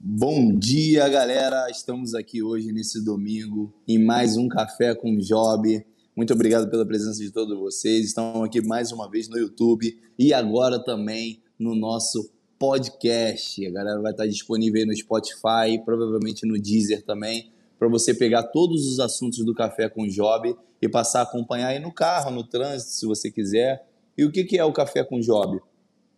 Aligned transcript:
Bom 0.00 0.56
dia, 0.56 1.08
galera! 1.08 1.68
Estamos 1.68 2.14
aqui 2.14 2.40
hoje, 2.40 2.70
nesse 2.70 3.04
domingo, 3.04 3.74
em 3.86 3.98
mais 3.98 4.36
um 4.36 4.46
Café 4.46 4.94
com 4.94 5.16
Job. 5.18 5.84
Muito 6.14 6.32
obrigado 6.32 6.70
pela 6.70 6.86
presença 6.86 7.18
de 7.18 7.32
todos 7.32 7.58
vocês. 7.58 8.06
Estão 8.06 8.44
aqui 8.44 8.64
mais 8.64 8.92
uma 8.92 9.10
vez 9.10 9.28
no 9.28 9.36
YouTube 9.36 9.98
e 10.16 10.32
agora 10.32 10.78
também 10.78 11.42
no 11.58 11.74
nosso 11.74 12.30
podcast. 12.60 13.66
A 13.66 13.72
galera 13.72 14.00
vai 14.00 14.12
estar 14.12 14.28
disponível 14.28 14.86
no 14.86 14.96
Spotify 14.96 15.82
provavelmente 15.84 16.46
no 16.46 16.56
Deezer 16.56 17.04
também, 17.04 17.50
para 17.76 17.88
você 17.88 18.14
pegar 18.14 18.44
todos 18.44 18.86
os 18.86 19.00
assuntos 19.00 19.44
do 19.44 19.52
Café 19.52 19.88
com 19.88 20.06
Job 20.06 20.56
e 20.80 20.88
passar 20.88 21.20
a 21.20 21.22
acompanhar 21.24 21.70
aí 21.70 21.80
no 21.80 21.92
carro, 21.92 22.30
no 22.30 22.44
trânsito, 22.44 22.92
se 22.92 23.04
você 23.04 23.32
quiser. 23.32 23.84
E 24.16 24.24
o 24.24 24.30
que 24.30 24.56
é 24.56 24.64
o 24.64 24.72
Café 24.72 25.02
com 25.02 25.18
Job? 25.18 25.60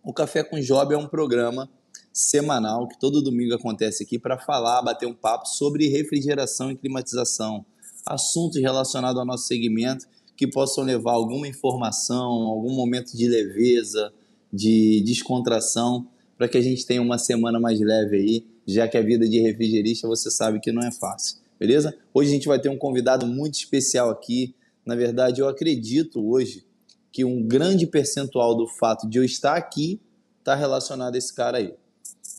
O 0.04 0.12
Café 0.12 0.44
com 0.44 0.60
Job 0.60 0.92
é 0.92 0.98
um 0.98 1.08
programa 1.08 1.66
semanal 2.12 2.88
que 2.88 2.98
todo 2.98 3.22
domingo 3.22 3.54
acontece 3.54 4.02
aqui 4.02 4.18
para 4.18 4.38
falar, 4.38 4.82
bater 4.82 5.06
um 5.06 5.14
papo 5.14 5.46
sobre 5.46 5.88
refrigeração 5.88 6.70
e 6.70 6.76
climatização, 6.76 7.64
assuntos 8.04 8.60
relacionados 8.60 9.18
ao 9.18 9.26
nosso 9.26 9.46
segmento 9.46 10.06
que 10.36 10.46
possam 10.46 10.84
levar 10.84 11.12
alguma 11.12 11.46
informação, 11.46 12.24
algum 12.24 12.74
momento 12.74 13.16
de 13.16 13.28
leveza, 13.28 14.12
de 14.52 15.02
descontração, 15.04 16.08
para 16.36 16.48
que 16.48 16.56
a 16.56 16.62
gente 16.62 16.86
tenha 16.86 17.02
uma 17.02 17.18
semana 17.18 17.60
mais 17.60 17.78
leve 17.78 18.16
aí, 18.16 18.46
já 18.66 18.88
que 18.88 18.96
a 18.96 19.02
vida 19.02 19.28
de 19.28 19.38
refrigerista 19.40 20.08
você 20.08 20.30
sabe 20.30 20.58
que 20.58 20.72
não 20.72 20.82
é 20.82 20.90
fácil, 20.90 21.36
beleza? 21.58 21.94
Hoje 22.14 22.30
a 22.30 22.32
gente 22.32 22.48
vai 22.48 22.58
ter 22.58 22.70
um 22.70 22.78
convidado 22.78 23.26
muito 23.26 23.54
especial 23.54 24.08
aqui. 24.08 24.54
Na 24.86 24.96
verdade, 24.96 25.42
eu 25.42 25.48
acredito 25.48 26.26
hoje 26.26 26.64
que 27.12 27.24
um 27.24 27.46
grande 27.46 27.86
percentual 27.86 28.56
do 28.56 28.66
fato 28.66 29.08
de 29.08 29.18
eu 29.18 29.24
estar 29.24 29.56
aqui 29.56 30.00
está 30.38 30.54
relacionado 30.54 31.14
a 31.14 31.18
esse 31.18 31.34
cara 31.34 31.58
aí. 31.58 31.74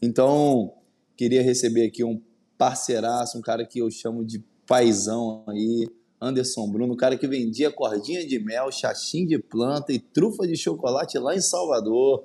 Então, 0.02 0.74
queria 1.16 1.44
receber 1.44 1.86
aqui 1.86 2.04
um 2.04 2.22
parceiraço, 2.58 3.38
um 3.38 3.42
cara 3.42 3.66
que 3.66 3.80
eu 3.80 3.92
chamo 3.92 4.26
de 4.26 4.44
paizão 4.66 5.44
aí, 5.48 5.88
Anderson 6.20 6.68
Bruno, 6.70 6.94
um 6.94 6.98
cara 6.98 7.18
que 7.18 7.28
vendia 7.28 7.72
cordinha 7.72 8.26
de 8.26 8.40
mel, 8.40 8.72
chachim 8.72 9.26
de 9.26 9.40
planta 9.40 9.92
e 9.92 10.00
trufa 10.00 10.48
de 10.48 10.56
chocolate 10.56 11.18
lá 11.18 11.36
em 11.36 11.42
Salvador. 11.42 12.24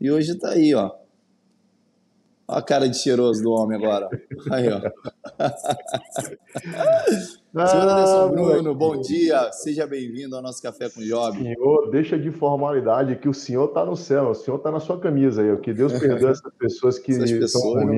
E 0.00 0.10
hoje 0.10 0.32
está 0.32 0.50
aí, 0.50 0.74
ó, 0.74 0.92
Olha 2.48 2.58
a 2.58 2.62
cara 2.62 2.88
de 2.88 2.96
cheiroso 2.96 3.42
do 3.42 3.50
homem 3.50 3.76
agora. 3.76 4.08
Aí, 4.50 4.68
ó. 4.68 4.80
Ah, 7.58 7.66
Senhor 7.66 7.82
Anderson 7.82 8.28
Bruno, 8.30 8.74
bom 8.74 9.00
dia. 9.00 9.50
Seja 9.50 9.86
bem-vindo 9.86 10.36
ao 10.36 10.42
nosso 10.42 10.62
Café 10.62 10.88
com 10.88 11.00
Job. 11.00 11.38
Senhor, 11.42 11.90
deixa 11.90 12.18
de 12.18 12.30
formalidade 12.30 13.16
que 13.16 13.28
o 13.28 13.34
senhor 13.34 13.68
está 13.68 13.84
no 13.84 13.96
céu, 13.96 14.30
o 14.30 14.34
senhor 14.34 14.58
está 14.58 14.70
na 14.70 14.78
sua 14.78 15.00
camisa 15.00 15.42
aí. 15.42 15.56
Que 15.58 15.72
Deus 15.72 15.92
perdoe 15.98 16.30
essas 16.30 16.52
pessoas 16.58 16.98
que 16.98 17.12
essas 17.12 17.32
pessoas, 17.32 17.82
estão 17.82 17.94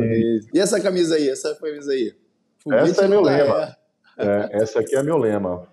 E 0.55 0.59
essa 0.59 0.81
camisa 0.81 1.17
aí? 1.17 1.29
Essa 1.29 1.55
camisa 1.55 1.93
aí? 1.93 2.15
Foguete 2.59 2.91
essa 2.91 3.05
é 3.05 3.09
meu 3.09 3.21
lema. 3.21 3.77
É. 4.17 4.27
É, 4.27 4.63
essa 4.63 4.81
aqui 4.81 4.97
é 4.97 5.03
meu 5.03 5.19
lema. 5.19 5.69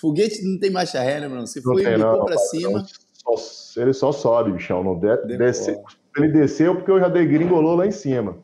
Foguete 0.00 0.44
não 0.44 0.60
tem 0.60 0.70
marcha 0.70 1.00
ré, 1.00 1.20
né, 1.20 1.28
Bruno? 1.28 1.46
Se 1.46 1.60
for 1.60 1.80
e 1.80 1.84
para 1.84 2.38
cima... 2.38 2.84
Só, 3.12 3.80
ele 3.80 3.92
só 3.92 4.12
sobe, 4.12 4.52
bichão. 4.52 4.84
Não 4.84 4.96
de, 4.96 5.36
desce, 5.36 5.76
ele 6.16 6.28
desceu 6.28 6.74
porque 6.74 6.90
eu 6.90 6.98
já 6.98 7.08
dei 7.08 7.26
gringolou 7.26 7.76
lá 7.76 7.86
em 7.86 7.92
cima. 7.92 8.38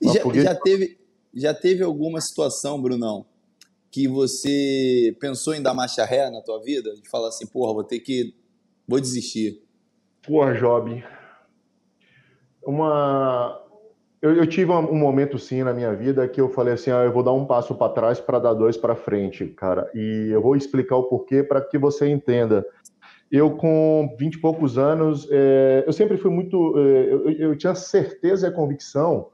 Já, 0.00 0.42
já, 0.42 0.54
teve, 0.54 0.98
já 1.32 1.54
teve 1.54 1.82
alguma 1.82 2.20
situação, 2.20 2.80
Brunão, 2.80 3.24
que 3.90 4.08
você 4.08 5.16
pensou 5.20 5.54
em 5.54 5.62
dar 5.62 5.74
marcha 5.74 6.04
ré 6.04 6.30
na 6.30 6.40
tua 6.40 6.60
vida? 6.62 6.94
De 6.94 7.08
falar 7.08 7.28
assim, 7.28 7.46
porra, 7.46 7.74
vou 7.74 7.84
ter 7.84 8.00
que. 8.00 8.34
Vou 8.86 9.00
desistir. 9.00 9.62
Porra, 10.26 10.54
Job. 10.54 11.04
Uma. 12.64 13.60
Eu, 14.20 14.36
eu 14.36 14.46
tive 14.46 14.70
um 14.70 14.94
momento, 14.94 15.36
sim, 15.38 15.64
na 15.64 15.72
minha 15.72 15.94
vida 15.94 16.26
que 16.28 16.40
eu 16.40 16.48
falei 16.48 16.74
assim: 16.74 16.90
ah, 16.90 17.04
eu 17.04 17.12
vou 17.12 17.22
dar 17.22 17.32
um 17.32 17.44
passo 17.44 17.74
para 17.74 17.92
trás 17.92 18.20
para 18.20 18.38
dar 18.38 18.54
dois 18.54 18.76
para 18.76 18.94
frente, 18.94 19.46
cara. 19.48 19.90
E 19.94 20.28
eu 20.30 20.40
vou 20.40 20.56
explicar 20.56 20.96
o 20.96 21.04
porquê 21.04 21.42
para 21.42 21.60
que 21.60 21.76
você 21.76 22.08
entenda 22.08 22.64
eu 23.32 23.56
com 23.56 24.14
20 24.18 24.34
e 24.34 24.40
poucos 24.40 24.76
anos, 24.76 25.26
é, 25.30 25.84
eu 25.86 25.92
sempre 25.94 26.18
fui 26.18 26.30
muito, 26.30 26.78
é, 26.78 27.12
eu, 27.14 27.30
eu, 27.30 27.56
tinha 27.56 27.74
certeza 27.74 28.46
e 28.46 28.50
a 28.50 28.52
convicção 28.52 29.30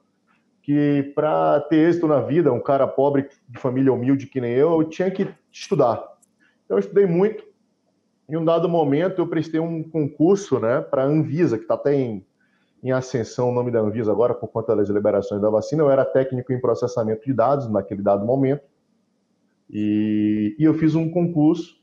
que 0.63 1.13
para 1.17 1.61
ter 1.63 1.89
êxito 1.89 2.07
na 2.07 2.21
vida, 2.21 2.53
um 2.53 2.61
cara 2.61 2.87
pobre 2.87 3.29
de 3.49 3.59
família 3.59 3.93
humilde 3.93 4.29
que 4.29 4.41
nem 4.41 4.53
eu, 4.53 4.81
eu 4.81 4.85
tinha 4.89 5.11
que 5.11 5.29
estudar. 5.51 5.97
Então 6.65 6.77
eu 6.77 6.79
estudei 6.79 7.07
muito. 7.07 7.43
Em 8.29 8.37
um 8.37 8.45
dado 8.45 8.69
momento 8.69 9.21
eu 9.21 9.27
prestei 9.27 9.59
um 9.59 9.83
concurso, 9.83 10.61
né, 10.61 10.81
para 10.81 11.03
a 11.03 11.07
Anvisa, 11.07 11.57
que 11.57 11.65
está 11.65 11.75
até 11.75 11.93
em, 11.93 12.25
em 12.85 12.93
ascensão 12.93 13.51
o 13.51 13.53
nome 13.53 13.73
da 13.73 13.81
Anvisa 13.81 14.13
agora 14.13 14.33
por 14.33 14.47
conta 14.49 14.77
das 14.77 14.89
liberações 14.89 15.43
da 15.43 15.51
vacina. 15.51 15.83
Eu 15.83 15.91
era 15.91 16.05
técnico 16.05 16.53
em 16.53 16.61
processamento 16.61 17.25
de 17.27 17.33
dados 17.33 17.69
naquele 17.69 18.03
dado 18.03 18.25
momento. 18.25 18.63
E, 19.69 20.55
e 20.57 20.63
eu 20.63 20.75
fiz 20.75 20.95
um 20.95 21.11
concurso 21.11 21.78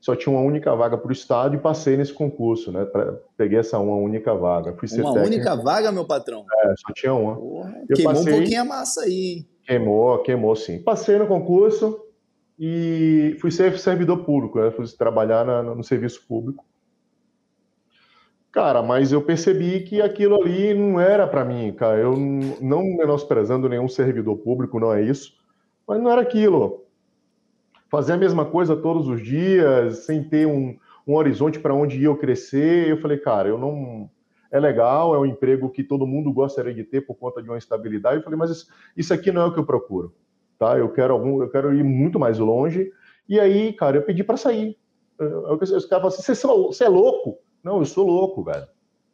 só 0.00 0.16
tinha 0.16 0.34
uma 0.34 0.42
única 0.42 0.74
vaga 0.74 0.96
para 0.96 1.08
o 1.10 1.12
estado 1.12 1.54
e 1.54 1.58
passei 1.58 1.96
nesse 1.96 2.12
concurso, 2.12 2.72
né? 2.72 2.86
Pra, 2.86 3.18
peguei 3.36 3.58
essa 3.58 3.78
uma 3.78 3.96
única 3.96 4.34
vaga. 4.34 4.74
Fui 4.74 4.88
uma 5.00 5.12
técnico. 5.12 5.34
única 5.34 5.56
vaga, 5.56 5.92
meu 5.92 6.06
patrão? 6.06 6.46
É, 6.64 6.74
só 6.78 6.92
tinha 6.94 7.12
uma. 7.12 7.36
Porra, 7.36 7.74
queimou 7.94 8.14
passei, 8.14 8.32
um 8.32 8.36
pouquinho 8.36 8.60
a 8.62 8.64
massa 8.64 9.02
aí. 9.02 9.46
Queimou, 9.62 10.18
queimou 10.22 10.56
sim. 10.56 10.82
Passei 10.82 11.18
no 11.18 11.26
concurso 11.26 12.00
e 12.58 13.36
fui 13.40 13.50
ser 13.50 13.78
servidor 13.78 14.24
público, 14.24 14.58
né? 14.58 14.70
Fui 14.70 14.86
trabalhar 14.96 15.44
na, 15.44 15.62
no 15.62 15.84
serviço 15.84 16.26
público. 16.26 16.64
Cara, 18.50 18.82
mas 18.82 19.12
eu 19.12 19.22
percebi 19.22 19.80
que 19.80 20.00
aquilo 20.00 20.42
ali 20.42 20.74
não 20.74 20.98
era 20.98 21.26
para 21.26 21.44
mim, 21.44 21.72
cara. 21.72 21.98
Eu 21.98 22.16
não 22.16 22.82
menosprezando 22.82 23.68
nenhum 23.68 23.88
servidor 23.88 24.38
público, 24.38 24.80
não 24.80 24.92
é 24.92 25.02
isso. 25.02 25.34
Mas 25.86 26.02
não 26.02 26.10
era 26.10 26.22
aquilo 26.22 26.89
fazer 27.90 28.12
a 28.12 28.16
mesma 28.16 28.44
coisa 28.44 28.76
todos 28.76 29.08
os 29.08 29.20
dias, 29.22 29.98
sem 29.98 30.22
ter 30.22 30.46
um, 30.46 30.78
um 31.06 31.14
horizonte 31.14 31.58
para 31.58 31.74
onde 31.74 32.02
eu 32.02 32.16
crescer. 32.16 32.88
Eu 32.88 33.00
falei, 33.00 33.18
cara, 33.18 33.48
eu 33.48 33.58
não. 33.58 34.08
É 34.52 34.58
legal, 34.58 35.14
é 35.14 35.18
um 35.18 35.26
emprego 35.26 35.70
que 35.70 35.84
todo 35.84 36.06
mundo 36.06 36.32
gostaria 36.32 36.74
de 36.74 36.82
ter 36.82 37.02
por 37.02 37.14
conta 37.14 37.40
de 37.40 37.48
uma 37.48 37.58
estabilidade. 37.58 38.16
Eu 38.16 38.22
falei, 38.24 38.36
mas 38.36 38.50
isso, 38.50 38.66
isso 38.96 39.14
aqui 39.14 39.30
não 39.30 39.42
é 39.42 39.44
o 39.46 39.52
que 39.52 39.60
eu 39.60 39.66
procuro, 39.66 40.12
tá? 40.58 40.76
Eu 40.76 40.88
quero 40.90 41.12
algum, 41.12 41.40
eu 41.40 41.48
quero 41.48 41.72
ir 41.72 41.84
muito 41.84 42.18
mais 42.18 42.36
longe. 42.38 42.90
E 43.28 43.38
aí, 43.38 43.72
cara, 43.72 43.98
eu 43.98 44.02
pedi 44.02 44.24
para 44.24 44.36
sair. 44.36 44.76
Os 45.20 45.86
caras 45.86 45.88
falaram 45.88 46.08
assim: 46.08 46.34
você 46.34 46.84
é 46.84 46.88
louco? 46.88 47.38
Não, 47.62 47.78
eu 47.78 47.84
sou 47.84 48.04
louco, 48.04 48.42
velho. 48.42 48.66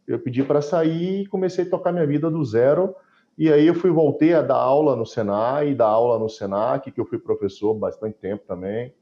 Eu 0.06 0.18
pedi 0.18 0.42
para 0.42 0.62
sair 0.62 1.22
e 1.22 1.26
comecei 1.26 1.64
a 1.64 1.70
tocar 1.70 1.92
minha 1.92 2.06
vida 2.06 2.30
do 2.30 2.42
zero 2.44 2.94
e 3.38 3.52
aí 3.52 3.66
eu 3.66 3.74
fui 3.74 3.90
voltei 3.90 4.32
a 4.32 4.40
dar 4.40 4.56
aula 4.56 4.96
no 4.96 5.04
Senai, 5.04 5.74
dar 5.74 5.88
aula 5.88 6.18
no 6.18 6.28
Senac, 6.28 6.90
que 6.90 7.00
eu 7.00 7.04
fui 7.04 7.18
professor 7.18 7.74
bastante 7.74 8.16
tempo 8.18 8.44
também. 8.46 8.94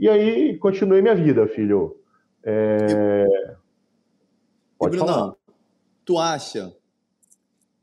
E 0.00 0.08
aí 0.08 0.58
continuei 0.58 1.00
minha 1.00 1.14
vida, 1.14 1.46
filho. 1.46 1.96
É... 2.42 3.24
Pode 4.76 4.96
e, 4.96 4.98
Bruno, 4.98 5.12
falar. 5.12 5.34
Tu 6.04 6.18
acha? 6.18 6.74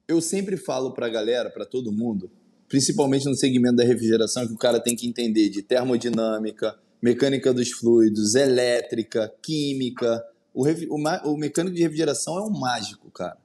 Eu 0.05 0.19
sempre 0.19 0.57
falo 0.57 0.91
para 0.91 1.05
a 1.05 1.09
galera, 1.09 1.49
para 1.49 1.65
todo 1.65 1.93
mundo, 1.93 2.29
principalmente 2.67 3.25
no 3.25 3.35
segmento 3.35 3.77
da 3.77 3.85
refrigeração, 3.85 4.45
que 4.45 4.53
o 4.53 4.57
cara 4.57 4.81
tem 4.81 4.97
que 4.97 5.07
entender 5.07 5.47
de 5.47 5.61
termodinâmica, 5.61 6.77
mecânica 7.01 7.53
dos 7.53 7.71
fluidos, 7.71 8.35
elétrica, 8.35 9.33
química. 9.41 10.21
O, 10.53 10.65
o, 10.67 11.31
o 11.31 11.37
mecânico 11.37 11.73
de 11.73 11.83
refrigeração 11.83 12.37
é 12.37 12.41
um 12.41 12.49
mágico, 12.49 13.09
cara. 13.11 13.37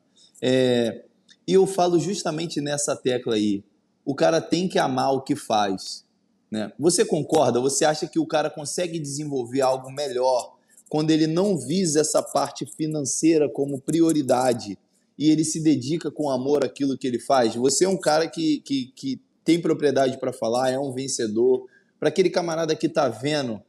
É, 0.43 1.05
e 1.47 1.55
eu 1.55 1.67
falo 1.67 1.99
justamente 1.99 2.61
nessa 2.61 2.97
tecla 2.97 3.35
aí. 3.35 3.63
O 4.05 4.15
cara 4.15 4.41
tem 4.41 4.69
que 4.69 4.79
amar 4.79 5.13
o 5.13 5.23
que 5.23 5.37
faz. 5.37 6.05
Né? 6.51 6.73
Você 6.79 7.05
concorda? 7.05 7.61
Você 7.61 7.85
acha 7.85 8.07
que 8.07 8.19
o 8.19 8.27
cara 8.27 8.51
consegue 8.51 8.99
desenvolver 8.99 9.61
algo 9.61 9.91
melhor 9.91 10.55
quando 10.89 11.11
ele 11.11 11.27
não 11.27 11.59
visa 11.59 12.01
essa 12.01 12.23
parte 12.23 12.65
financeira 12.65 13.49
como 13.49 13.81
prioridade 13.81 14.79
e 15.19 15.31
ele 15.31 15.45
se 15.45 15.61
dedica 15.61 16.11
com 16.11 16.31
amor 16.31 16.65
àquilo 16.65 16.97
que 16.97 17.07
ele 17.07 17.19
faz? 17.19 17.55
Você 17.57 17.85
é 17.85 17.89
um 17.89 17.97
cara 17.97 18.29
que, 18.29 18.61
que, 18.61 18.93
que 18.95 19.21
tem 19.45 19.61
propriedade 19.61 20.19
para 20.19 20.33
falar, 20.33 20.71
é 20.71 20.79
um 20.79 20.93
vencedor. 20.93 21.67
Para 21.99 22.09
aquele 22.09 22.31
camarada 22.31 22.75
que 22.75 22.87
está 22.87 23.09
vendo, 23.09 23.61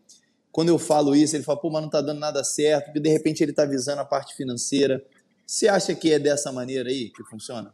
quando 0.52 0.70
eu 0.70 0.80
falo 0.80 1.16
isso, 1.16 1.36
ele 1.36 1.44
fala, 1.44 1.60
pô, 1.60 1.70
mas 1.70 1.82
não 1.82 1.88
está 1.88 2.02
dando 2.02 2.20
nada 2.20 2.44
certo, 2.44 2.86
porque 2.86 3.00
de 3.00 3.10
repente 3.10 3.44
ele 3.44 3.52
está 3.52 3.66
visando 3.66 4.02
a 4.02 4.06
parte 4.06 4.34
financeira. 4.36 5.04
Você 5.46 5.68
acha 5.68 5.94
que 5.94 6.12
é 6.12 6.20
dessa 6.20 6.52
maneira 6.52 6.90
aí 6.90 7.10
que 7.10 7.24
funciona? 7.24 7.72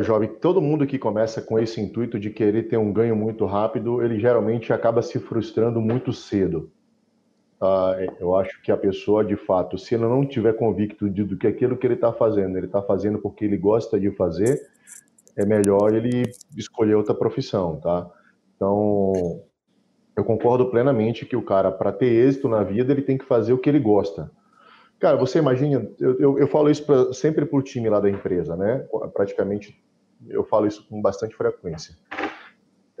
Jovem, 0.00 0.28
todo 0.28 0.62
mundo 0.62 0.86
que 0.86 0.98
começa 0.98 1.42
com 1.42 1.58
esse 1.58 1.80
intuito 1.80 2.18
de 2.18 2.30
querer 2.30 2.68
ter 2.68 2.78
um 2.78 2.92
ganho 2.92 3.14
muito 3.14 3.44
rápido, 3.44 4.02
ele 4.02 4.18
geralmente 4.18 4.72
acaba 4.72 5.02
se 5.02 5.18
frustrando 5.18 5.80
muito 5.80 6.12
cedo. 6.12 6.70
Ah, 7.60 7.94
eu 8.18 8.34
acho 8.34 8.60
que 8.62 8.72
a 8.72 8.76
pessoa, 8.76 9.24
de 9.24 9.36
fato, 9.36 9.76
se 9.76 9.94
ela 9.94 10.08
não 10.08 10.26
tiver 10.26 10.54
convicto 10.54 11.10
de, 11.10 11.22
do 11.22 11.36
que 11.36 11.46
aquilo 11.46 11.76
que 11.76 11.86
ele 11.86 11.94
está 11.94 12.12
fazendo, 12.12 12.56
ele 12.56 12.66
está 12.66 12.82
fazendo 12.82 13.18
porque 13.18 13.44
ele 13.44 13.56
gosta 13.56 14.00
de 14.00 14.10
fazer, 14.12 14.60
é 15.36 15.44
melhor 15.44 15.94
ele 15.94 16.22
escolher 16.56 16.94
outra 16.94 17.14
profissão, 17.14 17.78
tá? 17.78 18.10
Então, 18.56 19.42
eu 20.16 20.24
concordo 20.24 20.70
plenamente 20.70 21.26
que 21.26 21.36
o 21.36 21.42
cara, 21.42 21.70
para 21.70 21.92
ter 21.92 22.06
êxito 22.06 22.48
na 22.48 22.62
vida, 22.62 22.92
ele 22.92 23.02
tem 23.02 23.18
que 23.18 23.24
fazer 23.24 23.52
o 23.52 23.58
que 23.58 23.68
ele 23.68 23.80
gosta. 23.80 24.30
Cara, 25.02 25.16
você 25.16 25.40
imagina, 25.40 25.84
eu, 25.98 26.16
eu, 26.20 26.38
eu 26.38 26.46
falo 26.46 26.70
isso 26.70 26.86
pra, 26.86 27.12
sempre 27.12 27.44
para 27.44 27.58
o 27.58 27.62
time 27.62 27.90
lá 27.90 27.98
da 27.98 28.08
empresa, 28.08 28.54
né? 28.56 28.86
Praticamente 29.12 29.76
eu 30.28 30.44
falo 30.44 30.64
isso 30.64 30.86
com 30.88 31.02
bastante 31.02 31.34
frequência. 31.34 31.98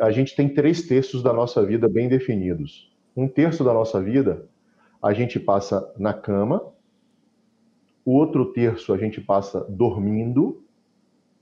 A 0.00 0.10
gente 0.10 0.34
tem 0.34 0.52
três 0.52 0.82
terços 0.82 1.22
da 1.22 1.32
nossa 1.32 1.64
vida 1.64 1.88
bem 1.88 2.08
definidos. 2.08 2.92
Um 3.16 3.28
terço 3.28 3.62
da 3.62 3.72
nossa 3.72 4.02
vida 4.02 4.48
a 5.00 5.12
gente 5.12 5.38
passa 5.38 5.94
na 5.96 6.12
cama, 6.12 6.72
o 8.04 8.16
outro 8.16 8.52
terço 8.52 8.92
a 8.92 8.98
gente 8.98 9.20
passa 9.20 9.64
dormindo, 9.68 10.60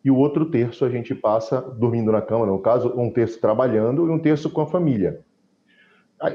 e 0.04 0.10
o 0.10 0.16
outro 0.16 0.50
terço 0.50 0.84
a 0.84 0.90
gente 0.90 1.14
passa 1.14 1.62
dormindo 1.62 2.12
na 2.12 2.20
cama, 2.20 2.44
no 2.44 2.58
caso, 2.58 2.92
um 3.00 3.10
terço 3.10 3.40
trabalhando 3.40 4.06
e 4.06 4.10
um 4.10 4.18
terço 4.18 4.50
com 4.50 4.60
a 4.60 4.66
família. 4.66 5.24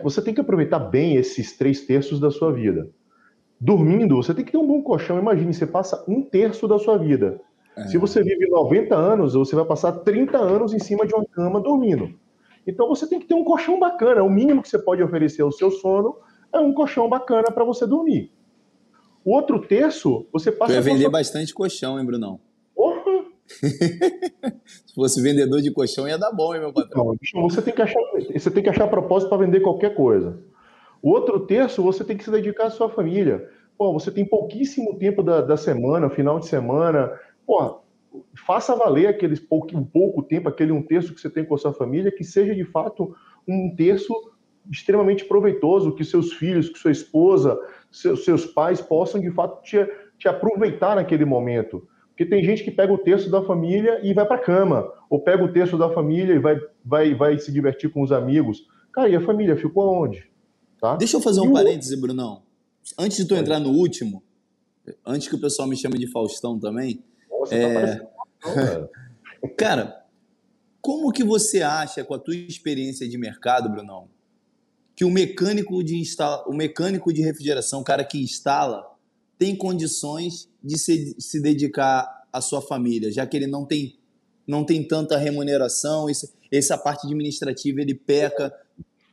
Você 0.01 0.19
tem 0.19 0.33
que 0.33 0.41
aproveitar 0.41 0.79
bem 0.79 1.15
esses 1.15 1.55
três 1.55 1.81
terços 1.85 2.19
da 2.19 2.31
sua 2.31 2.51
vida. 2.51 2.89
Dormindo, 3.59 4.17
você 4.17 4.33
tem 4.33 4.43
que 4.43 4.51
ter 4.51 4.57
um 4.57 4.67
bom 4.67 4.81
colchão. 4.81 5.17
Imagine, 5.17 5.53
você 5.53 5.65
passa 5.65 6.03
um 6.07 6.21
terço 6.21 6.67
da 6.67 6.77
sua 6.77 6.97
vida. 6.97 7.39
É. 7.75 7.87
Se 7.87 7.97
você 7.97 8.23
vive 8.23 8.47
90 8.47 8.95
anos, 8.95 9.33
você 9.33 9.55
vai 9.55 9.65
passar 9.65 9.91
30 9.91 10.37
anos 10.37 10.73
em 10.73 10.79
cima 10.79 11.05
de 11.05 11.13
uma 11.13 11.25
cama 11.25 11.59
dormindo. 11.59 12.13
Então 12.65 12.87
você 12.87 13.07
tem 13.07 13.19
que 13.19 13.27
ter 13.27 13.33
um 13.33 13.43
colchão 13.43 13.79
bacana. 13.79 14.23
O 14.23 14.29
mínimo 14.29 14.61
que 14.61 14.69
você 14.69 14.79
pode 14.79 15.03
oferecer 15.03 15.41
ao 15.41 15.51
seu 15.51 15.71
sono 15.71 16.17
é 16.53 16.59
um 16.59 16.73
colchão 16.73 17.07
bacana 17.09 17.51
para 17.51 17.63
você 17.63 17.85
dormir. 17.85 18.31
O 19.23 19.33
outro 19.33 19.59
terço, 19.59 20.25
você 20.31 20.51
passa. 20.51 20.71
Tu 20.71 20.75
ia 20.75 20.81
vender 20.81 21.03
sua... 21.03 21.11
bastante 21.11 21.53
colchão, 21.53 21.99
hein, 21.99 22.05
Brunão? 22.05 22.39
Porra! 22.75 23.25
Se 24.85 24.93
fosse 24.95 25.21
vendedor 25.21 25.61
de 25.61 25.71
colchão, 25.71 26.07
ia 26.07 26.17
dar 26.17 26.31
bom, 26.31 26.53
hein, 26.53 26.61
meu 26.61 26.73
patrão? 26.73 27.15
Não, 27.33 27.49
você 27.49 27.61
tem 27.61 27.73
que 27.73 27.81
achar, 27.81 27.99
você 28.31 28.51
tem 28.51 28.63
que 28.63 28.69
achar 28.69 28.87
propósito 28.87 29.29
para 29.29 29.39
vender 29.45 29.61
qualquer 29.61 29.95
coisa. 29.95 30.39
O 31.05 31.11
outro 31.11 31.39
terço, 31.41 31.83
você 31.83 32.03
tem 32.03 32.17
que 32.17 32.23
se 32.23 32.31
dedicar 32.31 32.65
à 32.65 32.69
sua 32.71 32.89
família. 32.89 33.47
Pô, 33.77 33.93
você 33.93 34.09
tem 34.09 34.25
pouquíssimo 34.25 34.97
tempo 34.97 35.21
da, 35.21 35.39
da 35.39 35.55
semana, 35.55 36.09
final 36.09 36.39
de 36.39 36.47
semana. 36.47 37.11
Pô, 37.45 37.79
faça 38.43 38.75
valer 38.75 39.05
aqueles 39.05 39.39
pouco, 39.39 39.77
um 39.77 39.85
pouco 39.85 40.23
tempo, 40.23 40.49
aquele 40.49 40.71
um 40.71 40.81
terço 40.81 41.13
que 41.13 41.21
você 41.21 41.29
tem 41.29 41.45
com 41.45 41.53
a 41.53 41.59
sua 41.59 41.71
família, 41.71 42.11
que 42.11 42.23
seja 42.23 42.55
de 42.55 42.65
fato 42.65 43.15
um 43.47 43.75
terço 43.75 44.15
extremamente 44.71 45.25
proveitoso, 45.25 45.93
que 45.93 46.03
seus 46.03 46.33
filhos, 46.33 46.69
que 46.69 46.79
sua 46.79 46.91
esposa, 46.91 47.55
seus, 47.91 48.25
seus 48.25 48.47
pais 48.47 48.81
possam 48.81 49.21
de 49.21 49.29
fato 49.29 49.61
te, 49.61 49.77
te 50.17 50.27
aproveitar 50.27 50.95
naquele 50.95 51.23
momento. 51.23 51.87
Porque 52.07 52.25
tem 52.25 52.43
gente 52.43 52.63
que 52.63 52.71
pega 52.71 52.91
o 52.91 52.97
texto 52.97 53.29
da 53.29 53.43
família 53.43 53.99
e 54.01 54.11
vai 54.11 54.25
para 54.25 54.37
a 54.37 54.43
cama, 54.43 54.91
ou 55.07 55.19
pega 55.19 55.43
o 55.43 55.53
texto 55.53 55.77
da 55.77 55.87
família 55.87 56.33
e 56.33 56.39
vai, 56.39 56.59
vai, 56.83 57.13
vai 57.13 57.37
se 57.37 57.51
divertir 57.51 57.91
com 57.91 58.01
os 58.01 58.11
amigos. 58.11 58.65
Cara, 58.91 59.07
e 59.07 59.15
a 59.15 59.21
família 59.21 59.55
ficou 59.55 60.01
onde? 60.01 60.33
Tá? 60.79 60.95
Deixa 60.95 61.17
eu 61.17 61.21
fazer 61.21 61.41
um 61.41 61.49
e 61.49 61.53
parêntese, 61.53 61.95
o... 61.95 62.01
Brunão. 62.01 62.43
Antes 62.97 63.17
de 63.17 63.25
tu 63.25 63.35
entrar 63.35 63.59
no 63.59 63.71
último, 63.71 64.23
antes 65.05 65.27
que 65.27 65.35
o 65.35 65.39
pessoal 65.39 65.67
me 65.67 65.75
chame 65.75 65.97
de 65.97 66.07
Faustão 66.07 66.59
também. 66.59 67.03
Nossa, 67.29 67.51
tá 67.51 67.57
é... 67.57 67.97
tá 69.41 69.47
Cara, 69.57 70.05
como 70.81 71.11
que 71.11 71.23
você 71.23 71.61
acha, 71.61 72.03
com 72.03 72.13
a 72.13 72.19
tua 72.19 72.35
experiência 72.35 73.07
de 73.07 73.17
mercado, 73.17 73.69
Brunão, 73.69 74.07
que 74.95 75.03
o 75.03 75.09
mecânico 75.09 75.83
de 75.83 75.95
instala, 75.97 76.43
o 76.47 76.53
mecânico 76.53 77.11
de 77.11 77.21
refrigeração, 77.21 77.81
o 77.81 77.83
cara 77.83 78.03
que 78.03 78.21
instala, 78.21 78.85
tem 79.37 79.55
condições 79.55 80.49
de 80.63 80.77
se, 80.77 81.15
se 81.19 81.41
dedicar 81.41 82.27
à 82.31 82.39
sua 82.39 82.61
família, 82.61 83.11
já 83.11 83.25
que 83.25 83.35
ele 83.35 83.47
não 83.47 83.65
tem 83.65 83.97
não 84.47 84.63
tem 84.63 84.87
tanta 84.87 85.17
remuneração, 85.17 86.07
isso, 86.07 86.31
essa 86.51 86.77
parte 86.77 87.07
administrativa 87.07 87.81
ele 87.81 87.95
peca. 87.95 88.53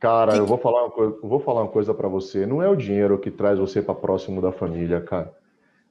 Cara, 0.03 0.35
eu 0.35 0.45
vou 0.45 0.57
falar 0.57 0.83
uma 0.83 0.91
coisa, 0.91 1.17
vou 1.23 1.39
falar 1.39 1.61
uma 1.61 1.71
coisa 1.71 1.93
para 1.93 2.09
você. 2.09 2.45
Não 2.45 2.61
é 2.61 2.67
o 2.67 2.75
dinheiro 2.75 3.17
que 3.17 3.31
traz 3.31 3.57
você 3.57 3.81
para 3.81 3.95
próximo 3.95 4.41
da 4.41 4.51
família, 4.51 4.99
cara. 4.99 5.33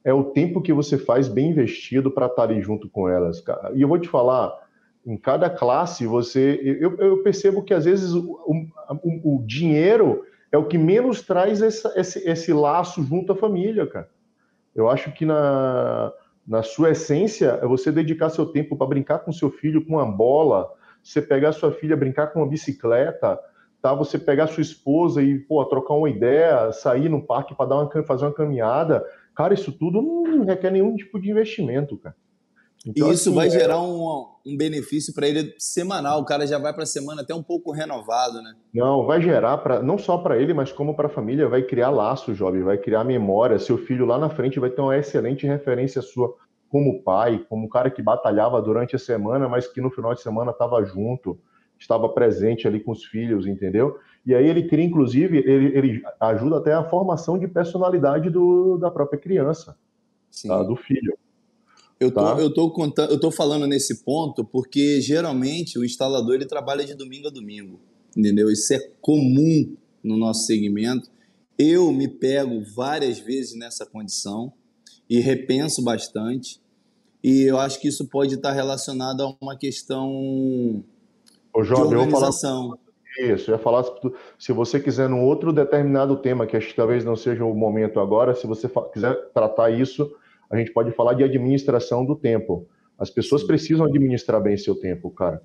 É 0.03 0.13
o 0.13 0.25
tempo 0.25 0.61
que 0.61 0.71
você 0.71 0.99
faz 0.99 1.27
bem 1.27 1.49
investido 1.49 2.11
para 2.11 2.27
estar 2.27 2.35
tá 2.35 2.43
ali 2.43 2.61
junto 2.61 2.87
com 2.87 3.09
elas, 3.09 3.41
cara. 3.41 3.71
E 3.73 3.81
eu 3.81 3.87
vou 3.87 3.97
te 3.97 4.07
falar, 4.07 4.55
em 5.03 5.17
cada 5.17 5.49
classe, 5.49 6.05
você. 6.05 6.59
Eu, 6.79 6.95
eu 6.97 7.23
percebo 7.23 7.63
que 7.63 7.73
às 7.73 7.85
vezes 7.85 8.13
o, 8.13 8.39
o, 8.45 9.37
o, 9.37 9.43
dinheiro 9.47 10.23
é 10.51 10.59
o 10.59 10.67
que 10.67 10.77
menos 10.77 11.23
traz 11.23 11.63
essa, 11.63 11.91
esse, 11.99 12.19
esse 12.29 12.53
laço 12.53 13.01
junto 13.01 13.31
à 13.31 13.35
família, 13.35 13.87
cara. 13.87 14.11
Eu 14.75 14.91
acho 14.91 15.11
que 15.11 15.25
na, 15.25 16.13
na 16.47 16.61
sua 16.61 16.91
essência 16.91 17.57
é 17.59 17.65
você 17.65 17.91
dedicar 17.91 18.29
seu 18.29 18.45
tempo 18.45 18.77
para 18.77 18.85
brincar 18.85 19.19
com 19.19 19.31
seu 19.31 19.49
filho 19.49 19.83
com 19.83 19.93
uma 19.93 20.05
bola, 20.05 20.71
você 21.01 21.19
pegar 21.19 21.51
sua 21.51 21.71
filha 21.71 21.97
brincar 21.97 22.27
com 22.27 22.41
uma 22.41 22.47
bicicleta, 22.47 23.39
tá? 23.83 23.93
Você 23.93 24.17
pegar 24.17 24.47
sua 24.47 24.61
esposa 24.61 25.21
e 25.21 25.37
pô, 25.37 25.63
trocar 25.65 25.93
uma 25.93 26.09
ideia, 26.09 26.71
sair 26.71 27.09
no 27.09 27.21
parque 27.21 27.53
para 27.53 27.67
dar 27.67 27.75
uma 27.75 28.03
fazer 28.03 28.23
uma 28.23 28.33
caminhada. 28.33 29.05
Cara, 29.35 29.53
isso 29.53 29.73
tudo 29.73 30.01
não 30.01 30.45
requer 30.45 30.71
nenhum 30.71 30.95
tipo 30.95 31.19
de 31.19 31.29
investimento, 31.29 31.97
cara. 31.97 32.15
Então, 32.85 33.09
e 33.09 33.13
isso 33.13 33.29
assim, 33.29 33.35
vai 33.35 33.47
é... 33.47 33.49
gerar 33.49 33.81
um, 33.81 34.25
um 34.45 34.57
benefício 34.57 35.13
para 35.13 35.27
ele 35.27 35.53
semanal. 35.57 36.21
O 36.21 36.25
cara 36.25 36.47
já 36.47 36.57
vai 36.57 36.73
para 36.73 36.83
a 36.83 36.87
semana 36.87 37.21
até 37.21 37.35
um 37.35 37.43
pouco 37.43 37.71
renovado, 37.71 38.41
né? 38.41 38.53
Não, 38.73 39.05
vai 39.05 39.21
gerar 39.21 39.57
para 39.57 39.81
não 39.81 39.97
só 39.97 40.17
para 40.17 40.37
ele, 40.37 40.53
mas 40.53 40.71
como 40.71 40.95
para 40.95 41.07
a 41.07 41.11
família, 41.11 41.49
vai 41.49 41.61
criar 41.61 41.89
laço, 41.89 42.33
jovem, 42.33 42.63
vai 42.63 42.77
criar 42.77 43.03
memória. 43.03 43.59
Seu 43.59 43.77
filho 43.77 44.05
lá 44.05 44.17
na 44.17 44.29
frente 44.29 44.59
vai 44.59 44.69
ter 44.69 44.81
uma 44.81 44.97
excelente 44.97 45.45
referência 45.45 46.01
sua 46.01 46.33
como 46.69 47.03
pai, 47.03 47.45
como 47.49 47.65
um 47.65 47.69
cara 47.69 47.91
que 47.91 48.01
batalhava 48.01 48.61
durante 48.61 48.95
a 48.95 48.99
semana, 48.99 49.47
mas 49.47 49.67
que 49.67 49.81
no 49.81 49.91
final 49.91 50.13
de 50.13 50.21
semana 50.21 50.51
estava 50.51 50.83
junto, 50.83 51.37
estava 51.83 52.09
presente 52.09 52.67
ali 52.67 52.79
com 52.79 52.91
os 52.91 53.03
filhos, 53.05 53.45
entendeu? 53.45 53.99
E 54.25 54.33
aí 54.33 54.47
ele 54.47 54.67
cria, 54.67 54.85
inclusive, 54.85 55.37
ele, 55.37 55.77
ele 55.77 56.03
ajuda 56.19 56.57
até 56.57 56.73
a 56.73 56.89
formação 56.89 57.37
de 57.37 57.47
personalidade 57.47 58.29
do, 58.29 58.77
da 58.77 58.89
própria 58.89 59.19
criança, 59.19 59.77
tá? 60.47 60.63
do 60.63 60.75
filho. 60.75 61.13
Eu 61.99 62.09
tô, 62.11 62.21
tá. 62.21 62.41
eu, 62.41 62.53
tô 62.53 62.71
contando, 62.71 63.11
eu 63.11 63.19
tô 63.19 63.31
falando 63.31 63.67
nesse 63.67 64.03
ponto 64.03 64.43
porque 64.43 64.99
geralmente 65.01 65.77
o 65.77 65.85
instalador 65.85 66.35
ele 66.35 66.45
trabalha 66.45 66.85
de 66.85 66.95
domingo 66.95 67.27
a 67.27 67.31
domingo, 67.31 67.79
entendeu? 68.15 68.49
Isso 68.49 68.73
é 68.73 68.79
comum 69.01 69.75
no 70.03 70.17
nosso 70.17 70.45
segmento. 70.45 71.09
Eu 71.57 71.91
me 71.91 72.07
pego 72.07 72.63
várias 72.75 73.19
vezes 73.19 73.55
nessa 73.55 73.85
condição 73.85 74.53
e 75.09 75.19
repenso 75.19 75.83
bastante. 75.83 76.61
E 77.23 77.43
eu 77.43 77.57
acho 77.57 77.79
que 77.79 77.87
isso 77.87 78.07
pode 78.07 78.35
estar 78.35 78.51
relacionado 78.51 79.21
a 79.21 79.35
uma 79.41 79.57
questão 79.57 80.83
Ô, 81.53 81.63
Jorge, 81.63 81.89
de 81.89 81.95
organização. 81.95 82.77
Isso, 83.19 83.51
eu 83.51 83.55
ia 83.55 83.59
falar 83.59 83.83
se 84.39 84.51
você 84.51 84.79
quiser 84.79 85.07
num 85.07 85.23
outro 85.23 85.53
determinado 85.53 86.15
tema, 86.17 86.47
que 86.47 86.57
acho 86.57 86.69
que 86.69 86.75
talvez 86.75 87.05
não 87.05 87.15
seja 87.15 87.45
o 87.45 87.53
momento 87.53 87.99
agora, 87.99 88.33
se 88.33 88.47
você 88.47 88.67
quiser 88.91 89.13
tratar 89.33 89.69
isso, 89.69 90.11
a 90.49 90.57
gente 90.57 90.71
pode 90.71 90.91
falar 90.91 91.13
de 91.13 91.23
administração 91.23 92.03
do 92.03 92.15
tempo. 92.15 92.67
As 92.97 93.09
pessoas 93.09 93.43
precisam 93.43 93.85
administrar 93.85 94.41
bem 94.41 94.57
seu 94.57 94.75
tempo, 94.75 95.11
cara. 95.11 95.41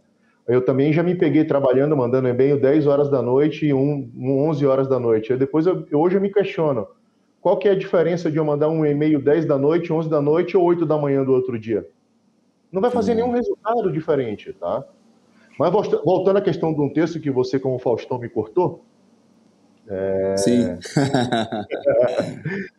Eu 0.47 0.65
também 0.65 0.95
já 0.95 1.03
me 1.03 1.15
peguei 1.15 1.45
trabalhando, 1.45 1.95
mandando 1.95 2.27
e-mail 2.27 2.59
10 2.59 2.87
horas 2.87 3.11
da 3.11 3.21
noite 3.21 3.67
e 3.67 3.75
um, 3.75 4.11
11 4.49 4.67
horas 4.67 4.89
da 4.89 4.99
noite. 4.99 5.31
Eu 5.31 5.37
depois, 5.37 5.67
eu, 5.67 5.87
hoje 5.93 6.17
eu 6.17 6.23
me 6.23 6.33
questiono, 6.33 6.87
qual 7.41 7.59
que 7.59 7.69
é 7.69 7.73
a 7.73 7.79
diferença 7.79 8.31
de 8.31 8.39
eu 8.39 8.45
mandar 8.47 8.69
um 8.69 8.85
e-mail 8.85 9.21
10 9.21 9.45
da 9.45 9.59
noite, 9.59 9.93
11 9.93 10.09
da 10.09 10.23
noite 10.23 10.57
ou 10.57 10.65
8 10.65 10.87
da 10.87 10.97
manhã 10.97 11.23
do 11.23 11.33
outro 11.33 11.59
dia? 11.59 11.87
Não 12.73 12.81
vai 12.81 12.91
fazer 12.91 13.15
nenhum 13.15 13.31
resultado 13.31 13.93
diferente, 13.93 14.55
tá? 14.55 14.85
Mas 15.59 15.73
voltando 16.05 16.37
à 16.37 16.41
questão 16.41 16.73
de 16.73 16.81
um 16.81 16.93
texto 16.93 17.21
que 17.21 17.31
você, 17.31 17.59
como 17.59 17.79
Faustão, 17.79 18.19
me 18.19 18.29
cortou. 18.29 18.85
É... 19.89 20.37
Sim. 20.37 20.79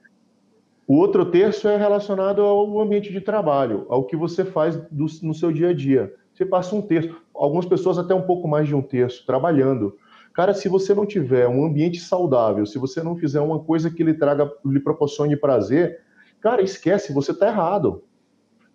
O 0.89 0.95
outro 0.95 1.23
terço 1.23 1.67
é 1.67 1.77
relacionado 1.77 2.41
ao 2.41 2.79
ambiente 2.81 3.11
de 3.11 3.21
trabalho, 3.21 3.85
ao 3.89 4.05
que 4.05 4.15
você 4.15 4.43
faz 4.43 4.75
do, 4.89 5.05
no 5.21 5.35
seu 5.35 5.51
dia 5.51 5.69
a 5.69 5.73
dia. 5.73 6.11
Você 6.33 6.43
passa 6.43 6.75
um 6.75 6.81
terço, 6.81 7.15
algumas 7.31 7.67
pessoas 7.67 7.99
até 7.99 8.15
um 8.15 8.23
pouco 8.23 8.47
mais 8.47 8.67
de 8.67 8.73
um 8.73 8.81
terço, 8.81 9.23
trabalhando. 9.23 9.95
Cara, 10.33 10.51
se 10.51 10.67
você 10.67 10.95
não 10.95 11.05
tiver 11.05 11.47
um 11.47 11.63
ambiente 11.63 11.99
saudável, 11.99 12.65
se 12.65 12.79
você 12.79 13.03
não 13.03 13.15
fizer 13.15 13.39
uma 13.39 13.59
coisa 13.59 13.91
que 13.91 14.03
lhe 14.03 14.15
traga, 14.15 14.51
lhe 14.65 14.79
proporcione 14.79 15.37
prazer, 15.37 16.01
cara, 16.41 16.63
esquece, 16.63 17.13
você 17.13 17.33
está 17.33 17.49
errado. 17.49 18.03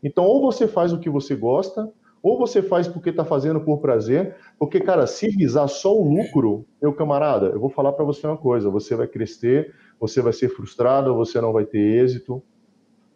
Então, 0.00 0.22
ou 0.22 0.40
você 0.40 0.68
faz 0.68 0.92
o 0.92 1.00
que 1.00 1.10
você 1.10 1.34
gosta, 1.34 1.90
ou 2.24 2.38
você 2.38 2.62
faz 2.62 2.88
porque 2.88 3.10
está 3.10 3.22
fazendo 3.22 3.60
por 3.60 3.80
prazer, 3.80 4.34
porque, 4.58 4.80
cara, 4.80 5.06
se 5.06 5.28
visar 5.28 5.68
só 5.68 5.94
o 5.94 6.08
lucro, 6.08 6.64
meu 6.80 6.94
camarada, 6.94 7.48
eu 7.48 7.60
vou 7.60 7.68
falar 7.68 7.92
para 7.92 8.02
você 8.02 8.26
uma 8.26 8.38
coisa: 8.38 8.70
você 8.70 8.96
vai 8.96 9.06
crescer, 9.06 9.74
você 10.00 10.22
vai 10.22 10.32
ser 10.32 10.48
frustrado, 10.48 11.14
você 11.14 11.38
não 11.38 11.52
vai 11.52 11.66
ter 11.66 12.02
êxito. 12.02 12.42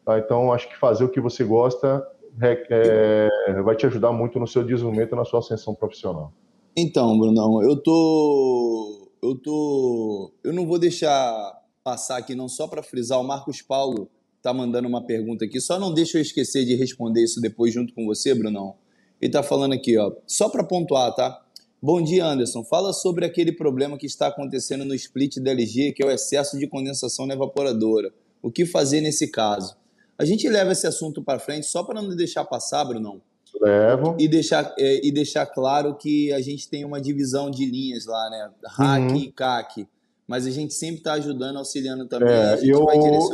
Tá? 0.04 0.18
Então, 0.18 0.52
acho 0.52 0.68
que 0.68 0.76
fazer 0.76 1.04
o 1.04 1.08
que 1.08 1.22
você 1.22 1.42
gosta 1.42 2.06
é, 2.38 3.28
é, 3.48 3.62
vai 3.62 3.74
te 3.74 3.86
ajudar 3.86 4.12
muito 4.12 4.38
no 4.38 4.46
seu 4.46 4.62
desenvolvimento, 4.62 5.16
na 5.16 5.24
sua 5.24 5.38
ascensão 5.38 5.74
profissional. 5.74 6.30
Então, 6.76 7.18
Brunão, 7.18 7.62
eu 7.62 7.82
tô, 7.82 9.10
eu 9.22 9.34
tô, 9.36 10.34
eu 10.44 10.52
não 10.52 10.66
vou 10.66 10.78
deixar 10.78 11.62
passar 11.82 12.18
aqui 12.18 12.34
não 12.34 12.46
só 12.46 12.68
para 12.68 12.82
frisar 12.82 13.18
o 13.18 13.24
Marcos 13.24 13.62
Paulo 13.62 14.10
tá 14.42 14.52
mandando 14.52 14.86
uma 14.86 15.02
pergunta 15.02 15.46
aqui, 15.46 15.60
só 15.62 15.78
não 15.78 15.94
deixa 15.94 16.18
eu 16.18 16.22
esquecer 16.22 16.66
de 16.66 16.74
responder 16.74 17.24
isso 17.24 17.40
depois 17.40 17.72
junto 17.72 17.94
com 17.94 18.04
você, 18.04 18.34
Brunão. 18.34 18.76
Ele 19.20 19.32
tá 19.32 19.42
falando 19.42 19.72
aqui, 19.72 19.98
ó, 19.98 20.12
só 20.26 20.48
para 20.48 20.62
pontuar, 20.62 21.14
tá? 21.14 21.42
Bom 21.80 22.02
dia, 22.02 22.26
Anderson. 22.26 22.64
Fala 22.64 22.92
sobre 22.92 23.24
aquele 23.24 23.52
problema 23.52 23.96
que 23.96 24.06
está 24.06 24.26
acontecendo 24.26 24.84
no 24.84 24.94
split 24.94 25.38
da 25.38 25.52
LG, 25.52 25.92
que 25.92 26.02
é 26.02 26.06
o 26.06 26.10
excesso 26.10 26.58
de 26.58 26.66
condensação 26.66 27.26
na 27.26 27.34
evaporadora. 27.34 28.12
O 28.42 28.50
que 28.50 28.66
fazer 28.66 29.00
nesse 29.00 29.30
caso? 29.30 29.76
A 30.18 30.24
gente 30.24 30.48
leva 30.48 30.72
esse 30.72 30.86
assunto 30.86 31.22
para 31.22 31.38
frente 31.38 31.66
só 31.66 31.84
para 31.84 32.02
não 32.02 32.16
deixar 32.16 32.44
passar, 32.44 32.84
Brunão. 32.84 33.20
Levo. 33.60 34.16
E 34.18 34.28
deixar, 34.28 34.74
é, 34.78 35.06
e 35.06 35.10
deixar 35.12 35.46
claro 35.46 35.96
que 35.96 36.32
a 36.32 36.40
gente 36.40 36.68
tem 36.68 36.84
uma 36.84 37.00
divisão 37.00 37.50
de 37.50 37.64
linhas 37.64 38.06
lá, 38.06 38.28
né? 38.30 38.50
Hack 38.64 39.10
uhum. 39.10 39.16
e 39.16 39.32
CAC. 39.32 39.88
Mas 40.28 40.46
a 40.46 40.50
gente 40.50 40.74
sempre 40.74 40.98
está 40.98 41.14
ajudando, 41.14 41.56
auxiliando 41.56 42.06
também. 42.06 42.28
É, 42.28 42.58
eu, 42.62 42.86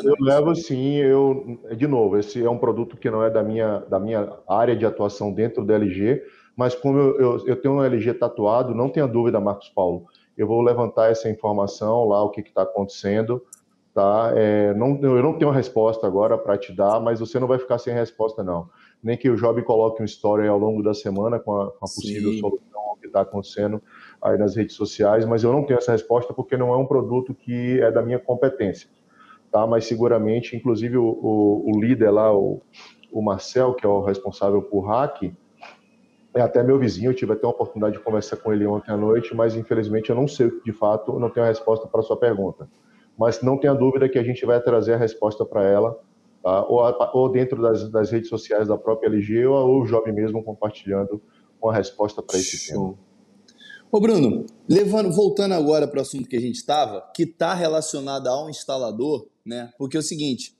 eu 0.04 0.14
levo 0.20 0.54
sim, 0.54 0.94
eu, 0.94 1.58
de 1.76 1.88
novo, 1.88 2.16
esse 2.16 2.40
é 2.40 2.48
um 2.48 2.56
produto 2.56 2.96
que 2.96 3.10
não 3.10 3.20
é 3.22 3.28
da 3.28 3.42
minha, 3.42 3.80
da 3.80 3.98
minha 3.98 4.32
área 4.48 4.76
de 4.76 4.86
atuação 4.86 5.32
dentro 5.32 5.64
da 5.64 5.74
LG, 5.74 6.22
mas 6.56 6.72
como 6.72 6.96
eu, 6.96 7.20
eu, 7.20 7.46
eu 7.48 7.60
tenho 7.60 7.74
um 7.74 7.82
LG 7.82 8.14
tatuado, 8.14 8.76
não 8.76 8.88
tenha 8.88 9.08
dúvida, 9.08 9.40
Marcos 9.40 9.68
Paulo, 9.70 10.06
eu 10.38 10.46
vou 10.46 10.62
levantar 10.62 11.10
essa 11.10 11.28
informação 11.28 12.04
lá, 12.04 12.22
o 12.22 12.30
que 12.30 12.40
está 12.42 12.62
acontecendo, 12.62 13.42
tá? 13.92 14.32
É, 14.36 14.72
não, 14.74 14.96
eu 15.02 15.22
não 15.22 15.36
tenho 15.36 15.50
uma 15.50 15.56
resposta 15.56 16.06
agora 16.06 16.38
para 16.38 16.56
te 16.56 16.72
dar, 16.72 17.00
mas 17.00 17.18
você 17.18 17.40
não 17.40 17.48
vai 17.48 17.58
ficar 17.58 17.78
sem 17.78 17.92
resposta, 17.92 18.44
não 18.44 18.68
nem 19.04 19.18
que 19.18 19.28
o 19.28 19.36
Job 19.36 19.62
coloque 19.62 20.02
um 20.02 20.06
story 20.06 20.48
ao 20.48 20.58
longo 20.58 20.82
da 20.82 20.94
semana 20.94 21.38
com 21.38 21.60
a, 21.60 21.66
com 21.66 21.76
a 21.76 21.80
possível 21.80 22.32
Sim. 22.32 22.40
solução 22.40 22.73
que 23.04 23.08
está 23.08 23.20
acontecendo 23.20 23.82
aí 24.20 24.38
nas 24.38 24.56
redes 24.56 24.74
sociais, 24.74 25.24
mas 25.26 25.44
eu 25.44 25.52
não 25.52 25.64
tenho 25.64 25.78
essa 25.78 25.92
resposta 25.92 26.32
porque 26.32 26.56
não 26.56 26.72
é 26.72 26.76
um 26.76 26.86
produto 26.86 27.34
que 27.34 27.80
é 27.80 27.90
da 27.90 28.02
minha 28.02 28.18
competência, 28.18 28.88
tá? 29.52 29.66
Mas 29.66 29.84
seguramente, 29.84 30.56
inclusive 30.56 30.96
o, 30.96 31.04
o, 31.04 31.70
o 31.70 31.80
líder 31.80 32.10
lá, 32.10 32.34
o, 32.34 32.62
o 33.12 33.22
Marcel, 33.22 33.74
que 33.74 33.84
é 33.84 33.88
o 33.88 34.02
responsável 34.02 34.62
por 34.62 34.86
hack, 34.86 35.32
é 36.34 36.40
até 36.40 36.62
meu 36.62 36.78
vizinho, 36.78 37.10
eu 37.10 37.14
tive 37.14 37.32
até 37.32 37.46
uma 37.46 37.52
oportunidade 37.52 37.96
de 37.96 38.02
conversar 38.02 38.36
com 38.38 38.52
ele 38.52 38.66
ontem 38.66 38.90
à 38.90 38.96
noite, 38.96 39.34
mas 39.36 39.54
infelizmente 39.54 40.10
eu 40.10 40.16
não 40.16 40.26
sei 40.26 40.50
de 40.64 40.72
fato, 40.72 41.18
não 41.18 41.30
tenho 41.30 41.46
a 41.46 41.48
resposta 41.48 41.86
para 41.86 42.00
a 42.00 42.02
sua 42.02 42.16
pergunta. 42.16 42.68
Mas 43.16 43.40
não 43.40 43.56
tenha 43.56 43.72
dúvida 43.72 44.08
que 44.08 44.18
a 44.18 44.24
gente 44.24 44.44
vai 44.44 44.60
trazer 44.60 44.94
a 44.94 44.96
resposta 44.96 45.44
para 45.44 45.62
ela 45.62 45.96
tá? 46.44 46.66
ou, 46.66 46.82
ou, 47.14 47.28
dentro 47.28 47.62
das, 47.62 47.88
das, 47.88 48.10
redes 48.10 48.28
sociais 48.28 48.68
da 48.68 48.76
própria 48.76 49.08
LG, 49.08 49.46
ou, 49.46 49.54
ou 49.54 49.82
o 49.82 49.86
Job 49.86 50.10
mesmo 50.12 50.42
compartilhando 50.44 51.22
uma 51.68 51.74
resposta 51.74 52.22
para 52.22 52.38
esse 52.38 52.56
Show. 52.56 52.92
tema. 52.92 52.98
Ô 53.90 54.00
Bruno, 54.00 54.44
levando, 54.68 55.12
voltando 55.12 55.52
agora 55.52 55.86
para 55.86 55.98
o 55.98 56.02
assunto 56.02 56.28
que 56.28 56.36
a 56.36 56.40
gente 56.40 56.56
estava, 56.56 57.00
que 57.14 57.22
está 57.22 57.54
relacionado 57.54 58.26
ao 58.26 58.50
instalador, 58.50 59.28
né? 59.46 59.72
Porque 59.78 59.96
é 59.96 60.00
o 60.00 60.02
seguinte, 60.02 60.54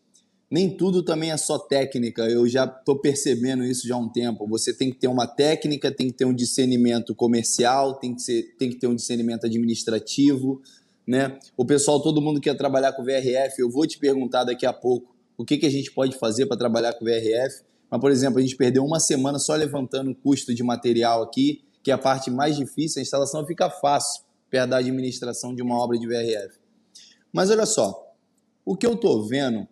nem 0.51 0.71
tudo 0.71 1.03
também 1.03 1.33
é 1.33 1.37
só 1.37 1.59
técnica. 1.59 2.23
Eu 2.29 2.47
já 2.47 2.65
estou 2.65 2.97
percebendo 2.97 3.65
isso 3.65 3.89
já 3.89 3.97
há 3.97 3.99
um 3.99 4.09
tempo. 4.09 4.47
Você 4.47 4.73
tem 4.73 4.93
que 4.93 4.99
ter 4.99 5.09
uma 5.09 5.27
técnica, 5.27 5.91
tem 5.91 6.07
que 6.07 6.13
ter 6.13 6.25
um 6.25 6.33
discernimento 6.33 7.13
comercial, 7.13 7.95
tem 7.95 8.15
que, 8.15 8.23
ser, 8.23 8.55
tem 8.57 8.71
que 8.71 8.77
ter 8.77 8.87
um 8.87 8.95
discernimento 8.95 9.47
administrativo, 9.47 10.63
né? 11.05 11.37
O 11.57 11.65
pessoal, 11.65 12.01
todo 12.01 12.23
mundo 12.23 12.41
quer 12.41 12.57
trabalhar 12.57 12.93
com 12.93 13.03
VRF. 13.03 13.59
Eu 13.59 13.69
vou 13.69 13.85
te 13.85 13.99
perguntar 13.99 14.45
daqui 14.45 14.65
a 14.65 14.73
pouco 14.73 15.13
o 15.37 15.45
que, 15.45 15.59
que 15.59 15.67
a 15.67 15.71
gente 15.71 15.91
pode 15.91 16.17
fazer 16.19 16.47
para 16.47 16.57
trabalhar 16.57 16.93
com 16.93 17.05
VRF. 17.05 17.65
Mas, 17.95 18.01
por 18.01 18.11
exemplo, 18.11 18.41
a 18.41 18.43
gente 18.43 18.57
perdeu 18.57 18.85
uma 18.85 18.99
semana 18.99 19.39
só 19.39 19.55
levantando 19.55 20.11
o 20.11 20.15
custo 20.17 20.53
de 20.53 20.65
material 20.65 21.23
aqui, 21.23 21.63
que 21.81 21.93
é 21.93 21.95
a 21.95 21.99
parte 21.99 22.29
mais 22.29 22.57
difícil, 22.57 22.99
a 22.99 23.03
instalação 23.03 23.47
fica 23.47 23.71
fácil 23.71 24.25
perto 24.51 24.71
da 24.71 24.79
administração 24.79 25.55
de 25.55 25.63
uma 25.63 25.77
obra 25.77 25.97
de 25.97 26.05
VRF. 26.05 26.59
Mas 27.33 27.53
olha 27.53 27.65
só, 27.65 28.13
o 28.65 28.77
que 28.77 28.85
eu 28.85 28.95
estou 28.95 29.25
vendo 29.29 29.69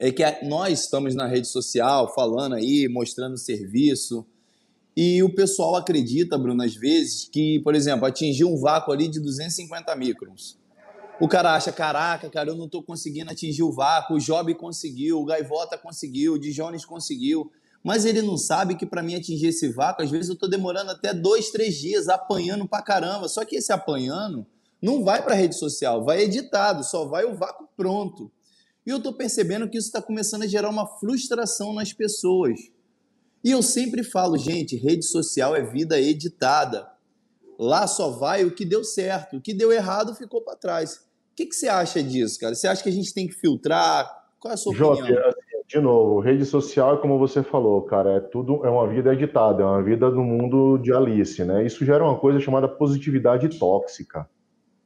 é 0.00 0.10
que 0.10 0.24
nós 0.44 0.80
estamos 0.80 1.14
na 1.14 1.28
rede 1.28 1.46
social 1.46 2.12
falando 2.12 2.56
aí, 2.56 2.88
mostrando 2.88 3.38
serviço, 3.38 4.26
e 4.96 5.22
o 5.22 5.32
pessoal 5.32 5.76
acredita, 5.76 6.36
Bruno, 6.36 6.60
às 6.60 6.74
vezes, 6.74 7.28
que, 7.28 7.60
por 7.60 7.76
exemplo, 7.76 8.04
atingir 8.04 8.46
um 8.46 8.56
vácuo 8.56 8.92
ali 8.92 9.06
de 9.06 9.20
250 9.20 9.94
microns. 9.94 10.58
O 11.20 11.28
cara 11.28 11.54
acha, 11.54 11.70
caraca, 11.70 12.28
cara, 12.28 12.50
eu 12.50 12.56
não 12.56 12.66
estou 12.66 12.82
conseguindo 12.82 13.30
atingir 13.30 13.62
o 13.62 13.72
vácuo, 13.72 14.16
o 14.16 14.18
Job 14.18 14.52
conseguiu, 14.54 15.20
o 15.20 15.24
Gaivota 15.24 15.78
conseguiu, 15.78 16.34
o 16.34 16.38
Dijones 16.38 16.84
conseguiu. 16.84 17.52
Mas 17.84 18.04
ele 18.04 18.20
não 18.20 18.36
sabe 18.36 18.74
que 18.74 18.84
para 18.84 19.02
mim 19.02 19.14
atingir 19.14 19.48
esse 19.48 19.68
vácuo, 19.68 20.02
às 20.02 20.10
vezes 20.10 20.28
eu 20.28 20.34
estou 20.34 20.48
demorando 20.48 20.90
até 20.90 21.14
dois, 21.14 21.50
três 21.50 21.76
dias, 21.76 22.08
apanhando 22.08 22.66
pra 22.66 22.82
caramba. 22.82 23.28
Só 23.28 23.44
que 23.44 23.56
esse 23.56 23.72
apanhando 23.72 24.44
não 24.82 25.04
vai 25.04 25.22
para 25.22 25.34
rede 25.34 25.56
social, 25.56 26.04
vai 26.04 26.22
editado, 26.22 26.82
só 26.82 27.04
vai 27.04 27.24
o 27.24 27.36
vácuo 27.36 27.68
pronto. 27.76 28.30
E 28.86 28.90
eu 28.90 28.96
estou 28.96 29.12
percebendo 29.12 29.68
que 29.68 29.78
isso 29.78 29.86
está 29.86 30.02
começando 30.02 30.42
a 30.42 30.46
gerar 30.46 30.68
uma 30.68 30.86
frustração 30.98 31.72
nas 31.72 31.92
pessoas. 31.92 32.58
E 33.42 33.50
eu 33.50 33.62
sempre 33.62 34.02
falo, 34.02 34.36
gente, 34.36 34.76
rede 34.76 35.04
social 35.04 35.54
é 35.54 35.62
vida 35.62 36.00
editada. 36.00 36.90
Lá 37.58 37.86
só 37.86 38.10
vai 38.10 38.44
o 38.44 38.54
que 38.54 38.64
deu 38.64 38.82
certo, 38.82 39.36
o 39.36 39.40
que 39.40 39.54
deu 39.54 39.70
errado 39.70 40.14
ficou 40.14 40.42
para 40.42 40.56
trás. 40.56 41.03
O 41.34 41.36
que, 41.36 41.46
que 41.46 41.56
você 41.56 41.66
acha 41.66 42.00
disso, 42.00 42.38
cara? 42.38 42.54
Você 42.54 42.68
acha 42.68 42.80
que 42.80 42.88
a 42.88 42.92
gente 42.92 43.12
tem 43.12 43.26
que 43.26 43.34
filtrar? 43.34 44.08
Qual 44.38 44.52
é 44.52 44.54
a 44.54 44.56
sua 44.56 44.72
Jota, 44.72 45.02
opinião? 45.02 45.20
Assim, 45.26 45.40
de 45.66 45.80
novo, 45.80 46.20
rede 46.20 46.44
social 46.44 46.94
é 46.94 46.98
como 46.98 47.18
você 47.18 47.42
falou, 47.42 47.82
cara, 47.82 48.12
é 48.12 48.20
tudo, 48.20 48.64
é 48.64 48.70
uma 48.70 48.86
vida 48.86 49.12
editada, 49.12 49.64
é 49.64 49.66
uma 49.66 49.82
vida 49.82 50.08
no 50.10 50.22
mundo 50.22 50.78
de 50.78 50.94
Alice, 50.94 51.44
né? 51.44 51.66
Isso 51.66 51.84
gera 51.84 52.04
uma 52.04 52.16
coisa 52.16 52.38
chamada 52.38 52.68
positividade 52.68 53.58
tóxica. 53.58 54.30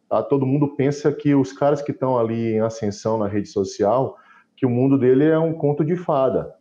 Tá? 0.08 0.22
Todo 0.22 0.46
mundo 0.46 0.74
pensa 0.74 1.12
que 1.12 1.34
os 1.34 1.52
caras 1.52 1.82
que 1.82 1.92
estão 1.92 2.18
ali 2.18 2.54
em 2.54 2.60
ascensão 2.60 3.18
na 3.18 3.28
rede 3.28 3.48
social, 3.48 4.16
que 4.56 4.64
o 4.64 4.70
mundo 4.70 4.98
dele 4.98 5.26
é 5.26 5.38
um 5.38 5.52
conto 5.52 5.84
de 5.84 5.96
fada. 5.96 6.54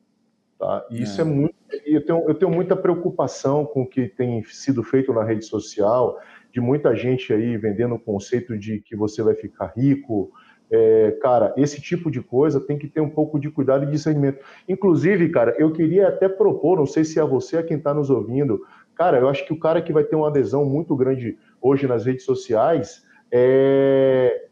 Tá? 0.59 0.85
E 0.91 1.01
isso 1.01 1.21
é, 1.21 1.23
é 1.23 1.25
muito. 1.25 1.55
Eu 1.85 2.05
tenho, 2.05 2.29
eu 2.29 2.35
tenho 2.35 2.51
muita 2.51 2.75
preocupação 2.75 3.65
com 3.65 3.83
o 3.83 3.87
que 3.87 4.09
tem 4.09 4.43
sido 4.43 4.83
feito 4.83 5.13
na 5.13 5.23
rede 5.23 5.45
social, 5.45 6.17
de 6.57 6.61
muita 6.61 6.95
gente 6.95 7.31
aí 7.31 7.55
vendendo 7.55 7.93
o 7.93 7.99
conceito 7.99 8.57
de 8.57 8.79
que 8.79 8.95
você 8.95 9.21
vai 9.21 9.35
ficar 9.35 9.73
rico. 9.77 10.31
É, 10.71 11.11
cara, 11.21 11.53
esse 11.55 11.79
tipo 11.79 12.09
de 12.09 12.19
coisa 12.19 12.59
tem 12.59 12.79
que 12.79 12.87
ter 12.87 12.99
um 12.99 13.11
pouco 13.11 13.39
de 13.39 13.47
cuidado 13.51 13.83
e 13.83 13.91
discernimento. 13.91 14.43
Inclusive, 14.67 15.29
cara, 15.29 15.55
eu 15.59 15.71
queria 15.71 16.07
até 16.07 16.27
propor, 16.27 16.79
não 16.79 16.87
sei 16.87 17.03
se 17.03 17.19
é 17.19 17.23
você, 17.23 17.57
a 17.57 17.63
quem 17.63 17.77
está 17.77 17.93
nos 17.93 18.09
ouvindo, 18.09 18.59
cara, 18.95 19.19
eu 19.19 19.29
acho 19.29 19.45
que 19.45 19.53
o 19.53 19.59
cara 19.59 19.83
que 19.83 19.93
vai 19.93 20.03
ter 20.03 20.15
uma 20.15 20.29
adesão 20.29 20.65
muito 20.65 20.95
grande 20.95 21.37
hoje 21.61 21.85
nas 21.85 22.07
redes 22.07 22.25
sociais 22.25 23.05
é, 23.31 24.47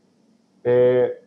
é 0.64 1.22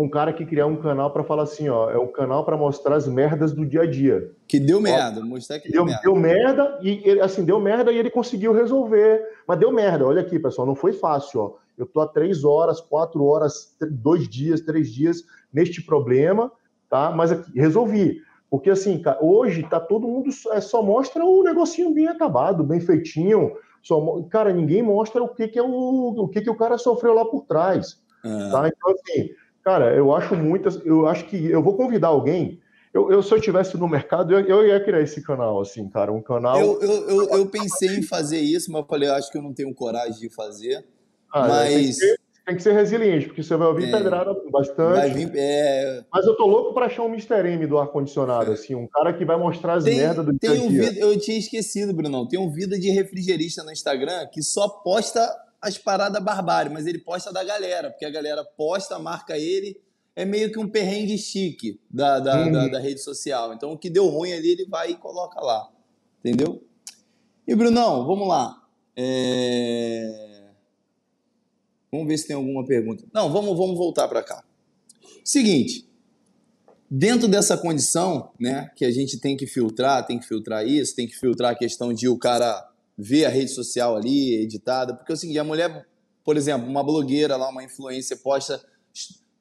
um 0.00 0.08
cara 0.08 0.32
que 0.32 0.46
criar 0.46 0.66
um 0.66 0.76
canal 0.76 1.10
para 1.10 1.22
falar 1.22 1.42
assim, 1.42 1.68
ó, 1.68 1.90
é 1.90 1.98
um 1.98 2.06
canal 2.06 2.44
para 2.44 2.56
mostrar 2.56 2.96
as 2.96 3.06
merdas 3.06 3.52
do 3.52 3.66
dia 3.66 3.82
a 3.82 3.86
dia. 3.86 4.32
Que 4.48 4.58
deu 4.58 4.80
merda, 4.80 5.20
mostrar 5.22 5.60
que 5.60 5.70
deu, 5.70 5.84
deu 5.84 5.84
merda. 5.84 6.02
Deu 6.02 6.16
merda 6.16 6.78
e 6.82 7.02
ele, 7.04 7.20
assim, 7.20 7.44
deu 7.44 7.60
merda 7.60 7.92
e 7.92 7.98
ele 7.98 8.10
conseguiu 8.10 8.52
resolver. 8.52 9.22
Mas 9.46 9.58
deu 9.58 9.70
merda, 9.70 10.06
olha 10.06 10.22
aqui, 10.22 10.38
pessoal, 10.38 10.66
não 10.66 10.74
foi 10.74 10.92
fácil, 10.92 11.40
ó. 11.40 11.52
Eu 11.76 11.86
tô 11.86 12.00
há 12.00 12.06
três 12.06 12.44
horas, 12.44 12.80
quatro 12.80 13.24
horas, 13.24 13.76
dois 13.90 14.28
dias, 14.28 14.60
três 14.60 14.90
dias 14.90 15.24
neste 15.52 15.82
problema, 15.82 16.50
tá? 16.88 17.10
Mas 17.10 17.32
aqui, 17.32 17.58
resolvi. 17.58 18.22
Porque 18.50 18.70
assim, 18.70 19.02
hoje 19.20 19.62
tá 19.62 19.78
todo 19.78 20.08
mundo 20.08 20.30
é, 20.52 20.60
só 20.60 20.82
mostra 20.82 21.24
o 21.24 21.42
negocinho 21.42 21.92
bem 21.92 22.08
acabado, 22.08 22.64
bem 22.64 22.80
feitinho. 22.80 23.52
Só, 23.82 24.22
cara, 24.30 24.52
ninguém 24.52 24.82
mostra 24.82 25.22
o 25.22 25.28
que, 25.28 25.46
que 25.48 25.58
é 25.58 25.62
o, 25.62 25.68
o 25.68 26.28
que, 26.28 26.40
que 26.40 26.50
o 26.50 26.56
cara 26.56 26.76
sofreu 26.76 27.14
lá 27.14 27.24
por 27.24 27.44
trás. 27.44 28.00
É. 28.24 28.50
Tá? 28.50 28.68
Então, 28.68 28.92
assim, 28.92 29.30
Cara, 29.64 29.94
eu 29.94 30.14
acho 30.14 30.34
muitas. 30.34 30.80
Eu 30.84 31.06
acho 31.06 31.26
que 31.26 31.46
eu 31.46 31.62
vou 31.62 31.76
convidar 31.76 32.08
alguém. 32.08 32.60
Eu, 32.92 33.10
eu 33.10 33.22
se 33.22 33.32
eu 33.32 33.38
estivesse 33.38 33.76
no 33.76 33.86
mercado, 33.86 34.32
eu, 34.32 34.40
eu, 34.40 34.66
ia 34.66 34.82
criar 34.82 35.00
esse 35.00 35.22
canal, 35.22 35.60
assim, 35.60 35.88
cara. 35.88 36.12
Um 36.12 36.22
canal. 36.22 36.58
Eu, 36.58 36.82
eu, 36.82 37.28
eu, 37.30 37.46
pensei 37.46 37.98
em 37.98 38.02
fazer 38.02 38.40
isso, 38.40 38.72
mas 38.72 38.82
eu 38.82 38.88
falei, 38.88 39.08
eu 39.08 39.14
acho 39.14 39.30
que 39.30 39.38
eu 39.38 39.42
não 39.42 39.54
tenho 39.54 39.72
coragem 39.72 40.18
de 40.18 40.28
fazer. 40.28 40.84
Ah, 41.32 41.46
mas. 41.46 41.70
É, 41.70 41.76
tem, 41.76 41.86
que 41.86 41.92
ser, 41.92 42.20
tem, 42.46 42.56
que 42.56 42.62
ser, 42.62 42.72
resiliente, 42.72 43.26
porque 43.26 43.44
você 43.44 43.56
vai 43.56 43.68
ouvir 43.68 43.88
é, 43.88 43.92
pedrada 43.92 44.34
bastante. 44.50 44.96
Vai 44.96 45.10
vir, 45.10 45.30
é... 45.36 46.02
Mas 46.12 46.26
eu 46.26 46.34
tô 46.34 46.46
louco 46.46 46.74
pra 46.74 46.86
achar 46.86 47.04
um 47.04 47.08
Mr. 47.08 47.46
M 47.46 47.64
do 47.64 47.78
ar-condicionado, 47.78 48.50
assim, 48.50 48.74
um 48.74 48.88
cara 48.88 49.12
que 49.12 49.24
vai 49.24 49.36
mostrar 49.36 49.74
as 49.74 49.84
merdas 49.84 50.26
do 50.26 50.36
tem 50.36 50.50
dia 50.50 50.62
um 50.62 50.68
vida, 50.68 50.98
Eu 50.98 51.16
tinha 51.20 51.38
esquecido, 51.38 51.94
Brunão. 51.94 52.26
Tem 52.26 52.40
um 52.40 52.50
vida 52.50 52.76
de 52.76 52.90
refrigerista 52.90 53.62
no 53.62 53.70
Instagram 53.70 54.26
que 54.32 54.42
só 54.42 54.68
posta 54.68 55.24
as 55.60 55.76
paradas 55.76 56.22
barbárie, 56.22 56.72
mas 56.72 56.86
ele 56.86 56.98
posta 56.98 57.32
da 57.32 57.44
galera, 57.44 57.90
porque 57.90 58.04
a 58.04 58.10
galera 58.10 58.44
posta, 58.56 58.98
marca 58.98 59.36
ele, 59.36 59.78
é 60.16 60.24
meio 60.24 60.50
que 60.50 60.58
um 60.58 60.68
perrengue 60.68 61.18
chique 61.18 61.80
da, 61.90 62.18
da, 62.18 62.40
uhum. 62.40 62.52
da, 62.52 62.68
da, 62.68 62.80
rede 62.80 63.00
social. 63.00 63.52
Então, 63.52 63.72
o 63.72 63.78
que 63.78 63.90
deu 63.90 64.06
ruim 64.06 64.32
ali, 64.32 64.50
ele 64.50 64.66
vai 64.66 64.90
e 64.92 64.96
coloca 64.96 65.40
lá. 65.40 65.68
Entendeu? 66.18 66.62
E, 67.46 67.54
Brunão, 67.54 68.06
vamos 68.06 68.28
lá. 68.28 68.62
É... 68.96 70.50
Vamos 71.90 72.06
ver 72.06 72.18
se 72.18 72.26
tem 72.26 72.36
alguma 72.36 72.64
pergunta. 72.64 73.04
Não, 73.12 73.30
vamos, 73.32 73.56
vamos 73.56 73.76
voltar 73.76 74.08
para 74.08 74.22
cá. 74.22 74.44
Seguinte, 75.24 75.88
dentro 76.90 77.28
dessa 77.28 77.56
condição, 77.56 78.30
né, 78.38 78.70
que 78.76 78.84
a 78.84 78.90
gente 78.90 79.18
tem 79.18 79.36
que 79.36 79.46
filtrar, 79.46 80.06
tem 80.06 80.18
que 80.18 80.26
filtrar 80.26 80.66
isso, 80.66 80.94
tem 80.94 81.06
que 81.06 81.16
filtrar 81.16 81.52
a 81.52 81.54
questão 81.54 81.92
de 81.92 82.08
o 82.08 82.18
cara 82.18 82.69
ver 83.00 83.24
a 83.24 83.28
rede 83.28 83.50
social 83.50 83.96
ali 83.96 84.42
editada, 84.42 84.94
porque 84.94 85.16
seguinte, 85.16 85.38
a 85.38 85.44
mulher, 85.44 85.86
por 86.24 86.36
exemplo, 86.36 86.68
uma 86.68 86.84
blogueira 86.84 87.36
lá, 87.36 87.48
uma 87.48 87.64
influência 87.64 88.16
posta, 88.16 88.62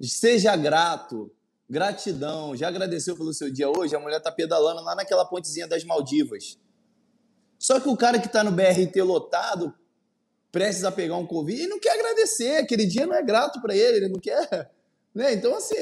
seja 0.02 0.56
grato, 0.56 1.32
gratidão, 1.70 2.56
já 2.56 2.70
agradeceu 2.70 3.16
pelo 3.18 3.34
seu 3.34 3.52
dia 3.52 3.70
hoje, 3.70 3.96
a 3.96 4.00
mulher 4.00 4.22
tá 4.22 4.32
pedalando 4.32 4.82
lá 4.82 4.96
naquela 4.96 5.26
pontezinha 5.26 5.68
das 5.68 5.84
Maldivas. 5.84 6.58
Só 7.58 7.80
que 7.80 7.90
o 7.90 7.98
cara 7.98 8.20
que 8.20 8.30
tá 8.30 8.44
no 8.44 8.52
BRT 8.52 9.02
lotado, 9.02 9.74
prestes 10.52 10.86
a 10.86 10.92
pegar 10.92 11.18
um 11.18 11.28
Covid, 11.28 11.62
ele 11.62 11.70
não 11.70 11.80
quer 11.80 12.00
agradecer, 12.00 12.58
aquele 12.58 12.86
dia 12.86 13.06
não 13.06 13.14
é 13.14 13.22
grato 13.22 13.62
para 13.62 13.76
ele, 13.76 13.98
ele 13.98 14.08
não 14.08 14.20
quer, 14.20 14.72
né? 15.14 15.34
Então 15.34 15.54
assim, 15.56 15.76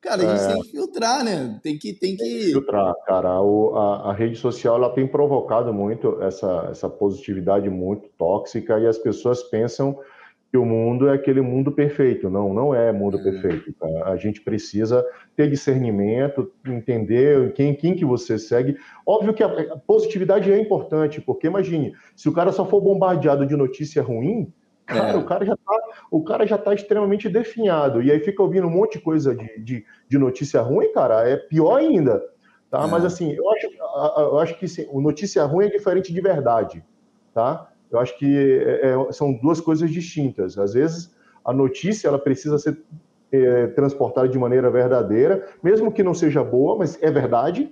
Cara, 0.00 0.22
a 0.22 0.36
gente 0.36 0.44
é... 0.44 0.52
tem 0.54 0.62
que 0.62 0.70
filtrar, 0.70 1.24
né? 1.24 1.58
Tem 1.62 1.76
que. 1.78 1.92
Tem 1.92 2.16
que... 2.16 2.22
Tem 2.22 2.38
que 2.38 2.50
filtrar, 2.52 2.94
cara. 3.04 3.40
O, 3.40 3.76
a, 3.76 4.10
a, 4.10 4.12
rede 4.12 4.36
social 4.36 4.76
ela 4.76 4.90
tem 4.90 5.06
provocado 5.06 5.72
muito 5.74 6.22
essa, 6.22 6.68
essa 6.70 6.88
positividade 6.88 7.68
muito 7.68 8.08
tóxica 8.16 8.78
e 8.78 8.86
as 8.86 8.96
pessoas 8.96 9.42
pensam 9.42 9.98
que 10.50 10.56
o 10.56 10.64
mundo 10.64 11.08
é 11.08 11.14
aquele 11.14 11.40
mundo 11.40 11.72
perfeito. 11.72 12.30
Não, 12.30 12.54
não 12.54 12.74
é 12.74 12.92
mundo 12.92 13.18
é. 13.18 13.22
perfeito. 13.22 13.72
Tá? 13.74 14.10
A 14.10 14.16
gente 14.16 14.40
precisa 14.40 15.04
ter 15.36 15.50
discernimento, 15.50 16.50
entender 16.66 17.52
quem, 17.52 17.74
quem 17.74 17.94
que 17.94 18.04
você 18.04 18.38
segue. 18.38 18.76
Óbvio 19.04 19.34
que 19.34 19.42
a, 19.42 19.46
a 19.46 19.76
positividade 19.76 20.50
é 20.50 20.58
importante, 20.58 21.20
porque 21.20 21.48
imagine, 21.48 21.92
se 22.16 22.28
o 22.28 22.32
cara 22.32 22.52
só 22.52 22.64
for 22.64 22.80
bombardeado 22.80 23.46
de 23.46 23.56
notícia 23.56 24.02
ruim, 24.02 24.50
Cara, 24.88 25.10
é. 25.10 25.16
o 25.16 25.24
cara 25.24 25.44
já 25.44 25.54
tá, 25.54 25.80
o 26.10 26.24
cara 26.24 26.46
já 26.46 26.56
tá 26.56 26.72
extremamente 26.72 27.28
definhado. 27.28 28.02
E 28.02 28.10
aí 28.10 28.18
fica 28.20 28.42
ouvindo 28.42 28.66
um 28.66 28.70
monte 28.70 28.94
de 28.94 29.04
coisa 29.04 29.34
de, 29.34 29.58
de, 29.58 29.84
de 30.08 30.18
notícia 30.18 30.62
ruim, 30.62 30.90
cara, 30.92 31.28
é 31.28 31.36
pior 31.36 31.76
ainda. 31.76 32.24
Tá? 32.70 32.84
É. 32.84 32.86
Mas 32.86 33.04
assim, 33.04 33.32
eu 33.32 33.50
acho, 33.50 33.66
eu 34.16 34.38
acho 34.38 34.58
que 34.58 34.66
sim, 34.66 34.86
o 34.90 35.00
notícia 35.00 35.44
ruim 35.44 35.66
é 35.66 35.70
diferente 35.70 36.12
de 36.12 36.20
verdade. 36.22 36.82
Tá? 37.34 37.68
Eu 37.90 37.98
acho 37.98 38.16
que 38.18 38.62
é, 38.64 38.90
é, 38.90 39.12
são 39.12 39.34
duas 39.34 39.60
coisas 39.60 39.90
distintas. 39.90 40.58
Às 40.58 40.72
vezes, 40.72 41.14
a 41.44 41.52
notícia 41.52 42.08
ela 42.08 42.18
precisa 42.18 42.58
ser 42.58 42.82
é, 43.30 43.66
transportada 43.68 44.26
de 44.26 44.38
maneira 44.38 44.70
verdadeira, 44.70 45.46
mesmo 45.62 45.92
que 45.92 46.02
não 46.02 46.14
seja 46.14 46.42
boa, 46.42 46.78
mas 46.78 47.00
é 47.02 47.10
verdade, 47.10 47.70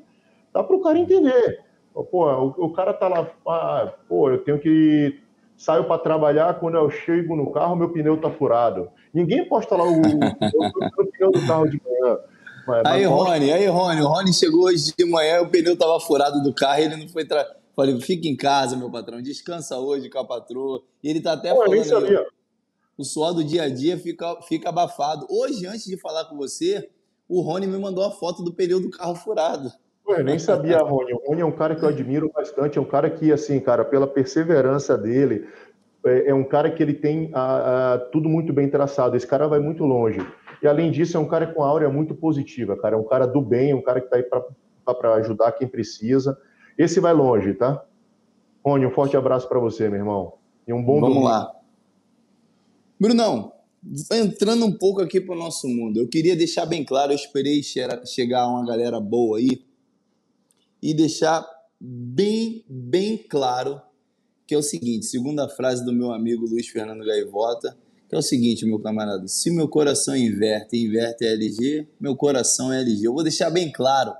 dá 0.52 0.62
para 0.62 0.76
o 0.76 0.82
cara 0.82 0.99
entender. 0.99 1.64
Pô, 2.11 2.30
o, 2.30 2.66
o 2.66 2.73
cara 2.75 2.92
tá 2.92 3.08
lá, 3.08 3.30
ah, 3.49 3.94
pô, 4.06 4.30
eu 4.30 4.44
tenho 4.44 4.58
que 4.58 5.18
saio 5.57 5.85
para 5.85 5.99
trabalhar, 5.99 6.61
quando 6.61 6.77
eu 6.77 6.91
chego 6.91 7.35
no 7.35 7.51
carro, 7.51 7.77
meu 7.77 7.91
pneu 7.91 8.21
tá 8.21 8.31
furado. 8.31 8.91
Ninguém 9.13 9.49
posta 9.49 9.77
lá 9.77 9.85
o, 9.85 10.01
o, 10.01 11.07
pneu 11.13 11.33
do 11.33 11.47
carro 11.47 11.69
de 11.69 11.81
manhã. 11.83 12.19
Mas, 12.67 12.83
aí, 12.85 13.05
Rony, 13.05 13.53
aí, 13.53 13.67
Rony, 13.67 14.03
o 14.03 14.09
Rony 14.09 14.33
chegou 14.33 14.65
hoje 14.65 14.93
de 14.97 15.05
manhã, 15.05 15.41
o 15.41 15.49
pneu 15.49 15.77
tava 15.77 15.99
furado 16.01 16.43
do 16.43 16.53
carro, 16.53 16.81
ele 16.81 16.97
não 16.97 17.09
foi 17.09 17.25
tra... 17.25 17.47
Falei, 17.75 18.01
fica 18.01 18.27
em 18.27 18.35
casa, 18.35 18.75
meu 18.75 18.91
patrão, 18.91 19.21
descansa 19.21 19.79
hoje 19.79 20.09
com 20.09 20.19
a 20.19 20.25
patroa. 20.25 20.83
E 21.03 21.11
ele 21.11 21.21
tá 21.21 21.33
até 21.33 21.55
Pô, 21.55 21.63
falando. 21.63 22.07
Aí, 22.07 22.27
o 22.97 23.05
suor 23.05 23.35
do 23.35 23.45
dia 23.45 23.65
a 23.65 23.69
dia 23.69 23.99
fica, 23.99 24.41
fica 24.43 24.71
abafado. 24.71 25.27
Hoje, 25.29 25.67
antes 25.67 25.85
de 25.85 25.99
falar 25.99 26.25
com 26.25 26.37
você, 26.37 26.89
o 27.29 27.43
Rony 27.43 27.67
me 27.67 27.79
mandou 27.79 28.03
a 28.05 28.11
foto 28.11 28.43
do 28.43 28.53
pneu 28.53 28.81
do 28.81 28.91
carro 28.91 29.15
furado. 29.15 29.71
Eu 30.09 30.25
nem 30.25 30.39
sabia, 30.39 30.79
Rony. 30.79 31.13
O 31.15 31.23
Rony 31.27 31.41
é 31.41 31.45
um 31.45 31.53
cara 31.53 31.75
que 31.75 31.83
eu 31.83 31.89
admiro 31.89 32.31
bastante, 32.33 32.79
é 32.79 32.81
um 32.81 32.85
cara 32.87 33.11
que, 33.11 33.33
assim, 33.33 33.59
cara, 33.59 33.85
pela 33.85 34.07
perseverança 34.07 34.97
dele, 34.97 35.47
é, 36.05 36.31
é 36.31 36.35
um 36.35 36.45
cara 36.45 36.71
que 36.71 36.83
ele 36.83 36.95
tem 36.95 37.31
a, 37.35 37.95
a, 37.95 37.99
tudo 37.99 38.29
muito 38.29 38.53
bem 38.53 38.69
traçado. 38.69 39.17
Esse 39.17 39.27
cara 39.27 39.49
vai 39.49 39.59
muito 39.59 39.85
longe. 39.85 40.19
E 40.63 40.67
além 40.67 40.91
disso, 40.91 41.17
é 41.17 41.21
um 41.21 41.27
cara 41.27 41.47
com 41.47 41.63
áurea 41.63 41.89
muito 41.89 42.15
positiva, 42.15 42.77
cara. 42.77 42.95
É 42.95 42.99
um 42.99 43.05
cara 43.05 43.27
do 43.27 43.41
bem, 43.41 43.75
um 43.75 43.83
cara 43.83 44.01
que 44.01 44.09
tá 44.09 44.17
aí 44.17 44.23
para 44.23 45.15
ajudar 45.17 45.53
quem 45.53 45.67
precisa. 45.67 46.39
Esse 46.79 47.01
vai 47.01 47.13
longe, 47.13 47.55
tá? 47.55 47.85
Rony, 48.65 48.87
um 48.87 48.91
forte 48.91 49.17
abraço 49.17 49.49
para 49.49 49.59
você, 49.59 49.89
meu 49.89 49.99
irmão. 49.99 50.35
E 50.67 50.73
um 50.73 50.83
bom 50.83 51.01
Vamos 51.01 51.09
domingo. 51.09 51.29
lá. 51.29 51.53
Brunão, 52.99 53.53
entrando 54.13 54.65
um 54.65 54.73
pouco 54.73 55.01
aqui 55.01 55.21
para 55.21 55.35
o 55.35 55.39
nosso 55.39 55.69
mundo, 55.69 56.01
eu 56.01 56.09
queria 56.09 56.35
deixar 56.35 56.67
bem 56.67 56.85
claro, 56.85 57.13
eu 57.13 57.17
esperei 57.17 57.61
chegar 57.63 58.49
uma 58.49 58.65
galera 58.67 58.99
boa 58.99 59.39
aí, 59.39 59.65
e 60.87 60.95
deixar 60.95 61.45
bem, 61.81 62.64
bem 62.69 63.19
claro 63.19 63.83
que 64.47 64.55
é 64.55 64.59
o 64.59 64.62
seguinte, 64.62 65.07
segunda 65.07 65.49
frase 65.49 65.85
do 65.85 65.93
meu 65.93 66.12
amigo 66.12 66.47
Luiz 66.47 66.69
Fernando 66.69 67.05
Gaivota, 67.05 67.76
que 68.09 68.14
é 68.14 68.19
o 68.19 68.23
seguinte, 68.23 68.64
meu 68.64 68.78
camarada, 68.78 69.26
se 69.26 69.50
meu 69.50 69.66
coração 69.69 70.16
inverte, 70.16 70.76
inverte 70.76 71.25
LG, 71.25 71.88
meu 71.99 72.14
coração 72.14 72.73
é 72.73 72.83
LG. 72.83 73.05
Eu 73.05 73.14
vou 73.14 73.25
deixar 73.25 73.50
bem 73.50 73.73
claro, 73.73 74.14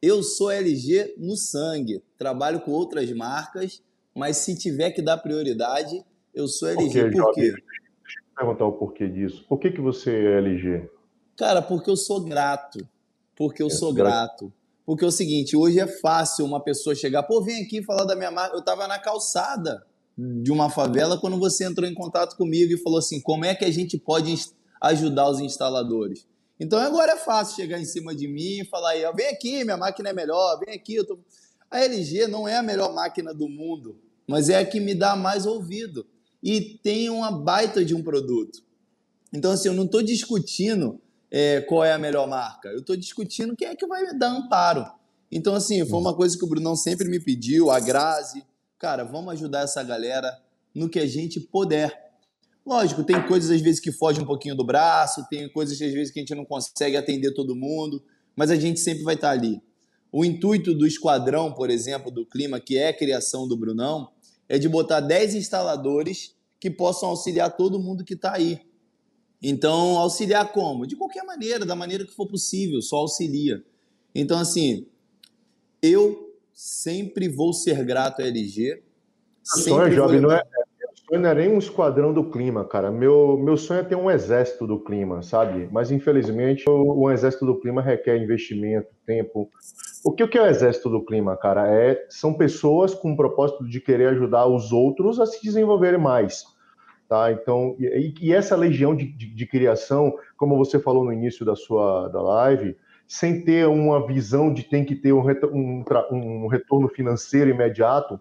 eu 0.00 0.22
sou 0.22 0.48
LG 0.48 1.14
no 1.18 1.34
sangue, 1.34 2.00
trabalho 2.16 2.60
com 2.60 2.70
outras 2.70 3.10
marcas, 3.10 3.82
mas 4.14 4.36
se 4.36 4.56
tiver 4.56 4.92
que 4.92 5.02
dar 5.02 5.18
prioridade, 5.18 6.04
eu 6.32 6.46
sou 6.46 6.68
LG. 6.68 7.10
Por, 7.10 7.20
Por 7.20 7.34
quê? 7.34 7.40
Deixa 7.50 8.20
eu 8.20 8.36
perguntar 8.36 8.66
o 8.66 8.72
porquê 8.74 9.08
disso. 9.08 9.44
Por 9.48 9.58
que, 9.58 9.72
que 9.72 9.80
você 9.80 10.12
é 10.12 10.38
LG? 10.38 10.88
Cara, 11.36 11.60
porque 11.60 11.90
eu 11.90 11.96
sou 11.96 12.20
grato. 12.20 12.78
Porque 13.34 13.60
eu 13.60 13.66
é, 13.66 13.70
sou 13.70 13.92
grato. 13.92 14.52
Porque 14.84 15.04
é 15.04 15.08
o 15.08 15.12
seguinte, 15.12 15.56
hoje 15.56 15.78
é 15.78 15.86
fácil 15.86 16.44
uma 16.44 16.62
pessoa 16.62 16.94
chegar, 16.94 17.22
pô, 17.22 17.40
vem 17.40 17.62
aqui 17.62 17.82
falar 17.82 18.04
da 18.04 18.16
minha 18.16 18.30
marca. 18.30 18.56
Eu 18.56 18.60
estava 18.60 18.88
na 18.88 18.98
calçada 18.98 19.84
de 20.16 20.50
uma 20.50 20.68
favela 20.68 21.18
quando 21.18 21.38
você 21.38 21.64
entrou 21.64 21.88
em 21.88 21.94
contato 21.94 22.36
comigo 22.36 22.72
e 22.72 22.78
falou 22.78 22.98
assim: 22.98 23.20
como 23.20 23.44
é 23.44 23.54
que 23.54 23.64
a 23.64 23.70
gente 23.70 23.96
pode 23.96 24.34
ajudar 24.80 25.30
os 25.30 25.40
instaladores? 25.40 26.26
Então 26.58 26.78
agora 26.78 27.12
é 27.12 27.16
fácil 27.16 27.56
chegar 27.56 27.80
em 27.80 27.84
cima 27.84 28.14
de 28.14 28.28
mim 28.28 28.60
e 28.60 28.64
falar 28.64 28.90
aí, 28.90 29.02
vem 29.14 29.28
aqui, 29.28 29.64
minha 29.64 29.76
máquina 29.76 30.10
é 30.10 30.12
melhor, 30.12 30.60
vem 30.64 30.74
aqui. 30.74 30.94
Eu 30.96 31.06
tô... 31.06 31.18
A 31.70 31.80
LG 31.80 32.26
não 32.26 32.46
é 32.46 32.56
a 32.56 32.62
melhor 32.62 32.94
máquina 32.94 33.32
do 33.32 33.48
mundo, 33.48 33.98
mas 34.28 34.48
é 34.48 34.58
a 34.58 34.64
que 34.64 34.78
me 34.78 34.94
dá 34.94 35.16
mais 35.16 35.46
ouvido. 35.46 36.06
E 36.42 36.78
tem 36.82 37.08
uma 37.08 37.30
baita 37.30 37.84
de 37.84 37.94
um 37.94 38.02
produto. 38.02 38.62
Então, 39.32 39.52
assim, 39.52 39.68
eu 39.68 39.74
não 39.74 39.84
estou 39.84 40.02
discutindo 40.02 41.00
é, 41.34 41.62
qual 41.62 41.82
é 41.82 41.94
a 41.94 41.98
melhor 41.98 42.28
marca. 42.28 42.68
Eu 42.68 42.80
estou 42.80 42.94
discutindo 42.94 43.56
quem 43.56 43.68
é 43.68 43.74
que 43.74 43.86
vai 43.86 44.16
dar 44.18 44.28
amparo. 44.28 44.84
Então, 45.30 45.54
assim, 45.54 45.84
foi 45.86 45.98
uma 45.98 46.14
coisa 46.14 46.36
que 46.36 46.44
o 46.44 46.48
Brunão 46.48 46.76
sempre 46.76 47.08
me 47.08 47.18
pediu, 47.18 47.70
a 47.70 47.80
Grazi. 47.80 48.44
Cara, 48.78 49.02
vamos 49.02 49.32
ajudar 49.32 49.62
essa 49.62 49.82
galera 49.82 50.30
no 50.74 50.90
que 50.90 50.98
a 50.98 51.06
gente 51.06 51.40
puder. 51.40 52.12
Lógico, 52.66 53.02
tem 53.02 53.26
coisas 53.26 53.50
às 53.50 53.62
vezes 53.62 53.80
que 53.80 53.90
fogem 53.90 54.22
um 54.22 54.26
pouquinho 54.26 54.54
do 54.54 54.62
braço, 54.62 55.26
tem 55.30 55.50
coisas 55.50 55.80
às 55.80 55.92
vezes 55.92 56.12
que 56.12 56.20
a 56.20 56.22
gente 56.22 56.34
não 56.34 56.44
consegue 56.44 56.98
atender 56.98 57.32
todo 57.32 57.56
mundo, 57.56 58.04
mas 58.36 58.50
a 58.50 58.56
gente 58.56 58.78
sempre 58.78 59.02
vai 59.02 59.14
estar 59.14 59.30
ali. 59.30 59.60
O 60.12 60.26
intuito 60.26 60.74
do 60.74 60.86
esquadrão, 60.86 61.50
por 61.54 61.70
exemplo, 61.70 62.10
do 62.10 62.26
clima, 62.26 62.60
que 62.60 62.76
é 62.76 62.88
a 62.88 62.96
criação 62.96 63.48
do 63.48 63.56
Brunão, 63.56 64.10
é 64.48 64.58
de 64.58 64.68
botar 64.68 65.00
10 65.00 65.34
instaladores 65.34 66.36
que 66.60 66.70
possam 66.70 67.08
auxiliar 67.08 67.56
todo 67.56 67.80
mundo 67.80 68.04
que 68.04 68.12
está 68.12 68.34
aí. 68.34 68.60
Então, 69.42 69.98
auxiliar 69.98 70.52
como? 70.52 70.86
De 70.86 70.94
qualquer 70.94 71.24
maneira, 71.24 71.66
da 71.66 71.74
maneira 71.74 72.04
que 72.04 72.14
for 72.14 72.26
possível, 72.26 72.80
só 72.80 72.96
auxilia. 72.96 73.64
Então, 74.14 74.38
assim, 74.38 74.86
eu 75.82 76.32
sempre 76.52 77.28
vou 77.28 77.52
ser 77.52 77.84
grato 77.84 78.22
à 78.22 78.26
LG. 78.26 78.82
Sonho, 79.42 79.92
jovem, 79.92 80.20
não 80.20 80.30
é, 80.30 80.44
sonho 81.08 81.20
não 81.20 81.28
é 81.28 81.34
nem 81.34 81.48
um 81.48 81.58
esquadrão 81.58 82.12
do 82.12 82.30
clima, 82.30 82.64
cara. 82.64 82.92
Meu, 82.92 83.36
meu 83.36 83.56
sonho 83.56 83.80
é 83.80 83.84
ter 83.84 83.96
um 83.96 84.08
exército 84.08 84.64
do 84.64 84.78
clima, 84.78 85.22
sabe? 85.22 85.68
Mas, 85.72 85.90
infelizmente, 85.90 86.68
o, 86.70 87.00
o 87.00 87.10
exército 87.10 87.44
do 87.44 87.58
clima 87.58 87.82
requer 87.82 88.22
investimento, 88.22 88.88
tempo. 89.04 89.50
O 90.04 90.12
que, 90.12 90.22
o 90.22 90.28
que 90.28 90.38
é 90.38 90.42
o 90.42 90.46
exército 90.46 90.88
do 90.88 91.04
clima, 91.04 91.36
cara? 91.36 91.68
É, 91.68 92.06
são 92.08 92.34
pessoas 92.34 92.94
com 92.94 93.12
o 93.12 93.16
propósito 93.16 93.68
de 93.68 93.80
querer 93.80 94.10
ajudar 94.10 94.46
os 94.46 94.70
outros 94.70 95.18
a 95.18 95.26
se 95.26 95.42
desenvolverem 95.42 96.00
mais. 96.00 96.44
Tá? 97.12 97.30
Então, 97.30 97.76
e, 97.78 98.14
e 98.22 98.32
essa 98.32 98.56
legião 98.56 98.96
de, 98.96 99.04
de, 99.04 99.26
de, 99.26 99.46
criação, 99.46 100.14
como 100.34 100.56
você 100.56 100.78
falou 100.78 101.04
no 101.04 101.12
início 101.12 101.44
da 101.44 101.54
sua 101.54 102.08
da 102.08 102.22
live, 102.22 102.74
sem 103.06 103.44
ter 103.44 103.68
uma 103.68 104.06
visão 104.06 104.50
de 104.50 104.62
tem 104.62 104.82
que 104.82 104.96
ter 104.96 105.12
um, 105.12 105.22
um, 105.52 105.84
um 106.10 106.46
retorno 106.46 106.88
financeiro 106.88 107.50
imediato, 107.50 108.18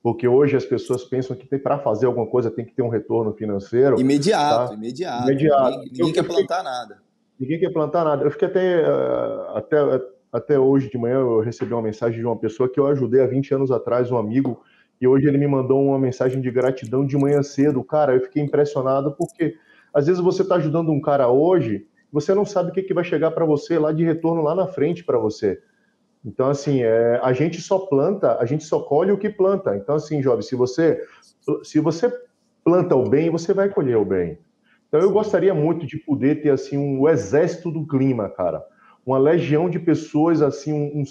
porque 0.00 0.28
hoje 0.28 0.56
as 0.56 0.64
pessoas 0.64 1.02
pensam 1.02 1.34
que 1.34 1.58
para 1.58 1.76
fazer 1.76 2.06
alguma 2.06 2.24
coisa 2.24 2.52
tem 2.52 2.64
que 2.64 2.72
ter 2.72 2.82
um 2.82 2.88
retorno 2.88 3.32
financeiro. 3.32 4.00
Imediato, 4.00 4.68
tá? 4.68 4.74
imediato. 4.76 5.24
imediato. 5.24 5.70
Ninguém, 5.70 5.90
ninguém 5.90 6.12
quer 6.12 6.22
plantar 6.22 6.58
fiquei, 6.58 6.72
nada. 6.72 7.02
Ninguém 7.36 7.58
quer 7.58 7.72
plantar 7.72 8.04
nada. 8.04 8.24
Eu 8.24 8.30
fiquei 8.30 8.46
até, 8.46 8.80
eh, 8.80 9.46
até, 9.56 9.76
até 10.32 10.56
hoje 10.56 10.88
de 10.88 10.96
manhã, 10.96 11.16
eu 11.16 11.40
recebi 11.40 11.72
uma 11.72 11.82
mensagem 11.82 12.20
de 12.20 12.24
uma 12.24 12.36
pessoa 12.36 12.68
que 12.68 12.78
eu 12.78 12.86
ajudei 12.86 13.20
há 13.20 13.26
20 13.26 13.54
anos 13.54 13.72
atrás, 13.72 14.08
um 14.08 14.16
amigo 14.16 14.62
e 15.02 15.06
hoje 15.06 15.26
ele 15.26 15.36
me 15.36 15.48
mandou 15.48 15.84
uma 15.84 15.98
mensagem 15.98 16.40
de 16.40 16.48
gratidão 16.48 17.04
de 17.04 17.18
manhã 17.18 17.42
cedo. 17.42 17.82
Cara, 17.82 18.14
eu 18.14 18.20
fiquei 18.20 18.40
impressionado 18.40 19.16
porque 19.18 19.56
às 19.92 20.06
vezes 20.06 20.22
você 20.22 20.42
está 20.42 20.54
ajudando 20.54 20.92
um 20.92 21.00
cara 21.00 21.28
hoje, 21.28 21.88
você 22.12 22.32
não 22.32 22.44
sabe 22.44 22.70
o 22.70 22.72
que, 22.72 22.84
que 22.84 22.94
vai 22.94 23.02
chegar 23.02 23.32
para 23.32 23.44
você 23.44 23.80
lá 23.80 23.90
de 23.90 24.04
retorno 24.04 24.42
lá 24.42 24.54
na 24.54 24.68
frente 24.68 25.02
para 25.02 25.18
você. 25.18 25.60
Então, 26.24 26.48
assim, 26.48 26.84
é, 26.84 27.18
a 27.20 27.32
gente 27.32 27.60
só 27.60 27.80
planta, 27.80 28.38
a 28.38 28.46
gente 28.46 28.62
só 28.62 28.78
colhe 28.78 29.10
o 29.10 29.18
que 29.18 29.28
planta. 29.28 29.76
Então, 29.76 29.96
assim, 29.96 30.22
jovem, 30.22 30.42
se 30.42 30.54
você, 30.54 31.04
se 31.64 31.80
você 31.80 32.08
planta 32.64 32.94
o 32.94 33.08
bem, 33.08 33.28
você 33.28 33.52
vai 33.52 33.68
colher 33.70 33.96
o 33.96 34.04
bem. 34.04 34.38
Então, 34.86 35.00
eu 35.00 35.10
gostaria 35.10 35.52
muito 35.52 35.84
de 35.84 35.96
poder 35.96 36.42
ter, 36.42 36.50
assim, 36.50 36.78
um 36.78 37.08
exército 37.08 37.72
do 37.72 37.84
clima, 37.84 38.28
cara. 38.28 38.64
Uma 39.04 39.18
legião 39.18 39.68
de 39.68 39.80
pessoas, 39.80 40.42
assim, 40.42 40.72
um, 40.72 41.02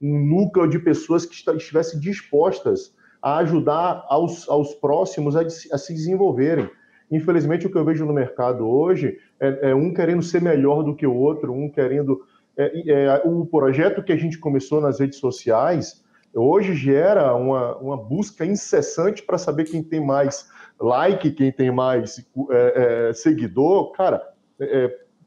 um 0.00 0.26
núcleo 0.26 0.66
de 0.66 0.78
pessoas 0.78 1.26
que 1.26 1.34
estivessem 1.34 2.00
dispostas 2.00 2.94
a 3.24 3.38
ajudar 3.38 4.04
aos, 4.10 4.46
aos 4.50 4.74
próximos 4.74 5.34
a, 5.34 5.40
a, 5.40 5.78
se 5.78 5.94
desenvolverem. 5.94 6.68
Infelizmente, 7.10 7.66
o 7.66 7.70
que 7.70 7.78
eu 7.78 7.84
vejo 7.84 8.04
no 8.04 8.12
mercado 8.12 8.68
hoje 8.68 9.18
é, 9.40 9.70
é 9.70 9.74
um 9.74 9.94
querendo 9.94 10.22
ser 10.22 10.42
melhor 10.42 10.82
do 10.82 10.94
que 10.94 11.06
o 11.06 11.14
outro, 11.14 11.50
um 11.50 11.70
querendo. 11.70 12.20
É, 12.54 12.90
é, 12.90 13.22
o 13.24 13.46
projeto 13.46 14.02
que 14.02 14.12
a 14.12 14.16
gente 14.16 14.38
começou 14.38 14.78
nas 14.78 15.00
redes 15.00 15.18
sociais 15.18 16.04
hoje 16.34 16.74
gera 16.74 17.34
uma, 17.34 17.76
uma 17.78 17.96
busca 17.96 18.44
incessante 18.44 19.22
para 19.22 19.38
saber 19.38 19.64
quem 19.64 19.82
tem 19.82 20.04
mais 20.04 20.46
like, 20.78 21.30
quem 21.30 21.50
tem 21.50 21.70
mais 21.70 22.18
é, 22.50 23.08
é, 23.08 23.12
seguidor. 23.14 23.92
Cara, 23.92 24.22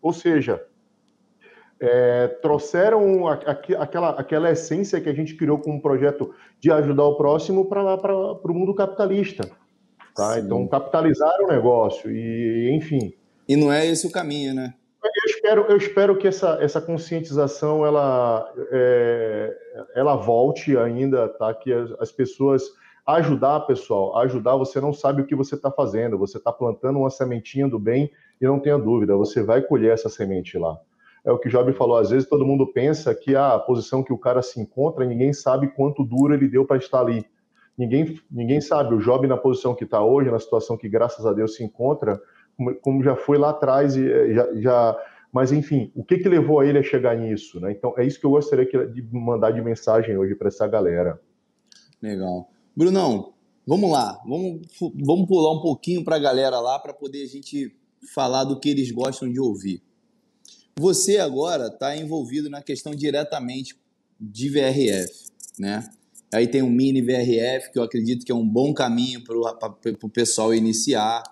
ou 0.03 0.13
seja, 0.13 0.63
é, 1.79 2.27
trouxeram 2.41 3.27
a, 3.27 3.33
a, 3.33 3.83
aquela, 3.83 4.09
aquela 4.11 4.51
essência 4.51 4.99
que 4.99 5.09
a 5.09 5.13
gente 5.13 5.35
criou 5.35 5.59
como 5.59 5.81
projeto 5.81 6.33
de 6.59 6.71
ajudar 6.71 7.03
o 7.03 7.15
próximo 7.15 7.65
para 7.65 7.83
o 7.85 8.53
mundo 8.53 8.73
capitalista. 8.73 9.49
Tá? 10.15 10.39
Então, 10.39 10.67
capitalizaram 10.67 11.45
o 11.45 11.47
negócio 11.47 12.11
e, 12.11 12.71
enfim. 12.75 13.13
E 13.47 13.55
não 13.55 13.71
é 13.71 13.85
esse 13.85 14.07
o 14.07 14.11
caminho, 14.11 14.53
né? 14.53 14.73
Eu 15.03 15.31
espero, 15.31 15.65
eu 15.69 15.77
espero 15.77 16.17
que 16.17 16.27
essa, 16.27 16.57
essa 16.59 16.81
conscientização 16.81 17.85
ela, 17.85 18.51
é, 18.71 19.57
ela 19.95 20.15
volte 20.15 20.75
ainda, 20.75 21.29
tá? 21.29 21.53
Que 21.53 21.71
as, 21.71 21.91
as 21.99 22.11
pessoas 22.11 22.63
ajudar, 23.05 23.61
pessoal, 23.61 24.17
ajudar, 24.17 24.57
você 24.57 24.81
não 24.81 24.91
sabe 24.91 25.21
o 25.21 25.25
que 25.25 25.35
você 25.35 25.55
está 25.55 25.71
fazendo, 25.71 26.17
você 26.17 26.37
está 26.37 26.51
plantando 26.51 26.99
uma 26.99 27.09
sementinha 27.09 27.67
do 27.67 27.79
bem 27.79 28.11
e 28.41 28.45
não 28.45 28.59
tenha 28.59 28.77
dúvida, 28.77 29.15
você 29.15 29.41
vai 29.41 29.61
colher 29.61 29.93
essa 29.93 30.09
semente 30.09 30.57
lá. 30.57 30.77
É 31.27 31.31
o 31.31 31.37
que 31.37 31.49
Job 31.49 31.73
falou, 31.73 31.97
às 31.97 32.09
vezes 32.09 32.29
todo 32.29 32.45
mundo 32.45 32.65
pensa 32.65 33.13
que 33.13 33.35
a 33.35 33.59
posição 33.59 34.01
que 34.01 34.13
o 34.13 34.17
cara 34.17 34.41
se 34.41 34.61
encontra, 34.61 35.05
ninguém 35.05 35.33
sabe 35.33 35.67
quanto 35.67 36.05
duro 36.05 36.33
ele 36.33 36.47
deu 36.47 36.63
para 36.63 36.77
estar 36.77 37.01
ali. 37.01 37.25
Ninguém, 37.77 38.17
ninguém 38.31 38.61
sabe, 38.61 38.95
o 38.95 38.99
Job 38.99 39.27
na 39.27 39.35
posição 39.35 39.75
que 39.75 39.83
está 39.83 40.01
hoje, 40.01 40.31
na 40.31 40.39
situação 40.39 40.77
que 40.77 40.87
graças 40.87 41.25
a 41.25 41.33
Deus 41.33 41.55
se 41.55 41.65
encontra, 41.65 42.17
como, 42.55 42.75
como 42.75 43.03
já 43.03 43.17
foi 43.17 43.37
lá 43.37 43.49
atrás 43.49 43.97
e 43.97 44.09
eh, 44.09 44.33
já, 44.33 44.55
já 44.55 44.97
mas, 45.33 45.51
enfim, 45.51 45.91
o 45.93 46.01
que, 46.01 46.17
que 46.17 46.29
levou 46.29 46.61
a 46.61 46.65
ele 46.65 46.79
a 46.79 46.83
chegar 46.83 47.17
nisso? 47.17 47.59
Né? 47.59 47.73
Então, 47.73 47.93
é 47.97 48.05
isso 48.05 48.19
que 48.19 48.25
eu 48.25 48.31
gostaria 48.31 48.65
de 48.65 49.01
mandar 49.11 49.51
de 49.51 49.61
mensagem 49.61 50.17
hoje 50.17 50.33
para 50.33 50.47
essa 50.47 50.65
galera. 50.65 51.19
Legal. 52.01 52.49
Brunão, 52.73 53.33
vamos 53.65 53.91
lá. 53.91 54.17
Vamos, 54.25 54.61
vamos 54.79 55.27
pular 55.27 55.51
um 55.51 55.61
pouquinho 55.61 56.05
para 56.05 56.15
a 56.15 56.19
galera 56.19 56.59
lá 56.61 56.79
para 56.79 56.93
poder 56.93 57.23
a 57.23 57.27
gente 57.27 57.75
falar 58.15 58.45
do 58.45 58.59
que 58.59 58.69
eles 58.69 58.89
gostam 58.91 59.29
de 59.29 59.39
ouvir. 59.39 59.83
Você 60.79 61.17
agora 61.17 61.67
está 61.67 61.97
envolvido 61.97 62.49
na 62.49 62.61
questão 62.61 62.93
diretamente 62.93 63.75
de 64.19 64.49
VRF, 64.49 65.25
né? 65.59 65.89
Aí 66.33 66.47
tem 66.47 66.61
o 66.61 66.69
mini 66.69 67.01
VRF, 67.01 67.71
que 67.71 67.79
eu 67.79 67.83
acredito 67.83 68.25
que 68.25 68.31
é 68.31 68.35
um 68.35 68.47
bom 68.47 68.73
caminho 68.73 69.23
para 69.23 69.37
o 70.03 70.09
pessoal 70.09 70.53
iniciar 70.53 71.23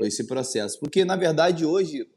esse 0.00 0.24
processo. 0.24 0.80
Porque, 0.80 1.04
na 1.04 1.16
verdade, 1.16 1.64
hoje 1.64 2.08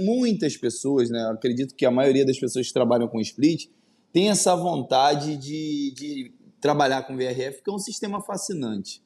muitas 0.00 0.56
pessoas, 0.56 1.10
né, 1.10 1.30
acredito 1.32 1.74
que 1.74 1.86
a 1.86 1.90
maioria 1.90 2.26
das 2.26 2.38
pessoas 2.38 2.66
que 2.66 2.72
trabalham 2.72 3.06
com 3.06 3.20
split 3.20 3.70
tem 4.12 4.28
essa 4.28 4.56
vontade 4.56 5.36
de, 5.36 5.92
de 5.94 6.32
trabalhar 6.60 7.02
com 7.02 7.16
VRF, 7.16 7.62
que 7.62 7.70
é 7.70 7.72
um 7.72 7.78
sistema 7.78 8.20
fascinante. 8.20 9.02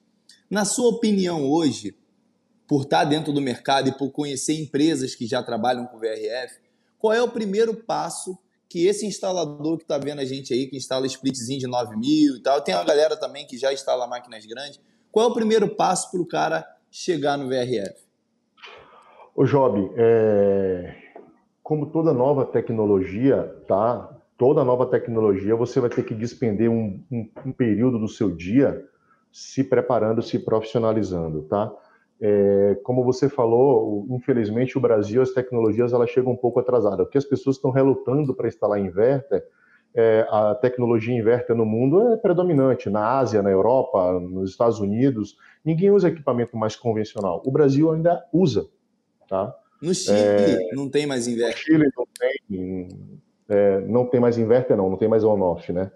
Na 0.48 0.64
sua 0.64 0.88
opinião 0.88 1.50
hoje, 1.50 1.94
por 2.66 2.82
estar 2.82 3.04
dentro 3.04 3.32
do 3.32 3.40
mercado 3.40 3.88
e 3.88 3.92
por 3.92 4.10
conhecer 4.10 4.54
empresas 4.54 5.14
que 5.14 5.26
já 5.26 5.42
trabalham 5.42 5.86
com 5.86 5.98
VRF, 5.98 6.65
qual 6.98 7.12
é 7.12 7.22
o 7.22 7.28
primeiro 7.28 7.74
passo 7.74 8.38
que 8.68 8.86
esse 8.86 9.06
instalador 9.06 9.78
que 9.78 9.84
está 9.84 9.96
vendo 9.96 10.20
a 10.20 10.24
gente 10.24 10.52
aí, 10.52 10.66
que 10.66 10.76
instala 10.76 11.06
splitzinho 11.06 11.60
de 11.60 11.66
9 11.66 11.96
mil 11.96 12.36
e 12.36 12.42
tal, 12.42 12.60
tem 12.60 12.74
uma 12.74 12.84
galera 12.84 13.16
também 13.16 13.46
que 13.46 13.56
já 13.56 13.72
instala 13.72 14.06
máquinas 14.06 14.44
grandes, 14.44 14.80
qual 15.12 15.28
é 15.28 15.30
o 15.30 15.34
primeiro 15.34 15.68
passo 15.68 16.10
para 16.10 16.20
o 16.20 16.26
cara 16.26 16.66
chegar 16.90 17.38
no 17.38 17.48
VRF? 17.48 18.04
Ô 19.34 19.44
Job, 19.44 19.90
é... 19.96 20.94
como 21.62 21.86
toda 21.86 22.12
nova 22.12 22.44
tecnologia, 22.44 23.42
tá? 23.68 24.14
Toda 24.36 24.64
nova 24.64 24.86
tecnologia, 24.86 25.54
você 25.54 25.80
vai 25.80 25.88
ter 25.88 26.04
que 26.04 26.14
despender 26.14 26.70
um, 26.70 27.02
um, 27.10 27.30
um 27.46 27.52
período 27.52 27.98
do 27.98 28.08
seu 28.08 28.34
dia 28.34 28.84
se 29.32 29.62
preparando, 29.62 30.22
se 30.22 30.38
profissionalizando, 30.38 31.42
tá? 31.42 31.72
É, 32.20 32.78
como 32.82 33.04
você 33.04 33.28
falou, 33.28 34.06
infelizmente 34.10 34.78
o 34.78 34.80
Brasil, 34.80 35.20
as 35.20 35.32
tecnologias 35.32 35.92
elas 35.92 36.08
chegam 36.10 36.32
um 36.32 36.36
pouco 36.36 36.58
atrasadas, 36.60 37.04
porque 37.04 37.18
as 37.18 37.24
pessoas 37.26 37.56
estão 37.56 37.70
relutando 37.70 38.34
para 38.34 38.48
instalar 38.48 38.80
inverter, 38.80 39.44
é, 39.94 40.26
a 40.30 40.54
tecnologia 40.54 41.14
inverter 41.14 41.54
no 41.54 41.64
mundo 41.64 42.12
é 42.12 42.16
predominante, 42.16 42.88
na 42.88 43.18
Ásia, 43.18 43.42
na 43.42 43.50
Europa, 43.50 44.18
nos 44.20 44.50
Estados 44.50 44.78
Unidos, 44.78 45.36
ninguém 45.64 45.90
usa 45.90 46.08
equipamento 46.08 46.56
mais 46.56 46.76
convencional. 46.76 47.42
O 47.44 47.50
Brasil 47.50 47.90
ainda 47.92 48.24
usa, 48.32 48.66
Tá? 49.28 49.54
No 49.82 49.94
Chile 49.94 50.16
é, 50.18 50.74
não 50.74 50.88
tem 50.88 51.06
mais 51.06 51.26
inverter. 51.26 51.56
No 51.56 51.58
Chile 51.58 51.90
não 51.96 52.06
tem, 52.18 53.18
é, 53.48 53.80
não 53.80 54.06
tem 54.06 54.20
mais 54.20 54.38
inverter, 54.38 54.76
não, 54.76 54.88
não 54.88 54.96
tem 54.96 55.08
mais 55.08 55.22
on-off, 55.22 55.72
né? 55.72 55.90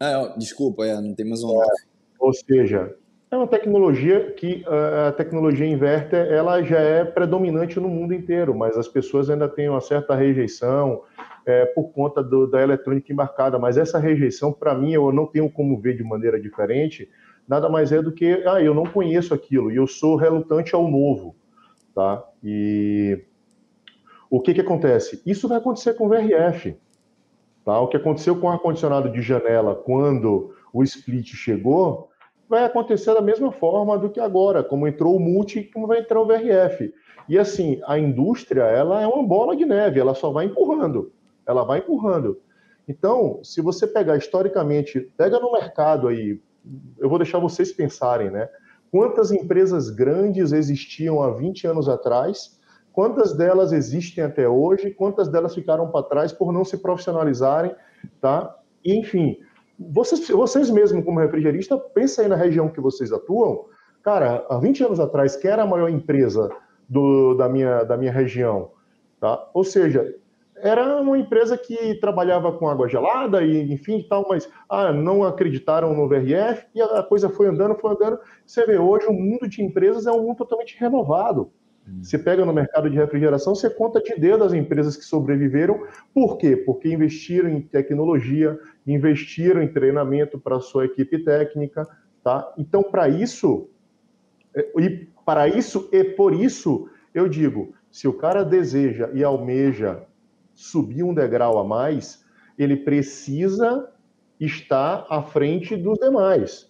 É, 0.00 0.38
desculpa, 0.38 0.86
é, 0.86 1.00
não 1.00 1.14
tem 1.14 1.28
mais 1.28 1.42
on-off. 1.42 1.68
É, 1.68 1.86
ou 2.18 2.32
seja, 2.32 2.96
é 3.30 3.36
uma 3.36 3.46
tecnologia 3.46 4.32
que 4.32 4.64
a 5.06 5.12
tecnologia 5.12 5.66
inverter 5.66 6.32
ela 6.32 6.62
já 6.62 6.78
é 6.78 7.04
predominante 7.04 7.78
no 7.78 7.88
mundo 7.88 8.14
inteiro, 8.14 8.54
mas 8.54 8.76
as 8.76 8.88
pessoas 8.88 9.28
ainda 9.28 9.48
têm 9.48 9.68
uma 9.68 9.80
certa 9.80 10.14
rejeição 10.14 11.02
é, 11.44 11.66
por 11.66 11.92
conta 11.92 12.22
do, 12.22 12.46
da 12.46 12.62
eletrônica 12.62 13.12
embarcada. 13.12 13.58
Mas 13.58 13.76
essa 13.76 13.98
rejeição, 13.98 14.52
para 14.52 14.74
mim, 14.74 14.92
eu 14.92 15.12
não 15.12 15.26
tenho 15.26 15.50
como 15.50 15.78
ver 15.78 15.96
de 15.96 16.04
maneira 16.04 16.40
diferente. 16.40 17.08
Nada 17.46 17.68
mais 17.68 17.92
é 17.92 18.00
do 18.00 18.12
que, 18.12 18.42
ah, 18.46 18.62
eu 18.62 18.74
não 18.74 18.84
conheço 18.84 19.34
aquilo 19.34 19.70
e 19.70 19.76
eu 19.76 19.86
sou 19.86 20.16
relutante 20.16 20.74
ao 20.74 20.88
novo 20.90 21.34
tá? 21.98 22.24
E 22.44 23.24
o 24.30 24.40
que 24.40 24.54
que 24.54 24.60
acontece? 24.60 25.20
Isso 25.26 25.48
vai 25.48 25.58
acontecer 25.58 25.94
com 25.94 26.06
o 26.06 26.08
VRF, 26.08 26.76
tá? 27.64 27.80
O 27.80 27.88
que 27.88 27.96
aconteceu 27.96 28.36
com 28.36 28.46
o 28.46 28.50
ar-condicionado 28.50 29.10
de 29.10 29.20
janela 29.20 29.74
quando 29.74 30.54
o 30.72 30.84
split 30.84 31.34
chegou, 31.34 32.07
vai 32.48 32.64
acontecer 32.64 33.12
da 33.14 33.20
mesma 33.20 33.52
forma 33.52 33.98
do 33.98 34.08
que 34.08 34.18
agora, 34.18 34.64
como 34.64 34.88
entrou 34.88 35.16
o 35.16 35.20
multi, 35.20 35.64
como 35.72 35.86
vai 35.86 36.00
entrar 36.00 36.20
o 36.20 36.26
VRF. 36.26 36.92
E 37.28 37.38
assim, 37.38 37.80
a 37.86 37.98
indústria, 37.98 38.62
ela 38.62 39.02
é 39.02 39.06
uma 39.06 39.22
bola 39.22 39.54
de 39.54 39.66
neve, 39.66 40.00
ela 40.00 40.14
só 40.14 40.30
vai 40.30 40.46
empurrando, 40.46 41.12
ela 41.46 41.64
vai 41.64 41.80
empurrando. 41.80 42.40
Então, 42.88 43.40
se 43.44 43.60
você 43.60 43.86
pegar 43.86 44.16
historicamente, 44.16 45.00
pega 45.16 45.38
no 45.38 45.52
mercado 45.52 46.08
aí, 46.08 46.40
eu 46.98 47.08
vou 47.08 47.18
deixar 47.18 47.38
vocês 47.38 47.70
pensarem, 47.70 48.30
né? 48.30 48.48
Quantas 48.90 49.30
empresas 49.30 49.90
grandes 49.90 50.52
existiam 50.52 51.22
há 51.22 51.30
20 51.30 51.66
anos 51.66 51.88
atrás? 51.88 52.58
Quantas 52.90 53.36
delas 53.36 53.72
existem 53.72 54.24
até 54.24 54.48
hoje? 54.48 54.90
Quantas 54.90 55.28
delas 55.28 55.54
ficaram 55.54 55.90
para 55.90 56.06
trás 56.06 56.32
por 56.32 56.50
não 56.50 56.64
se 56.64 56.78
profissionalizarem? 56.78 57.74
Tá? 58.20 58.56
Enfim, 58.82 59.36
vocês, 59.78 60.28
vocês 60.28 60.70
mesmos, 60.70 61.04
como 61.04 61.20
refrigerista, 61.20 61.78
pensem 61.78 62.24
aí 62.24 62.30
na 62.30 62.36
região 62.36 62.68
que 62.68 62.80
vocês 62.80 63.12
atuam. 63.12 63.66
Cara, 64.02 64.44
há 64.48 64.58
20 64.58 64.84
anos 64.84 65.00
atrás, 65.00 65.36
quem 65.36 65.50
era 65.50 65.62
a 65.62 65.66
maior 65.66 65.88
empresa 65.88 66.50
do, 66.88 67.34
da, 67.34 67.48
minha, 67.48 67.84
da 67.84 67.96
minha 67.96 68.10
região? 68.10 68.72
Tá? 69.20 69.48
Ou 69.54 69.62
seja, 69.62 70.14
era 70.56 71.00
uma 71.00 71.18
empresa 71.18 71.56
que 71.56 71.94
trabalhava 72.00 72.52
com 72.52 72.68
água 72.68 72.88
gelada 72.88 73.42
e 73.42 73.72
enfim 73.72 74.04
tal, 74.08 74.26
mas 74.28 74.50
ah, 74.68 74.92
não 74.92 75.22
acreditaram 75.22 75.94
no 75.94 76.08
VRF 76.08 76.66
e 76.74 76.82
a 76.82 77.02
coisa 77.02 77.28
foi 77.28 77.46
andando, 77.46 77.76
foi 77.76 77.92
andando. 77.92 78.18
Você 78.44 78.66
vê 78.66 78.78
hoje 78.78 79.06
o 79.06 79.12
mundo 79.12 79.48
de 79.48 79.62
empresas 79.62 80.06
é 80.06 80.12
um 80.12 80.22
mundo 80.22 80.38
totalmente 80.38 80.76
renovado. 80.78 81.52
Hum. 81.88 82.04
Você 82.04 82.18
pega 82.18 82.44
no 82.44 82.52
mercado 82.52 82.90
de 82.90 82.96
refrigeração, 82.96 83.54
você 83.54 83.70
conta 83.70 84.00
de 84.00 84.14
dedo 84.16 84.44
as 84.44 84.52
empresas 84.52 84.96
que 84.96 85.04
sobreviveram. 85.04 85.86
Por 86.12 86.36
quê? 86.36 86.56
Porque 86.56 86.92
investiram 86.92 87.48
em 87.48 87.60
tecnologia, 87.60 88.58
investiram 88.86 89.62
em 89.62 89.68
treinamento 89.68 90.38
para 90.38 90.56
a 90.56 90.60
sua 90.60 90.84
equipe 90.84 91.18
técnica, 91.24 91.88
tá? 92.22 92.52
Então, 92.58 92.82
para 92.82 93.08
isso, 93.08 93.68
é, 94.54 94.68
e 94.78 95.08
para 95.24 95.48
isso 95.48 95.88
e 95.92 96.04
por 96.04 96.34
isso, 96.34 96.88
eu 97.14 97.28
digo, 97.28 97.74
se 97.90 98.06
o 98.06 98.12
cara 98.12 98.44
deseja 98.44 99.10
e 99.14 99.24
almeja 99.24 100.02
subir 100.54 101.02
um 101.02 101.14
degrau 101.14 101.58
a 101.58 101.64
mais, 101.64 102.24
ele 102.58 102.76
precisa 102.76 103.88
estar 104.40 105.06
à 105.08 105.22
frente 105.22 105.76
dos 105.76 105.98
demais. 105.98 106.67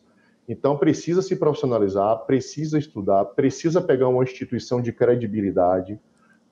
Então, 0.49 0.79
precisa 0.79 1.21
se 1.21 1.37
profissionalizar, 1.37 2.25
precisa 2.25 2.79
estudar, 2.79 3.25
precisa 3.27 3.83
pegar 3.83 4.09
uma 4.09 4.25
instituição 4.25 4.81
de 4.81 4.93
credibilidade, 4.93 6.01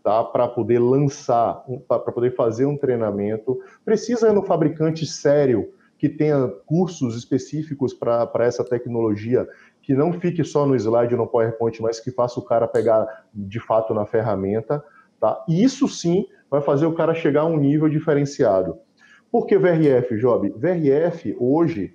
tá? 0.02 0.22
Para 0.22 0.46
poder 0.46 0.78
lançar, 0.78 1.64
para 1.88 2.12
poder 2.12 2.35
fazer 2.35 2.66
um 2.66 2.76
treinamento. 2.76 3.59
Precisa 3.85 4.28
ir 4.28 4.35
no 4.35 4.42
fabricante 4.42 5.06
sério 5.06 5.72
que 5.98 6.11
tenha 6.11 6.46
cursos 6.66 7.16
específicos 7.16 7.94
para 7.94 8.44
essa 8.44 8.62
tecnologia, 8.62 9.48
que 9.80 9.94
não 9.94 10.12
fique 10.12 10.44
só 10.44 10.66
no 10.66 10.76
slide 10.76 11.16
no 11.16 11.26
PowerPoint, 11.26 11.80
mas 11.80 11.98
que 11.98 12.11
faça 12.11 12.38
o 12.38 12.44
cara 12.44 12.68
pegar 12.68 13.24
de 13.32 13.59
fato 13.59 13.94
na 13.94 14.04
ferramenta. 14.04 14.85
Tá? 15.18 15.42
E 15.48 15.64
isso 15.64 15.88
sim 15.88 16.26
vai 16.50 16.61
fazer 16.61 16.85
o 16.85 16.94
cara 16.94 17.14
chegar 17.14 17.42
a 17.42 17.46
um 17.46 17.56
nível 17.56 17.88
diferenciado. 17.88 18.78
Por 19.32 19.46
que 19.46 19.56
VRF, 19.56 20.18
Job? 20.18 20.50
VRF, 20.50 21.35
hoje, 21.40 21.94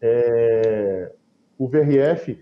é... 0.00 1.12
o 1.60 1.68
VRF 1.68 2.38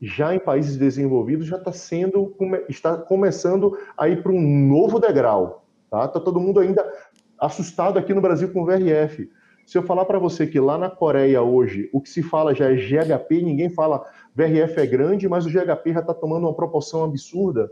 já 0.00 0.32
em 0.32 0.38
países 0.38 0.76
desenvolvidos 0.76 1.48
já 1.48 1.56
está 1.56 1.72
sendo, 1.72 2.32
está 2.68 2.96
começando 2.96 3.76
a 3.98 4.08
ir 4.08 4.22
para 4.22 4.30
um 4.30 4.40
novo 4.40 5.00
degrau. 5.00 5.66
Tá? 5.90 6.06
Tá 6.06 6.20
todo 6.20 6.40
mundo 6.40 6.60
ainda 6.60 6.88
assustado 7.36 7.98
aqui 7.98 8.14
no 8.14 8.20
Brasil 8.20 8.52
com 8.52 8.62
o 8.62 8.64
VRF. 8.64 9.28
Se 9.66 9.76
eu 9.76 9.82
falar 9.82 10.04
para 10.04 10.18
você 10.18 10.46
que 10.46 10.60
lá 10.60 10.78
na 10.78 10.88
Coreia 10.88 11.42
hoje 11.42 11.90
o 11.92 12.00
que 12.00 12.08
se 12.08 12.22
fala 12.22 12.54
já 12.54 12.70
é 12.70 12.76
GHP, 12.76 13.42
ninguém 13.42 13.68
fala 13.68 14.04
VRF 14.32 14.78
é 14.80 14.86
grande, 14.86 15.28
mas 15.28 15.44
o 15.44 15.50
GHP 15.50 15.92
já 15.92 16.00
está 16.00 16.14
tomando 16.14 16.44
uma 16.44 16.54
proporção 16.54 17.02
absurda. 17.02 17.70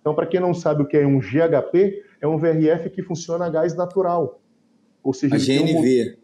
Então, 0.00 0.14
para 0.14 0.26
quem 0.26 0.40
não 0.40 0.54
sabe 0.54 0.82
o 0.82 0.86
que 0.86 0.96
é 0.96 1.06
um 1.06 1.18
GHP, 1.18 2.02
é 2.18 2.26
um 2.26 2.38
VRF 2.38 2.88
que 2.88 3.02
funciona 3.02 3.44
a 3.44 3.50
gás 3.50 3.76
natural. 3.76 4.40
Ou 5.02 5.12
seja, 5.12 5.34
a 5.34 5.38
GNV. 5.38 6.18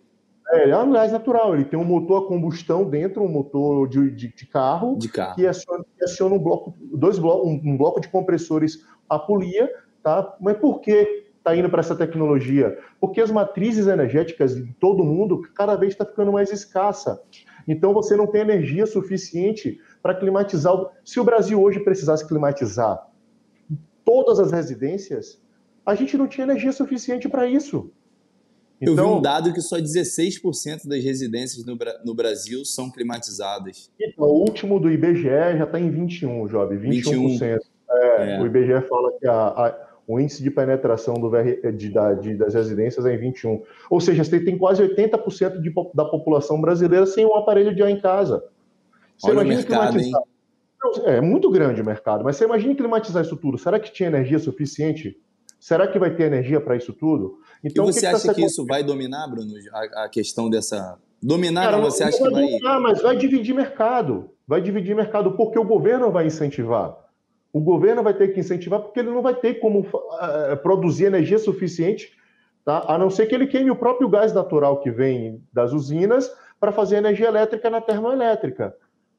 É, 0.51 0.71
é 0.71 0.79
um 0.79 0.93
gás 0.93 1.13
natural. 1.13 1.55
Ele 1.55 1.65
tem 1.65 1.79
um 1.79 1.85
motor 1.85 2.25
a 2.25 2.29
combustão 2.29 2.89
dentro, 2.89 3.23
um 3.23 3.29
motor 3.29 3.89
de, 3.89 4.11
de, 4.11 4.35
de 4.35 4.47
carro, 4.47 4.97
de 4.97 5.09
carro, 5.09 5.35
que 5.35 5.47
aciona, 5.47 5.85
que 5.97 6.05
aciona 6.05 6.35
um 6.35 6.39
bloco, 6.39 6.75
dois 6.81 7.19
um, 7.19 7.61
um 7.65 7.77
bloco 7.77 8.01
de 8.01 8.09
compressores 8.09 8.85
a 9.09 9.19
polia, 9.19 9.71
tá? 10.03 10.37
Mas 10.41 10.59
por 10.59 10.81
que 10.81 11.27
está 11.39 11.57
indo 11.57 11.69
para 11.71 11.81
essa 11.81 11.95
tecnologia? 11.95 12.79
Porque 13.01 13.21
as 13.21 13.31
matrizes 13.31 13.87
energéticas 13.87 14.55
de 14.55 14.73
todo 14.75 15.05
mundo 15.05 15.43
cada 15.55 15.77
vez 15.77 15.93
está 15.93 16.05
ficando 16.05 16.33
mais 16.33 16.53
escassa. 16.53 17.21
Então 17.67 17.93
você 17.93 18.17
não 18.17 18.27
tem 18.27 18.41
energia 18.43 18.87
suficiente 18.87 19.81
para 20.03 20.15
climatizar. 20.15 20.77
Se 21.05 21.19
o 21.19 21.25
Brasil 21.25 21.61
hoje 21.61 21.81
precisasse 21.81 22.27
climatizar 22.27 23.05
todas 24.05 24.39
as 24.39 24.53
residências, 24.53 25.43
a 25.85 25.95
gente 25.95 26.17
não 26.17 26.29
tinha 26.29 26.45
energia 26.45 26.73
suficiente 26.73 27.29
para 27.29 27.47
isso. 27.47 27.93
Então, 28.81 28.93
Eu 28.93 28.97
vi 28.97 29.03
então 29.03 29.19
um 29.19 29.23
dado 29.23 29.53
que 29.53 29.61
só 29.61 29.79
16% 29.79 30.87
das 30.87 31.03
residências 31.03 31.65
no, 31.65 31.79
no, 32.05 32.15
Brasil 32.15 32.65
são 32.65 32.91
climatizadas. 32.91 33.91
Então, 33.99 34.27
o 34.27 34.41
último 34.41 34.79
do 34.79 34.91
IBGE 34.91 35.23
já 35.23 35.65
está 35.65 35.81
em 35.81 35.91
21, 35.91 36.47
Job, 36.47 36.77
21%. 36.77 36.81
21. 36.81 37.59
É, 37.89 38.37
é. 38.37 38.41
O 38.41 38.47
IBGE 38.47 38.87
fala 38.87 39.13
que 39.19 39.27
a, 39.27 39.33
a, 39.33 39.89
o 40.07 40.21
índice 40.21 40.43
de 40.43 40.51
penetração 40.51 41.15
do 41.15 41.31
VR, 41.31 41.73
de, 41.75 41.89
da, 41.91 42.13
de, 42.13 42.35
das 42.35 42.53
residências 42.53 43.07
é 43.07 43.15
em 43.15 43.19
21. 43.19 43.63
Ou 43.91 44.01
seja, 44.01 44.23
você 44.23 44.39
tem 44.41 44.59
quase 44.59 44.83
80% 44.83 45.61
de, 45.61 45.73
da 45.95 46.05
população 46.05 46.61
brasileira 46.61 47.07
sem 47.07 47.25
um 47.25 47.35
aparelho 47.35 47.75
de 47.75 47.83
ar 47.83 47.91
em 47.91 48.01
casa. 48.01 48.45
Você 49.17 49.31
Olha 49.31 49.41
o 49.41 49.47
mercado, 49.47 49.99
hein? 49.99 50.13
É, 51.05 51.17
é 51.17 51.21
muito 51.21 51.51
grande 51.51 51.81
o 51.81 51.85
mercado, 51.85 52.23
mas 52.23 52.37
você 52.37 52.45
imagina 52.45 52.75
climatizar 52.75 53.25
isso 53.25 53.37
tudo. 53.37 53.57
Será 53.57 53.81
que 53.81 53.91
tinha 53.91 54.09
energia 54.09 54.39
suficiente? 54.39 55.19
Será 55.59 55.87
que 55.87 55.99
vai 55.99 56.15
ter 56.15 56.25
energia 56.25 56.61
para 56.61 56.77
isso 56.77 56.93
tudo? 56.93 57.39
Então, 57.65 57.85
e 57.85 57.93
você 57.93 58.01
que 58.01 58.07
acha 58.07 58.35
que, 58.35 58.45
isso 58.45 58.65
vai 58.67 58.83
dominar, 58.83 59.27
Bruno, 59.29 59.53
a, 59.73 60.05
a 60.05 60.09
questão 60.09 60.49
dessa. 60.49 60.99
Dominar, 61.23 61.71
Cara, 61.71 61.79
você 61.79 62.05
acha 62.05 62.19
que 62.19 62.31
vai. 62.31 62.43
Dominar, 62.43 62.81
mas 62.81 63.03
vai 63.03 63.17
dividir 63.17 63.55
mercado. 63.55 64.31
Vai 64.47 64.61
dividir 64.61 64.95
mercado, 64.95 65.33
porque 65.33 65.59
o 65.59 65.65
governo 65.65 66.11
vai 66.11 66.27
incentivar. 66.27 66.97
O 67.53 67.61
governo 67.61 68.03
vai 68.03 68.15
ter 68.15 68.29
que 68.29 68.41
incentivar, 68.41 68.81
porque 68.81 69.01
ele 69.01 69.11
não 69.11 69.23
vai 69.23 69.35
ter 69.35 69.55
como 69.55 69.81
uh, 69.81 70.57
produzir 70.63 71.07
energia 71.07 71.39
suficiente, 71.39 72.13
tá? 72.65 72.85
a 72.87 72.99
não 72.99 73.09
ser 73.11 73.27
que 73.27 73.35
ele 73.35 73.47
queime 73.47 73.71
o 73.71 73.77
próprio 73.77 74.09
gás 74.09 74.33
natural 74.33 74.81
que 74.81 74.91
vem 74.91 75.43
das 75.53 75.73
usinas 75.73 76.31
para 76.61 76.71
fazer 76.71 76.97
energia 76.97 77.29
elétrica 77.29 77.71
na 77.71 77.81
termoelétrica. 77.81 78.75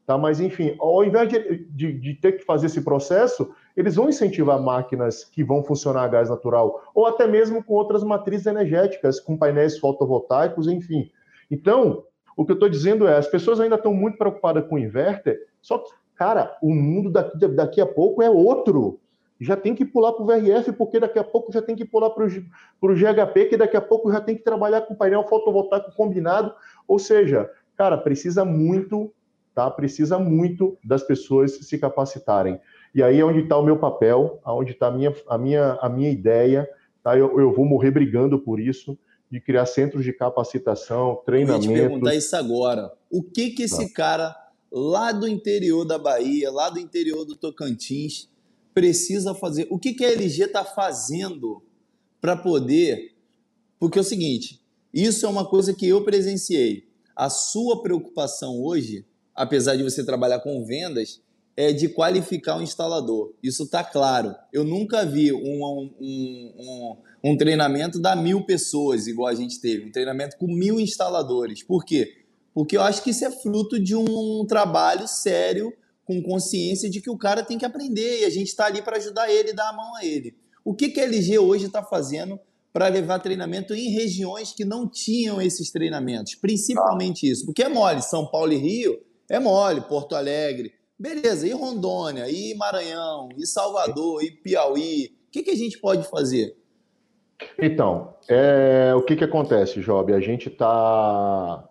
Tá? 0.08 0.17
Mas, 0.17 0.39
enfim, 0.39 0.74
ao 0.80 1.04
invés 1.04 1.28
de, 1.28 1.65
de, 1.65 1.91
de, 1.91 2.13
ter 2.13 2.38
que 2.38 2.46
fazer 2.46 2.67
esse 2.67 2.82
processo, 2.82 3.54
eles 3.76 3.96
vão 3.96 4.08
incentivar 4.08 4.58
máquinas 4.58 5.26
que 5.26 5.43
vão 5.43 5.62
funcionar 5.62 6.04
a 6.04 6.08
gás 6.08 6.30
natural, 6.30 6.82
ou 6.96 7.06
até 7.06 7.28
mesmo 7.28 7.62
com 7.62 7.74
outras 7.74 8.06
matrizes 8.06 8.46
energéticas, 8.46 9.20
com 9.20 9.36
painéis 9.36 9.78
fotovoltaicos, 9.78 10.70
enfim. 10.70 11.12
Então, 11.52 12.06
o 12.38 12.46
que 12.46 12.54
eu 12.54 12.56
estou 12.56 12.70
dizendo 12.70 13.06
é, 13.06 13.17
as 13.17 13.28
pessoas 13.28 13.60
ainda 13.60 13.76
estão 13.76 13.93
muito 13.93 14.17
preocupadas 14.17 14.65
com 14.70 14.76
o 14.76 14.80
inverter, 14.80 15.46
só 15.62 15.80
que, 15.80 15.91
cara, 16.15 16.58
o 16.62 16.74
mundo 16.74 17.12
daqui, 17.12 17.46
daqui 17.50 17.82
a 17.82 17.86
pouco 17.86 18.24
é 18.24 18.30
outro. 18.30 19.02
Já 19.41 19.58
tem 19.58 19.76
que 19.76 19.84
pular 19.84 20.13
para 20.13 20.24
o 20.24 20.26
VRF, 20.26 20.72
porque 20.72 21.02
daqui 21.02 21.20
a 21.20 21.24
pouco 21.24 21.52
já 21.52 21.62
tem 21.62 21.76
que 21.76 21.84
pular 21.86 22.12
para 22.12 22.24
o 22.24 22.96
GHP, 22.96 23.46
que 23.50 23.58
daqui 23.58 23.76
a 23.76 23.82
pouco 23.82 24.10
já 24.10 24.22
tem 24.22 24.36
que 24.38 24.41
trabalhar 24.41 24.82
com 24.82 24.96
painel 24.96 25.28
fotovoltaico 25.28 25.93
combinado. 25.96 26.54
Ou 26.88 26.98
seja, 26.98 27.48
cara, 27.76 27.98
precisa 27.98 28.43
muito 28.43 29.13
tá? 29.58 29.72
Precisa 29.72 30.20
muito 30.20 30.78
das 30.84 31.02
pessoas 31.02 31.54
se 31.54 31.80
capacitarem. 31.80 32.60
E 32.93 33.02
aí 33.02 33.20
é 33.20 33.26
onde 33.26 33.39
está 33.39 33.58
o 33.58 33.65
meu 33.65 33.80
papel, 33.80 34.39
onde 34.46 34.74
está 34.74 34.89
a 34.89 34.91
minha, 34.91 35.12
a, 35.28 35.36
minha, 35.36 35.80
a 35.82 35.89
minha 35.89 36.12
ideia, 36.12 36.70
tá? 37.02 37.17
Eu, 37.17 37.39
eu 37.39 37.52
vou 37.52 37.65
morrer 37.65 37.89
brigando 37.89 38.38
por 38.38 38.60
isso, 38.60 38.96
de 39.32 39.41
criar 39.41 39.65
centros 39.65 40.06
de 40.06 40.13
capacitação, 40.13 41.24
treinamento. 41.26 41.65
Eu 41.65 41.72
ia 41.72 41.78
te 41.78 41.88
perguntar 41.88 42.13
isso 42.13 42.36
agora. 42.36 42.93
O 43.10 43.24
que 43.24 43.50
que 43.50 43.63
esse 43.63 43.88
tá. 43.88 43.93
cara 43.96 44.36
lá 44.72 45.12
do 45.12 45.28
interior 45.28 45.84
da 45.84 45.98
Bahia, 45.98 46.52
lá 46.52 46.70
do 46.70 46.80
interior 46.80 47.26
do 47.26 47.36
Tocantins, 47.36 48.30
precisa 48.76 49.34
fazer? 49.34 49.65
O 49.72 49.80
que 49.80 49.91
que 49.91 50.06
a 50.06 50.12
LG 50.12 50.43
está 50.43 50.63
fazendo 50.63 51.63
para 52.22 52.36
poder... 52.36 53.15
Porque 53.80 53.98
é 53.98 54.02
o 54.02 54.06
seguinte, 54.06 54.62
isso 54.93 55.26
é 55.26 55.30
uma 55.30 55.46
coisa 55.46 55.74
que 55.74 55.88
eu 55.88 56.04
presenciei. 56.04 56.88
A 57.15 57.28
sua 57.28 57.82
preocupação 57.82 58.63
hoje 58.63 59.04
apesar 59.38 59.76
de 59.76 59.84
você 59.84 60.04
trabalhar 60.04 60.39
com 60.39 60.65
vendas, 60.65 61.21
é 61.56 61.71
de 61.71 61.88
qualificar 61.89 62.58
o 62.58 62.62
instalador. 62.62 63.34
Isso 63.41 63.63
está 63.63 63.84
claro. 63.84 64.36
Eu 64.52 64.63
nunca 64.63 65.06
vi 65.06 65.32
um, 65.32 65.63
um, 65.63 66.54
um, 66.60 66.97
um, 67.23 67.38
treinamento 67.38 68.00
da 68.00 68.15
mil 68.15 68.45
pessoas, 68.45 69.08
igual 69.08 69.28
a 69.28 69.36
gente 69.36 69.62
teve, 69.62 69.86
um 69.86 69.91
treinamento 69.91 70.38
com 70.38 70.47
mil 70.47 70.80
instaladores. 70.80 71.63
Por 71.63 71.86
quê? 71.86 72.15
Porque 72.54 72.76
eu 72.76 72.82
acho 72.82 73.04
que 73.04 73.12
isso 73.12 73.26
é 73.26 73.32
fruto 73.32 73.80
de 73.80 73.95
um 73.95 74.43
trabalho 74.47 75.08
sério, 75.08 75.71
com 76.04 76.21
consciência 76.21 76.89
de 76.89 77.02
que 77.02 77.10
o 77.10 77.17
cara 77.17 77.43
tem 77.43 77.58
que 77.58 77.65
aprender 77.65 78.21
e 78.21 78.26
a 78.26 78.30
gente 78.30 78.47
está 78.47 78.65
ali 78.65 78.82
para 78.82 78.97
ajudar 78.97 79.30
ele, 79.30 79.54
dar 79.54 79.69
a 79.69 79.73
mão 79.73 79.95
a 79.95 80.06
ele. 80.06 80.36
O 80.63 80.73
que, 80.73 80.89
que 80.89 81.00
a 81.00 81.04
LG 81.04 81.38
hoje 81.38 81.65
está 81.65 81.84
fazendo 81.84 82.39
para 82.71 82.88
levar 82.88 83.19
treinamento 83.19 83.73
em 83.73 83.89
regiões 83.89 84.54
que 84.54 84.63
não 84.63 84.88
tinham 84.88 85.41
esses 85.41 85.69
treinamentos? 85.69 86.36
Principalmente 86.36 87.30
isso. 87.30 87.45
Porque 87.45 87.63
é 87.63 87.69
mole, 87.69 88.02
São 88.02 88.26
Paulo 88.26 88.54
e 88.54 88.58
Rio 88.58 89.07
é 89.30 89.40
mole, 89.40 89.82
Porto 89.82 90.16
Alegre. 90.16 90.74
Beleza, 91.00 91.48
e 91.48 91.52
Rondônia, 91.52 92.26
e 92.28 92.56
Maranhão, 92.56 93.30
e 93.38 93.46
Salvador, 93.46 94.24
e 94.24 94.32
Piauí? 94.32 95.12
O 95.28 95.32
que, 95.32 95.44
que 95.44 95.52
a 95.52 95.56
gente 95.56 95.78
pode 95.78 96.10
fazer? 96.10 96.56
Então, 97.60 98.16
é, 98.28 98.94
o 98.96 99.02
que, 99.04 99.16
que 99.16 99.24
acontece, 99.24 99.80
Job? 99.82 100.12
A 100.12 100.20
gente 100.20 100.50
está 100.50 101.63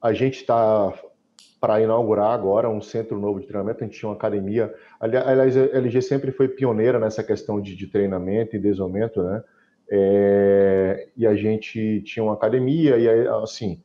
a 0.00 0.12
gente 0.12 0.36
está 0.40 0.92
para 1.60 1.80
inaugurar 1.80 2.32
agora 2.32 2.68
um 2.68 2.80
centro 2.80 3.18
novo 3.18 3.40
de 3.40 3.46
treinamento. 3.46 3.82
A 3.82 3.86
gente 3.86 3.98
tinha 3.98 4.08
uma 4.08 4.14
academia. 4.14 4.72
Aliás, 5.00 5.56
a 5.56 5.78
LG 5.78 6.02
sempre 6.02 6.30
foi 6.30 6.46
pioneira 6.46 6.98
nessa 6.98 7.24
questão 7.24 7.60
de, 7.60 7.74
de 7.74 7.86
treinamento 7.86 8.54
e 8.54 8.58
desenvolvimento, 8.58 9.22
né? 9.22 9.42
É, 9.90 11.08
e 11.16 11.26
a 11.26 11.34
gente 11.34 12.02
tinha 12.02 12.22
uma 12.22 12.34
academia 12.34 12.96
e 12.96 13.28
assim 13.28 13.82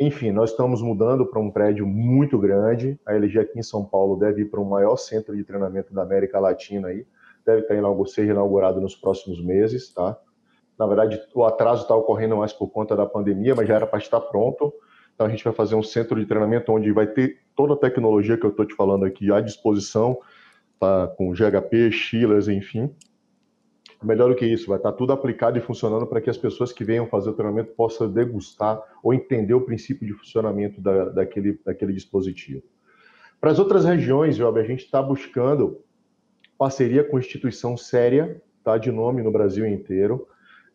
enfim, 0.00 0.32
nós 0.32 0.52
estamos 0.52 0.80
mudando 0.80 1.26
para 1.26 1.38
um 1.38 1.50
prédio 1.50 1.86
muito 1.86 2.38
grande. 2.38 2.98
A 3.04 3.14
LG 3.14 3.38
aqui 3.38 3.58
em 3.58 3.62
São 3.62 3.84
Paulo 3.84 4.16
deve 4.16 4.42
ir 4.42 4.44
para 4.46 4.58
o 4.58 4.64
maior 4.64 4.96
centro 4.96 5.36
de 5.36 5.44
treinamento 5.44 5.92
da 5.92 6.02
América 6.02 6.40
Latina 6.40 6.88
aí. 6.88 7.06
Deve 7.44 7.60
estar 7.60 8.06
ser 8.06 8.26
inaugurado 8.26 8.80
nos 8.80 8.96
próximos 8.96 9.44
meses, 9.44 9.92
tá? 9.92 10.18
Na 10.78 10.86
verdade, 10.86 11.20
o 11.34 11.44
atraso 11.44 11.82
está 11.82 11.94
ocorrendo 11.94 12.38
mais 12.38 12.50
por 12.50 12.68
conta 12.70 12.96
da 12.96 13.04
pandemia, 13.04 13.54
mas 13.54 13.68
já 13.68 13.74
era 13.74 13.86
para 13.86 13.98
estar 13.98 14.20
pronto. 14.20 14.72
Então 15.14 15.26
a 15.26 15.30
gente 15.30 15.44
vai 15.44 15.52
fazer 15.52 15.74
um 15.74 15.82
centro 15.82 16.18
de 16.18 16.24
treinamento 16.24 16.72
onde 16.72 16.90
vai 16.92 17.06
ter 17.06 17.38
toda 17.54 17.74
a 17.74 17.76
tecnologia 17.76 18.38
que 18.38 18.46
eu 18.46 18.50
estou 18.50 18.64
te 18.64 18.74
falando 18.74 19.04
aqui 19.04 19.30
à 19.30 19.38
disposição, 19.42 20.18
tá? 20.78 21.08
com 21.08 21.34
GHP, 21.34 21.92
Chillers, 21.92 22.48
enfim. 22.48 22.90
Melhor 24.02 24.30
do 24.30 24.34
que 24.34 24.46
isso, 24.46 24.66
vai 24.66 24.78
estar 24.78 24.92
tudo 24.92 25.12
aplicado 25.12 25.58
e 25.58 25.60
funcionando 25.60 26.06
para 26.06 26.22
que 26.22 26.30
as 26.30 26.38
pessoas 26.38 26.72
que 26.72 26.82
venham 26.82 27.06
fazer 27.06 27.28
o 27.28 27.34
treinamento 27.34 27.72
possam 27.72 28.10
degustar 28.10 28.82
ou 29.02 29.12
entender 29.12 29.52
o 29.52 29.60
princípio 29.60 30.06
de 30.06 30.14
funcionamento 30.14 30.80
da, 30.80 31.10
daquele, 31.10 31.60
daquele 31.64 31.92
dispositivo. 31.92 32.62
Para 33.38 33.50
as 33.50 33.58
outras 33.58 33.84
regiões, 33.84 34.36
Job, 34.36 34.58
a 34.58 34.64
gente 34.64 34.84
está 34.84 35.02
buscando 35.02 35.82
parceria 36.56 37.04
com 37.04 37.18
instituição 37.18 37.76
séria, 37.76 38.40
tá, 38.64 38.78
de 38.78 38.90
nome 38.90 39.22
no 39.22 39.30
Brasil 39.30 39.66
inteiro, 39.66 40.26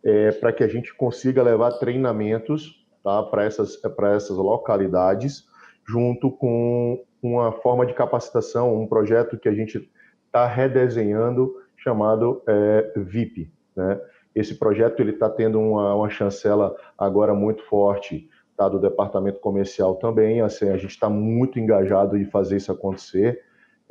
é, 0.03 0.31
para 0.31 0.53
que 0.53 0.63
a 0.63 0.67
gente 0.67 0.93
consiga 0.93 1.41
levar 1.41 1.71
treinamentos 1.73 2.85
tá, 3.03 3.23
para 3.23 3.43
essas, 3.43 3.79
essas 3.83 4.37
localidades, 4.37 5.47
junto 5.87 6.31
com 6.31 7.03
uma 7.21 7.51
forma 7.51 7.87
de 7.87 7.93
capacitação, 7.93 8.79
um 8.79 8.87
projeto 8.87 9.37
que 9.37 9.49
a 9.49 9.53
gente 9.53 9.89
está 10.27 10.45
redesenhando 10.45 11.55
chamado 11.85 12.41
é, 12.47 12.93
VIP. 12.97 13.51
Né? 13.75 14.01
Esse 14.33 14.55
projeto 14.55 14.99
ele 14.99 15.11
está 15.11 15.29
tendo 15.29 15.59
uma, 15.59 15.93
uma 15.93 16.09
chancela 16.09 16.75
agora 16.97 17.35
muito 17.35 17.63
forte 17.65 18.27
tá, 18.57 18.67
do 18.67 18.79
departamento 18.79 19.39
comercial 19.39 19.95
também. 19.95 20.41
Assim, 20.41 20.69
a 20.69 20.77
gente 20.77 20.91
está 20.91 21.07
muito 21.07 21.59
engajado 21.59 22.17
em 22.17 22.25
fazer 22.25 22.57
isso 22.57 22.71
acontecer. 22.71 23.39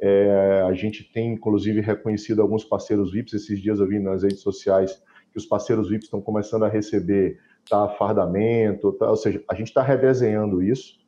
É, 0.00 0.64
a 0.68 0.74
gente 0.74 1.04
tem, 1.04 1.32
inclusive, 1.32 1.80
reconhecido 1.80 2.42
alguns 2.42 2.64
parceiros 2.64 3.12
VIPs. 3.12 3.34
Esses 3.34 3.60
dias 3.60 3.78
eu 3.78 3.86
vi 3.86 4.00
nas 4.00 4.24
redes 4.24 4.40
sociais 4.40 5.00
que 5.30 5.38
os 5.38 5.46
parceiros 5.46 5.88
VIPs 5.88 6.06
estão 6.06 6.20
começando 6.20 6.64
a 6.64 6.68
receber 6.68 7.38
tá, 7.70 7.88
fardamento, 7.90 8.92
tá, 8.92 9.08
ou 9.08 9.16
seja, 9.16 9.42
a 9.48 9.54
gente 9.54 9.68
está 9.68 9.82
redesenhando 9.82 10.62
isso, 10.62 10.98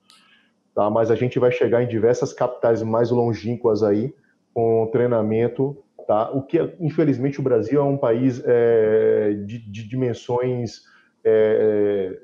tá, 0.74 0.88
mas 0.88 1.10
a 1.10 1.14
gente 1.14 1.38
vai 1.38 1.52
chegar 1.52 1.82
em 1.82 1.88
diversas 1.88 2.32
capitais 2.32 2.82
mais 2.82 3.10
longínquas 3.10 3.82
aí 3.82 4.14
com 4.54 4.88
treinamento 4.90 5.76
Tá? 6.06 6.30
O 6.30 6.42
que, 6.42 6.58
infelizmente, 6.78 7.40
o 7.40 7.42
Brasil 7.42 7.80
é 7.80 7.84
um 7.84 7.96
país 7.96 8.40
é, 8.44 9.32
de, 9.44 9.58
de, 9.58 9.88
dimensões 9.88 10.82
é, 11.24 12.16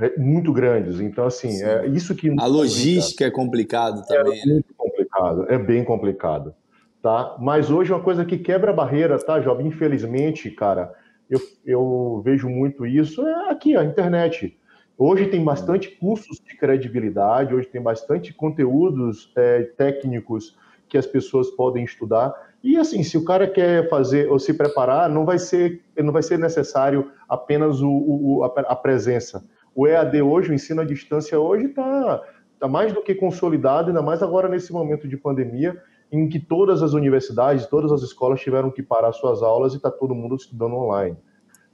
é 0.00 0.18
muito 0.18 0.52
grandes. 0.52 1.00
Então, 1.00 1.26
assim, 1.26 1.50
Sim. 1.50 1.64
é 1.64 1.86
isso 1.88 2.14
que. 2.14 2.30
A 2.38 2.46
logística 2.46 3.24
é 3.24 3.30
complicado 3.30 4.06
também. 4.06 4.40
É 4.40 4.46
né? 4.46 4.52
muito 4.52 4.74
complicado, 4.76 5.46
é 5.48 5.58
bem 5.58 5.84
complicado. 5.84 6.54
tá? 7.02 7.36
Mas 7.40 7.68
hoje 7.70 7.92
uma 7.92 8.02
coisa 8.02 8.24
que 8.24 8.38
quebra 8.38 8.70
a 8.70 8.74
barreira, 8.74 9.18
tá, 9.18 9.40
Job? 9.40 9.62
Infelizmente, 9.64 10.48
cara, 10.50 10.94
eu, 11.28 11.40
eu 11.64 12.22
vejo 12.24 12.48
muito 12.48 12.86
isso 12.86 13.26
é 13.26 13.50
aqui, 13.50 13.76
a 13.76 13.84
internet. 13.84 14.56
Hoje 14.96 15.26
tem 15.26 15.42
bastante 15.42 15.88
cursos 15.96 16.38
de 16.38 16.56
credibilidade, 16.56 17.54
hoje 17.54 17.66
tem 17.66 17.82
bastante 17.82 18.34
conteúdos 18.34 19.32
é, 19.34 19.62
técnicos 19.62 20.56
que 20.88 20.98
as 20.98 21.06
pessoas 21.06 21.48
podem 21.50 21.84
estudar. 21.84 22.34
E 22.62 22.76
assim, 22.76 23.02
se 23.02 23.16
o 23.16 23.24
cara 23.24 23.48
quer 23.48 23.88
fazer 23.88 24.30
ou 24.30 24.38
se 24.38 24.52
preparar, 24.52 25.08
não 25.08 25.24
vai 25.24 25.38
ser, 25.38 25.82
não 25.96 26.12
vai 26.12 26.22
ser 26.22 26.38
necessário 26.38 27.10
apenas 27.28 27.80
o, 27.80 27.88
o 27.88 28.44
a 28.44 28.76
presença. 28.76 29.44
O 29.74 29.86
EAD 29.86 30.20
hoje, 30.20 30.50
o 30.50 30.54
ensino 30.54 30.82
à 30.82 30.84
distância 30.84 31.38
hoje 31.38 31.66
está 31.66 32.22
tá 32.58 32.68
mais 32.68 32.92
do 32.92 33.02
que 33.02 33.14
consolidado, 33.14 33.88
ainda 33.88 34.02
mais 34.02 34.22
agora 34.22 34.48
nesse 34.48 34.72
momento 34.72 35.08
de 35.08 35.16
pandemia, 35.16 35.80
em 36.12 36.28
que 36.28 36.38
todas 36.38 36.82
as 36.82 36.92
universidades, 36.92 37.66
todas 37.66 37.92
as 37.92 38.02
escolas 38.02 38.40
tiveram 38.40 38.70
que 38.70 38.82
parar 38.82 39.12
suas 39.12 39.42
aulas 39.42 39.72
e 39.72 39.76
está 39.76 39.90
todo 39.90 40.14
mundo 40.14 40.34
estudando 40.34 40.74
online. 40.74 41.16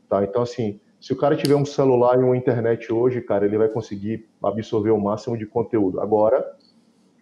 Tá? 0.09 0.23
Então, 0.23 0.43
assim, 0.43 0.79
se 1.01 1.13
o 1.13 1.17
cara 1.17 1.37
tiver 1.37 1.57
um 1.57 1.65
celular 1.65 2.19
e 2.19 2.23
uma 2.23 2.37
internet 2.37 2.93
hoje, 2.93 3.21
cara, 3.21 3.47
ele 3.47 3.59
vai 3.59 3.69
conseguir 3.69 4.29
absorver 4.43 4.91
o 4.91 5.01
máximo 5.01 5.37
de 5.37 5.47
conteúdo. 5.47 6.01
Agora, 6.01 6.45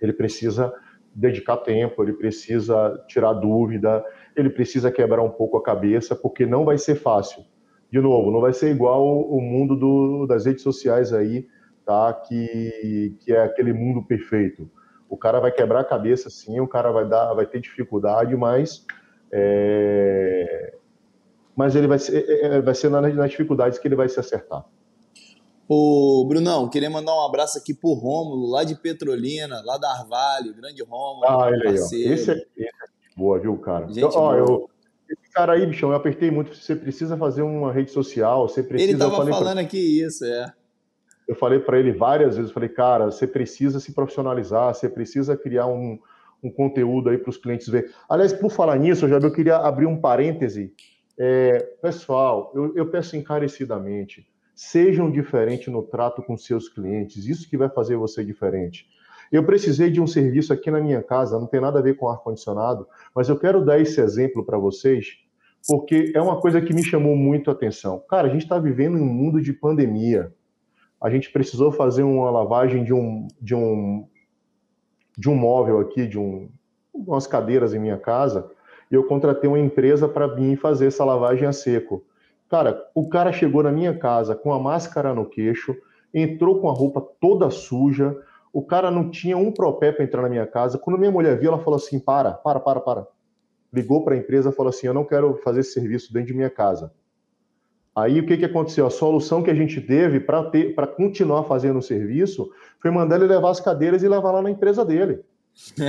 ele 0.00 0.12
precisa 0.12 0.72
dedicar 1.14 1.58
tempo, 1.58 2.02
ele 2.02 2.12
precisa 2.12 3.02
tirar 3.06 3.32
dúvida, 3.34 4.04
ele 4.34 4.50
precisa 4.50 4.90
quebrar 4.90 5.22
um 5.22 5.30
pouco 5.30 5.56
a 5.56 5.62
cabeça, 5.62 6.16
porque 6.16 6.44
não 6.44 6.64
vai 6.64 6.76
ser 6.76 6.96
fácil. 6.96 7.44
De 7.90 8.00
novo, 8.00 8.30
não 8.30 8.40
vai 8.40 8.52
ser 8.52 8.70
igual 8.70 9.06
o 9.06 9.40
mundo 9.40 9.76
do, 9.76 10.26
das 10.26 10.44
redes 10.46 10.62
sociais 10.62 11.12
aí, 11.12 11.46
tá? 11.84 12.12
Que, 12.12 13.16
que 13.20 13.32
é 13.32 13.44
aquele 13.44 13.72
mundo 13.72 14.02
perfeito. 14.02 14.68
O 15.08 15.16
cara 15.16 15.38
vai 15.38 15.52
quebrar 15.52 15.80
a 15.80 15.84
cabeça, 15.84 16.28
sim, 16.28 16.58
o 16.58 16.66
cara 16.66 16.90
vai 16.90 17.08
dar, 17.08 17.32
vai 17.34 17.46
ter 17.46 17.60
dificuldade, 17.60 18.36
mas 18.36 18.84
é, 19.30 20.74
mas 21.56 21.76
ele 21.76 21.86
vai 21.86 21.98
ser, 21.98 22.24
é, 22.28 22.56
é, 22.56 22.60
vai 22.60 22.74
ser 22.74 22.88
nas, 22.88 23.14
nas 23.14 23.30
dificuldades 23.30 23.78
que 23.78 23.86
ele 23.86 23.96
vai 23.96 24.08
se 24.08 24.18
acertar. 24.18 24.64
Ô, 25.68 26.24
Brunão, 26.28 26.68
queria 26.68 26.90
mandar 26.90 27.14
um 27.14 27.24
abraço 27.24 27.58
aqui 27.58 27.72
pro 27.72 27.92
Rômulo, 27.92 28.50
lá 28.50 28.64
de 28.64 28.74
Petrolina, 28.74 29.62
lá 29.64 29.78
da 29.78 29.90
Arvalho, 29.90 30.54
grande 30.54 30.82
Rômulo. 30.82 31.24
Ah, 31.26 31.50
ele 31.50 31.68
aí, 31.68 31.74
ó. 31.74 31.84
Esse 31.84 32.04
é, 32.04 32.12
esse 32.12 32.30
é 32.30 32.36
boa, 33.16 33.38
viu, 33.38 33.56
cara? 33.58 33.86
Gente, 33.86 33.98
então, 33.98 34.10
ó, 34.14 34.34
eu, 34.34 34.70
esse 35.08 35.30
cara 35.32 35.54
aí, 35.54 35.66
bichão, 35.66 35.90
eu 35.90 35.96
apertei 35.96 36.30
muito. 36.30 36.54
Você 36.54 36.76
precisa 36.76 37.16
fazer 37.16 37.42
uma 37.42 37.72
rede 37.72 37.90
social, 37.90 38.48
você 38.48 38.62
precisa. 38.62 38.90
Ele 38.90 38.98
tava 38.98 39.16
falando 39.16 39.54
pra... 39.54 39.62
aqui 39.62 40.02
isso, 40.02 40.24
é. 40.24 40.52
Eu 41.26 41.34
falei 41.34 41.58
para 41.58 41.78
ele 41.78 41.92
várias 41.92 42.36
vezes, 42.36 42.52
falei, 42.52 42.68
cara, 42.68 43.06
você 43.06 43.26
precisa 43.26 43.80
se 43.80 43.92
profissionalizar, 43.92 44.74
você 44.74 44.88
precisa 44.88 45.34
criar 45.34 45.66
um, 45.66 45.98
um 46.42 46.50
conteúdo 46.50 47.08
aí 47.08 47.16
para 47.16 47.30
os 47.30 47.38
clientes 47.38 47.66
ver. 47.68 47.90
Aliás, 48.08 48.32
por 48.32 48.50
falar 48.50 48.78
nisso, 48.78 49.06
eu 49.06 49.08
já 49.08 49.16
eu 49.16 49.32
queria 49.32 49.56
abrir 49.56 49.86
um 49.86 49.98
parêntese 49.98 50.74
é, 51.18 51.60
pessoal, 51.80 52.52
eu, 52.54 52.76
eu, 52.76 52.90
peço 52.90 53.16
encarecidamente, 53.16 54.26
sejam 54.54 55.10
diferentes 55.10 55.72
no 55.72 55.82
trato 55.82 56.22
com 56.22 56.36
seus 56.36 56.68
clientes, 56.68 57.26
isso 57.26 57.48
que 57.48 57.56
vai 57.56 57.68
fazer 57.68 57.96
você 57.96 58.24
diferente. 58.24 58.86
Eu 59.32 59.44
precisei 59.44 59.90
de 59.90 60.00
um 60.00 60.06
serviço 60.06 60.52
aqui 60.52 60.70
na 60.70 60.80
minha 60.80 61.02
casa, 61.02 61.38
não 61.38 61.46
tem 61.46 61.60
nada 61.60 61.78
a 61.78 61.82
ver 61.82 61.96
com 61.96 62.08
ar-condicionado, 62.08 62.86
mas 63.14 63.28
eu 63.28 63.38
quero 63.38 63.64
dar 63.64 63.80
esse 63.80 64.00
exemplo 64.00 64.44
para 64.44 64.58
vocês, 64.58 65.18
porque 65.66 66.12
é 66.14 66.20
uma 66.20 66.40
coisa 66.40 66.60
que 66.60 66.74
me 66.74 66.84
chamou 66.84 67.16
muito 67.16 67.50
a 67.50 67.52
atenção. 67.52 68.02
Cara, 68.08 68.28
a 68.28 68.30
gente 68.30 68.42
está 68.42 68.58
vivendo 68.58 68.98
em 68.98 69.00
um 69.00 69.12
mundo 69.12 69.40
de 69.40 69.52
pandemia. 69.52 70.32
A 71.00 71.10
gente 71.10 71.32
precisou 71.32 71.72
fazer 71.72 72.02
uma 72.02 72.30
lavagem 72.30 72.84
de 72.84 72.92
um, 72.92 73.26
de 73.40 73.54
um, 73.54 74.06
de 75.18 75.28
um 75.28 75.34
móvel 75.34 75.80
aqui, 75.80 76.06
de 76.06 76.18
um, 76.18 76.48
umas 76.92 77.26
cadeiras 77.26 77.74
em 77.74 77.78
minha 77.78 77.98
casa, 77.98 78.50
e 78.90 78.94
eu 78.94 79.04
contratei 79.04 79.48
uma 79.48 79.58
empresa 79.58 80.08
para 80.08 80.26
vir 80.26 80.56
fazer 80.56 80.86
essa 80.86 81.04
lavagem 81.04 81.48
a 81.48 81.52
seco. 81.52 82.04
Cara, 82.54 82.88
o 82.94 83.08
cara 83.08 83.32
chegou 83.32 83.64
na 83.64 83.72
minha 83.72 83.98
casa 83.98 84.32
com 84.32 84.52
a 84.52 84.60
máscara 84.60 85.12
no 85.12 85.26
queixo, 85.26 85.76
entrou 86.14 86.60
com 86.60 86.68
a 86.68 86.72
roupa 86.72 87.04
toda 87.20 87.50
suja, 87.50 88.16
o 88.52 88.62
cara 88.64 88.92
não 88.92 89.10
tinha 89.10 89.36
um 89.36 89.50
propé 89.50 89.90
para 89.90 90.04
entrar 90.04 90.22
na 90.22 90.28
minha 90.28 90.46
casa. 90.46 90.78
Quando 90.78 90.96
minha 90.96 91.10
mulher 91.10 91.36
viu, 91.36 91.48
ela 91.48 91.58
falou 91.58 91.78
assim: 91.78 91.98
para, 91.98 92.30
para, 92.30 92.60
para, 92.60 92.78
para. 92.78 93.08
Ligou 93.72 94.04
para 94.04 94.14
a 94.14 94.18
empresa 94.18 94.52
falou 94.52 94.70
assim: 94.70 94.86
eu 94.86 94.94
não 94.94 95.04
quero 95.04 95.34
fazer 95.42 95.62
esse 95.62 95.72
serviço 95.72 96.12
dentro 96.12 96.28
de 96.28 96.34
minha 96.34 96.48
casa. 96.48 96.92
Aí 97.92 98.20
o 98.20 98.26
que, 98.26 98.36
que 98.36 98.44
aconteceu? 98.44 98.86
A 98.86 98.90
solução 98.90 99.42
que 99.42 99.50
a 99.50 99.54
gente 99.54 99.80
teve 99.80 100.20
para 100.20 100.86
continuar 100.86 101.42
fazendo 101.42 101.80
o 101.80 101.82
serviço 101.82 102.52
foi 102.78 102.92
mandar 102.92 103.16
ele 103.16 103.26
levar 103.26 103.50
as 103.50 103.58
cadeiras 103.58 104.04
e 104.04 104.08
levar 104.08 104.30
lá 104.30 104.40
na 104.40 104.50
empresa 104.52 104.84
dele. 104.84 105.24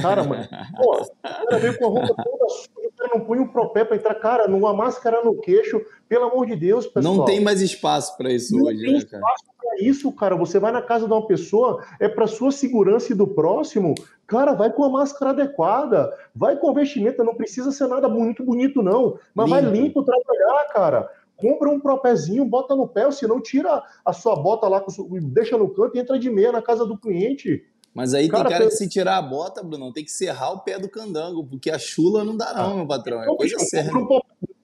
Cara, 0.02 0.24
mano, 0.24 0.48
pô, 0.78 1.00
o 1.00 1.22
cara 1.22 1.60
veio 1.60 1.78
com 1.78 1.86
a 1.86 1.90
roupa 1.90 2.24
toda 2.24 2.50
suja, 2.50 2.85
um 3.16 3.48
propé 3.48 3.84
para 3.84 3.96
entrar, 3.96 4.16
cara, 4.16 4.48
numa 4.48 4.74
máscara 4.74 5.24
no 5.24 5.40
queixo, 5.40 5.82
pelo 6.08 6.26
amor 6.26 6.46
de 6.46 6.56
Deus, 6.56 6.88
pessoal. 6.88 7.16
Não 7.16 7.26
tem 7.26 7.42
mais 7.42 7.62
espaço 7.62 8.16
para 8.18 8.32
isso 8.32 8.56
não 8.56 8.66
hoje, 8.66 8.82
tem 8.82 8.92
né, 8.94 8.98
espaço 8.98 9.46
para 9.58 9.82
isso, 9.82 10.12
cara. 10.12 10.36
Você 10.36 10.60
vai 10.60 10.72
na 10.72 10.82
casa 10.82 11.08
de 11.08 11.14
uma 11.14 11.26
pessoa, 11.26 11.84
é 12.00 12.08
para 12.08 12.28
sua 12.28 12.52
segurança 12.52 13.12
e 13.12 13.16
do 13.16 13.28
próximo, 13.28 13.96
cara, 14.28 14.54
vai 14.54 14.72
com 14.72 14.84
a 14.84 14.90
máscara 14.90 15.32
adequada, 15.32 16.12
vai 16.36 16.58
com 16.58 16.70
a 16.70 16.74
vestimenta, 16.74 17.24
não 17.24 17.36
precisa 17.36 17.72
ser 17.72 17.88
nada 17.88 18.08
muito 18.08 18.44
bonito, 18.44 18.82
não, 18.82 19.18
mas 19.34 19.50
limpo. 19.50 19.62
vai 19.62 19.72
limpo 19.72 20.04
trabalhar, 20.04 20.68
cara 20.74 21.10
compra 21.38 21.70
um 21.70 21.80
propézinho, 21.80 22.46
bota 22.46 22.76
no 22.76 22.88
pé, 22.88 23.06
ou 23.06 23.12
se 23.12 23.28
não, 23.28 23.42
tira 23.42 23.84
a 24.04 24.14
sua 24.14 24.36
bota 24.36 24.68
lá, 24.68 24.84
deixa 25.22 25.58
no 25.58 25.70
canto 25.70 25.96
e 25.96 26.00
entra 26.00 26.18
de 26.18 26.30
meia 26.30 26.52
na 26.52 26.62
casa 26.62 26.86
do 26.86 26.98
cliente. 26.98 27.64
Mas 27.96 28.14
aí 28.14 28.28
cara, 28.28 28.44
tem 28.44 28.52
cara 28.52 28.70
que 28.70 28.76
se 28.76 28.90
tirar 28.90 29.18
a 29.18 29.22
bota, 29.22 29.64
Bruno, 29.64 29.94
tem 29.94 30.04
que 30.04 30.12
serrar 30.12 30.52
o 30.52 30.60
pé 30.60 30.78
do 30.78 30.90
candango, 30.90 31.46
porque 31.46 31.72
a 31.72 31.80
chula 31.80 32.26
não 32.26 32.36
dá 32.36 32.54
não, 32.54 32.76
meu 32.76 32.88
patrão. 32.88 33.24
É 33.24 33.26
coisa 33.26 33.58
séria. 33.60 33.90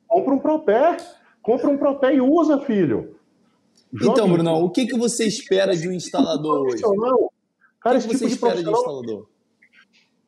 Compra, 0.05 0.33
um 0.33 0.39
propé, 0.39 0.97
compra 1.41 1.69
um 1.69 1.77
propé 1.77 2.13
e 2.13 2.19
usa, 2.19 2.59
filho. 2.59 3.15
Joga 3.93 4.11
então, 4.11 4.29
Bruno, 4.29 4.65
o 4.65 4.69
que, 4.69 4.85
que 4.85 4.97
você 4.97 5.25
espera 5.25 5.73
de 5.73 5.87
um 5.87 5.93
instalador 5.93 6.67
hoje? 6.67 6.83
Cara, 7.79 7.97
o 7.97 8.01
que, 8.01 8.09
que 8.09 8.17
você 8.17 8.25
tipo 8.25 8.35
espera 8.35 8.61
de 8.61 8.67
um 8.67 8.73
instalador? 8.73 9.27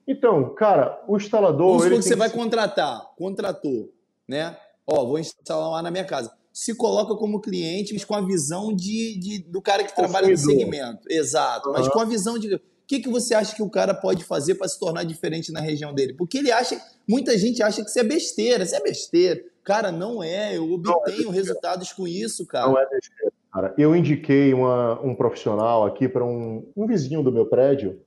Então, 0.07 0.53
cara, 0.55 1.03
o 1.05 1.17
instalador. 1.17 1.67
Vamos 1.67 1.83
supor 1.83 1.97
que 1.99 2.05
você 2.05 2.15
vai 2.15 2.29
contratar, 2.29 3.01
contratou, 3.17 3.93
né? 4.25 4.57
Ó, 4.87 5.05
vou 5.05 5.19
instalar 5.19 5.71
lá 5.71 5.81
na 5.81 5.91
minha 5.91 6.05
casa. 6.05 6.33
Se 6.53 6.73
coloca 6.73 7.15
como 7.15 7.41
cliente, 7.41 7.93
mas 7.93 8.05
com 8.05 8.15
a 8.15 8.21
visão 8.21 8.73
de, 8.73 9.19
de 9.19 9.39
do 9.39 9.61
cara 9.61 9.83
que 9.83 9.93
trabalha 9.93 10.29
no 10.29 10.37
segmento. 10.37 11.01
Exato, 11.09 11.67
uhum. 11.67 11.75
mas 11.75 11.89
com 11.89 11.99
a 11.99 12.05
visão 12.05 12.39
de 12.39 12.61
o 12.83 12.85
que, 12.85 12.99
que 12.99 13.09
você 13.09 13.33
acha 13.33 13.55
que 13.55 13.63
o 13.63 13.69
cara 13.69 13.93
pode 13.93 14.25
fazer 14.25 14.55
para 14.55 14.67
se 14.67 14.77
tornar 14.77 15.03
diferente 15.03 15.53
na 15.53 15.61
região 15.61 15.93
dele? 15.93 16.13
Porque 16.13 16.39
ele 16.39 16.51
acha, 16.51 16.79
muita 17.07 17.37
gente 17.37 17.63
acha 17.63 17.81
que 17.81 17.89
isso 17.89 17.99
é 17.99 18.03
besteira, 18.03 18.63
isso 18.65 18.75
é 18.75 18.81
besteira. 18.81 19.41
Cara, 19.63 19.89
não 19.89 20.21
é, 20.21 20.57
eu 20.57 20.69
obtenho 20.69 21.29
é 21.29 21.33
resultados 21.33 21.93
com 21.93 22.05
isso, 22.05 22.45
cara. 22.45 22.67
Não 22.67 22.77
é 22.77 22.85
besteira, 22.89 23.31
cara. 23.53 23.73
Eu 23.77 23.95
indiquei 23.95 24.53
uma, 24.53 24.99
um 25.01 25.15
profissional 25.15 25.85
aqui 25.85 26.09
para 26.09 26.25
um, 26.25 26.69
um 26.75 26.85
vizinho 26.85 27.23
do 27.23 27.31
meu 27.31 27.45
prédio, 27.45 28.01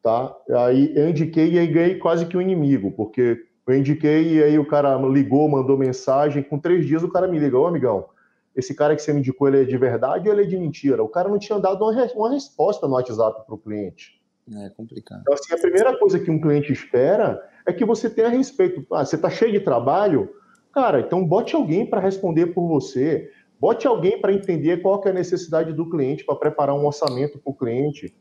tá? 0.00 0.32
Aí 0.64 0.92
eu 0.94 1.08
indiquei 1.08 1.50
e 1.50 1.58
aí 1.58 1.66
ganhei 1.66 1.98
quase 1.98 2.24
que 2.24 2.36
um 2.36 2.40
inimigo, 2.40 2.92
porque 2.92 3.44
eu 3.66 3.76
indiquei 3.76 4.34
e 4.34 4.42
aí 4.44 4.58
o 4.60 4.66
cara 4.66 4.96
ligou, 5.08 5.48
mandou 5.48 5.76
mensagem, 5.76 6.44
com 6.44 6.56
três 6.56 6.86
dias 6.86 7.02
o 7.02 7.10
cara 7.10 7.26
me 7.26 7.38
liga, 7.38 7.58
ô 7.58 7.66
amigão, 7.66 8.06
esse 8.54 8.74
cara 8.74 8.94
que 8.94 9.02
você 9.02 9.12
me 9.12 9.18
indicou, 9.18 9.48
ele 9.48 9.62
é 9.62 9.64
de 9.64 9.76
verdade 9.76 10.28
ou 10.28 10.34
ele 10.34 10.44
é 10.44 10.46
de 10.46 10.56
mentira? 10.56 11.02
O 11.02 11.08
cara 11.08 11.28
não 11.28 11.38
tinha 11.38 11.58
dado 11.58 11.84
uma, 11.84 12.06
uma 12.14 12.30
resposta 12.30 12.86
no 12.86 12.94
WhatsApp 12.94 13.44
para 13.44 13.54
o 13.54 13.58
cliente. 13.58 14.19
É 14.56 14.68
complicado. 14.70 15.20
Então, 15.20 15.34
assim, 15.34 15.54
a 15.54 15.58
primeira 15.58 15.96
coisa 15.98 16.18
que 16.18 16.30
um 16.30 16.40
cliente 16.40 16.72
espera 16.72 17.40
é 17.66 17.72
que 17.72 17.84
você 17.84 18.10
tenha 18.10 18.28
respeito. 18.28 18.84
Ah, 18.92 19.04
você 19.04 19.16
está 19.16 19.30
cheio 19.30 19.52
de 19.52 19.60
trabalho? 19.60 20.28
Cara, 20.72 21.00
então 21.00 21.24
bote 21.24 21.54
alguém 21.54 21.86
para 21.86 22.00
responder 22.00 22.46
por 22.46 22.66
você. 22.66 23.30
Bote 23.60 23.86
alguém 23.86 24.20
para 24.20 24.32
entender 24.32 24.78
qual 24.82 25.00
é 25.04 25.10
a 25.10 25.12
necessidade 25.12 25.72
do 25.72 25.88
cliente, 25.88 26.24
para 26.24 26.34
preparar 26.34 26.74
um 26.74 26.86
orçamento 26.86 27.38
para 27.38 27.50
o 27.50 27.54
cliente. 27.54 28.14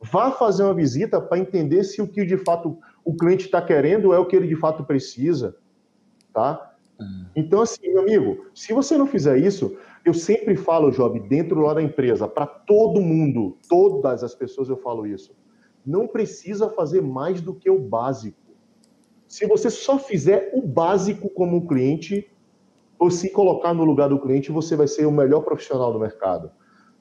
Vá 0.00 0.30
fazer 0.30 0.62
uma 0.62 0.74
visita 0.74 1.20
para 1.20 1.38
entender 1.38 1.82
se 1.84 2.00
o 2.00 2.08
que 2.08 2.24
de 2.24 2.36
fato 2.38 2.78
o 3.04 3.14
cliente 3.14 3.46
está 3.46 3.60
querendo 3.60 4.12
é 4.12 4.18
o 4.18 4.26
que 4.26 4.36
ele 4.36 4.46
de 4.46 4.56
fato 4.56 4.84
precisa. 4.84 5.56
Tá? 6.32 6.74
Uhum. 6.98 7.26
Então, 7.34 7.60
assim, 7.60 7.88
meu 7.88 8.02
amigo, 8.02 8.46
se 8.54 8.72
você 8.72 8.96
não 8.96 9.06
fizer 9.06 9.38
isso, 9.38 9.76
eu 10.04 10.14
sempre 10.14 10.56
falo, 10.56 10.90
Job, 10.90 11.18
dentro 11.20 11.60
lá 11.60 11.74
da 11.74 11.82
empresa, 11.82 12.28
para 12.28 12.46
todo 12.46 13.00
mundo, 13.00 13.58
todas 13.68 14.22
as 14.22 14.34
pessoas 14.34 14.68
eu 14.68 14.76
falo 14.76 15.06
isso 15.06 15.34
não 15.84 16.06
precisa 16.06 16.68
fazer 16.70 17.02
mais 17.02 17.40
do 17.40 17.54
que 17.54 17.70
o 17.70 17.78
básico. 17.78 18.38
Se 19.26 19.46
você 19.46 19.70
só 19.70 19.98
fizer 19.98 20.50
o 20.54 20.62
básico 20.62 21.28
como 21.28 21.66
cliente, 21.66 22.30
ou 22.98 23.10
se 23.10 23.30
colocar 23.30 23.74
no 23.74 23.84
lugar 23.84 24.08
do 24.08 24.18
cliente, 24.18 24.52
você 24.52 24.76
vai 24.76 24.86
ser 24.86 25.06
o 25.06 25.12
melhor 25.12 25.40
profissional 25.40 25.92
do 25.92 25.98
mercado. 25.98 26.50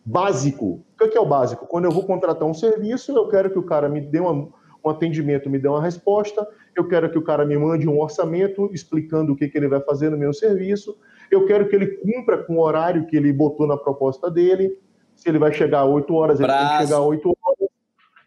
Básico. 0.05 0.83
O 0.99 1.09
que 1.09 1.17
é 1.17 1.21
o 1.21 1.25
básico? 1.25 1.65
Quando 1.65 1.85
eu 1.85 1.91
vou 1.91 2.03
contratar 2.03 2.47
um 2.47 2.53
serviço, 2.53 3.15
eu 3.15 3.27
quero 3.27 3.49
que 3.49 3.59
o 3.59 3.63
cara 3.63 3.87
me 3.87 4.01
dê 4.01 4.19
uma, 4.19 4.49
um 4.83 4.89
atendimento, 4.89 5.49
me 5.49 5.59
dê 5.59 5.67
uma 5.67 5.81
resposta, 5.81 6.47
eu 6.75 6.87
quero 6.87 7.09
que 7.09 7.17
o 7.17 7.21
cara 7.21 7.45
me 7.45 7.57
mande 7.57 7.87
um 7.87 7.99
orçamento 7.99 8.69
explicando 8.73 9.31
o 9.31 9.35
que, 9.35 9.47
que 9.47 9.57
ele 9.57 9.67
vai 9.67 9.79
fazer 9.81 10.09
no 10.09 10.17
meu 10.17 10.33
serviço, 10.33 10.97
eu 11.31 11.45
quero 11.45 11.69
que 11.69 11.75
ele 11.75 11.87
cumpra 11.97 12.43
com 12.43 12.55
o 12.55 12.61
horário 12.61 13.05
que 13.05 13.15
ele 13.15 13.31
botou 13.31 13.65
na 13.65 13.77
proposta 13.77 14.29
dele, 14.29 14.77
se 15.15 15.29
ele 15.29 15.39
vai 15.39 15.53
chegar 15.53 15.79
a 15.79 15.85
8 15.85 16.13
horas, 16.13 16.37
Prazo. 16.37 16.51
ele 16.51 16.67
tem 16.67 16.77
que 16.77 16.83
chegar 16.83 16.97
a 16.97 17.05
8 17.05 17.29
horas, 17.29 17.69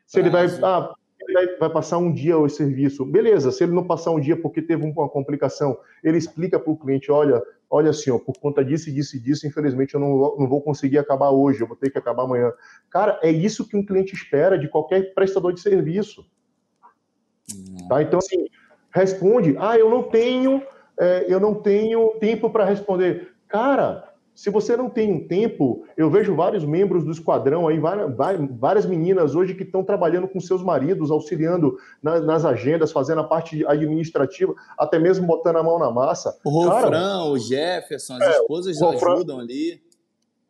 se 0.07 0.21
ele 0.21 0.31
vai, 0.31 0.47
ah, 0.63 0.95
ele 1.21 1.33
vai, 1.33 1.57
vai 1.57 1.71
passar 1.71 1.99
um 1.99 2.13
dia 2.13 2.39
o 2.39 2.49
serviço. 2.49 3.05
Beleza, 3.05 3.51
se 3.51 3.65
ele 3.65 3.73
não 3.73 3.85
passar 3.85 4.13
um 4.13 4.21
dia 4.21 4.41
porque 4.41 4.63
teve 4.63 4.85
uma 4.85 5.09
complicação, 5.09 5.77
ele 6.03 6.17
explica 6.17 6.59
para 6.59 6.73
o 6.73 6.77
cliente: 6.77 7.11
olha, 7.11 7.43
olha 7.69 7.91
assim, 7.91 8.11
ó, 8.11 8.19
por 8.19 8.39
conta 8.39 8.65
disso, 8.65 8.91
disso 8.93 9.17
e 9.17 9.21
disso, 9.21 9.47
infelizmente 9.47 9.95
eu 9.95 10.01
não, 10.01 10.37
não 10.39 10.49
vou 10.49 10.63
conseguir 10.63 10.99
acabar 10.99 11.31
hoje, 11.31 11.61
eu 11.61 11.67
vou 11.67 11.77
ter 11.77 11.91
que 11.91 11.99
acabar 11.99 12.23
amanhã. 12.23 12.53
Cara, 12.89 13.19
é 13.23 13.31
isso 13.31 13.69
que 13.69 13.77
um 13.77 13.85
cliente 13.85 14.15
espera 14.15 14.59
de 14.59 14.69
qualquer 14.69 15.13
prestador 15.15 15.53
de 15.53 15.61
serviço. 15.61 16.25
Hum. 17.53 17.89
Tá? 17.89 18.03
Então, 18.03 18.19
assim, 18.19 18.47
responde: 18.91 19.57
ah, 19.59 19.77
eu 19.77 19.91
não 19.91 20.05
tenho, 20.05 20.63
é, 20.99 21.27
eu 21.29 21.41
não 21.41 21.55
tenho 21.55 22.11
tempo 22.21 22.49
para 22.49 22.65
responder. 22.65 23.33
Cara, 23.49 24.16
se 24.37 24.51
você 24.51 24.77
não 24.77 24.91
tem 24.91 25.11
um 25.11 25.27
tempo, 25.27 25.87
eu 25.97 26.11
vejo 26.11 26.37
vários 26.37 26.63
membros 26.63 27.03
do 27.03 27.11
esquadrão 27.11 27.67
aí, 27.67 27.81
várias 28.51 28.85
meninas 28.85 29.35
hoje 29.35 29.55
que 29.55 29.63
estão 29.63 29.83
trabalhando 29.83 30.29
com 30.29 30.39
seus 30.39 30.63
maridos, 30.63 31.11
auxiliando 31.11 31.79
nas 32.03 32.45
agendas, 32.45 32.93
fazendo 32.93 33.23
a 33.23 33.25
parte 33.25 33.67
administrativa, 33.67 34.55
até 34.79 34.99
mesmo 34.99 35.27
botando 35.27 35.57
a 35.57 35.63
mão 35.63 35.79
na 35.79 35.91
massa. 35.91 36.39
O 36.45 36.51
Rofran, 36.51 37.25
o 37.31 37.39
Jefferson, 37.39 38.17
as 38.17 38.23
é, 38.23 38.31
esposas 38.33 38.79
Rofran, 38.79 39.15
ajudam 39.15 39.41
ali. 39.41 39.81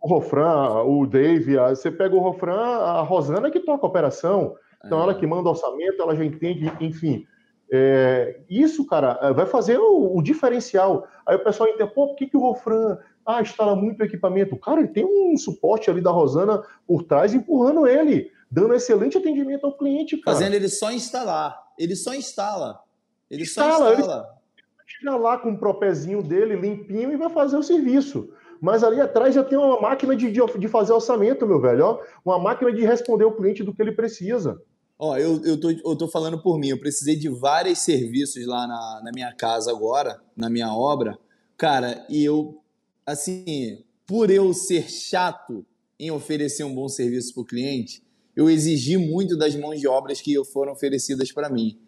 O 0.03 0.09
Rofran, 0.09 0.82
o 0.82 1.07
Dave, 1.07 1.55
você 1.57 1.89
pega 1.89 2.16
o 2.16 2.18
Rofran, 2.20 2.59
a 2.59 3.03
Rosana 3.03 3.53
que 3.53 3.61
toca 3.61 3.87
a 3.87 3.89
operação, 3.89 4.57
então 4.84 4.99
é. 4.99 5.03
ela 5.05 5.14
que 5.14 5.26
manda 5.28 5.49
o 5.49 5.53
orçamento, 5.53 6.03
ela 6.03 6.16
já 6.16 6.24
entende, 6.24 6.72
enfim. 6.80 7.24
É, 7.70 8.41
isso, 8.49 8.84
cara, 8.84 9.32
vai 9.32 9.47
fazer 9.47 9.78
o, 9.78 10.16
o, 10.16 10.22
diferencial. 10.22 11.07
Aí 11.24 11.37
o 11.37 11.45
pessoal 11.45 11.68
entende, 11.68 11.91
pô, 11.93 12.09
por 12.09 12.16
que, 12.16 12.26
que 12.26 12.37
o 12.37 12.41
Rofran 12.41 12.99
ah, 13.27 13.43
instala 13.43 13.74
muito 13.74 14.03
equipamento. 14.03 14.57
Cara, 14.57 14.81
ele 14.81 14.89
tem 14.89 15.05
um 15.05 15.37
suporte 15.37 15.91
ali 15.91 16.01
da 16.01 16.11
Rosana 16.11 16.62
por 16.87 17.03
trás 17.03 17.35
empurrando 17.35 17.87
ele, 17.87 18.31
dando 18.51 18.74
excelente 18.74 19.18
atendimento 19.18 19.66
ao 19.66 19.77
cliente, 19.77 20.16
cara. 20.18 20.37
Fazendo 20.37 20.55
ele 20.55 20.68
só 20.68 20.93
instalar. 20.93 21.61
Ele 21.79 21.97
só 21.97 22.14
instala. 22.14 22.81
Ele 23.29 23.43
instala, 23.43 23.79
só 23.79 23.95
instala. 23.95 24.29
Ele 24.57 24.87
chega 24.87 25.16
lá 25.16 25.39
com 25.39 25.51
o 25.51 25.59
propézinho 25.59 26.22
dele 26.22 26.55
limpinho 26.55 27.12
e 27.12 27.16
vai 27.16 27.29
fazer 27.29 27.57
o 27.57 27.62
serviço. 27.62 28.31
Mas 28.61 28.85
ali 28.85 29.01
atrás 29.01 29.35
já 29.35 29.43
tem 29.43 29.59
uma 29.59 29.81
máquina 29.81 30.14
de, 30.14 30.31
de 30.31 30.68
fazer 30.68 30.93
orçamento, 30.93 31.47
meu 31.47 31.61
velho. 31.61 31.85
Ó, 31.85 32.01
uma 32.24 32.39
máquina 32.39 32.72
de 32.72 32.85
responder 32.85 33.24
o 33.24 33.37
cliente 33.37 33.62
do 33.62 33.74
que 33.74 33.83
ele 33.83 33.93
precisa. 33.93 34.61
Ó, 34.99 35.16
eu, 35.18 35.43
eu, 35.45 35.61
tô, 35.61 35.70
eu 35.70 35.97
tô 35.97 36.09
falando 36.09 36.41
por 36.41 36.59
mim. 36.59 36.68
Eu 36.68 36.79
precisei 36.79 37.16
de 37.16 37.29
vários 37.29 37.81
serviços 37.81 38.47
lá 38.47 38.66
na, 38.66 39.03
na 39.05 39.11
minha 39.12 39.35
casa 39.35 39.70
agora, 39.70 40.20
na 40.37 40.49
minha 40.49 40.72
obra. 40.72 41.18
Cara, 41.59 42.07
e 42.09 42.24
eu 42.24 42.62
assim, 43.07 43.85
por 44.05 44.31
eu 44.31 44.53
ser 44.53 44.91
chato 44.91 45.65
em 45.99 46.11
oferecer 46.11 46.65
um 46.65 46.75
bom 46.75 46.89
serviço 46.89 47.33
para 47.33 47.43
o 47.43 47.47
cliente, 47.47 48.03
eu 48.35 48.51
exigi 48.51 48.99
muito 48.99 49.37
das 49.37 49.55
mãos 49.55 49.81
de 49.81 49.87
obras 49.87 50.21
que 50.21 50.45
foram 50.45 50.73
oferecidas 50.73 51.33
para 51.33 51.49
mim. 51.49 51.79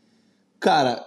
Cara, 0.61 1.05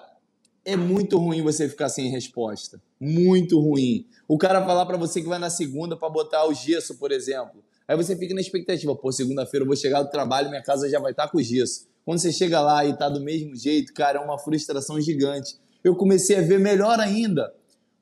é 0.63 0.75
muito 0.75 1.17
ruim 1.17 1.41
você 1.41 1.67
ficar 1.67 1.89
sem 1.89 2.09
resposta. 2.09 2.79
Muito 2.99 3.59
ruim. 3.59 4.05
O 4.27 4.37
cara 4.37 4.63
falar 4.63 4.85
para 4.85 4.97
você 4.97 5.21
que 5.21 5.27
vai 5.27 5.39
na 5.39 5.49
segunda 5.49 5.97
para 5.97 6.09
botar 6.09 6.45
o 6.45 6.53
gesso, 6.53 6.95
por 6.97 7.11
exemplo. 7.11 7.63
Aí 7.87 7.97
você 7.97 8.15
fica 8.15 8.35
na 8.35 8.41
expectativa, 8.41 8.95
pô, 8.95 9.11
segunda-feira 9.11 9.63
eu 9.63 9.67
vou 9.67 9.75
chegar 9.75 10.03
do 10.03 10.11
trabalho, 10.11 10.49
minha 10.49 10.61
casa 10.61 10.87
já 10.87 10.99
vai 10.99 11.11
estar 11.11 11.25
tá 11.25 11.31
com 11.31 11.41
gesso. 11.41 11.87
Quando 12.05 12.19
você 12.19 12.31
chega 12.31 12.61
lá 12.61 12.85
e 12.85 12.95
tá 12.95 13.09
do 13.09 13.19
mesmo 13.19 13.55
jeito, 13.55 13.93
cara, 13.93 14.19
é 14.19 14.21
uma 14.21 14.37
frustração 14.37 15.01
gigante. 15.01 15.57
Eu 15.83 15.95
comecei 15.95 16.35
a 16.37 16.41
ver 16.41 16.59
melhor 16.59 16.99
ainda 16.99 17.51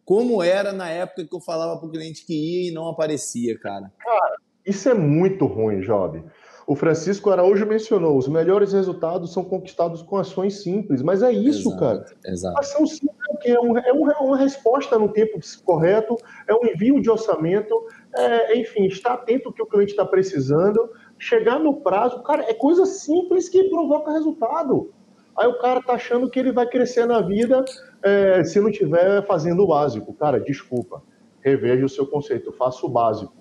como 0.10 0.42
era 0.42 0.74
na 0.74 0.90
época 0.90 1.24
que 1.24 1.36
eu 1.36 1.40
falava 1.40 1.78
para 1.78 1.88
o 1.88 1.92
cliente 1.92 2.26
que 2.26 2.34
ia 2.34 2.72
e 2.72 2.74
não 2.74 2.88
aparecia, 2.88 3.56
cara. 3.60 3.92
Cara, 4.00 4.38
isso 4.66 4.90
é 4.90 4.94
muito 4.96 5.46
ruim, 5.46 5.82
Job. 5.82 6.24
O 6.66 6.76
Francisco 6.76 7.30
Araújo 7.30 7.64
mencionou, 7.68 8.18
os 8.18 8.28
melhores 8.28 8.74
resultados 8.74 9.32
são 9.32 9.46
conquistados 9.46 10.02
com 10.02 10.18
ações 10.18 10.64
simples, 10.64 11.04
mas 11.04 11.22
é 11.22 11.32
isso, 11.32 11.70
exato, 11.70 11.80
cara. 11.80 12.06
Exato. 12.26 12.60
Ação 12.60 12.88
simples 12.88 13.20
é 13.30 13.34
o 13.34 13.38
quê? 13.38 13.52
É, 13.52 13.94
um, 13.94 14.10
é 14.10 14.18
uma 14.20 14.38
resposta 14.38 14.98
no 14.98 15.14
tempo 15.14 15.40
correto, 15.64 16.18
é 16.48 16.56
um 16.56 16.66
envio 16.66 17.00
de 17.00 17.12
orçamento, 17.12 17.80
é, 18.16 18.58
enfim, 18.58 18.88
estar 18.88 19.14
atento 19.14 19.50
ao 19.50 19.54
que 19.54 19.62
o 19.62 19.68
cliente 19.68 19.92
está 19.92 20.08
precisando, 20.08 20.90
chegar 21.20 21.60
no 21.60 21.82
prazo, 21.82 22.24
cara, 22.24 22.50
é 22.50 22.54
coisa 22.56 22.84
simples 22.88 23.48
que 23.48 23.66
provoca 23.66 24.12
resultado. 24.12 24.92
Aí 25.38 25.48
o 25.48 25.60
cara 25.60 25.84
tá 25.84 25.94
achando 25.94 26.30
que 26.30 26.40
ele 26.40 26.52
vai 26.52 26.68
crescer 26.68 27.06
na 27.06 27.22
vida 27.22 27.64
é, 28.04 28.44
se 28.44 28.60
não 28.60 28.70
estiver 28.70 29.26
fazendo 29.26 29.64
o 29.64 29.68
básico. 29.68 30.14
Cara, 30.14 30.40
desculpa, 30.40 31.02
reveja 31.42 31.86
o 31.86 31.90
seu 31.90 32.06
conceito, 32.08 32.52
faça 32.54 32.86
o 32.86 32.90
básico. 32.90 33.34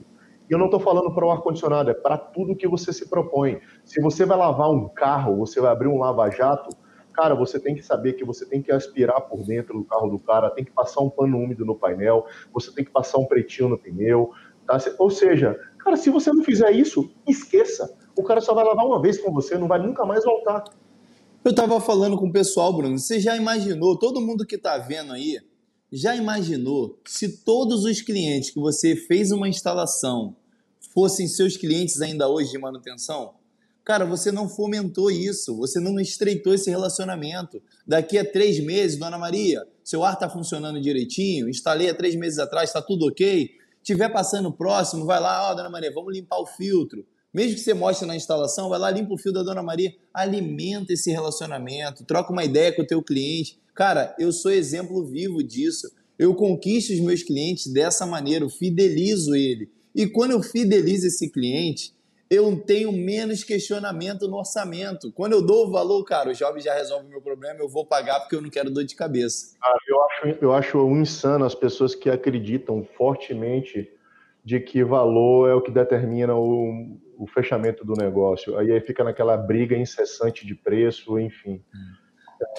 E 0.49 0.53
eu 0.53 0.59
não 0.59 0.67
estou 0.67 0.81
falando 0.81 1.13
para 1.15 1.27
o 1.27 1.31
ar-condicionado, 1.31 1.91
é 1.91 1.95
para 1.95 2.17
tudo 2.17 2.57
que 2.57 2.67
você 2.67 2.93
se 2.93 3.09
propõe. 3.09 3.61
Se 3.85 4.01
você 4.01 4.25
vai 4.25 4.39
lavar 4.39 4.71
um 4.71 4.89
carro, 4.89 5.37
você 5.37 5.61
vai 5.61 5.71
abrir 5.71 5.89
um 5.89 5.99
lava-jato, 5.99 6.75
cara, 7.13 7.35
você 7.35 7.61
tem 7.61 7.75
que 7.75 7.83
saber 7.83 8.15
que 8.15 8.25
você 8.25 8.47
tem 8.47 8.63
que 8.63 8.73
aspirar 8.73 9.21
por 9.23 9.45
dentro 9.45 9.79
do 9.79 9.85
carro 9.85 10.09
do 10.09 10.19
cara, 10.19 10.51
tem 10.51 10.65
que 10.65 10.71
passar 10.71 11.03
um 11.03 11.11
pano 11.11 11.37
úmido 11.37 11.67
no 11.67 11.75
painel, 11.75 12.27
você 12.53 12.73
tem 12.73 12.85
que 12.85 12.91
passar 12.91 13.19
um 13.19 13.27
pretinho 13.27 13.69
no 13.69 13.79
pneu. 13.79 14.31
Tá? 14.67 14.79
Ou 14.99 15.11
seja, 15.11 15.59
cara, 15.79 15.97
se 15.97 16.09
você 16.09 16.33
não 16.33 16.43
fizer 16.43 16.71
isso, 16.71 17.11
esqueça. 17.27 17.95
O 18.17 18.23
cara 18.23 18.41
só 18.41 18.55
vai 18.55 18.65
lavar 18.65 18.87
uma 18.87 19.03
vez 19.03 19.19
com 19.21 19.33
você, 19.33 19.59
não 19.59 19.69
vai 19.69 19.79
nunca 19.79 20.05
mais 20.07 20.25
voltar. 20.25 20.65
Eu 21.45 21.53
estava 21.53 21.81
falando 21.81 22.19
com 22.19 22.27
o 22.27 22.33
pessoal, 22.33 22.77
Bruno. 22.77 22.99
Você 22.99 23.21
já 23.21 23.37
imaginou, 23.37 23.97
todo 23.97 24.21
mundo 24.21 24.45
que 24.45 24.57
está 24.57 24.77
vendo 24.77 25.13
aí, 25.13 25.41
já 25.91 26.15
imaginou 26.15 27.01
se 27.07 27.45
todos 27.45 27.85
os 27.85 28.03
clientes 28.03 28.51
que 28.51 28.59
você 28.59 28.97
fez 28.97 29.31
uma 29.31 29.49
instalação 29.49 30.37
fossem 30.93 31.29
seus 31.29 31.57
clientes 31.57 32.03
ainda 32.03 32.29
hoje 32.29 32.51
de 32.51 32.59
manutenção? 32.59 33.35
Cara, 33.85 34.05
você 34.05 34.31
não 34.33 34.49
fomentou 34.49 35.11
isso, 35.11 35.57
você 35.57 35.81
não 35.81 35.99
estreitou 35.99 36.53
esse 36.53 36.69
relacionamento. 36.69 37.63
Daqui 37.87 38.19
a 38.19 38.31
três 38.31 38.63
meses, 38.63 38.99
Dona 38.99 39.17
Maria, 39.17 39.67
seu 39.83 40.05
ar 40.05 40.15
está 40.15 40.29
funcionando 40.29 40.81
direitinho, 40.81 41.49
instalei 41.49 41.89
há 41.89 41.95
três 41.95 42.15
meses 42.17 42.39
atrás, 42.39 42.69
está 42.69 42.83
tudo 42.83 43.07
ok. 43.07 43.49
Tiver 43.83 44.09
passando 44.11 44.53
próximo, 44.53 45.07
vai 45.07 45.21
lá, 45.21 45.49
ó, 45.49 45.53
oh, 45.53 45.55
Dona 45.55 45.71
Maria, 45.71 45.93
vamos 45.95 46.13
limpar 46.13 46.39
o 46.41 46.47
filtro. 46.47 47.07
Mesmo 47.33 47.57
que 47.57 47.61
você 47.61 47.75
mostre 47.75 48.07
na 48.07 48.17
instalação, 48.17 48.69
vai 48.69 48.79
lá, 48.79 48.91
limpa 48.91 49.13
o 49.13 49.19
fio 49.19 49.33
da 49.33 49.43
Dona 49.43 49.63
Maria, 49.63 49.93
alimenta 50.15 50.93
esse 50.93 51.11
relacionamento, 51.11 52.05
troca 52.05 52.33
uma 52.33 52.45
ideia 52.45 52.75
com 52.75 52.83
o 52.83 52.87
teu 52.87 53.03
cliente. 53.03 53.61
Cara, 53.75 54.15
eu 54.19 54.33
sou 54.33 54.51
exemplo 54.51 55.05
vivo 55.05 55.43
disso. 55.43 55.89
Eu 56.19 56.35
conquisto 56.35 56.93
os 56.93 57.01
meus 57.01 57.23
clientes 57.23 57.73
dessa 57.73 58.05
maneira, 58.07 58.45
eu 58.45 58.51
fidelizo 58.51 59.35
ele. 59.35 59.71
E 59.95 60.07
quando 60.07 60.33
eu 60.33 60.43
fidelizo 60.43 61.07
esse 61.07 61.31
cliente, 61.31 61.95
eu 62.31 62.57
tenho 62.61 62.93
menos 62.93 63.45
questionamento 63.45 64.27
no 64.27 64.37
orçamento. 64.37 65.13
Quando 65.13 65.33
eu 65.33 65.43
dou 65.43 65.67
o 65.67 65.71
valor, 65.71 66.03
cara, 66.05 66.31
o 66.31 66.35
jovem 66.35 66.63
já 66.63 66.75
resolve 66.75 67.07
o 67.07 67.09
meu 67.09 67.21
problema, 67.21 67.61
eu 67.61 67.69
vou 67.69 67.87
pagar 67.87 68.21
porque 68.21 68.37
eu 68.37 68.43
não 68.43 68.51
quero 68.51 68.71
dor 68.71 68.85
de 68.85 68.95
cabeça. 68.95 69.57
Cara, 69.61 69.79
eu 69.89 70.03
acho, 70.03 70.45
eu 70.45 70.53
acho 70.53 70.97
insano 70.97 71.45
as 71.45 71.55
pessoas 71.55 71.95
que 71.95 72.11
acreditam 72.11 72.87
fortemente 72.97 73.89
de 74.45 74.61
que 74.61 74.83
valor 74.83 75.49
é 75.49 75.55
o 75.55 75.63
que 75.63 75.71
determina 75.71 76.35
o, 76.35 76.99
o 77.19 77.27
fechamento 77.27 77.85
do 77.85 77.95
negócio. 77.95 78.57
Aí 78.57 78.81
fica 78.81 79.03
naquela 79.03 79.37
briga 79.37 79.77
incessante 79.77 80.47
de 80.47 80.55
preço, 80.55 81.19
enfim. 81.19 81.61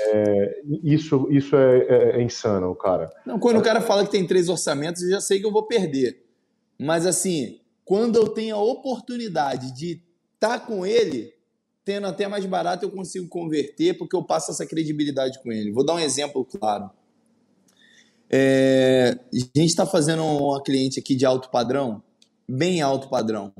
É, 0.01 0.61
isso 0.83 1.27
isso 1.31 1.55
é, 1.55 1.77
é, 1.77 2.17
é, 2.17 2.21
insano, 2.21 2.75
cara. 2.75 3.09
Não, 3.25 3.39
quando 3.39 3.59
o 3.59 3.63
cara 3.63 3.79
fala 3.79 4.03
que 4.03 4.11
tem 4.11 4.27
três 4.27 4.49
orçamentos, 4.49 5.01
eu 5.01 5.11
já 5.11 5.21
sei 5.21 5.39
que 5.39 5.45
eu 5.45 5.51
vou 5.51 5.65
perder. 5.65 6.25
Mas 6.77 7.05
assim, 7.05 7.61
quando 7.85 8.17
eu 8.17 8.27
tenho 8.27 8.57
a 8.57 8.61
oportunidade 8.61 9.73
de 9.73 10.03
estar 10.35 10.59
tá 10.59 10.65
com 10.65 10.85
ele, 10.85 11.33
tendo 11.85 12.07
até 12.07 12.27
mais 12.27 12.45
barato, 12.45 12.85
eu 12.85 12.91
consigo 12.91 13.27
converter, 13.29 13.97
porque 13.97 14.15
eu 14.15 14.23
passo 14.23 14.51
essa 14.51 14.65
credibilidade 14.65 15.41
com 15.41 15.51
ele. 15.51 15.71
Vou 15.71 15.85
dar 15.85 15.95
um 15.95 15.99
exemplo 15.99 16.43
claro. 16.43 16.89
É, 18.29 19.17
a 19.33 19.37
gente 19.37 19.69
está 19.69 19.85
fazendo 19.85 20.23
uma 20.23 20.61
cliente 20.61 20.99
aqui 20.99 21.15
de 21.15 21.25
alto 21.25 21.49
padrão, 21.49 22.03
bem 22.47 22.81
alto 22.81 23.07
padrão. 23.09 23.53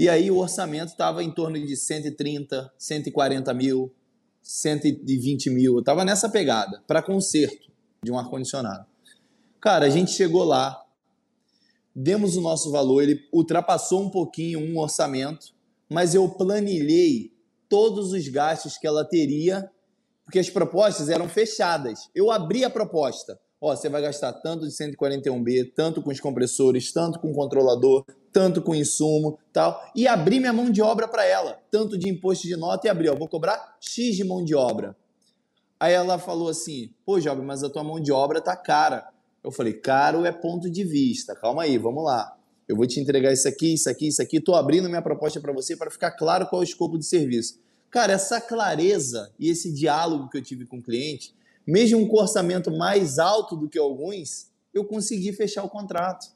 E 0.00 0.08
aí 0.08 0.30
o 0.30 0.38
orçamento 0.38 0.92
estava 0.92 1.22
em 1.22 1.30
torno 1.30 1.62
de 1.62 1.76
130, 1.76 2.72
140 2.78 3.52
mil, 3.52 3.94
120 4.40 5.50
mil. 5.50 5.74
Eu 5.74 5.80
estava 5.80 6.06
nessa 6.06 6.26
pegada 6.26 6.82
para 6.86 7.02
conserto 7.02 7.70
de 8.02 8.10
um 8.10 8.18
ar-condicionado. 8.18 8.86
Cara, 9.60 9.84
a 9.84 9.90
gente 9.90 10.12
chegou 10.12 10.42
lá, 10.42 10.82
demos 11.94 12.34
o 12.34 12.40
nosso 12.40 12.70
valor, 12.70 13.02
ele 13.02 13.28
ultrapassou 13.30 14.00
um 14.00 14.08
pouquinho 14.08 14.58
um 14.58 14.78
orçamento, 14.78 15.48
mas 15.86 16.14
eu 16.14 16.26
planilhei 16.30 17.34
todos 17.68 18.14
os 18.14 18.26
gastos 18.26 18.78
que 18.78 18.86
ela 18.86 19.04
teria, 19.04 19.70
porque 20.24 20.38
as 20.38 20.48
propostas 20.48 21.10
eram 21.10 21.28
fechadas. 21.28 22.08
Eu 22.14 22.30
abri 22.30 22.64
a 22.64 22.70
proposta. 22.70 23.38
Ó, 23.60 23.76
você 23.76 23.90
vai 23.90 24.00
gastar 24.00 24.32
tanto 24.32 24.66
de 24.66 24.72
141B, 24.72 25.74
tanto 25.76 26.00
com 26.00 26.08
os 26.08 26.20
compressores, 26.20 26.90
tanto 26.90 27.20
com 27.20 27.32
o 27.32 27.34
controlador, 27.34 28.02
tanto 28.32 28.62
com 28.62 28.74
insumo, 28.74 29.38
tal, 29.52 29.82
e 29.94 30.06
abri 30.06 30.38
minha 30.38 30.52
mão 30.52 30.70
de 30.70 30.80
obra 30.80 31.08
para 31.08 31.24
ela, 31.24 31.58
tanto 31.70 31.98
de 31.98 32.08
imposto 32.08 32.46
de 32.46 32.56
nota 32.56 32.86
e 32.86 32.90
abri, 32.90 33.08
ó, 33.08 33.14
vou 33.14 33.28
cobrar 33.28 33.76
X 33.80 34.16
de 34.16 34.24
mão 34.24 34.44
de 34.44 34.54
obra. 34.54 34.96
Aí 35.78 35.92
ela 35.94 36.18
falou 36.18 36.48
assim: 36.48 36.92
"Pô, 37.04 37.18
Job, 37.18 37.40
mas 37.42 37.64
a 37.64 37.70
tua 37.70 37.82
mão 37.82 37.98
de 37.98 38.12
obra 38.12 38.40
tá 38.40 38.54
cara". 38.54 39.08
Eu 39.42 39.50
falei: 39.50 39.72
"Caro 39.72 40.26
é 40.26 40.32
ponto 40.32 40.70
de 40.70 40.84
vista. 40.84 41.34
Calma 41.34 41.62
aí, 41.62 41.78
vamos 41.78 42.04
lá. 42.04 42.36
Eu 42.68 42.76
vou 42.76 42.86
te 42.86 43.00
entregar 43.00 43.32
isso 43.32 43.48
aqui, 43.48 43.74
isso 43.74 43.88
aqui, 43.90 44.08
isso 44.08 44.22
aqui. 44.22 44.40
Tô 44.40 44.54
abrindo 44.54 44.88
minha 44.88 45.02
proposta 45.02 45.40
para 45.40 45.52
você 45.52 45.76
para 45.76 45.90
ficar 45.90 46.12
claro 46.12 46.46
qual 46.46 46.62
é 46.62 46.64
o 46.64 46.68
escopo 46.68 46.98
de 46.98 47.04
serviço. 47.04 47.58
Cara, 47.90 48.12
essa 48.12 48.40
clareza 48.40 49.32
e 49.40 49.50
esse 49.50 49.72
diálogo 49.72 50.28
que 50.28 50.38
eu 50.38 50.42
tive 50.42 50.64
com 50.64 50.78
o 50.78 50.82
cliente, 50.82 51.34
mesmo 51.66 52.06
com 52.06 52.16
orçamento 52.16 52.70
mais 52.70 53.18
alto 53.18 53.56
do 53.56 53.68
que 53.68 53.78
alguns, 53.78 54.50
eu 54.72 54.84
consegui 54.84 55.32
fechar 55.32 55.64
o 55.64 55.68
contrato. 55.68 56.28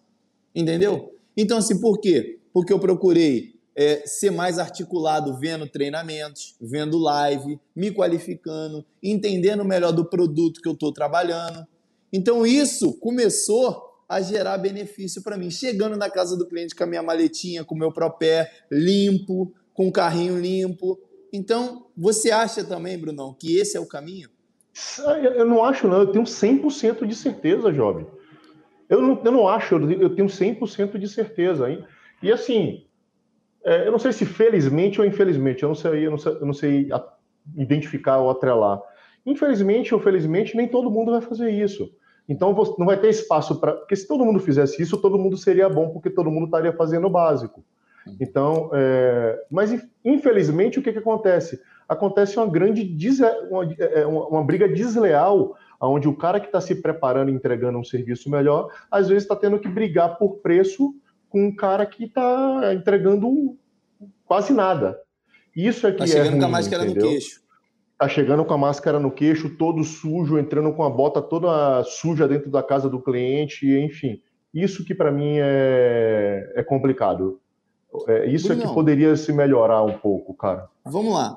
Entendeu? 0.53 1.15
Então, 1.37 1.59
assim, 1.59 1.81
por 1.81 1.99
quê? 2.01 2.39
Porque 2.53 2.73
eu 2.73 2.79
procurei 2.79 3.55
é, 3.77 4.07
ser 4.07 4.31
mais 4.31 4.59
articulado 4.59 5.39
vendo 5.39 5.69
treinamentos, 5.69 6.55
vendo 6.61 6.99
live, 6.99 7.59
me 7.75 7.91
qualificando, 7.91 8.85
entendendo 9.03 9.65
melhor 9.65 9.93
do 9.93 10.05
produto 10.05 10.61
que 10.61 10.69
eu 10.69 10.75
estou 10.75 10.93
trabalhando. 10.93 11.67
Então, 12.13 12.47
isso 12.47 12.99
começou 13.01 13.83
a 14.09 14.21
gerar 14.21 14.59
benefício 14.59 15.23
para 15.23 15.37
mim. 15.37 15.51
Chegando 15.51 15.97
na 15.97 16.09
casa 16.09 16.37
do 16.37 16.47
cliente 16.47 16.75
com 16.75 16.85
a 16.85 16.87
minha 16.87 17.03
maletinha, 17.03 17.65
com 17.65 17.75
o 17.75 17.79
meu 17.79 17.93
propé 17.93 18.51
limpo, 18.71 19.53
com 19.73 19.89
o 19.89 19.93
carrinho 19.93 20.39
limpo. 20.39 21.01
Então, 21.33 21.87
você 21.97 22.31
acha 22.31 22.63
também, 22.63 22.97
Brunão, 22.97 23.35
que 23.35 23.57
esse 23.57 23.77
é 23.77 23.81
o 23.81 23.87
caminho? 23.87 24.29
Eu 25.37 25.47
não 25.47 25.65
acho, 25.65 25.89
não. 25.89 26.01
Eu 26.01 26.13
tenho 26.13 26.25
100% 26.25 27.07
de 27.07 27.15
certeza, 27.15 27.73
Job. 27.73 28.07
Eu 28.89 29.01
não, 29.01 29.21
eu 29.25 29.33
não 29.33 29.49
acho, 29.49 29.75
eu 29.75 30.15
tenho 30.15 30.29
100% 30.29 30.99
de 30.99 31.09
certeza. 31.09 31.71
Hein? 31.71 31.85
E 32.23 32.31
assim, 32.31 32.85
é, 33.65 33.87
eu 33.87 33.93
não 33.93 33.99
sei 33.99 34.13
se 34.13 34.27
felizmente 34.27 35.01
ou 35.01 35.07
infelizmente, 35.07 35.63
eu 35.63 35.69
não 35.69 35.75
sei, 35.75 36.07
eu 36.07 36.11
não 36.11 36.19
sei, 36.19 36.33
eu 36.33 36.47
não 36.47 36.53
sei 36.53 36.89
identificar 37.57 38.19
ou 38.19 38.31
atrelar. 38.31 38.81
Infelizmente 39.25 39.95
ou 39.95 40.01
felizmente, 40.01 40.57
nem 40.57 40.69
todo 40.69 40.91
mundo 40.91 41.13
vai 41.13 41.21
fazer 41.21 41.51
isso. 41.51 41.91
Então 42.29 42.55
não 42.79 42.87
vai 42.87 42.99
ter 42.99 43.09
espaço 43.09 43.59
para. 43.61 43.73
Porque 43.73 43.97
se 43.97 44.07
todo 44.07 44.25
mundo 44.25 44.39
fizesse 44.39 44.81
isso, 44.83 45.01
todo 45.01 45.19
mundo 45.19 45.37
seria 45.37 45.69
bom, 45.69 45.91
porque 45.91 46.11
todo 46.11 46.31
mundo 46.31 46.47
estaria 46.47 46.73
fazendo 46.73 47.07
o 47.07 47.11
básico. 47.11 47.65
Então, 48.21 48.71
é... 48.75 49.45
mas 49.51 49.75
infelizmente 50.05 50.79
o 50.79 50.83
que, 50.83 50.93
que 50.93 50.99
acontece? 50.99 51.61
Acontece 51.89 52.39
uma 52.39 52.47
grande 52.47 52.83
é, 53.79 54.07
uma, 54.07 54.27
uma 54.27 54.45
briga 54.45 54.69
desleal, 54.69 55.57
onde 55.81 56.09
o 56.09 56.17
cara 56.17 56.41
que 56.41 56.47
está 56.47 56.61
se 56.61 56.75
preparando 56.77 57.31
e 57.31 57.35
entregando 57.35 57.79
um 57.79 57.85
serviço 57.85 58.31
melhor, 58.31 58.71
às 58.91 59.09
vezes 59.09 59.25
está 59.25 59.37
tendo 59.37 59.59
que 59.59 59.69
brigar 59.69 60.17
por 60.17 60.39
preço 60.39 60.95
com 61.29 61.47
um 61.47 61.55
cara 61.55 61.85
que 61.85 62.05
está 62.05 62.73
entregando 62.73 63.57
quase 64.25 64.53
nada. 64.53 64.99
Isso 65.55 65.87
é 65.87 65.93
que 65.93 65.99
tá 65.99 66.07
chegando 66.07 66.27
é 66.27 66.31
ruim, 66.31 66.41
com 66.41 66.47
a 66.47 66.49
máscara 66.49 66.85
entendeu? 66.85 67.05
no 67.05 67.11
queixo. 67.11 67.41
Tá 67.99 68.09
chegando 68.09 68.45
com 68.45 68.55
a 68.55 68.59
máscara 68.59 68.99
no 68.99 69.11
queixo, 69.11 69.57
todo 69.57 69.85
sujo, 69.85 70.39
entrando 70.39 70.73
com 70.73 70.83
a 70.83 70.91
bota 70.91 71.23
toda 71.23 71.83
suja 71.85 72.27
dentro 72.27 72.51
da 72.51 72.63
casa 72.63 72.89
do 72.89 73.01
cliente, 73.01 73.67
enfim. 73.67 74.21
Isso 74.53 74.85
que 74.85 74.95
para 74.95 75.11
mim 75.11 75.39
é, 75.39 76.53
é 76.55 76.63
complicado. 76.63 77.41
É, 78.09 78.27
isso 78.27 78.49
Bruno, 78.49 78.63
é 78.63 78.67
que 78.67 78.75
poderia 78.75 79.17
se 79.17 79.33
melhorar 79.33 79.83
um 79.83 79.99
pouco, 79.99 80.35
cara. 80.35 80.69
Vamos 80.85 81.15
lá. 81.15 81.37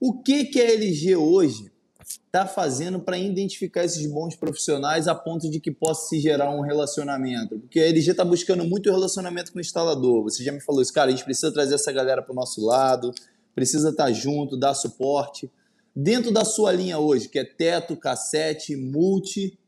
O 0.00 0.20
que, 0.22 0.44
que 0.44 0.60
a 0.60 0.72
LG 0.72 1.16
hoje 1.16 1.71
está 2.06 2.46
fazendo 2.46 3.00
para 3.00 3.16
identificar 3.18 3.84
esses 3.84 4.06
bons 4.06 4.34
profissionais 4.34 5.06
a 5.06 5.14
ponto 5.14 5.50
de 5.50 5.60
que 5.60 5.70
possa 5.70 6.08
se 6.08 6.20
gerar 6.20 6.50
um 6.50 6.60
relacionamento? 6.60 7.58
Porque 7.58 7.80
a 7.80 7.86
LG 7.88 8.10
está 8.10 8.24
buscando 8.24 8.64
muito 8.64 8.90
relacionamento 8.90 9.52
com 9.52 9.58
o 9.58 9.60
instalador. 9.60 10.22
Você 10.24 10.42
já 10.42 10.52
me 10.52 10.60
falou 10.60 10.82
isso, 10.82 10.92
cara, 10.92 11.08
a 11.08 11.10
gente 11.10 11.24
precisa 11.24 11.52
trazer 11.52 11.74
essa 11.74 11.92
galera 11.92 12.22
para 12.22 12.32
o 12.32 12.34
nosso 12.34 12.64
lado, 12.64 13.12
precisa 13.54 13.90
estar 13.90 14.04
tá 14.04 14.12
junto, 14.12 14.56
dar 14.56 14.74
suporte. 14.74 15.50
Dentro 15.94 16.32
da 16.32 16.44
sua 16.44 16.72
linha 16.72 16.98
hoje, 16.98 17.28
que 17.28 17.38
é 17.38 17.44
teto, 17.44 17.96
cassete, 17.96 18.74
multi, 18.74 19.58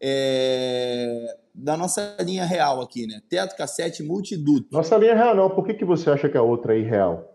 é... 0.00 1.38
da 1.54 1.76
nossa 1.76 2.16
linha 2.20 2.44
real 2.44 2.82
aqui, 2.82 3.06
né? 3.06 3.22
Teto, 3.28 3.56
cassete, 3.56 4.02
multi 4.02 4.36
duto. 4.36 4.68
Nossa 4.70 4.96
linha 4.98 5.14
real 5.14 5.34
não, 5.34 5.48
por 5.48 5.64
que, 5.64 5.74
que 5.74 5.84
você 5.84 6.10
acha 6.10 6.28
que 6.28 6.36
a 6.36 6.42
outra 6.42 6.76
é 6.76 6.80
irreal? 6.80 7.31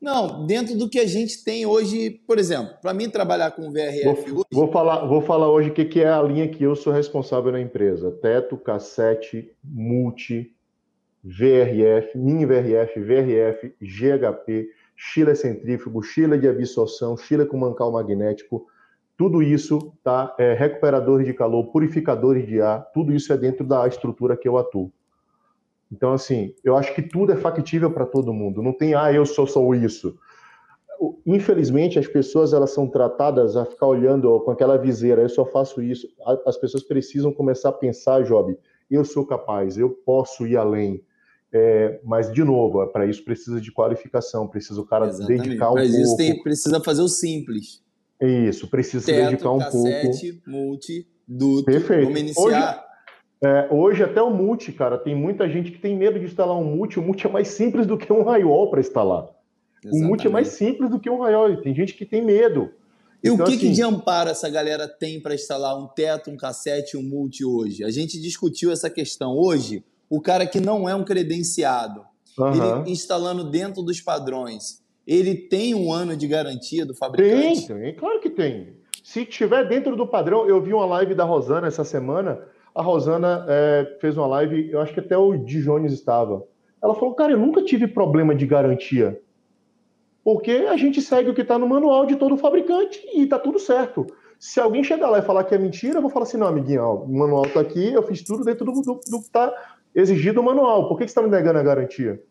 Não, 0.00 0.46
dentro 0.46 0.76
do 0.78 0.88
que 0.88 0.98
a 0.98 1.06
gente 1.06 1.44
tem 1.44 1.66
hoje, 1.66 2.22
por 2.26 2.38
exemplo, 2.38 2.74
para 2.80 2.94
mim 2.94 3.10
trabalhar 3.10 3.50
com 3.50 3.70
VRF 3.70 4.30
vou, 4.30 4.38
hoje. 4.38 4.46
Vou 4.50 4.72
falar, 4.72 5.06
vou 5.06 5.20
falar 5.20 5.50
hoje 5.50 5.68
o 5.68 5.74
que, 5.74 5.84
que 5.84 6.00
é 6.00 6.08
a 6.08 6.22
linha 6.22 6.48
que 6.48 6.64
eu 6.64 6.74
sou 6.74 6.92
responsável 6.92 7.52
na 7.52 7.60
empresa: 7.60 8.10
teto, 8.10 8.56
cassete, 8.56 9.52
multi, 9.62 10.54
VRF, 11.22 12.16
mini 12.16 12.46
VRF, 12.46 12.98
VRF, 12.98 13.74
GHP, 13.78 14.70
chile 14.96 15.34
centrífugo, 15.34 16.02
chile 16.02 16.38
de 16.38 16.48
absorção, 16.48 17.16
chile 17.16 17.44
com 17.44 17.58
mancal 17.58 17.92
magnético. 17.92 18.66
Tudo 19.18 19.42
isso 19.42 19.92
tá 20.02 20.34
é, 20.38 20.54
recuperadores 20.54 21.26
de 21.26 21.34
calor, 21.34 21.70
purificadores 21.70 22.46
de 22.46 22.62
ar, 22.62 22.90
tudo 22.94 23.12
isso 23.12 23.30
é 23.34 23.36
dentro 23.36 23.66
da 23.66 23.86
estrutura 23.86 24.34
que 24.34 24.48
eu 24.48 24.56
atuo. 24.56 24.90
Então, 25.92 26.12
assim, 26.12 26.54
eu 26.62 26.76
acho 26.76 26.94
que 26.94 27.02
tudo 27.02 27.32
é 27.32 27.36
factível 27.36 27.90
para 27.92 28.06
todo 28.06 28.32
mundo. 28.32 28.62
Não 28.62 28.72
tem, 28.72 28.94
ah, 28.94 29.12
eu 29.12 29.26
sou 29.26 29.46
só 29.46 29.74
isso. 29.74 30.16
Infelizmente, 31.26 31.98
as 31.98 32.06
pessoas 32.06 32.52
elas 32.52 32.72
são 32.72 32.86
tratadas 32.86 33.56
a 33.56 33.64
ficar 33.64 33.86
olhando 33.86 34.38
com 34.40 34.50
aquela 34.50 34.76
viseira, 34.76 35.22
eu 35.22 35.28
só 35.28 35.44
faço 35.46 35.82
isso. 35.82 36.06
As 36.46 36.56
pessoas 36.58 36.84
precisam 36.84 37.32
começar 37.32 37.70
a 37.70 37.72
pensar, 37.72 38.22
Job, 38.22 38.56
eu 38.90 39.04
sou 39.04 39.26
capaz, 39.26 39.78
eu 39.78 39.90
posso 39.90 40.46
ir 40.46 40.56
além. 40.56 41.02
É, 41.52 41.98
mas, 42.04 42.30
de 42.32 42.44
novo, 42.44 42.86
para 42.88 43.06
isso 43.06 43.24
precisa 43.24 43.60
de 43.60 43.72
qualificação, 43.72 44.46
precisa 44.46 44.80
o 44.80 44.86
cara 44.86 45.08
Exatamente. 45.08 45.42
dedicar 45.42 45.70
um 45.72 45.74
mas 45.74 45.88
pouco. 45.90 46.02
isso 46.04 46.16
tem, 46.16 46.42
precisa 46.42 46.80
fazer 46.80 47.02
o 47.02 47.08
simples. 47.08 47.82
Isso, 48.20 48.68
precisa 48.68 49.04
Teto, 49.04 49.16
se 49.16 49.24
dedicar 49.30 49.50
um 49.50 49.58
cassete, 49.58 50.32
pouco. 50.34 50.50
multi, 50.50 51.08
duto. 51.26 51.64
Perfeito. 51.64 52.04
Vamos 52.04 52.20
iniciar. 52.20 52.44
Hoje, 52.44 52.89
é, 53.42 53.68
hoje 53.70 54.02
até 54.02 54.20
o 54.20 54.30
multi, 54.30 54.70
cara, 54.70 54.98
tem 54.98 55.14
muita 55.14 55.48
gente 55.48 55.70
que 55.70 55.78
tem 55.78 55.96
medo 55.96 56.18
de 56.18 56.26
instalar 56.26 56.56
um 56.56 56.64
multi. 56.64 56.98
O 56.98 57.02
multi 57.02 57.26
é 57.26 57.30
mais 57.30 57.48
simples 57.48 57.86
do 57.86 57.96
que 57.96 58.12
um 58.12 58.22
raiol 58.22 58.70
para 58.70 58.80
instalar. 58.80 59.28
Exatamente. 59.82 60.04
O 60.04 60.08
multi 60.08 60.26
é 60.26 60.30
mais 60.30 60.48
simples 60.48 60.90
do 60.90 61.00
que 61.00 61.08
um 61.08 61.20
raiol. 61.20 61.56
Tem 61.62 61.74
gente 61.74 61.94
que 61.94 62.04
tem 62.04 62.22
medo. 62.22 62.70
E 63.24 63.28
então, 63.28 63.46
o 63.46 63.48
que, 63.48 63.56
assim, 63.56 63.68
que 63.68 63.72
de 63.72 63.82
amparo 63.82 64.28
essa 64.28 64.48
galera 64.48 64.86
tem 64.86 65.20
para 65.20 65.34
instalar 65.34 65.78
um 65.78 65.86
teto, 65.86 66.30
um 66.30 66.36
cassete, 66.36 66.98
um 66.98 67.02
multi 67.02 67.42
hoje? 67.42 67.82
A 67.82 67.90
gente 67.90 68.20
discutiu 68.20 68.70
essa 68.70 68.90
questão. 68.90 69.34
Hoje, 69.36 69.82
o 70.08 70.20
cara 70.20 70.46
que 70.46 70.60
não 70.60 70.86
é 70.86 70.94
um 70.94 71.04
credenciado, 71.04 72.02
ele 72.38 72.90
instalando 72.90 73.44
dentro 73.50 73.82
dos 73.82 74.02
padrões, 74.02 74.82
ele 75.06 75.34
tem 75.34 75.74
um 75.74 75.90
ano 75.90 76.14
de 76.14 76.26
garantia 76.26 76.84
do 76.84 76.94
fabricante? 76.94 77.66
Tem, 77.66 77.76
tem, 77.80 77.94
claro 77.94 78.20
que 78.20 78.28
tem. 78.28 78.74
Se 79.02 79.24
tiver 79.24 79.66
dentro 79.66 79.96
do 79.96 80.06
padrão, 80.06 80.46
eu 80.46 80.62
vi 80.62 80.74
uma 80.74 80.84
live 80.84 81.14
da 81.14 81.24
Rosana 81.24 81.68
essa 81.68 81.84
semana 81.84 82.38
a 82.74 82.82
Rosana 82.82 83.44
é, 83.48 83.98
fez 84.00 84.16
uma 84.16 84.26
live, 84.26 84.70
eu 84.70 84.80
acho 84.80 84.92
que 84.92 85.00
até 85.00 85.16
o 85.16 85.36
Dijones 85.36 85.92
estava. 85.92 86.44
Ela 86.82 86.94
falou, 86.94 87.14
cara, 87.14 87.32
eu 87.32 87.38
nunca 87.38 87.62
tive 87.62 87.86
problema 87.86 88.34
de 88.34 88.46
garantia. 88.46 89.20
Porque 90.22 90.50
a 90.50 90.76
gente 90.76 91.00
segue 91.00 91.30
o 91.30 91.34
que 91.34 91.42
está 91.42 91.58
no 91.58 91.68
manual 91.68 92.06
de 92.06 92.16
todo 92.16 92.36
fabricante 92.36 93.00
e 93.14 93.22
está 93.22 93.38
tudo 93.38 93.58
certo. 93.58 94.06
Se 94.38 94.60
alguém 94.60 94.84
chegar 94.84 95.10
lá 95.10 95.18
e 95.18 95.22
falar 95.22 95.44
que 95.44 95.54
é 95.54 95.58
mentira, 95.58 95.98
eu 95.98 96.02
vou 96.02 96.10
falar 96.10 96.24
assim, 96.24 96.38
não, 96.38 96.46
amiguinho, 96.46 96.82
ó, 96.82 96.94
o 96.94 97.12
manual 97.12 97.44
está 97.44 97.60
aqui, 97.60 97.92
eu 97.92 98.02
fiz 98.02 98.22
tudo 98.22 98.44
dentro 98.44 98.64
do, 98.64 98.72
do, 98.72 98.94
do 98.94 99.18
que 99.18 99.26
está 99.26 99.52
exigido 99.94 100.36
no 100.36 100.46
manual. 100.46 100.88
Por 100.88 100.96
que, 100.96 101.04
que 101.04 101.10
você 101.10 101.18
está 101.18 101.22
me 101.22 101.28
negando 101.28 101.58
a 101.58 101.62
garantia? 101.62 102.22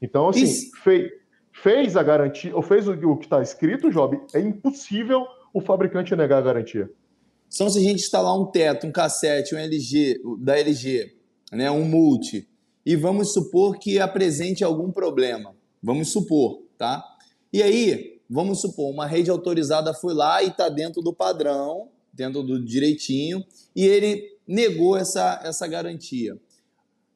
Então, 0.00 0.28
assim, 0.28 0.70
fez, 0.82 1.10
fez 1.52 1.96
a 1.96 2.02
garantia, 2.02 2.54
ou 2.54 2.62
fez 2.62 2.88
o, 2.88 2.92
o 2.92 3.16
que 3.16 3.26
está 3.26 3.42
escrito, 3.42 3.90
Job, 3.90 4.20
é 4.34 4.40
impossível 4.40 5.26
o 5.52 5.60
fabricante 5.60 6.14
negar 6.16 6.38
a 6.38 6.42
garantia. 6.42 6.90
Então, 7.54 7.70
se 7.70 7.78
a 7.78 7.82
gente 7.82 8.02
instalar 8.02 8.36
um 8.36 8.46
teto, 8.46 8.84
um 8.84 8.90
cassete, 8.90 9.54
um 9.54 9.58
LG, 9.58 10.20
da 10.40 10.58
LG, 10.58 11.14
né, 11.52 11.70
um 11.70 11.84
multi, 11.84 12.48
e 12.84 12.96
vamos 12.96 13.32
supor 13.32 13.78
que 13.78 14.00
apresente 14.00 14.64
algum 14.64 14.90
problema, 14.90 15.54
vamos 15.80 16.08
supor, 16.08 16.62
tá? 16.76 17.04
E 17.52 17.62
aí, 17.62 18.20
vamos 18.28 18.60
supor, 18.60 18.90
uma 18.90 19.06
rede 19.06 19.30
autorizada 19.30 19.94
foi 19.94 20.14
lá 20.14 20.42
e 20.42 20.48
está 20.48 20.68
dentro 20.68 21.00
do 21.00 21.12
padrão, 21.12 21.88
dentro 22.12 22.42
do 22.42 22.62
direitinho, 22.62 23.44
e 23.74 23.84
ele 23.84 24.36
negou 24.46 24.96
essa, 24.96 25.40
essa 25.44 25.66
garantia 25.68 26.36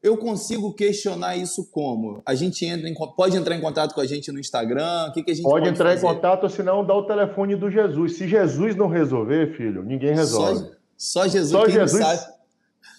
eu 0.03 0.17
consigo 0.17 0.73
questionar 0.73 1.37
isso 1.37 1.69
como? 1.71 2.23
A 2.25 2.35
gente 2.35 2.65
entra 2.65 2.89
em, 2.89 2.95
pode 2.95 3.37
entrar 3.37 3.55
em 3.55 3.61
contato 3.61 3.95
com 3.95 4.01
a 4.01 4.07
gente 4.07 4.31
no 4.31 4.39
Instagram? 4.39 5.09
O 5.09 5.13
que, 5.13 5.23
que 5.23 5.31
a 5.33 5.35
gente 5.35 5.45
pode, 5.45 5.65
pode 5.65 5.75
entrar 5.75 5.91
fazer? 5.91 6.07
em 6.07 6.09
contato, 6.09 6.49
senão 6.49 6.85
dá 6.85 6.95
o 6.95 7.05
telefone 7.05 7.57
do 7.57 7.71
Jesus. 7.71 8.17
Se 8.17 8.29
Jesus 8.29 8.77
não 8.77 8.89
resolver, 8.89 9.57
filho, 9.57 9.83
ninguém 9.83 10.15
resolve. 10.15 10.71
Só, 10.97 11.23
só 11.23 11.29
Jesus. 11.29 11.51
Só 11.51 11.69
Jesus. 11.69 12.05
Sabe, 12.05 12.33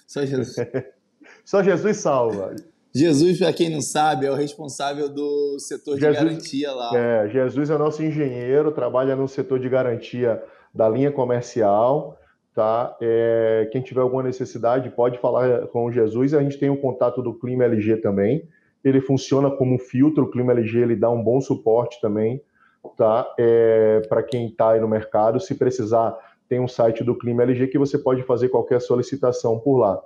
só 0.06 0.26
Jesus. 0.26 0.56
só 1.46 1.64
Jesus 1.64 1.98
salva. 1.98 2.56
Jesus, 2.94 3.38
para 3.38 3.54
quem 3.54 3.70
não 3.70 3.82
sabe, 3.82 4.26
é 4.26 4.32
o 4.32 4.36
responsável 4.36 5.08
do 5.08 5.58
setor 5.60 5.96
de 5.96 6.02
Jesus, 6.02 6.24
garantia 6.24 6.72
lá. 6.74 6.92
É, 6.98 7.30
Jesus 7.30 7.70
é 7.70 7.78
nosso 7.78 8.04
engenheiro, 8.04 8.72
trabalha 8.72 9.16
no 9.16 9.28
setor 9.28 9.60
de 9.60 9.70
garantia 9.70 10.42
da 10.74 10.90
linha 10.90 11.12
comercial 11.12 12.19
tá? 12.60 12.94
É, 13.00 13.70
quem 13.72 13.82
tiver 13.82 14.02
alguma 14.02 14.22
necessidade 14.22 14.90
pode 14.90 15.18
falar 15.18 15.68
com 15.68 15.86
o 15.86 15.92
Jesus. 15.94 16.34
A 16.34 16.44
gente 16.44 16.58
tem 16.58 16.70
o 16.70 16.76
contato 16.76 17.22
do 17.22 17.34
Clima 17.34 17.64
LG 17.64 18.02
também. 18.02 18.50
Ele 18.84 19.00
funciona 19.00 19.50
como 19.50 19.76
um 19.76 19.80
filtro. 19.80 20.26
O 20.26 20.30
Clima 20.30 20.52
LG 20.52 20.80
ele 20.80 20.96
dá 20.98 21.10
um 21.10 21.24
bom 21.24 21.40
suporte 21.40 22.02
também, 22.02 22.42
tá? 22.98 23.34
É, 23.40 24.02
Para 24.10 24.22
quem 24.22 24.48
está 24.48 24.72
aí 24.72 24.82
no 24.82 24.90
mercado, 24.90 25.40
se 25.40 25.56
precisar, 25.56 26.18
tem 26.50 26.60
um 26.60 26.68
site 26.68 27.02
do 27.02 27.18
Clima 27.18 27.44
LG 27.44 27.68
que 27.68 27.78
você 27.78 27.98
pode 27.98 28.24
fazer 28.24 28.50
qualquer 28.50 28.82
solicitação 28.82 29.58
por 29.58 29.78
lá. 29.78 29.98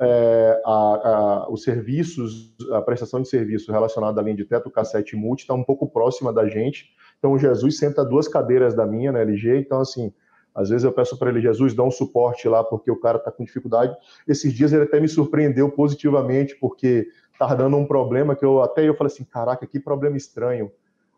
É, 0.00 0.60
a, 0.66 0.72
a, 0.72 1.50
os 1.52 1.62
serviços, 1.62 2.52
a 2.72 2.82
prestação 2.82 3.22
de 3.22 3.28
serviço 3.28 3.70
relacionada 3.70 4.20
à 4.20 4.24
linha 4.24 4.34
de 4.34 4.44
teto, 4.44 4.72
cassete 4.72 5.14
multi 5.14 5.42
está 5.42 5.54
um 5.54 5.62
pouco 5.62 5.88
próxima 5.88 6.32
da 6.32 6.48
gente 6.48 6.90
Então, 7.20 7.30
o 7.30 7.38
Jesus 7.38 7.78
senta 7.78 8.04
duas 8.04 8.26
cadeiras 8.26 8.74
da 8.74 8.84
minha 8.84 9.12
na 9.12 9.20
LG, 9.20 9.58
então, 9.58 9.80
assim, 9.80 10.12
às 10.54 10.68
vezes 10.68 10.84
eu 10.84 10.92
peço 10.92 11.18
para 11.18 11.30
ele, 11.30 11.40
Jesus, 11.40 11.74
dá 11.74 11.82
um 11.82 11.90
suporte 11.90 12.48
lá, 12.48 12.64
porque 12.64 12.90
o 12.90 13.00
cara 13.00 13.18
está 13.18 13.30
com 13.30 13.44
dificuldade. 13.44 13.96
Esses 14.26 14.52
dias 14.52 14.72
ele 14.72 14.84
até 14.84 15.00
me 15.00 15.08
surpreendeu 15.08 15.70
positivamente, 15.70 16.56
porque 16.56 17.08
estava 17.32 17.54
dando 17.54 17.76
um 17.76 17.86
problema 17.86 18.34
que 18.34 18.44
eu 18.44 18.62
até 18.62 18.88
eu 18.88 18.94
falei 18.94 19.12
assim, 19.12 19.24
caraca, 19.24 19.66
que 19.66 19.78
problema 19.78 20.16
estranho. 20.16 20.70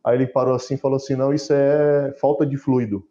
Aí 0.04 0.16
ele 0.16 0.26
parou 0.26 0.54
assim 0.54 0.74
e 0.74 0.78
falou 0.78 0.96
assim, 0.96 1.16
não, 1.16 1.32
isso 1.32 1.52
é 1.52 2.14
falta 2.20 2.44
de 2.44 2.56
fluido. 2.58 3.06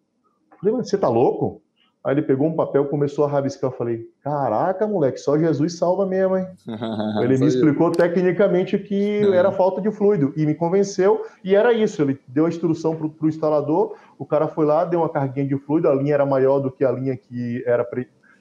Eu 0.52 0.58
falei, 0.60 0.76
mas 0.76 0.90
você 0.90 0.98
tá 0.98 1.10
louco? 1.10 1.63
Aí 2.06 2.14
ele 2.14 2.22
pegou 2.22 2.48
um 2.48 2.56
papel, 2.56 2.86
começou 2.86 3.24
a 3.24 3.30
rabiscar. 3.30 3.72
Eu 3.72 3.78
falei, 3.78 4.06
caraca, 4.22 4.86
moleque, 4.86 5.20
só 5.20 5.38
Jesus 5.38 5.78
salva 5.78 6.06
mesmo, 6.06 6.38
hein? 6.38 6.46
ele 7.24 7.38
me 7.38 7.48
explicou 7.48 7.92
tecnicamente 7.92 8.78
que 8.78 9.22
era 9.34 9.54
falta 9.54 9.80
de 9.82 9.90
fluido 9.90 10.34
e 10.36 10.46
me 10.46 10.54
convenceu. 10.54 11.24
E 11.44 11.56
era 11.56 11.72
isso. 11.72 12.02
Ele 12.02 12.20
deu 12.28 12.46
a 12.46 12.50
instrução 12.50 12.94
para 12.94 13.08
o 13.08 13.30
instalador. 13.30 13.96
O 14.20 14.26
cara 14.26 14.50
foi 14.50 14.66
lá, 14.66 14.84
deu 14.84 15.00
uma 15.00 15.10
carguinha 15.10 15.48
de 15.48 15.58
fluido. 15.58 15.88
A 15.88 15.96
linha 15.96 16.14
era 16.14 16.26
maior 16.26 16.60
do 16.60 16.70
que 16.70 16.84
a 16.84 16.92
linha 16.92 17.16
que 17.16 17.64
era 17.66 17.88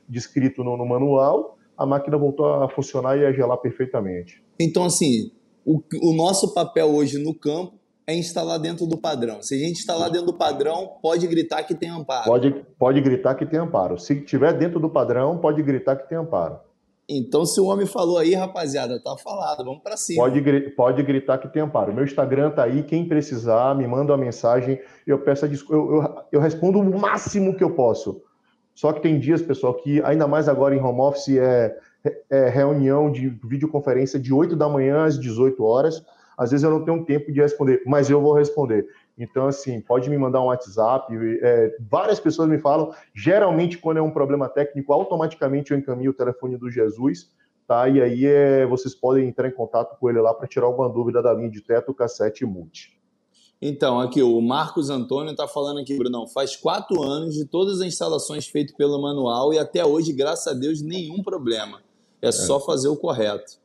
descrito 0.09 0.65
no, 0.65 0.77
no 0.77 0.85
manual. 0.85 1.57
A 1.79 1.87
máquina 1.87 2.19
voltou 2.19 2.47
a 2.47 2.69
funcionar 2.69 3.17
e 3.17 3.25
a 3.25 3.33
gelar 3.33 3.59
perfeitamente. 3.59 4.43
Então, 4.59 4.85
assim, 4.85 5.31
o, 5.65 5.81
o 6.03 6.13
nosso 6.17 6.53
papel 6.53 6.93
hoje 6.93 7.23
no 7.23 7.33
campo 7.33 7.82
é 8.07 8.15
instalar 8.15 8.59
dentro 8.59 8.87
do 8.87 8.99
padrão. 8.99 9.43
Se 9.43 9.55
a 9.55 9.59
gente 9.59 9.79
instalar 9.79 10.11
dentro 10.11 10.27
do 10.27 10.35
padrão, 10.35 10.99
pode 11.01 11.27
gritar 11.27 11.63
que 11.63 11.75
tem 11.75 11.89
amparo. 11.89 12.25
Pode, 12.25 12.51
pode 12.79 13.01
gritar 13.01 13.35
que 13.35 13.47
tem 13.47 13.61
amparo. 13.61 13.99
Se 13.99 14.21
tiver 14.21 14.53
dentro 14.53 14.81
do 14.81 14.91
padrão, 14.91 15.39
pode 15.39 15.63
gritar 15.63 15.97
que 15.97 16.09
tem 16.09 16.19
amparo. 16.19 16.59
Então, 17.09 17.45
se 17.45 17.61
o 17.61 17.67
homem 17.67 17.87
falou 17.87 18.19
aí, 18.19 18.35
rapaziada, 18.35 19.01
tá 19.03 19.15
falado, 19.23 19.65
vamos 19.65 19.83
para 19.83 19.97
cima. 19.97 20.23
Pode, 20.23 20.71
pode 20.71 21.03
gritar 21.03 21.39
que 21.39 21.49
tem 21.49 21.63
amparo. 21.63 21.93
Meu 21.93 22.05
Instagram 22.05 22.51
tá 22.51 22.65
aí, 22.65 22.83
quem 22.83 23.07
precisar, 23.07 23.77
me 23.77 23.87
manda 23.87 24.13
uma 24.13 24.19
mensagem, 24.19 24.81
eu 25.07 25.19
peço 25.19 25.45
a 25.45 25.49
desculpa, 25.49 25.75
eu, 25.75 26.03
eu, 26.03 26.15
eu 26.33 26.41
respondo 26.41 26.79
o 26.79 26.99
máximo 26.99 27.57
que 27.57 27.63
eu 27.63 27.75
posso. 27.75 28.23
Só 28.75 28.93
que 28.93 29.03
tem 29.03 29.19
dias, 29.19 29.43
pessoal, 29.43 29.75
que 29.75 30.01
ainda 30.03 30.27
mais 30.27 30.49
agora 30.49 30.75
em 30.75 30.81
home 30.81 31.01
office 31.01 31.37
é, 31.37 31.77
é 32.31 32.49
reunião 32.49 33.11
de 33.11 33.29
videoconferência 33.29 34.19
de 34.19 34.33
8 34.33 34.57
da 34.57 34.69
manhã 34.69 35.05
às 35.05 35.19
18 35.19 35.63
horas 35.63 36.03
às 36.37 36.51
vezes 36.51 36.65
eu 36.65 36.71
não 36.71 36.85
tenho 36.85 37.05
tempo 37.05 37.33
de 37.33 37.41
responder, 37.41 37.83
mas 37.87 38.11
eu 38.11 38.21
vou 38.21 38.35
responder. 38.35 38.87
Então, 39.19 39.47
assim, 39.47 39.81
pode 39.81 40.09
me 40.09 40.17
mandar 40.17 40.41
um 40.41 40.47
WhatsApp. 40.47 41.13
É, 41.43 41.77
várias 41.81 42.19
pessoas 42.19 42.49
me 42.49 42.59
falam. 42.59 42.93
Geralmente, 43.15 43.79
quando 43.79 43.99
é 43.99 44.03
um 44.03 44.11
problema 44.11 44.49
técnico, 44.49 44.93
automaticamente 44.93 45.71
eu 45.71 45.79
encaminho 45.79 46.11
o 46.11 46.15
telefone 46.15 46.57
do 46.57 46.71
Jesus, 46.71 47.31
tá? 47.67 47.89
E 47.89 48.01
aí 48.01 48.27
é, 48.27 48.67
vocês 48.67 48.95
podem 48.95 49.29
entrar 49.29 49.49
em 49.49 49.53
contato 49.53 49.99
com 49.99 50.09
ele 50.09 50.21
lá 50.21 50.33
para 50.33 50.49
tirar 50.49 50.67
alguma 50.67 50.89
dúvida 50.89 51.23
da 51.23 51.33
linha 51.33 51.51
de 51.51 51.61
teto, 51.61 51.95
cassete 51.95 52.45
e 52.45 52.47
multi. 52.47 52.99
Então, 53.65 54.01
aqui 54.01 54.21
o 54.21 54.41
Marcos 54.41 54.91
Antônio 54.91 55.31
está 55.31 55.47
falando 55.47 55.79
aqui, 55.79 55.97
Brunão, 55.97 56.27
faz 56.27 56.57
quatro 56.57 57.01
anos 57.01 57.35
de 57.35 57.45
todas 57.45 57.81
as 57.81 57.87
instalações 57.87 58.45
feitas 58.49 58.75
pelo 58.75 59.01
manual 59.01 59.55
e 59.55 59.59
até 59.59 59.85
hoje, 59.85 60.13
graças 60.13 60.49
a 60.49 60.59
Deus, 60.59 60.83
nenhum 60.83 61.23
problema. 61.23 61.81
É, 62.21 62.29
é. 62.29 62.33
só 62.33 62.59
fazer 62.59 62.89
o 62.89 62.97
correto. 62.97 63.62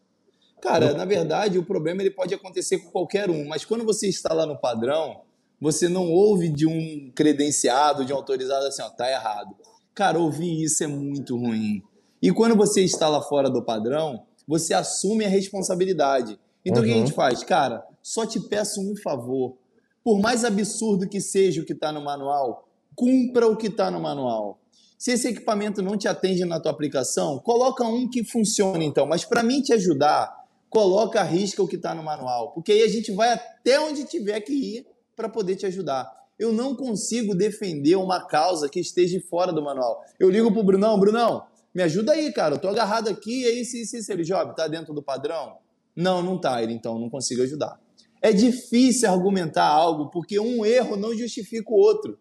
Cara, 0.62 0.94
na 0.94 1.06
verdade, 1.06 1.60
o 1.60 1.64
problema 1.64 2.02
ele 2.02 2.12
pode 2.12 2.34
acontecer 2.34 2.80
com 2.80 2.90
qualquer 2.90 3.30
um, 3.30 3.48
mas 3.48 3.64
quando 3.64 3.86
você 3.86 4.08
está 4.08 4.34
lá 4.34 4.46
no 4.46 4.58
padrão, 4.58 5.22
você 5.60 5.88
não 5.88 6.12
ouve 6.12 6.50
de 6.50 6.68
um 6.68 7.12
credenciado, 7.16 8.06
de 8.06 8.14
um 8.14 8.16
autorizado 8.16 8.66
assim, 8.66 8.82
ó, 8.82 8.90
tá 8.90 9.10
errado. 9.10 9.56
Cara, 9.94 10.20
ouvir 10.20 10.64
isso 10.64 10.84
é 10.84 10.88
muito 10.88 11.38
ruim. 11.38 11.82
E 12.22 12.32
quando 12.32 12.56
você 12.56 12.84
está 12.84 13.08
lá 13.08 13.22
fora 13.22 13.50
do 13.50 13.64
padrão, 13.64 14.24
você 14.48 14.74
assume 14.74 15.26
a 15.26 15.30
responsabilidade. 15.30 16.40
Então 16.66 16.82
uhum. 16.82 16.84
o 16.84 16.86
que 16.86 16.94
a 16.94 16.98
gente 16.98 17.10
uhum. 17.10 17.16
faz? 17.16 17.44
Cara, 17.44 17.84
só 18.02 18.26
te 18.26 18.40
peço 18.40 18.82
um 18.82 18.96
favor. 18.96 19.58
Por 20.04 20.20
mais 20.20 20.46
absurdo 20.46 21.08
que 21.08 21.20
seja 21.20 21.62
o 21.62 21.66
que 21.66 21.74
está 21.74 21.92
no 21.92 22.04
manual, 22.04 22.68
cumpra 22.96 23.48
o 23.48 23.58
que 23.58 23.68
está 23.68 23.92
no 23.92 24.00
manual. 24.00 24.60
Se 24.98 25.12
esse 25.12 25.28
equipamento 25.28 25.82
não 25.82 25.98
te 25.98 26.08
atende 26.08 26.44
na 26.46 26.60
tua 26.60 26.72
aplicação, 26.72 27.40
coloca 27.40 27.84
um 27.84 28.10
que 28.10 28.24
funcione 28.24 28.86
então. 28.86 29.06
Mas 29.06 29.24
para 29.24 29.44
mim 29.44 29.62
te 29.62 29.74
ajudar, 29.74 30.36
coloca, 30.70 31.22
arrisca 31.22 31.64
o 31.64 31.68
que 31.68 31.76
está 31.76 31.94
no 31.96 32.04
manual, 32.04 32.52
porque 32.54 32.72
aí 32.72 32.82
a 32.84 32.88
gente 32.88 33.12
vai 33.12 33.34
até 33.34 33.80
onde 33.80 34.06
tiver 34.06 34.40
que 34.42 34.54
ir 34.54 34.88
para 35.16 35.30
poder 35.30 35.56
te 35.56 35.66
ajudar. 35.66 36.12
Eu 36.38 36.54
não 36.54 36.76
consigo 36.76 37.34
defender 37.34 37.96
uma 37.96 38.26
causa 38.28 38.70
que 38.70 38.80
esteja 38.80 39.20
fora 39.28 39.52
do 39.52 39.64
manual. 39.64 40.04
Eu 40.20 40.30
ligo 40.30 40.52
pro 40.52 40.64
Brunão, 40.64 41.00
Brunão, 41.00 41.48
me 41.74 41.82
ajuda 41.82 42.12
aí, 42.12 42.32
cara, 42.32 42.56
eu 42.56 42.60
tô 42.60 42.68
agarrado 42.68 43.10
aqui, 43.10 43.44
e 43.44 43.46
aí 43.46 43.66
se, 43.66 43.86
se, 43.86 44.04
se 44.04 44.12
ele, 44.12 44.24
Job, 44.24 44.56
tá 44.56 44.68
dentro 44.68 44.94
do 44.94 45.02
padrão? 45.02 45.58
Não, 45.96 46.22
não 46.22 46.40
tá, 46.40 46.62
ele 46.62 46.74
então 46.74 47.00
não 47.00 47.10
consigo 47.10 47.42
ajudar. 47.42 47.80
É 48.22 48.32
difícil 48.32 49.10
argumentar 49.10 49.66
algo 49.66 50.10
porque 50.10 50.40
um 50.40 50.66
erro 50.66 50.96
não 50.96 51.16
justifica 51.16 51.72
o 51.72 51.76
outro. 51.76 52.20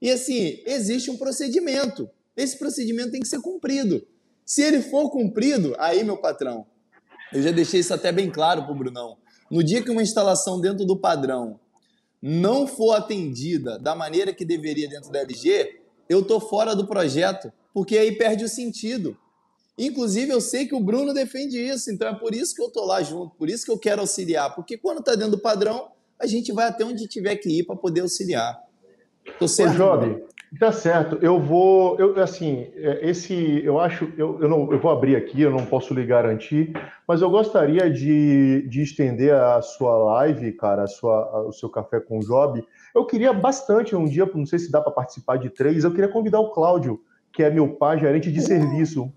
E 0.00 0.10
assim, 0.10 0.60
existe 0.66 1.10
um 1.10 1.16
procedimento. 1.16 2.08
Esse 2.36 2.58
procedimento 2.58 3.12
tem 3.12 3.20
que 3.20 3.28
ser 3.28 3.40
cumprido. 3.40 4.06
Se 4.44 4.62
ele 4.62 4.82
for 4.82 5.10
cumprido, 5.10 5.74
aí, 5.78 6.04
meu 6.04 6.16
patrão, 6.16 6.66
eu 7.32 7.42
já 7.42 7.50
deixei 7.50 7.80
isso 7.80 7.92
até 7.92 8.12
bem 8.12 8.30
claro 8.30 8.62
para 8.62 8.72
o 8.72 8.76
Brunão. 8.76 9.16
No 9.50 9.62
dia 9.62 9.82
que 9.82 9.90
uma 9.90 10.02
instalação 10.02 10.60
dentro 10.60 10.84
do 10.84 10.96
padrão 10.96 11.58
não 12.20 12.66
for 12.66 12.92
atendida 12.92 13.78
da 13.78 13.94
maneira 13.94 14.32
que 14.32 14.44
deveria 14.44 14.88
dentro 14.88 15.10
da 15.10 15.20
LG, 15.20 15.80
eu 16.08 16.24
tô 16.24 16.40
fora 16.40 16.74
do 16.74 16.86
projeto, 16.86 17.52
porque 17.72 17.96
aí 17.98 18.16
perde 18.16 18.44
o 18.44 18.48
sentido. 18.48 19.16
Inclusive, 19.78 20.32
eu 20.32 20.40
sei 20.40 20.66
que 20.66 20.74
o 20.74 20.80
Bruno 20.80 21.12
defende 21.12 21.58
isso, 21.58 21.90
então 21.90 22.08
é 22.08 22.14
por 22.14 22.34
isso 22.34 22.54
que 22.54 22.62
eu 22.62 22.70
tô 22.70 22.84
lá 22.84 23.02
junto, 23.02 23.36
por 23.36 23.48
isso 23.48 23.64
que 23.64 23.70
eu 23.70 23.78
quero 23.78 24.00
auxiliar, 24.00 24.54
porque 24.54 24.78
quando 24.78 25.02
tá 25.02 25.14
dentro 25.14 25.32
do 25.32 25.38
padrão, 25.38 25.88
a 26.18 26.26
gente 26.26 26.50
vai 26.50 26.66
até 26.66 26.84
onde 26.84 27.06
tiver 27.06 27.36
que 27.36 27.50
ir 27.50 27.64
para 27.64 27.76
poder 27.76 28.00
auxiliar. 28.00 28.58
Tô 29.38 29.46
certo? 29.46 29.74
Ô, 29.74 29.76
Job, 29.76 30.24
Tá 30.58 30.70
certo. 30.70 31.18
Eu 31.20 31.40
vou, 31.40 31.98
eu 31.98 32.22
assim, 32.22 32.68
é, 32.76 33.10
esse, 33.10 33.62
eu 33.64 33.80
acho, 33.80 34.10
eu, 34.16 34.40
eu, 34.40 34.48
não, 34.48 34.72
eu 34.72 34.78
vou 34.78 34.90
abrir 34.92 35.16
aqui, 35.16 35.42
eu 35.42 35.50
não 35.50 35.66
posso 35.66 35.92
lhe 35.92 36.06
garantir, 36.06 36.72
mas 37.06 37.20
eu 37.20 37.28
gostaria 37.28 37.90
de, 37.90 38.66
de 38.68 38.82
estender 38.82 39.34
a 39.34 39.60
sua 39.60 39.96
live, 39.96 40.52
cara, 40.52 40.84
a 40.84 40.86
sua, 40.86 41.46
o 41.48 41.52
seu 41.52 41.68
café 41.68 41.98
com 41.98 42.18
o 42.18 42.20
Job. 42.20 42.64
Eu 42.94 43.04
queria 43.04 43.32
bastante 43.32 43.96
um 43.96 44.04
dia, 44.04 44.28
não 44.34 44.46
sei 44.46 44.58
se 44.58 44.70
dá 44.70 44.80
para 44.80 44.92
participar 44.92 45.36
de 45.36 45.50
três. 45.50 45.82
Eu 45.82 45.90
queria 45.90 46.08
convidar 46.08 46.38
o 46.38 46.50
Cláudio, 46.50 47.00
que 47.32 47.42
é 47.42 47.50
meu 47.50 47.74
pai, 47.74 47.98
gerente 47.98 48.30
de 48.30 48.40
serviço. 48.40 49.12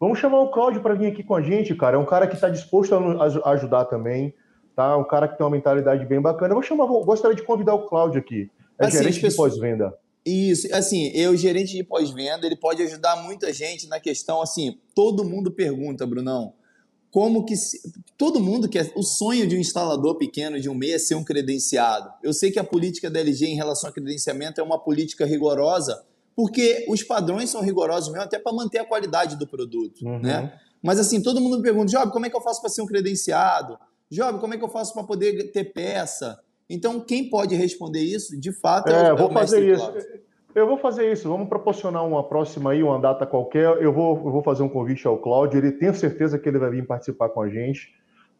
Vamos 0.00 0.18
chamar 0.18 0.40
o 0.40 0.50
Cláudio 0.50 0.82
para 0.82 0.94
vir 0.94 1.06
aqui 1.06 1.22
com 1.22 1.34
a 1.34 1.40
gente, 1.40 1.74
cara. 1.74 1.96
É 1.96 1.98
um 1.98 2.04
cara 2.04 2.26
que 2.26 2.34
está 2.34 2.48
disposto 2.48 2.94
a, 2.94 3.52
ajudar 3.52 3.84
também, 3.86 4.34
tá? 4.74 4.96
Um 4.96 5.04
cara 5.04 5.28
que 5.28 5.38
tem 5.38 5.46
uma 5.46 5.52
mentalidade 5.52 6.04
bem 6.04 6.20
bacana. 6.20 6.50
Eu 6.50 6.56
vou 6.56 6.62
chamar, 6.62 6.86
gostaria 6.86 7.36
de 7.36 7.42
convidar 7.42 7.74
o 7.74 7.86
Cláudio 7.86 8.20
aqui. 8.20 8.50
É 8.78 8.86
assim, 8.86 8.98
gerente 8.98 9.28
de 9.28 9.34
pós-venda. 9.34 9.94
Isso, 10.28 10.68
assim, 10.74 11.06
eu, 11.14 11.34
gerente 11.36 11.72
de 11.72 11.82
pós-venda, 11.82 12.46
ele 12.46 12.56
pode 12.56 12.82
ajudar 12.82 13.16
muita 13.22 13.52
gente 13.52 13.86
na 13.88 13.98
questão, 13.98 14.42
assim, 14.42 14.78
todo 14.94 15.24
mundo 15.24 15.50
pergunta, 15.50 16.06
Brunão, 16.06 16.52
como 17.10 17.44
que. 17.44 17.56
Se, 17.56 17.80
todo 18.16 18.38
mundo 18.38 18.68
quer. 18.68 18.92
O 18.94 19.02
sonho 19.02 19.46
de 19.46 19.56
um 19.56 19.58
instalador 19.58 20.16
pequeno 20.16 20.60
de 20.60 20.68
um 20.68 20.74
mês 20.74 20.94
é 20.94 20.98
ser 20.98 21.14
um 21.14 21.24
credenciado. 21.24 22.10
Eu 22.22 22.34
sei 22.34 22.50
que 22.50 22.58
a 22.58 22.64
política 22.64 23.10
da 23.10 23.20
LG 23.20 23.46
em 23.46 23.56
relação 23.56 23.88
ao 23.88 23.94
credenciamento 23.94 24.60
é 24.60 24.64
uma 24.64 24.78
política 24.78 25.24
rigorosa, 25.24 26.04
porque 26.36 26.84
os 26.88 27.02
padrões 27.02 27.48
são 27.48 27.62
rigorosos 27.62 28.10
mesmo, 28.10 28.24
até 28.24 28.38
para 28.38 28.52
manter 28.52 28.78
a 28.78 28.84
qualidade 28.84 29.36
do 29.36 29.46
produto, 29.46 30.04
uhum. 30.04 30.20
né? 30.20 30.52
Mas 30.82 30.98
assim, 30.98 31.22
todo 31.22 31.40
mundo 31.40 31.56
me 31.56 31.62
pergunta, 31.62 31.90
Job, 31.90 32.12
como 32.12 32.26
é 32.26 32.30
que 32.30 32.36
eu 32.36 32.40
faço 32.42 32.60
para 32.60 32.70
ser 32.70 32.82
um 32.82 32.86
credenciado? 32.86 33.78
Job, 34.10 34.38
como 34.38 34.54
é 34.54 34.58
que 34.58 34.64
eu 34.64 34.68
faço 34.68 34.92
para 34.92 35.02
poder 35.04 35.50
ter 35.50 35.72
peça? 35.72 36.38
Então, 36.68 37.00
quem 37.00 37.30
pode 37.30 37.54
responder 37.54 38.00
isso, 38.00 38.38
de 38.38 38.52
fato, 38.52 38.90
é, 38.90 39.08
é 39.08 39.12
o, 39.12 39.16
vou 39.16 39.28
é 39.28 39.30
o 39.30 39.32
fazer 39.32 39.72
isso. 39.72 39.92
Eu 40.54 40.66
vou 40.66 40.78
fazer 40.78 41.10
isso. 41.10 41.28
Vamos 41.28 41.48
proporcionar 41.48 42.04
uma 42.06 42.22
próxima 42.22 42.72
aí, 42.72 42.82
uma 42.82 42.98
data 42.98 43.24
qualquer. 43.24 43.64
Eu 43.82 43.92
vou, 43.92 44.16
eu 44.16 44.30
vou 44.30 44.42
fazer 44.42 44.62
um 44.62 44.68
convite 44.68 45.06
ao 45.06 45.18
Cláudio. 45.18 45.58
Ele 45.58 45.72
tem 45.72 45.92
certeza 45.92 46.38
que 46.38 46.48
ele 46.48 46.58
vai 46.58 46.70
vir 46.70 46.86
participar 46.86 47.28
com 47.28 47.40
a 47.40 47.48
gente, 47.48 47.94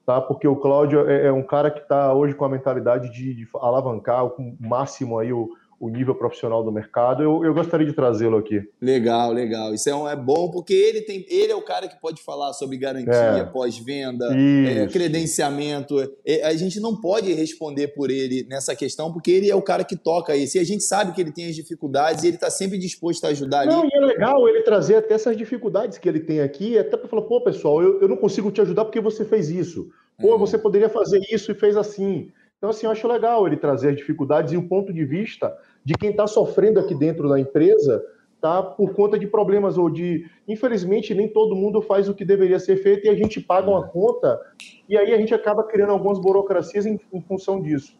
tá? 0.05 0.21
Porque 0.21 0.49
o 0.49 0.57
Cláudio 0.57 1.09
é, 1.09 1.27
é 1.27 1.33
um 1.33 1.43
cara 1.43 1.71
que 1.71 1.81
está 1.81 2.13
hoje 2.13 2.35
com 2.35 2.45
a 2.45 2.49
mentalidade 2.49 3.11
de, 3.13 3.35
de 3.35 3.49
alavancar 3.55 4.27
o 4.27 4.57
máximo 4.59 5.19
aí 5.19 5.33
o, 5.33 5.51
o 5.81 5.89
nível 5.89 6.15
profissional 6.15 6.65
do 6.65 6.73
mercado. 6.73 7.23
Eu, 7.23 7.45
eu 7.45 7.55
gostaria 7.55 7.87
de 7.87 7.93
trazê-lo 7.93 8.37
aqui. 8.37 8.69
Legal, 8.81 9.33
legal. 9.33 9.73
Isso 9.73 9.89
é, 9.89 9.95
um, 9.95 10.09
é 10.09 10.17
bom 10.17 10.51
porque 10.51 10.75
ele 10.75 11.03
tem, 11.03 11.25
ele 11.29 11.53
é 11.53 11.55
o 11.55 11.63
cara 11.63 11.87
que 11.87 12.01
pode 12.01 12.23
falar 12.23 12.53
sobre 12.53 12.77
garantia, 12.77 13.13
é. 13.13 13.45
pós-venda, 13.45 14.27
é, 14.35 14.87
credenciamento. 14.89 15.97
É, 16.27 16.45
a 16.45 16.55
gente 16.55 16.81
não 16.81 17.01
pode 17.01 17.33
responder 17.33 17.89
por 17.89 18.11
ele 18.11 18.45
nessa 18.49 18.75
questão 18.75 19.13
porque 19.13 19.31
ele 19.31 19.51
é 19.51 19.55
o 19.55 19.63
cara 19.63 19.85
que 19.85 19.97
toca 19.97 20.35
isso. 20.37 20.57
E 20.57 20.61
a 20.61 20.65
gente 20.65 20.83
sabe 20.83 21.13
que 21.13 21.21
ele 21.21 21.33
tem 21.33 21.49
as 21.49 21.55
dificuldades 21.55 22.25
e 22.25 22.29
ele 22.29 22.37
está 22.37 22.51
sempre 22.51 22.77
disposto 22.77 23.25
a 23.25 23.29
ajudar. 23.29 23.67
Não, 23.67 23.81
ali. 23.81 23.91
e 23.93 23.97
é 23.97 24.01
legal 24.01 24.49
ele 24.49 24.63
trazer 24.63 24.97
até 24.97 25.15
essas 25.15 25.37
dificuldades 25.37 25.99
que 25.99 26.09
ele 26.09 26.21
tem 26.21 26.41
aqui, 26.41 26.77
até 26.77 26.97
para 26.97 27.09
falar, 27.09 27.23
pô, 27.23 27.41
pessoal, 27.41 27.83
eu, 27.83 28.01
eu 28.01 28.09
não 28.09 28.17
consigo 28.17 28.51
te 28.51 28.61
ajudar 28.61 28.85
porque 28.85 29.01
você 29.01 29.25
fez 29.25 29.49
isso. 29.49 29.89
Pô, 30.21 30.33
uhum. 30.33 30.39
você 30.39 30.59
poderia 30.59 30.89
fazer 30.89 31.21
isso 31.31 31.53
e 31.53 31.55
fez 31.55 31.77
assim. 31.77 32.33
Então, 32.59 32.71
assim, 32.71 32.87
eu 32.87 32.93
acho 32.93 33.07
legal 33.07 33.47
ele 33.47 33.57
trazer 33.57 33.91
as 33.91 33.97
dificuldades 33.97 34.53
e 34.53 34.57
o 34.57 34.69
ponto 34.69 34.93
de 34.93 35.05
vista 35.05 35.57
de 35.85 35.95
quem 35.95 36.11
está 36.11 36.27
sofrendo 36.27 36.81
aqui 36.81 36.95
dentro 36.95 37.29
da 37.29 37.39
empresa, 37.39 38.05
tá? 38.41 38.61
Por 38.63 38.93
conta 38.95 39.17
de 39.17 39.29
problemas 39.29 39.79
ou 39.79 39.89
de, 39.89 40.29
infelizmente, 40.47 41.15
nem 41.15 41.29
todo 41.29 41.55
mundo 41.55 41.81
faz 41.81 42.09
o 42.09 42.15
que 42.15 42.25
deveria 42.25 42.59
ser 42.59 42.77
feito 42.77 43.07
e 43.07 43.09
a 43.09 43.15
gente 43.15 43.41
paga 43.41 43.71
uma 43.71 43.87
conta 43.87 44.41
e 44.89 44.97
aí 44.99 45.15
a 45.15 45.19
gente 45.19 45.33
acaba 45.33 45.63
criando 45.63 45.91
algumas 45.93 46.19
burocracias 46.19 46.85
em, 46.85 46.99
em 47.13 47.21
função 47.23 47.63
disso. 47.63 47.97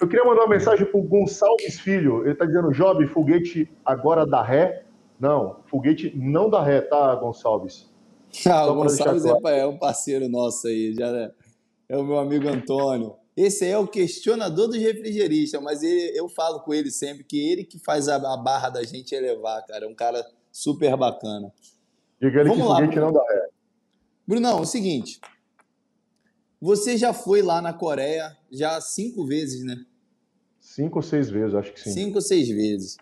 Eu 0.00 0.08
queria 0.08 0.24
mandar 0.24 0.42
uma 0.42 0.54
mensagem 0.54 0.86
pro 0.86 1.02
Gonçalves 1.02 1.78
Filho. 1.78 2.24
Ele 2.24 2.34
tá 2.34 2.46
dizendo, 2.46 2.72
Job, 2.72 3.06
foguete 3.08 3.70
agora 3.84 4.26
dá 4.26 4.42
ré? 4.42 4.84
Não, 5.20 5.56
foguete 5.66 6.12
não 6.16 6.48
dá 6.48 6.62
ré, 6.62 6.80
tá, 6.80 7.14
Gonçalves? 7.16 7.90
Ah, 8.46 8.66
o 8.66 8.74
Gonçalves 8.74 9.24
é, 9.24 9.60
é, 9.60 9.66
um 9.66 9.78
parceiro 9.78 10.28
nosso 10.28 10.66
aí, 10.66 10.94
já 10.94 11.08
é, 11.08 11.30
é 11.90 11.96
o 11.96 12.04
meu 12.04 12.18
amigo 12.18 12.48
Antônio. 12.48 13.14
Esse 13.38 13.66
é 13.66 13.78
o 13.78 13.86
questionador 13.86 14.66
dos 14.66 14.78
refrigeristas, 14.78 15.62
mas 15.62 15.80
ele, 15.84 16.18
eu 16.18 16.28
falo 16.28 16.58
com 16.58 16.74
ele 16.74 16.90
sempre 16.90 17.22
que 17.22 17.38
ele 17.38 17.62
que 17.62 17.78
faz 17.78 18.08
a, 18.08 18.16
a 18.16 18.36
barra 18.36 18.68
da 18.68 18.82
gente 18.82 19.14
elevar, 19.14 19.64
cara. 19.64 19.84
É 19.84 19.88
um 19.88 19.94
cara 19.94 20.26
super 20.50 20.96
bacana. 20.96 21.52
Diga 22.20 22.40
ele 22.40 22.48
Vamos 22.48 22.64
que 22.64 22.68
lá, 22.68 22.74
foguete 22.80 22.98
não 22.98 23.12
dá 23.12 23.20
ré. 23.20 23.48
Brunão, 24.26 24.58
é 24.58 24.62
o 24.62 24.66
seguinte. 24.66 25.20
Você 26.60 26.98
já 26.98 27.12
foi 27.12 27.40
lá 27.40 27.62
na 27.62 27.72
Coreia 27.72 28.36
já 28.50 28.80
cinco 28.80 29.24
vezes, 29.24 29.64
né? 29.64 29.84
Cinco 30.58 30.98
ou 30.98 31.02
seis 31.02 31.30
vezes, 31.30 31.54
acho 31.54 31.72
que 31.72 31.80
sim. 31.80 31.92
Cinco 31.92 32.16
ou 32.16 32.20
seis 32.20 32.48
vezes. 32.48 32.96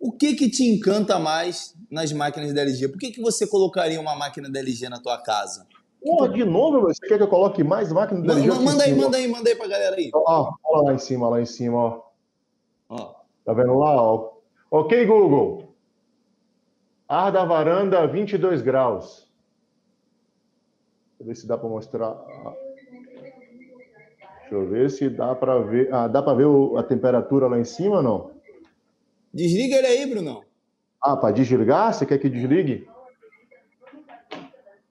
O 0.00 0.10
que 0.10 0.34
que 0.34 0.50
te 0.50 0.64
encanta 0.64 1.20
mais 1.20 1.76
nas 1.88 2.12
máquinas 2.12 2.52
da 2.52 2.62
LG? 2.62 2.88
Por 2.88 2.98
que, 2.98 3.12
que 3.12 3.20
você 3.20 3.46
colocaria 3.46 4.00
uma 4.00 4.16
máquina 4.16 4.50
da 4.50 4.58
LG 4.58 4.88
na 4.88 4.98
tua 4.98 5.22
casa? 5.22 5.64
Porra, 6.02 6.28
de 6.28 6.44
novo, 6.44 6.80
você 6.80 7.06
quer 7.06 7.16
que 7.16 7.22
eu 7.22 7.28
coloque 7.28 7.62
mais 7.62 7.92
máquina? 7.92 8.20
Manda, 8.20 8.60
manda 8.60 8.84
aí, 8.84 8.94
manda 8.94 9.16
aí, 9.16 9.28
manda 9.28 9.48
aí 9.48 9.56
pra 9.56 9.68
galera 9.68 9.96
aí. 9.96 10.10
Ó, 10.12 10.52
ó, 10.64 10.82
lá 10.82 10.92
em 10.94 10.98
cima, 10.98 11.28
lá 11.28 11.40
em 11.40 11.46
cima, 11.46 11.78
ó. 11.78 12.02
ó. 12.88 13.14
Tá 13.44 13.52
vendo 13.52 13.78
lá, 13.78 14.02
ó? 14.02 14.32
Ok, 14.70 15.06
Google. 15.06 15.74
Ar 17.08 17.30
da 17.30 17.44
varanda, 17.44 18.06
22 18.06 18.62
graus. 18.62 19.28
Deixa 21.18 21.22
eu 21.22 21.26
ver 21.26 21.36
se 21.36 21.46
dá 21.46 21.56
para 21.56 21.68
mostrar. 21.68 22.16
Deixa 24.40 24.54
eu 24.54 24.68
ver 24.68 24.90
se 24.90 25.08
dá 25.08 25.34
para 25.34 25.58
ver. 25.58 25.92
Ah, 25.94 26.08
dá 26.08 26.22
para 26.22 26.34
ver 26.34 26.46
a 26.76 26.82
temperatura 26.82 27.46
lá 27.46 27.58
em 27.58 27.64
cima 27.64 27.96
ou 27.96 28.02
não? 28.02 28.30
Desliga 29.32 29.76
ele 29.76 29.86
aí, 29.86 30.06
Brunão. 30.06 30.42
Ah, 31.00 31.16
para 31.16 31.32
desligar? 31.32 31.92
Você 31.92 32.04
quer 32.04 32.18
que 32.18 32.28
desligue? 32.28 32.88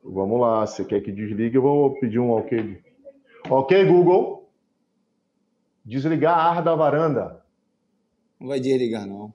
Vamos 0.03 0.39
lá, 0.39 0.65
você 0.65 0.83
quer 0.83 1.01
que 1.01 1.11
desligue? 1.11 1.55
Eu 1.55 1.61
vou 1.61 1.99
pedir 1.99 2.19
um 2.19 2.31
ok. 2.31 2.81
Ok, 3.49 3.85
Google. 3.85 4.49
Desligar 5.85 6.37
a 6.37 6.49
ar 6.49 6.63
da 6.63 6.75
varanda. 6.75 7.43
Não 8.39 8.47
vai 8.47 8.59
desligar, 8.59 9.05
não. 9.05 9.31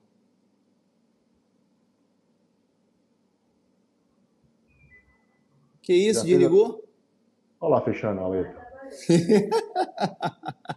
Que 5.81 5.93
isso, 5.93 6.19
Já 6.19 6.25
desligou? 6.25 6.83
Olha 7.61 7.75
lá, 7.75 7.81
fechando 7.81 8.19
a 8.19 8.27
letra. 8.27 8.67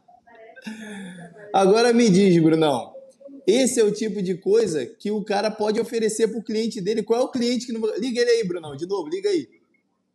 Agora 1.52 1.92
me 1.92 2.08
diz, 2.08 2.40
Brunão. 2.40 2.94
Esse 3.44 3.80
é 3.80 3.84
o 3.84 3.92
tipo 3.92 4.22
de 4.22 4.36
coisa 4.36 4.86
que 4.86 5.10
o 5.10 5.24
cara 5.24 5.50
pode 5.50 5.80
oferecer 5.80 6.28
para 6.28 6.38
o 6.38 6.44
cliente 6.44 6.80
dele. 6.80 7.02
Qual 7.02 7.20
é 7.20 7.24
o 7.24 7.30
cliente 7.30 7.66
que 7.66 7.72
não. 7.72 7.80
Liga 7.96 8.20
ele 8.20 8.30
aí, 8.30 8.46
Brunão, 8.46 8.76
de 8.76 8.86
novo, 8.86 9.08
liga 9.08 9.28
aí. 9.28 9.59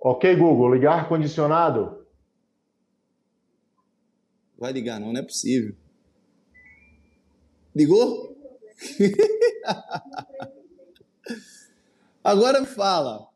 Ok, 0.07 0.35
Google, 0.35 0.75
ligar 0.75 0.99
ar-condicionado. 0.99 2.05
Vai 4.55 4.71
ligar, 4.71 4.99
não, 4.99 5.11
não 5.11 5.19
é 5.19 5.23
possível. 5.23 5.73
Ligou? 7.75 8.37
Agora 12.23 12.63
fala. 12.65 13.27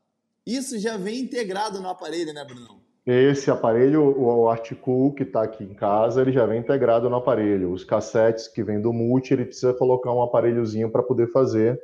Isso 0.46 0.78
já 0.78 0.96
vem 0.96 1.22
integrado 1.22 1.82
no 1.82 1.90
aparelho, 1.90 2.36
né, 2.36 2.46
Brunão? 2.46 2.80
Esse 3.04 3.50
aparelho, 3.50 4.04
o 4.04 4.48
Articool 4.48 5.16
que 5.16 5.24
está 5.24 5.42
aqui 5.42 5.64
em 5.64 5.74
casa, 5.74 6.22
ele 6.22 6.32
já 6.32 6.46
vem 6.46 6.60
integrado 6.60 7.10
no 7.10 7.16
aparelho. 7.16 7.74
Os 7.74 7.84
cassetes 7.84 8.48
que 8.48 8.64
vem 8.64 8.80
do 8.80 8.94
multi, 8.94 9.34
ele 9.34 9.46
precisa 9.46 9.74
colocar 9.74 10.14
um 10.14 10.22
aparelhozinho 10.22 10.92
para 10.92 11.02
poder 11.02 11.32
fazer 11.32 11.82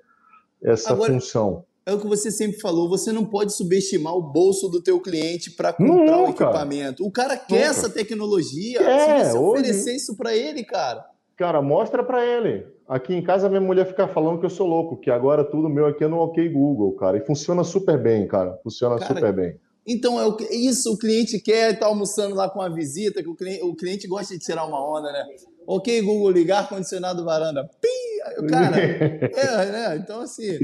essa 0.61 0.93
Agora, 0.93 1.11
função. 1.11 1.65
É 1.86 1.93
o 1.93 1.99
que 1.99 2.07
você 2.07 2.31
sempre 2.31 2.59
falou, 2.59 2.89
você 2.89 3.11
não 3.11 3.23
pode 3.23 3.53
subestimar 3.53 4.15
o 4.15 4.21
bolso 4.21 4.67
do 4.67 4.81
teu 4.81 4.99
cliente 4.99 5.51
para 5.51 5.71
comprar 5.71 6.23
o 6.23 6.29
equipamento. 6.29 7.05
O 7.05 7.11
cara 7.11 7.38
quer 7.38 7.67
Nunca. 7.67 7.69
essa 7.69 7.89
tecnologia. 7.89 8.81
É, 8.81 9.25
Se 9.25 9.31
você 9.31 9.38
oferecer 9.38 9.89
hoje... 9.91 9.97
isso 9.97 10.17
para 10.17 10.36
ele, 10.36 10.63
cara. 10.63 11.05
Cara, 11.38 11.61
mostra 11.61 12.03
para 12.03 12.25
ele. 12.25 12.65
Aqui 12.88 13.13
em 13.13 13.21
casa 13.21 13.49
minha 13.49 13.61
mulher 13.61 13.86
fica 13.86 14.07
falando 14.07 14.39
que 14.39 14.45
eu 14.45 14.49
sou 14.49 14.65
louco, 14.65 14.97
que 14.97 15.11
agora 15.11 15.43
tudo 15.43 15.69
meu 15.69 15.86
aqui 15.86 16.03
é 16.03 16.07
no 16.07 16.17
OK 16.17 16.49
Google, 16.49 16.93
cara. 16.93 17.17
E 17.17 17.25
funciona 17.25 17.63
super 17.63 18.01
bem, 18.01 18.27
cara. 18.27 18.59
Funciona 18.63 18.97
cara, 18.97 19.13
super 19.13 19.33
bem. 19.33 19.59
Então, 19.86 20.19
é 20.19 20.25
o, 20.25 20.36
isso 20.49 20.91
o 20.91 20.97
cliente 20.97 21.39
quer 21.39 21.73
estar 21.73 21.81
tá 21.81 21.86
almoçando 21.86 22.33
lá 22.33 22.49
com 22.49 22.61
a 22.61 22.69
visita, 22.69 23.21
que 23.21 23.29
o 23.29 23.36
cliente, 23.36 23.63
o 23.63 23.75
cliente 23.75 24.07
gosta 24.07 24.36
de 24.36 24.43
tirar 24.43 24.65
uma 24.65 24.83
onda, 24.83 25.11
né? 25.11 25.23
Ok, 25.67 26.01
Google, 26.01 26.31
ligar 26.31 26.67
condicionado 26.67 27.23
varanda. 27.23 27.69
Pim! 27.79 28.47
Cara, 28.49 28.79
é, 28.81 29.71
né? 29.71 29.97
Então, 29.97 30.21
assim, 30.21 30.57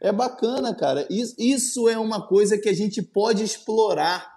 é 0.00 0.12
bacana, 0.12 0.74
cara. 0.74 1.06
Isso, 1.10 1.88
é 1.88 1.98
uma 1.98 2.26
coisa 2.26 2.58
que 2.58 2.68
a 2.68 2.74
gente 2.74 3.02
pode 3.02 3.42
explorar. 3.42 4.36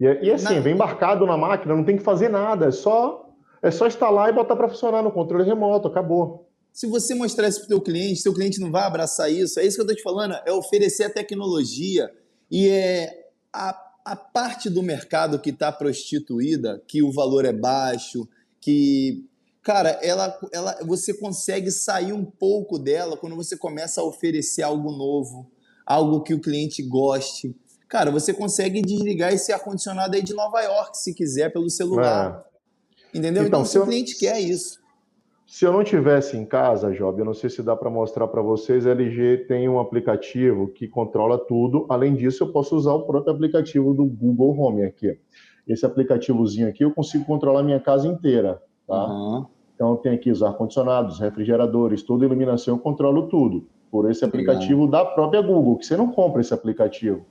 E, 0.00 0.04
e 0.04 0.32
assim, 0.32 0.54
na... 0.54 0.60
vem 0.60 0.74
embarcado 0.74 1.26
na 1.26 1.36
máquina, 1.36 1.74
não 1.74 1.84
tem 1.84 1.96
que 1.96 2.02
fazer 2.02 2.28
nada, 2.28 2.66
é 2.66 2.70
só, 2.70 3.30
é 3.62 3.70
só 3.70 3.86
instalar 3.86 4.28
e 4.28 4.32
botar 4.32 4.56
para 4.56 4.68
funcionar 4.68 5.02
no 5.02 5.12
controle 5.12 5.44
remoto, 5.44 5.88
acabou. 5.88 6.48
Se 6.72 6.86
você 6.88 7.14
mostrar 7.14 7.48
isso 7.48 7.60
para 7.60 7.66
o 7.66 7.68
teu 7.68 7.80
cliente, 7.80 8.20
seu 8.20 8.34
cliente 8.34 8.60
não 8.60 8.72
vai 8.72 8.82
abraçar 8.82 9.30
isso. 9.30 9.60
É 9.60 9.64
isso 9.64 9.76
que 9.76 9.82
eu 9.82 9.84
estou 9.84 9.96
te 9.96 10.02
falando, 10.02 10.34
é 10.44 10.52
oferecer 10.52 11.04
a 11.04 11.10
tecnologia 11.10 12.10
e 12.50 12.68
é 12.68 13.28
a, 13.52 13.80
a 14.04 14.16
parte 14.16 14.68
do 14.68 14.82
mercado 14.82 15.38
que 15.38 15.50
está 15.50 15.70
prostituída, 15.70 16.82
que 16.88 17.00
o 17.00 17.12
valor 17.12 17.44
é 17.44 17.52
baixo, 17.52 18.28
que 18.60 19.24
cara, 19.64 19.98
ela, 20.02 20.38
ela, 20.52 20.78
você 20.84 21.14
consegue 21.14 21.70
sair 21.70 22.12
um 22.12 22.24
pouco 22.24 22.78
dela 22.78 23.16
quando 23.16 23.34
você 23.34 23.56
começa 23.56 24.02
a 24.02 24.04
oferecer 24.04 24.62
algo 24.62 24.92
novo, 24.92 25.50
algo 25.86 26.22
que 26.22 26.34
o 26.34 26.40
cliente 26.40 26.82
goste. 26.82 27.56
Cara, 27.88 28.10
você 28.10 28.34
consegue 28.34 28.82
desligar 28.82 29.32
esse 29.32 29.52
ar-condicionado 29.52 30.14
aí 30.14 30.22
de 30.22 30.34
Nova 30.34 30.60
York, 30.60 30.98
se 30.98 31.14
quiser, 31.14 31.50
pelo 31.50 31.70
celular. 31.70 32.44
É. 33.14 33.18
Entendeu? 33.18 33.44
Então, 33.44 33.60
então 33.60 33.64
se 33.64 33.78
o 33.78 33.84
cliente 33.84 34.18
quer 34.18 34.38
isso. 34.38 34.84
Se 35.46 35.64
eu 35.64 35.72
não 35.72 35.84
tivesse 35.84 36.36
em 36.36 36.44
casa, 36.44 36.90
Job, 36.90 37.18
eu 37.18 37.24
não 37.24 37.34
sei 37.34 37.48
se 37.48 37.62
dá 37.62 37.76
para 37.76 37.88
mostrar 37.88 38.26
para 38.28 38.42
vocês, 38.42 38.86
a 38.86 38.90
LG 38.90 39.46
tem 39.46 39.68
um 39.68 39.78
aplicativo 39.78 40.68
que 40.68 40.88
controla 40.88 41.38
tudo. 41.38 41.86
Além 41.88 42.14
disso, 42.14 42.44
eu 42.44 42.52
posso 42.52 42.74
usar 42.76 42.92
o 42.92 43.06
próprio 43.06 43.32
aplicativo 43.32 43.94
do 43.94 44.04
Google 44.04 44.58
Home 44.58 44.84
aqui. 44.84 45.18
Esse 45.66 45.86
aplicativozinho 45.86 46.68
aqui 46.68 46.84
eu 46.84 46.92
consigo 46.92 47.24
controlar 47.24 47.62
minha 47.62 47.80
casa 47.80 48.08
inteira, 48.08 48.60
tá? 48.86 49.06
Uhum. 49.06 49.46
Então 49.74 49.96
tem 49.96 50.12
aqui 50.12 50.30
os 50.30 50.42
ar-condicionados, 50.42 51.18
refrigeradores, 51.18 52.02
toda 52.02 52.24
a 52.24 52.26
iluminação, 52.26 52.74
eu 52.74 52.78
controlo 52.78 53.28
tudo 53.28 53.66
por 53.90 54.10
esse 54.10 54.24
aplicativo 54.24 54.86
da 54.88 55.04
própria 55.04 55.40
Google, 55.40 55.76
que 55.76 55.86
você 55.86 55.96
não 55.96 56.10
compra 56.10 56.40
esse 56.40 56.52
aplicativo. 56.52 57.24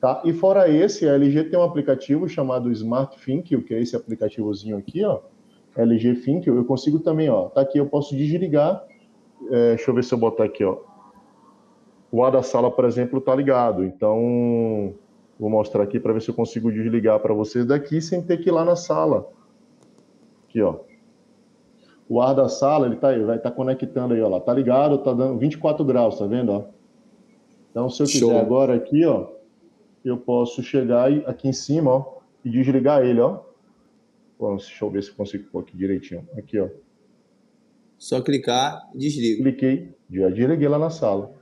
Tá? 0.00 0.22
E 0.24 0.32
fora 0.32 0.68
esse, 0.70 1.08
a 1.08 1.14
LG 1.14 1.44
tem 1.44 1.58
um 1.58 1.62
aplicativo 1.62 2.28
chamado 2.28 2.70
Smart 2.72 3.16
Think, 3.24 3.62
que 3.62 3.74
é 3.74 3.80
esse 3.80 3.94
aplicativozinho 3.94 4.76
aqui, 4.76 5.04
ó, 5.04 5.20
LG 5.76 6.16
Think, 6.16 6.48
eu 6.48 6.64
consigo 6.64 6.98
também, 6.98 7.28
ó, 7.28 7.48
tá 7.48 7.60
aqui, 7.60 7.78
eu 7.78 7.86
posso 7.86 8.16
desligar, 8.16 8.84
é, 9.50 9.74
deixa 9.74 9.90
eu 9.90 9.94
ver 9.94 10.04
se 10.04 10.12
eu 10.12 10.18
botar 10.18 10.44
aqui, 10.44 10.64
ó, 10.64 10.78
o 12.10 12.22
ar 12.22 12.30
da 12.30 12.42
sala, 12.42 12.70
por 12.70 12.84
exemplo, 12.84 13.20
tá 13.20 13.34
ligado, 13.34 13.84
então 13.84 14.94
vou 15.40 15.48
mostrar 15.48 15.82
aqui 15.82 15.98
para 15.98 16.12
ver 16.12 16.20
se 16.20 16.28
eu 16.28 16.34
consigo 16.34 16.70
desligar 16.70 17.18
para 17.20 17.32
vocês 17.32 17.64
daqui 17.64 18.00
sem 18.00 18.22
ter 18.22 18.36
que 18.36 18.50
ir 18.50 18.52
lá 18.52 18.64
na 18.64 18.76
sala. 18.76 19.28
Aqui, 20.46 20.60
ó. 20.60 20.76
O 22.12 22.20
ar 22.20 22.34
da 22.34 22.46
sala, 22.46 22.84
ele 22.84 22.96
tá 22.96 23.08
aí, 23.08 23.24
vai 23.24 23.38
estar 23.38 23.48
tá 23.48 23.56
conectando 23.56 24.12
aí, 24.12 24.20
ó 24.20 24.28
lá, 24.28 24.38
tá 24.38 24.52
ligado, 24.52 24.98
tá 24.98 25.14
dando 25.14 25.38
24 25.38 25.82
graus, 25.82 26.18
tá 26.18 26.26
vendo, 26.26 26.52
ó? 26.52 26.64
Então, 27.70 27.88
se 27.88 28.02
eu 28.02 28.06
Show. 28.06 28.28
quiser 28.28 28.38
agora 28.38 28.74
aqui, 28.74 29.02
ó, 29.06 29.28
eu 30.04 30.18
posso 30.18 30.62
chegar 30.62 31.10
aqui 31.26 31.48
em 31.48 31.54
cima, 31.54 31.90
ó, 31.90 32.18
e 32.44 32.50
desligar 32.50 33.02
ele, 33.02 33.18
ó. 33.18 33.40
Deixa 34.38 34.84
eu 34.84 34.90
ver 34.90 35.02
se 35.02 35.08
eu 35.08 35.14
consigo 35.14 35.48
pôr 35.50 35.60
aqui 35.60 35.74
direitinho. 35.74 36.28
Aqui, 36.36 36.60
ó. 36.60 36.68
Só 37.96 38.20
clicar, 38.20 38.90
desliga. 38.94 39.44
Cliquei, 39.44 39.94
já 40.10 40.28
desliguei 40.28 40.68
lá 40.68 40.78
na 40.78 40.90
sala. 40.90 41.32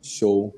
Show. 0.00 0.54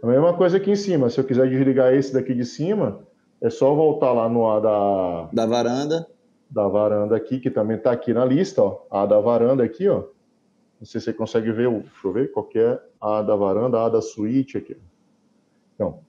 A 0.00 0.06
mesma 0.06 0.36
coisa 0.36 0.58
aqui 0.58 0.70
em 0.70 0.76
cima. 0.76 1.10
Se 1.10 1.18
eu 1.18 1.24
quiser 1.24 1.50
desligar 1.50 1.92
esse 1.92 2.12
daqui 2.12 2.32
de 2.32 2.44
cima, 2.44 3.04
é 3.40 3.50
só 3.50 3.74
voltar 3.74 4.12
lá 4.12 4.28
no 4.28 4.60
da... 4.60 5.30
Da 5.32 5.46
varanda. 5.46 6.06
Da 6.50 6.66
varanda 6.66 7.16
aqui, 7.16 7.38
que 7.38 7.50
também 7.50 7.76
está 7.76 7.92
aqui 7.92 8.14
na 8.14 8.24
lista, 8.24 8.62
ó. 8.62 8.86
A 8.90 9.04
da 9.04 9.20
varanda 9.20 9.62
aqui, 9.62 9.88
ó. 9.88 10.04
Não 10.80 10.86
sei 10.86 11.00
se 11.00 11.06
você 11.06 11.12
consegue 11.12 11.50
ver, 11.52 11.68
deixa 11.70 11.90
eu 12.04 12.12
ver, 12.12 12.32
qualquer 12.32 12.74
é 12.74 12.80
A 13.00 13.22
da 13.22 13.34
varanda, 13.34 13.84
A 13.84 13.88
da 13.88 14.00
suíte 14.00 14.56
aqui. 14.56 14.76
Então, 15.74 16.00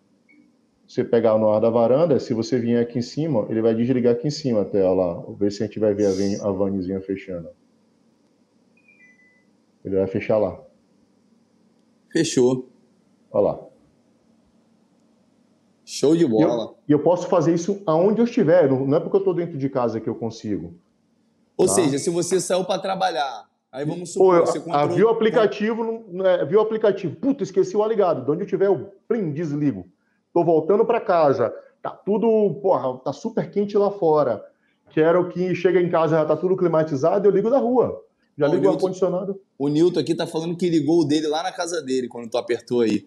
você 0.87 1.03
pegar 1.03 1.37
no 1.37 1.49
ar 1.49 1.59
da 1.59 1.69
varanda, 1.69 2.19
se 2.19 2.33
você 2.33 2.57
vier 2.57 2.81
aqui 2.81 2.97
em 2.97 3.01
cima, 3.01 3.45
ele 3.49 3.61
vai 3.61 3.75
desligar 3.75 4.13
aqui 4.13 4.27
em 4.27 4.31
cima 4.31 4.61
até 4.61 4.83
lá. 4.87 5.23
Ver 5.37 5.51
se 5.51 5.63
a 5.63 5.65
gente 5.67 5.79
vai 5.79 5.93
ver 5.93 6.07
a, 6.07 6.47
a 6.47 6.51
vanzinha 6.51 7.01
fechando. 7.01 7.49
Ele 9.85 9.95
vai 9.95 10.07
fechar 10.07 10.37
lá. 10.37 10.59
Fechou. 12.11 12.69
Olha 13.31 13.51
lá. 13.51 13.68
Show 15.91 16.15
de 16.15 16.23
bola. 16.23 16.75
E 16.87 16.91
eu, 16.91 16.99
eu, 16.99 17.03
posso 17.03 17.27
fazer 17.27 17.51
isso 17.51 17.81
aonde 17.83 18.21
eu 18.21 18.25
estiver. 18.25 18.69
Não 18.69 18.95
é 18.95 18.99
porque 18.99 19.15
eu 19.15 19.21
estou 19.21 19.33
dentro 19.33 19.57
de 19.57 19.67
casa 19.69 19.99
que 19.99 20.07
eu 20.07 20.13
consigo. 20.13 20.75
Ou 21.57 21.65
tá? 21.65 21.73
seja, 21.73 21.97
se 21.97 22.11
você 22.11 22.39
saiu 22.39 22.63
para 22.63 22.79
trabalhar, 22.79 23.45
aí 23.71 23.83
vamos 23.85 24.13
supor, 24.13 24.41
Pô, 24.41 24.45
você 24.45 24.59
comprou... 24.59 24.89
viu 24.89 25.07
o 25.07 25.09
aplicativo, 25.09 26.05
é, 26.23 26.45
viu 26.45 26.59
o 26.59 26.61
aplicativo, 26.61 27.15
puta, 27.15 27.41
esqueci 27.41 27.75
o 27.75 27.81
aligado, 27.81 28.23
de 28.23 28.29
onde 28.29 28.43
eu 28.43 28.47
tiver, 28.47 28.67
eu 28.67 28.91
plim, 29.07 29.31
desligo. 29.31 29.87
Tô 30.31 30.43
voltando 30.43 30.85
para 30.85 31.01
casa, 31.01 31.51
tá 31.81 31.89
tudo, 31.89 32.59
porra, 32.61 32.95
tá 32.99 33.11
super 33.11 33.49
quente 33.49 33.75
lá 33.75 33.89
fora. 33.89 34.45
Quero 34.91 35.27
que 35.29 35.55
chega 35.55 35.81
em 35.81 35.89
casa, 35.89 36.17
já 36.17 36.25
tá 36.25 36.37
tudo 36.37 36.55
climatizado, 36.55 37.27
eu 37.27 37.31
ligo 37.31 37.49
da 37.49 37.57
rua. 37.57 37.99
Já 38.37 38.47
ligo 38.47 38.67
o 38.67 38.69
ar-condicionado. 38.69 39.41
O 39.57 39.67
Nilton 39.67 39.99
aqui 39.99 40.13
tá 40.13 40.27
falando 40.27 40.55
que 40.55 40.69
ligou 40.69 41.01
o 41.01 41.05
dele 41.05 41.25
lá 41.25 41.41
na 41.41 41.51
casa 41.51 41.81
dele 41.81 42.07
quando 42.07 42.29
tu 42.29 42.37
apertou 42.37 42.81
aí. 42.81 43.03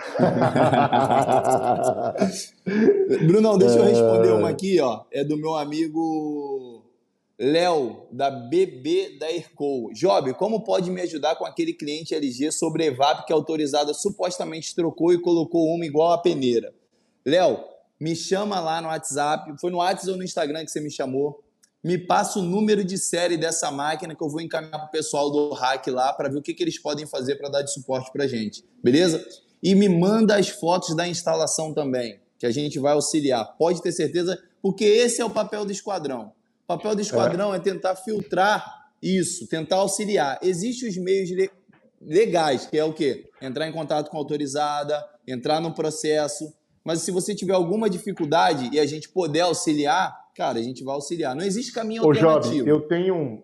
Brunão, 3.26 3.58
deixa 3.58 3.76
eu 3.76 3.84
responder 3.84 4.32
uma 4.32 4.48
aqui, 4.50 4.80
ó. 4.80 5.02
É 5.10 5.24
do 5.24 5.36
meu 5.36 5.56
amigo 5.56 6.84
Léo, 7.38 8.06
da 8.12 8.30
BB 8.30 9.18
da 9.18 9.32
Ercol. 9.32 9.90
Job, 9.94 10.34
como 10.34 10.62
pode 10.62 10.90
me 10.90 11.00
ajudar 11.00 11.36
com 11.36 11.46
aquele 11.46 11.72
cliente 11.72 12.14
LG 12.14 12.52
sobre 12.52 12.84
EVAP 12.84 13.26
que 13.26 13.32
a 13.32 13.36
autorizada 13.36 13.94
supostamente 13.94 14.74
trocou 14.74 15.10
e 15.12 15.18
colocou 15.18 15.74
uma 15.74 15.86
igual 15.86 16.12
a 16.12 16.18
peneira? 16.18 16.74
Léo, 17.24 17.64
me 17.98 18.14
chama 18.14 18.60
lá 18.60 18.82
no 18.82 18.88
WhatsApp. 18.88 19.54
Foi 19.58 19.70
no 19.70 19.78
WhatsApp 19.78 20.10
ou 20.10 20.18
no 20.18 20.24
Instagram 20.24 20.66
que 20.66 20.70
você 20.70 20.80
me 20.80 20.90
chamou? 20.90 21.42
Me 21.82 21.96
passa 21.96 22.38
o 22.38 22.42
número 22.42 22.84
de 22.84 22.98
série 22.98 23.38
dessa 23.38 23.70
máquina 23.70 24.14
que 24.14 24.22
eu 24.22 24.28
vou 24.28 24.42
encaminhar 24.42 24.78
para 24.78 24.88
o 24.88 24.90
pessoal 24.90 25.30
do 25.30 25.54
hack 25.54 25.86
lá 25.86 26.12
para 26.12 26.28
ver 26.28 26.36
o 26.36 26.42
que, 26.42 26.52
que 26.52 26.62
eles 26.62 26.78
podem 26.78 27.06
fazer 27.06 27.36
para 27.36 27.48
dar 27.48 27.62
de 27.62 27.72
suporte 27.72 28.12
para 28.12 28.26
gente. 28.26 28.62
Beleza? 28.84 29.26
E 29.62 29.74
me 29.74 29.88
manda 29.88 30.36
as 30.36 30.48
fotos 30.48 30.94
da 30.96 31.06
instalação 31.06 31.74
também, 31.74 32.18
que 32.38 32.46
a 32.46 32.50
gente 32.50 32.78
vai 32.78 32.92
auxiliar. 32.92 33.56
Pode 33.58 33.82
ter 33.82 33.92
certeza, 33.92 34.42
porque 34.62 34.84
esse 34.84 35.20
é 35.20 35.24
o 35.24 35.30
papel 35.30 35.64
do 35.64 35.72
esquadrão. 35.72 36.32
O 36.64 36.66
papel 36.66 36.94
do 36.94 37.02
esquadrão 37.02 37.52
é, 37.52 37.56
é 37.56 37.60
tentar 37.60 37.96
filtrar 37.96 38.88
isso, 39.02 39.46
tentar 39.46 39.76
auxiliar. 39.76 40.38
Existem 40.42 40.88
os 40.88 40.96
meios 40.96 41.30
legais, 42.00 42.66
que 42.66 42.78
é 42.78 42.84
o 42.84 42.92
quê? 42.92 43.28
Entrar 43.40 43.68
em 43.68 43.72
contato 43.72 44.10
com 44.10 44.16
a 44.16 44.20
autorizada, 44.20 45.04
entrar 45.26 45.60
no 45.60 45.74
processo. 45.74 46.52
Mas 46.84 47.02
se 47.02 47.10
você 47.10 47.34
tiver 47.34 47.52
alguma 47.52 47.90
dificuldade 47.90 48.70
e 48.72 48.78
a 48.78 48.86
gente 48.86 49.08
puder 49.08 49.42
auxiliar, 49.42 50.16
cara, 50.34 50.58
a 50.58 50.62
gente 50.62 50.82
vai 50.82 50.94
auxiliar. 50.94 51.34
Não 51.34 51.44
existe 51.44 51.72
caminho 51.72 52.02
Ô, 52.02 52.06
alternativo. 52.06 52.64
Job, 52.64 52.70
eu 52.70 52.80
tenho 52.80 53.14
um, 53.14 53.42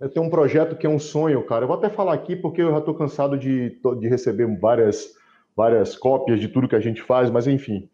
eu 0.00 0.08
tenho 0.08 0.24
um 0.24 0.30
projeto 0.30 0.76
que 0.76 0.86
é 0.86 0.90
um 0.90 0.98
sonho, 0.98 1.42
cara. 1.44 1.64
Eu 1.64 1.68
vou 1.68 1.76
até 1.76 1.88
falar 1.88 2.14
aqui 2.14 2.36
porque 2.36 2.62
eu 2.62 2.70
já 2.70 2.78
estou 2.78 2.94
cansado 2.94 3.36
de, 3.36 3.80
de 3.98 4.08
receber 4.08 4.46
várias, 4.58 5.14
várias 5.56 5.96
cópias 5.96 6.40
de 6.40 6.48
tudo 6.48 6.68
que 6.68 6.76
a 6.76 6.80
gente 6.80 7.02
faz, 7.02 7.30
mas 7.30 7.46
enfim. 7.46 7.88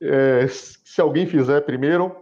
É, 0.00 0.46
se 0.48 1.00
alguém 1.00 1.26
fizer 1.26 1.60
primeiro, 1.62 2.14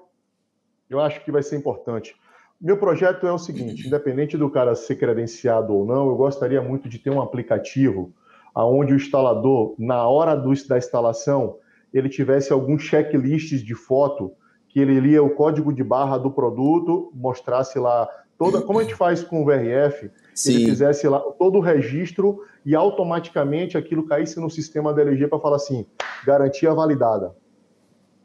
eu 0.89 1.01
acho 1.01 1.24
que 1.24 1.33
vai 1.33 1.43
ser 1.43 1.57
importante. 1.57 2.14
Meu 2.61 2.79
projeto 2.79 3.27
é 3.27 3.33
o 3.33 3.39
seguinte: 3.39 3.87
independente 3.87 4.37
do 4.37 4.49
cara 4.49 4.74
ser 4.74 4.97
credenciado 4.97 5.74
ou 5.74 5.85
não, 5.85 6.09
eu 6.09 6.16
gostaria 6.16 6.62
muito 6.62 6.89
de 6.89 6.99
ter 6.99 7.11
um 7.11 7.20
aplicativo 7.20 8.12
onde 8.55 8.95
o 8.95 8.97
instalador, 8.97 9.74
na 9.79 10.09
hora 10.09 10.35
do, 10.35 10.51
da 10.66 10.79
instalação, 10.79 11.59
ele 11.93 12.09
tivesse 12.09 12.53
alguns 12.53 12.83
checklists 12.83 13.62
de 13.62 13.74
foto 13.74 14.33
que 14.68 14.81
ele 14.81 14.99
lia 14.99 15.22
o 15.22 15.31
código 15.31 15.72
de 15.72 15.85
barra 15.85 16.16
do 16.16 16.31
produto, 16.31 17.11
mostrasse 17.14 17.79
lá 17.79 18.09
toda, 18.39 18.61
como 18.62 18.78
a 18.78 18.82
gente 18.82 18.95
faz 18.95 19.22
com 19.22 19.43
o 19.43 19.45
VRF, 19.45 20.11
Sim. 20.34 20.55
ele 20.55 20.64
fizesse 20.66 21.09
lá 21.09 21.20
todo 21.20 21.59
o 21.59 21.61
registro 21.61 22.43
e 22.64 22.74
automaticamente 22.74 23.78
aquilo 23.78 24.07
caísse 24.07 24.39
no 24.39 24.51
sistema 24.51 24.93
da 24.93 25.03
LG 25.03 25.28
para 25.28 25.39
falar 25.39 25.57
assim, 25.57 25.87
garantia 26.24 26.72
validada. 26.74 27.34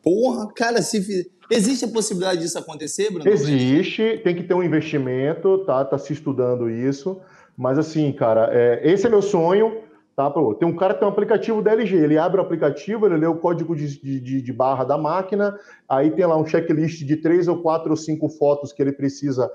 Porra, 0.03 0.51
cara, 0.53 0.81
se 0.81 1.29
existe 1.49 1.85
a 1.85 1.87
possibilidade 1.87 2.41
disso 2.41 2.57
acontecer, 2.57 3.11
Bruno? 3.11 3.29
Existe, 3.29 4.19
tem 4.23 4.35
que 4.35 4.43
ter 4.43 4.53
um 4.53 4.63
investimento, 4.63 5.59
tá? 5.59 5.85
Tá 5.85 5.97
se 5.97 6.11
estudando 6.11 6.69
isso, 6.69 7.21
mas 7.55 7.77
assim, 7.77 8.11
cara, 8.11 8.49
é, 8.51 8.81
esse 8.83 9.05
é 9.05 9.09
meu 9.09 9.21
sonho. 9.21 9.81
Tá, 10.13 10.29
tem 10.59 10.67
um 10.67 10.75
cara 10.75 10.93
que 10.93 10.99
tem 10.99 11.07
um 11.07 11.11
aplicativo 11.11 11.61
da 11.61 11.71
LG, 11.71 11.95
ele 11.95 12.17
abre 12.17 12.39
o 12.39 12.43
aplicativo, 12.43 13.05
ele 13.05 13.15
lê 13.15 13.25
o 13.25 13.37
código 13.37 13.73
de, 13.73 13.87
de, 14.19 14.41
de, 14.41 14.53
barra 14.53 14.83
da 14.83 14.97
máquina, 14.97 15.57
aí 15.87 16.11
tem 16.11 16.25
lá 16.25 16.37
um 16.37 16.45
checklist 16.45 17.05
de 17.05 17.15
três 17.15 17.47
ou 17.47 17.61
quatro 17.61 17.91
ou 17.91 17.95
cinco 17.95 18.27
fotos 18.27 18.73
que 18.73 18.81
ele 18.81 18.91
precisa 18.91 19.49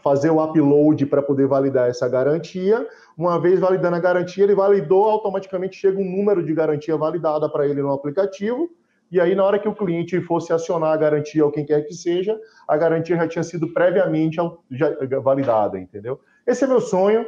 fazer 0.00 0.30
o 0.30 0.42
upload 0.42 1.06
para 1.06 1.22
poder 1.22 1.46
validar 1.46 1.88
essa 1.88 2.08
garantia. 2.08 2.86
Uma 3.16 3.38
vez 3.40 3.60
validando 3.60 3.96
a 3.96 4.00
garantia, 4.00 4.44
ele 4.44 4.54
validou, 4.54 5.04
automaticamente 5.04 5.76
chega 5.76 5.98
um 5.98 6.04
número 6.04 6.44
de 6.44 6.54
garantia 6.54 6.96
validada 6.96 7.48
para 7.48 7.66
ele 7.66 7.82
no 7.82 7.92
aplicativo. 7.92 8.70
E 9.10 9.20
aí, 9.20 9.34
na 9.34 9.44
hora 9.44 9.58
que 9.58 9.68
o 9.68 9.74
cliente 9.74 10.18
fosse 10.22 10.54
acionar 10.54 10.92
a 10.92 10.96
garantia 10.96 11.44
ou 11.44 11.52
quem 11.52 11.66
quer 11.66 11.82
que 11.82 11.92
seja, 11.92 12.40
a 12.66 12.76
garantia 12.78 13.14
já 13.16 13.28
tinha 13.28 13.42
sido 13.42 13.70
previamente 13.70 14.38
validada, 15.22 15.78
entendeu? 15.78 16.18
Esse 16.46 16.64
é 16.64 16.66
meu 16.66 16.80
sonho, 16.80 17.26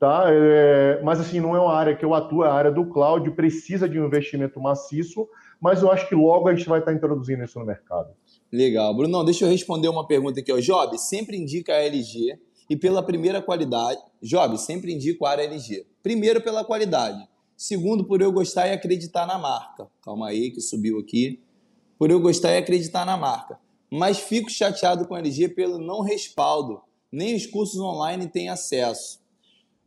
tá? 0.00 0.24
É, 0.26 1.00
mas 1.04 1.20
assim, 1.20 1.38
não 1.38 1.54
é 1.54 1.60
uma 1.60 1.72
área 1.72 1.94
que 1.94 2.04
eu 2.04 2.12
atuo, 2.12 2.44
é 2.44 2.48
a 2.48 2.52
área 2.52 2.72
do 2.72 2.86
cloud, 2.86 3.30
precisa 3.30 3.88
de 3.88 4.00
um 4.00 4.04
investimento 4.04 4.60
maciço, 4.60 5.28
mas 5.60 5.80
eu 5.80 5.92
acho 5.92 6.08
que 6.08 6.14
logo 6.16 6.48
a 6.48 6.54
gente 6.56 6.68
vai 6.68 6.80
estar 6.80 6.92
introduzindo 6.92 7.44
isso 7.44 7.56
no 7.60 7.64
mercado. 7.64 8.08
Legal. 8.52 8.94
Bruno, 8.94 9.24
deixa 9.24 9.46
eu 9.46 9.48
responder 9.48 9.88
uma 9.88 10.06
pergunta 10.06 10.40
aqui. 10.40 10.52
Job, 10.60 10.98
sempre 10.98 11.38
indica 11.38 11.72
a 11.72 11.82
LG 11.82 12.38
e 12.68 12.76
pela 12.76 13.02
primeira 13.02 13.40
qualidade. 13.40 13.98
Job, 14.20 14.58
sempre 14.58 14.92
indico 14.92 15.24
a 15.24 15.32
LG. 15.32 15.86
Primeiro, 16.02 16.42
pela 16.42 16.62
qualidade. 16.62 17.26
Segundo, 17.56 18.04
por 18.04 18.20
eu 18.20 18.30
gostar 18.30 18.68
e 18.68 18.72
acreditar 18.72 19.26
na 19.26 19.38
marca. 19.38 19.88
Calma 20.02 20.28
aí, 20.28 20.50
que 20.50 20.60
subiu 20.60 20.98
aqui. 20.98 21.40
Por 21.98 22.10
eu 22.10 22.20
gostar 22.20 22.52
e 22.52 22.58
acreditar 22.58 23.06
na 23.06 23.16
marca. 23.16 23.58
Mas 23.90 24.18
fico 24.18 24.50
chateado 24.50 25.06
com 25.06 25.14
a 25.14 25.18
LG 25.18 25.48
pelo 25.50 25.78
não 25.78 26.02
respaldo. 26.02 26.82
Nem 27.10 27.34
os 27.34 27.46
cursos 27.46 27.80
online 27.80 28.28
têm 28.28 28.50
acesso. 28.50 29.20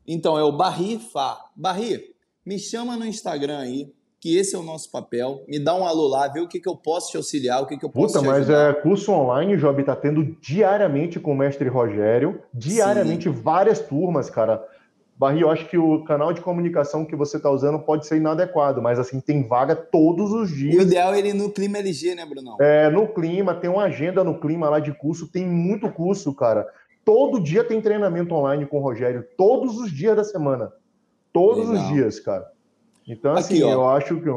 Então, 0.07 0.39
é 0.39 0.43
o 0.43 0.51
Barri 0.51 0.97
Fá. 0.97 1.51
Barri, 1.55 2.15
me 2.43 2.57
chama 2.57 2.97
no 2.97 3.05
Instagram 3.05 3.59
aí 3.59 3.93
que 4.19 4.37
esse 4.37 4.55
é 4.55 4.57
o 4.57 4.63
nosso 4.63 4.91
papel. 4.91 5.43
Me 5.47 5.59
dá 5.59 5.75
um 5.75 5.85
alô 5.85 6.07
lá, 6.07 6.27
vê 6.27 6.39
o 6.39 6.47
que, 6.47 6.59
que 6.59 6.69
eu 6.69 6.75
posso 6.75 7.11
te 7.11 7.17
auxiliar, 7.17 7.61
o 7.61 7.65
que, 7.65 7.77
que 7.77 7.85
eu 7.85 7.89
posso 7.89 8.13
Puta, 8.15 8.25
mas 8.25 8.49
é 8.49 8.73
curso 8.73 9.11
online, 9.11 9.55
o 9.55 9.57
Job 9.57 9.83
tá 9.83 9.95
tendo 9.95 10.23
diariamente 10.41 11.19
com 11.19 11.31
o 11.31 11.37
mestre 11.37 11.69
Rogério, 11.69 12.41
diariamente 12.53 13.25
Sim. 13.25 13.41
várias 13.41 13.79
turmas, 13.79 14.29
cara. 14.29 14.65
Barry, 15.17 15.41
eu 15.41 15.49
acho 15.49 15.69
que 15.69 15.77
o 15.77 16.03
canal 16.03 16.33
de 16.33 16.41
comunicação 16.41 17.05
que 17.05 17.15
você 17.15 17.37
está 17.37 17.49
usando 17.49 17.79
pode 17.79 18.05
ser 18.05 18.17
inadequado, 18.17 18.81
mas 18.81 18.99
assim, 18.99 19.21
tem 19.21 19.47
vaga 19.47 19.73
todos 19.73 20.31
os 20.33 20.49
dias. 20.49 20.75
O 20.75 20.81
ideal 20.81 21.13
é 21.13 21.19
ele 21.19 21.33
no 21.33 21.49
Clima 21.49 21.77
LG, 21.77 22.15
né, 22.15 22.25
Brunão? 22.25 22.57
É, 22.59 22.89
no 22.89 23.07
Clima, 23.07 23.53
tem 23.53 23.69
uma 23.69 23.83
agenda 23.83 24.25
no 24.25 24.37
Clima 24.39 24.69
lá 24.69 24.79
de 24.79 24.91
curso, 24.93 25.31
tem 25.31 25.45
muito 25.45 25.89
curso, 25.89 26.33
cara. 26.33 26.67
Todo 27.05 27.39
dia 27.39 27.63
tem 27.63 27.79
treinamento 27.79 28.35
online 28.35 28.65
com 28.65 28.77
o 28.77 28.81
Rogério, 28.81 29.25
todos 29.37 29.77
os 29.77 29.89
dias 29.89 30.17
da 30.17 30.23
semana. 30.23 30.73
Todos 31.31 31.69
Legal. 31.69 31.83
os 31.83 31.93
dias, 31.93 32.19
cara. 32.19 32.54
Então, 33.07 33.33
assim, 33.35 33.55
Aqui, 33.55 33.63
eu 33.63 33.87
acho 33.87 34.19
que. 34.19 34.29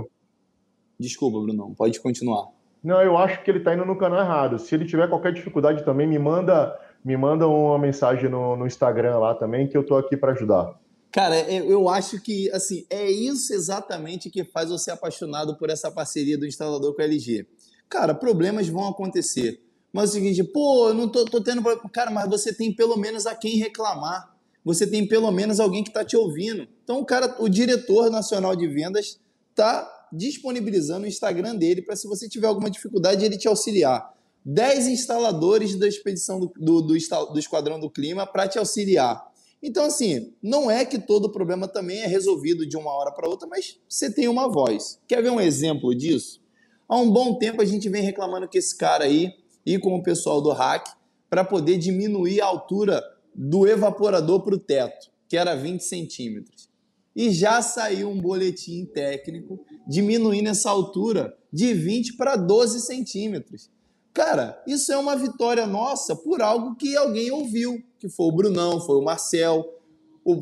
Desculpa, 0.98 1.40
Bruno, 1.40 1.74
pode 1.76 2.00
continuar. 2.00 2.48
Não, 2.82 3.00
eu 3.00 3.16
acho 3.16 3.42
que 3.42 3.50
ele 3.50 3.58
está 3.58 3.74
indo 3.74 3.84
no 3.84 3.96
canal 3.96 4.20
errado. 4.20 4.58
Se 4.58 4.74
ele 4.74 4.84
tiver 4.84 5.08
qualquer 5.08 5.32
dificuldade 5.32 5.84
também, 5.84 6.06
me 6.06 6.18
manda, 6.18 6.78
me 7.04 7.16
manda 7.16 7.46
uma 7.46 7.78
mensagem 7.78 8.28
no, 8.28 8.56
no 8.56 8.66
Instagram 8.66 9.18
lá 9.18 9.34
também, 9.34 9.66
que 9.66 9.76
eu 9.76 9.84
tô 9.84 9.96
aqui 9.96 10.16
para 10.16 10.32
ajudar. 10.32 10.78
Cara, 11.10 11.36
é, 11.36 11.56
eu 11.56 11.88
acho 11.88 12.20
que 12.20 12.50
assim 12.50 12.84
é 12.90 13.10
isso 13.10 13.52
exatamente 13.52 14.30
que 14.30 14.44
faz 14.44 14.68
você 14.68 14.90
apaixonado 14.90 15.56
por 15.56 15.70
essa 15.70 15.90
parceria 15.90 16.36
do 16.36 16.46
instalador 16.46 16.94
com 16.94 17.02
a 17.02 17.04
LG. 17.04 17.46
Cara, 17.88 18.14
problemas 18.14 18.68
vão 18.68 18.88
acontecer. 18.88 19.60
Mas 19.92 20.10
é 20.10 20.12
o 20.12 20.14
seguinte, 20.14 20.44
pô, 20.44 20.88
eu 20.88 20.94
não 20.94 21.08
tô, 21.08 21.24
tô 21.24 21.40
tendo 21.40 21.62
problema. 21.62 21.88
Cara, 21.90 22.10
mas 22.10 22.28
você 22.28 22.52
tem 22.54 22.72
pelo 22.72 22.96
menos 22.96 23.26
a 23.26 23.34
quem 23.34 23.56
reclamar 23.56 24.37
você 24.68 24.86
tem 24.86 25.08
pelo 25.08 25.30
menos 25.30 25.60
alguém 25.60 25.82
que 25.82 25.88
está 25.88 26.04
te 26.04 26.14
ouvindo. 26.14 26.68
Então, 26.84 27.00
o 27.00 27.04
cara, 27.06 27.34
o 27.38 27.48
diretor 27.48 28.10
nacional 28.10 28.54
de 28.54 28.68
vendas 28.68 29.18
está 29.48 29.90
disponibilizando 30.12 31.06
o 31.06 31.08
Instagram 31.08 31.56
dele 31.56 31.80
para, 31.80 31.96
se 31.96 32.06
você 32.06 32.28
tiver 32.28 32.48
alguma 32.48 32.70
dificuldade, 32.70 33.24
ele 33.24 33.38
te 33.38 33.48
auxiliar. 33.48 34.14
10 34.44 34.88
instaladores 34.88 35.74
da 35.74 35.88
expedição 35.88 36.38
do, 36.38 36.52
do, 36.54 36.82
do, 36.82 36.94
do 37.32 37.38
Esquadrão 37.38 37.80
do 37.80 37.88
Clima 37.88 38.26
para 38.26 38.46
te 38.46 38.58
auxiliar. 38.58 39.26
Então, 39.62 39.86
assim, 39.86 40.34
não 40.42 40.70
é 40.70 40.84
que 40.84 40.98
todo 40.98 41.32
problema 41.32 41.66
também 41.66 42.00
é 42.02 42.06
resolvido 42.06 42.68
de 42.68 42.76
uma 42.76 42.92
hora 42.92 43.10
para 43.10 43.26
outra, 43.26 43.48
mas 43.48 43.80
você 43.88 44.12
tem 44.12 44.28
uma 44.28 44.52
voz. 44.52 45.00
Quer 45.08 45.22
ver 45.22 45.30
um 45.30 45.40
exemplo 45.40 45.94
disso? 45.94 46.42
Há 46.86 46.98
um 46.98 47.10
bom 47.10 47.38
tempo 47.38 47.62
a 47.62 47.64
gente 47.64 47.88
vem 47.88 48.02
reclamando 48.02 48.46
que 48.46 48.58
esse 48.58 48.76
cara 48.76 49.04
aí, 49.04 49.30
e 49.64 49.78
com 49.78 49.96
o 49.96 50.02
pessoal 50.02 50.42
do 50.42 50.52
hack, 50.52 50.86
para 51.30 51.42
poder 51.42 51.78
diminuir 51.78 52.42
a 52.42 52.46
altura 52.46 53.02
do 53.40 53.68
evaporador 53.68 54.42
para 54.42 54.56
o 54.56 54.58
teto, 54.58 55.12
que 55.28 55.36
era 55.36 55.54
20 55.54 55.80
centímetros. 55.80 56.68
E 57.14 57.30
já 57.30 57.62
saiu 57.62 58.10
um 58.10 58.20
boletim 58.20 58.84
técnico 58.84 59.64
diminuindo 59.86 60.48
essa 60.48 60.70
altura 60.70 61.36
de 61.52 61.72
20 61.72 62.16
para 62.16 62.34
12 62.34 62.80
centímetros. 62.80 63.70
Cara, 64.12 64.60
isso 64.66 64.92
é 64.92 64.96
uma 64.96 65.14
vitória 65.14 65.66
nossa 65.66 66.16
por 66.16 66.42
algo 66.42 66.74
que 66.74 66.96
alguém 66.96 67.30
ouviu, 67.30 67.80
que 68.00 68.08
foi 68.08 68.26
o 68.26 68.32
Brunão, 68.32 68.80
foi 68.80 68.96
o 68.96 69.04
Marcel, 69.04 69.64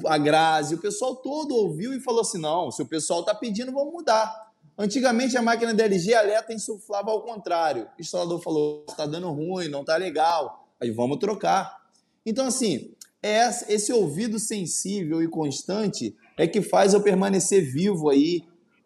a 0.07 0.17
Grazi, 0.17 0.75
o 0.75 0.81
pessoal 0.81 1.17
todo 1.17 1.55
ouviu 1.55 1.93
e 1.93 2.01
falou 2.01 2.23
assim: 2.23 2.39
não, 2.39 2.71
se 2.71 2.81
o 2.81 2.87
pessoal 2.87 3.21
está 3.21 3.35
pedindo, 3.35 3.73
vamos 3.73 3.93
mudar. 3.93 4.47
Antigamente 4.79 5.37
a 5.37 5.43
máquina 5.43 5.75
da 5.75 5.85
LG 5.85 6.15
alerta 6.15 6.55
insuflava 6.55 7.11
ao 7.11 7.23
contrário. 7.23 7.89
O 7.99 8.01
instalador 8.01 8.41
falou: 8.41 8.87
está 8.89 9.05
dando 9.05 9.31
ruim, 9.31 9.69
não 9.69 9.83
está 9.83 9.97
legal. 9.97 10.67
Aí 10.81 10.91
vamos 10.91 11.19
trocar. 11.19 11.86
Então, 12.27 12.47
assim, 12.47 12.91
é 13.23 13.49
esse 13.69 13.93
ouvido 13.93 14.39
sensível 14.39 15.23
e 15.23 15.29
constante 15.29 16.17
é 16.37 16.47
que 16.47 16.61
faz 16.61 16.93
eu 16.93 17.01
permanecer 17.01 17.73
vivo 17.73 18.11
aí, 18.11 18.43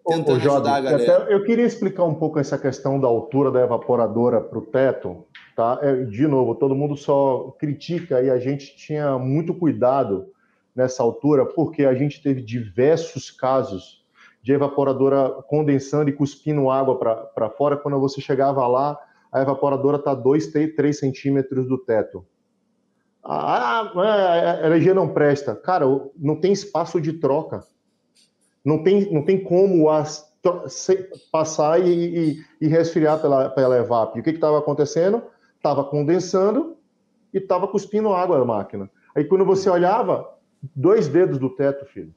tentando 0.07 0.32
Ô, 0.32 0.36
ajudar 0.36 0.76
a 0.76 0.80
galera. 0.80 1.26
eu 1.30 1.43
queria 1.45 1.64
explicar 1.64 2.05
um 2.05 2.14
pouco 2.14 2.38
essa 2.38 2.59
questão 2.59 3.01
da 3.01 3.09
altura 3.09 3.51
da 3.51 3.62
evaporadora 3.62 4.41
para 4.41 4.59
o 4.59 4.66
teto. 4.66 5.24
Tá? 5.57 5.78
É, 5.82 6.05
de 6.05 6.26
novo, 6.26 6.55
todo 6.55 6.74
mundo 6.74 6.97
só 6.97 7.55
critica 7.59 8.22
e 8.22 8.28
a 8.30 8.38
gente 8.38 8.76
tinha 8.76 9.18
muito 9.18 9.55
cuidado 9.55 10.26
nessa 10.76 11.03
altura, 11.03 11.47
porque 11.47 11.84
a 11.84 11.95
gente 11.95 12.22
teve 12.22 12.43
diversos 12.43 13.30
casos 13.30 14.05
de 14.43 14.53
evaporadora 14.53 15.30
condensando 15.49 16.09
e 16.09 16.12
cuspindo 16.12 16.70
água 16.70 16.99
para 17.34 17.51
fora. 17.51 17.76
Quando 17.76 17.99
você 17.99 18.20
chegava 18.20 18.66
lá, 18.66 18.99
a 19.32 19.43
evaporadora 19.43 19.99
está 19.99 20.14
2, 20.14 20.47
3 20.47 20.99
centímetros 20.99 21.66
do 21.66 21.78
teto. 21.78 22.24
Ah, 23.22 23.92
a 24.62 24.66
energia 24.66 24.94
não 24.94 25.08
presta. 25.08 25.54
Cara, 25.54 25.84
não 26.16 26.36
tem 26.36 26.52
espaço 26.52 27.00
de 27.00 27.14
troca. 27.14 27.64
Não 28.64 28.82
tem, 28.82 29.12
não 29.12 29.24
tem 29.24 29.42
como 29.42 29.88
as, 29.88 30.30
passar 31.30 31.80
e, 31.80 31.90
e, 31.90 32.44
e, 32.60 32.66
resfriar 32.66 33.20
pela, 33.20 33.50
pela 33.50 33.78
evap. 33.78 34.18
O 34.18 34.22
que 34.22 34.30
estava 34.30 34.58
acontecendo? 34.58 35.22
Estava 35.56 35.84
condensando 35.84 36.76
e 37.32 37.38
estava 37.38 37.68
cuspindo 37.68 38.12
água 38.12 38.38
na 38.38 38.44
máquina. 38.44 38.90
Aí 39.14 39.24
quando 39.24 39.44
você 39.44 39.68
olhava, 39.68 40.26
dois 40.74 41.08
dedos 41.08 41.38
do 41.38 41.50
teto, 41.50 41.84
filho. 41.86 42.14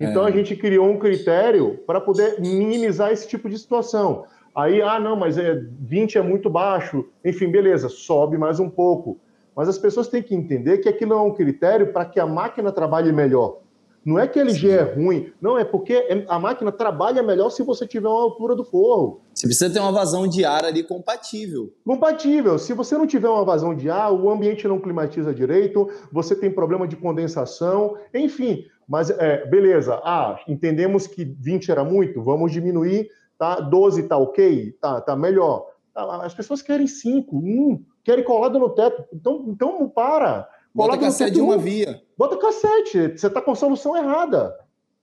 Então 0.00 0.26
é. 0.26 0.28
a 0.28 0.32
gente 0.32 0.56
criou 0.56 0.88
um 0.88 0.98
critério 0.98 1.78
para 1.86 2.00
poder 2.00 2.40
minimizar 2.40 3.12
esse 3.12 3.28
tipo 3.28 3.48
de 3.48 3.58
situação. 3.58 4.24
Aí, 4.54 4.82
ah, 4.82 4.98
não, 4.98 5.16
mas 5.16 5.38
é, 5.38 5.54
20 5.54 6.18
é 6.18 6.22
muito 6.22 6.50
baixo. 6.50 7.08
Enfim, 7.24 7.50
beleza, 7.50 7.88
sobe 7.88 8.36
mais 8.36 8.58
um 8.58 8.68
pouco. 8.68 9.20
Mas 9.54 9.68
as 9.68 9.78
pessoas 9.78 10.08
têm 10.08 10.22
que 10.22 10.34
entender 10.34 10.78
que 10.78 10.88
aquilo 10.88 11.12
é 11.12 11.20
um 11.20 11.34
critério 11.34 11.92
para 11.92 12.04
que 12.04 12.18
a 12.18 12.26
máquina 12.26 12.72
trabalhe 12.72 13.12
melhor. 13.12 13.60
Não 14.04 14.18
é 14.18 14.26
que 14.26 14.38
a 14.38 14.42
LG 14.42 14.58
Sim. 14.58 14.74
é 14.74 14.82
ruim, 14.82 15.32
não, 15.40 15.56
é 15.56 15.64
porque 15.64 16.24
a 16.28 16.38
máquina 16.38 16.72
trabalha 16.72 17.22
melhor 17.22 17.50
se 17.50 17.62
você 17.62 17.86
tiver 17.86 18.08
uma 18.08 18.20
altura 18.20 18.56
do 18.56 18.64
forro. 18.64 19.20
Você 19.32 19.46
precisa 19.46 19.72
ter 19.72 19.78
uma 19.78 19.92
vazão 19.92 20.26
de 20.26 20.44
ar 20.44 20.64
ali 20.64 20.82
compatível. 20.82 21.72
Compatível. 21.84 22.58
Se 22.58 22.72
você 22.72 22.98
não 22.98 23.06
tiver 23.06 23.28
uma 23.28 23.44
vazão 23.44 23.74
de 23.74 23.88
ar, 23.88 24.12
o 24.12 24.28
ambiente 24.28 24.66
não 24.66 24.80
climatiza 24.80 25.32
direito, 25.32 25.88
você 26.10 26.34
tem 26.34 26.50
problema 26.50 26.88
de 26.88 26.96
condensação, 26.96 27.96
enfim. 28.12 28.64
Mas, 28.88 29.08
é, 29.10 29.46
beleza, 29.46 30.00
ah, 30.02 30.36
entendemos 30.48 31.06
que 31.06 31.24
20 31.24 31.70
era 31.70 31.84
muito, 31.84 32.20
vamos 32.20 32.50
diminuir, 32.50 33.08
tá? 33.38 33.60
12 33.60 34.02
tá 34.04 34.16
ok, 34.16 34.76
tá, 34.80 35.00
tá 35.00 35.14
melhor. 35.14 35.66
As 35.94 36.34
pessoas 36.34 36.60
querem 36.60 36.86
5, 36.86 37.36
1, 37.36 37.84
querem 38.04 38.24
colado 38.24 38.58
no 38.58 38.70
teto. 38.70 39.04
Então, 39.12 39.44
então 39.48 39.88
para. 39.88 40.48
Bota 40.74 40.98
cassete 40.98 41.32
de 41.32 41.40
uma 41.40 41.58
via. 41.58 42.02
Bota 42.16 42.36
cassete. 42.38 43.16
Você 43.16 43.26
está 43.26 43.42
com 43.42 43.52
a 43.52 43.56
solução 43.56 43.96
errada. 43.96 44.54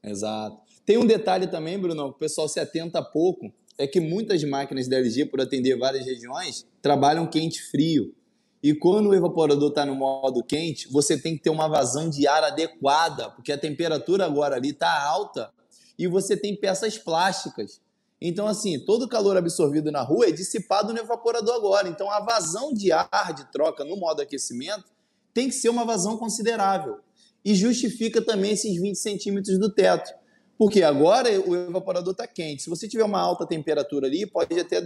Exato. 0.03 0.57
Tem 0.85 0.97
um 0.97 1.05
detalhe 1.05 1.47
também, 1.47 1.77
Bruno, 1.77 2.09
que 2.09 2.15
o 2.15 2.19
pessoal 2.19 2.47
se 2.47 2.59
atenta 2.59 3.03
pouco, 3.03 3.53
é 3.77 3.85
que 3.85 3.99
muitas 3.99 4.43
máquinas 4.43 4.87
da 4.87 4.97
LG, 4.97 5.25
por 5.25 5.39
atender 5.39 5.77
várias 5.77 6.05
regiões, 6.05 6.65
trabalham 6.81 7.27
quente-frio. 7.27 8.13
E 8.61 8.73
quando 8.73 9.09
o 9.09 9.15
evaporador 9.15 9.69
está 9.69 9.85
no 9.85 9.95
modo 9.95 10.43
quente, 10.43 10.91
você 10.91 11.17
tem 11.17 11.37
que 11.37 11.43
ter 11.43 11.49
uma 11.49 11.69
vazão 11.69 12.09
de 12.09 12.27
ar 12.27 12.43
adequada, 12.43 13.29
porque 13.29 13.51
a 13.51 13.57
temperatura 13.57 14.25
agora 14.25 14.55
ali 14.55 14.71
está 14.71 15.01
alta 15.01 15.49
e 15.97 16.07
você 16.07 16.35
tem 16.35 16.55
peças 16.55 16.97
plásticas. 16.97 17.79
Então, 18.21 18.47
assim, 18.47 18.79
todo 18.79 19.03
o 19.03 19.07
calor 19.07 19.37
absorvido 19.37 19.91
na 19.91 20.01
rua 20.01 20.27
é 20.27 20.31
dissipado 20.31 20.91
no 20.91 20.99
evaporador 20.99 21.55
agora. 21.55 21.87
Então, 21.87 22.11
a 22.11 22.19
vazão 22.19 22.73
de 22.73 22.91
ar 22.91 23.33
de 23.33 23.49
troca 23.51 23.85
no 23.85 23.95
modo 23.95 24.21
aquecimento 24.21 24.85
tem 25.33 25.47
que 25.47 25.55
ser 25.55 25.69
uma 25.69 25.85
vazão 25.85 26.17
considerável. 26.17 26.97
E 27.45 27.55
justifica 27.55 28.21
também 28.21 28.51
esses 28.51 28.75
20 28.79 28.95
centímetros 28.95 29.57
do 29.57 29.73
teto. 29.73 30.11
Porque 30.57 30.83
agora 30.83 31.29
o 31.39 31.55
evaporador 31.55 32.11
está 32.11 32.27
quente. 32.27 32.63
Se 32.63 32.69
você 32.69 32.85
tiver 32.85 33.05
uma 33.05 33.21
alta 33.21 33.47
temperatura 33.47 34.07
ali, 34.07 34.25
pode 34.25 34.59
até 34.59 34.81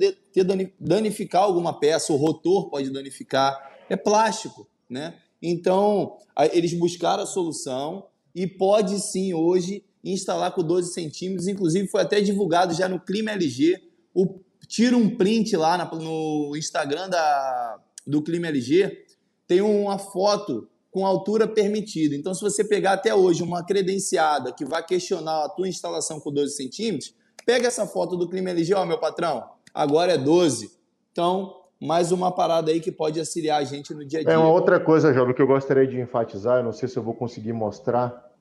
danificar 0.80 1.42
alguma 1.42 1.80
peça, 1.80 2.14
o 2.14 2.16
rotor 2.16 2.70
pode 2.70 2.92
danificar. 2.92 3.72
É 3.90 3.96
plástico, 3.96 4.68
né? 4.88 5.16
Então, 5.42 6.18
eles 6.52 6.76
buscaram 6.76 7.24
a 7.24 7.26
solução 7.26 8.06
e 8.36 8.46
pode 8.46 9.00
sim 9.00 9.34
hoje 9.34 9.84
instalar 10.04 10.52
com 10.54 10.64
12 10.64 10.94
centímetros. 10.94 11.48
Inclusive, 11.48 11.88
foi 11.88 12.02
até 12.02 12.20
divulgado 12.22 12.74
já 12.74 12.90
no 12.90 13.00
Clima 13.00 13.32
LG. 13.32 13.82
O, 14.14 14.40
tira 14.68 14.98
um 14.98 15.16
print 15.16 15.56
lá 15.56 15.78
na, 15.78 15.86
no 15.86 16.56
Instagram 16.56 17.10
da, 17.10 17.80
do 18.06 18.22
Clima 18.22 18.48
LG, 18.48 19.06
tem 19.48 19.62
uma 19.62 19.98
foto 19.98 20.68
com 20.92 21.06
altura 21.06 21.48
permitida. 21.48 22.16
Então, 22.16 22.34
se 22.34 22.42
você 22.42 22.64
pegar 22.64 22.94
até 22.94 23.16
hoje 23.16 23.42
uma 23.42 23.66
credenciada 23.66 24.52
que 24.52 24.64
vai 24.64 24.86
questionar 24.86 25.46
a 25.46 25.50
tua 25.50 25.68
instalação 25.68 26.20
com 26.20 26.32
12 26.32 26.56
centímetros, 26.56 27.16
pega 27.46 27.68
essa 27.68 27.88
foto 27.88 28.16
do 28.16 28.30
Clima 28.30 28.52
LG, 28.52 28.74
ó, 28.76 28.86
meu 28.86 29.00
patrão, 29.00 29.44
agora 29.74 30.14
é 30.14 30.18
12. 30.18 30.72
Então, 31.12 31.56
mais 31.82 32.12
uma 32.12 32.32
parada 32.32 32.72
aí 32.72 32.80
que 32.80 32.92
pode 32.92 33.20
auxiliar 33.20 33.60
a 33.60 33.64
gente 33.64 33.94
no 33.94 34.06
dia 34.06 34.20
a 34.20 34.24
dia. 34.24 34.34
É 34.34 34.38
uma 34.38 34.52
outra 34.52 34.80
coisa, 34.80 35.14
Jovem, 35.14 35.34
que 35.34 35.42
eu 35.42 35.48
gostaria 35.48 35.88
de 35.88 36.00
enfatizar, 36.00 36.60
eu 36.60 36.64
não 36.64 36.72
sei 36.72 36.88
se 36.88 36.98
eu 36.98 37.04
vou 37.04 37.14
conseguir 37.14 37.54
mostrar, 37.54 38.32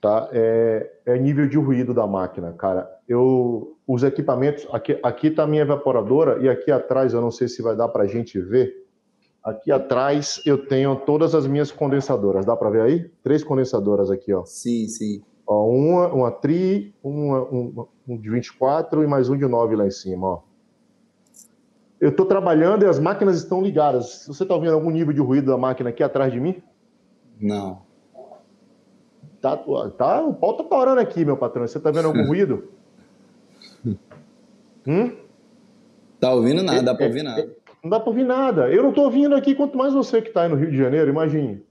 tá? 0.00 0.28
É, 0.32 0.90
é 1.06 1.18
nível 1.18 1.48
de 1.48 1.56
ruído 1.56 1.94
da 1.94 2.06
máquina, 2.06 2.52
cara. 2.52 2.90
Eu 3.08 3.76
os 3.86 4.02
equipamentos 4.02 4.66
aqui 4.72 4.98
aqui 5.02 5.30
tá 5.30 5.42
a 5.42 5.46
minha 5.46 5.62
evaporadora 5.62 6.42
e 6.42 6.48
aqui 6.48 6.70
atrás 6.70 7.12
eu 7.12 7.20
não 7.20 7.30
sei 7.30 7.48
se 7.48 7.62
vai 7.62 7.76
dar 7.76 7.88
para 7.88 8.04
a 8.04 8.06
gente 8.06 8.40
ver. 8.40 8.82
Aqui 9.42 9.72
atrás 9.72 10.40
eu 10.46 10.66
tenho 10.66 10.94
todas 10.96 11.34
as 11.34 11.46
minhas 11.46 11.72
condensadoras. 11.72 12.44
Dá 12.44 12.56
para 12.56 12.70
ver 12.70 12.82
aí? 12.82 13.10
Três 13.22 13.42
condensadoras 13.42 14.10
aqui, 14.10 14.32
ó. 14.32 14.44
Sim, 14.44 14.86
sim. 14.86 15.22
Ó, 15.46 15.68
uma, 15.68 16.08
uma 16.08 16.30
tri, 16.30 16.94
uma, 17.02 17.42
um, 17.42 17.86
um 18.08 18.16
de 18.16 18.30
24 18.30 19.02
e 19.02 19.06
mais 19.06 19.28
um 19.28 19.36
de 19.36 19.46
9 19.46 19.74
lá 19.74 19.86
em 19.86 19.90
cima, 19.90 20.26
ó. 20.28 20.42
Eu 22.00 22.10
estou 22.10 22.26
trabalhando 22.26 22.84
e 22.84 22.86
as 22.86 22.98
máquinas 22.98 23.36
estão 23.36 23.62
ligadas. 23.62 24.24
Você 24.26 24.42
está 24.42 24.54
ouvindo 24.54 24.74
algum 24.74 24.90
nível 24.90 25.12
de 25.12 25.20
ruído 25.20 25.46
da 25.46 25.56
máquina 25.56 25.90
aqui 25.90 26.02
atrás 26.02 26.32
de 26.32 26.40
mim? 26.40 26.60
Não. 27.40 27.82
Tá, 29.42 29.56
tá, 29.98 30.22
o 30.24 30.32
pau 30.32 30.56
tá 30.56 30.62
parando 30.62 31.00
aqui, 31.00 31.24
meu 31.24 31.36
patrão. 31.36 31.66
Você 31.66 31.80
tá 31.80 31.90
vendo 31.90 32.06
algum 32.06 32.24
ruído? 32.28 32.68
hum? 34.86 35.16
Tá 36.20 36.32
ouvindo 36.32 36.62
nada, 36.62 36.78
é, 36.78 36.82
dá 36.82 36.94
para 36.94 37.06
ouvir 37.06 37.24
nada. 37.24 37.40
É, 37.40 37.50
não 37.82 37.90
dá 37.90 37.98
para 37.98 38.08
ouvir 38.08 38.24
nada. 38.24 38.68
Eu 38.70 38.84
não 38.84 38.92
tô 38.92 39.02
ouvindo 39.02 39.34
aqui, 39.34 39.56
quanto 39.56 39.76
mais 39.76 39.92
você 39.92 40.22
que 40.22 40.30
tá 40.30 40.42
aí 40.42 40.48
no 40.48 40.54
Rio 40.54 40.70
de 40.70 40.78
Janeiro, 40.78 41.10
imagine. 41.10 41.66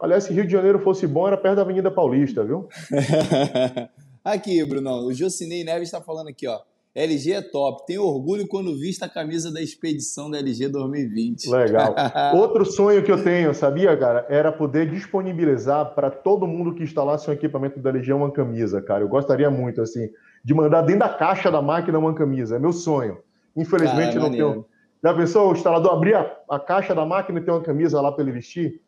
Aliás, 0.00 0.24
se 0.24 0.32
Rio 0.32 0.46
de 0.46 0.52
Janeiro 0.52 0.78
fosse 0.78 1.08
bom, 1.08 1.26
era 1.26 1.36
perto 1.36 1.56
da 1.56 1.62
Avenida 1.62 1.90
Paulista, 1.90 2.44
viu? 2.44 2.68
aqui, 4.22 4.64
Brunão, 4.64 5.06
o 5.06 5.12
Jocinei 5.12 5.64
Neves 5.64 5.88
está 5.88 6.00
falando 6.00 6.28
aqui, 6.28 6.46
ó. 6.46 6.60
LG 6.96 7.32
é 7.32 7.42
top. 7.42 7.84
Tenho 7.84 8.02
orgulho 8.02 8.48
quando 8.48 8.74
vista 8.74 9.04
a 9.04 9.08
camisa 9.08 9.52
da 9.52 9.60
expedição 9.60 10.30
da 10.30 10.38
LG 10.38 10.68
2020. 10.68 11.50
Legal. 11.50 11.94
Outro 12.34 12.64
sonho 12.64 13.02
que 13.02 13.12
eu 13.12 13.22
tenho, 13.22 13.52
sabia, 13.52 13.94
cara, 13.98 14.24
era 14.30 14.50
poder 14.50 14.90
disponibilizar 14.90 15.94
para 15.94 16.10
todo 16.10 16.46
mundo 16.46 16.74
que 16.74 16.82
instalasse 16.82 17.28
um 17.28 17.34
equipamento 17.34 17.78
da 17.80 17.90
LG 17.90 18.14
uma 18.14 18.30
camisa, 18.30 18.80
cara. 18.80 19.04
Eu 19.04 19.08
gostaria 19.08 19.50
muito, 19.50 19.82
assim, 19.82 20.08
de 20.42 20.54
mandar 20.54 20.80
dentro 20.80 21.00
da 21.00 21.10
caixa 21.10 21.50
da 21.50 21.60
máquina 21.60 21.98
uma 21.98 22.14
camisa. 22.14 22.56
É 22.56 22.58
meu 22.58 22.72
sonho. 22.72 23.18
Infelizmente, 23.54 24.14
cara, 24.14 24.20
não 24.20 24.30
tenho. 24.30 24.64
Já 25.04 25.12
pensou 25.12 25.50
o 25.50 25.52
instalador 25.52 25.92
abrir 25.92 26.14
a, 26.14 26.34
a, 26.48 26.58
caixa 26.58 26.94
da 26.94 27.04
máquina 27.04 27.38
e 27.38 27.42
ter 27.42 27.50
uma 27.50 27.60
camisa 27.60 28.00
lá 28.00 28.10
para 28.10 28.22
ele 28.22 28.32
vestir? 28.32 28.80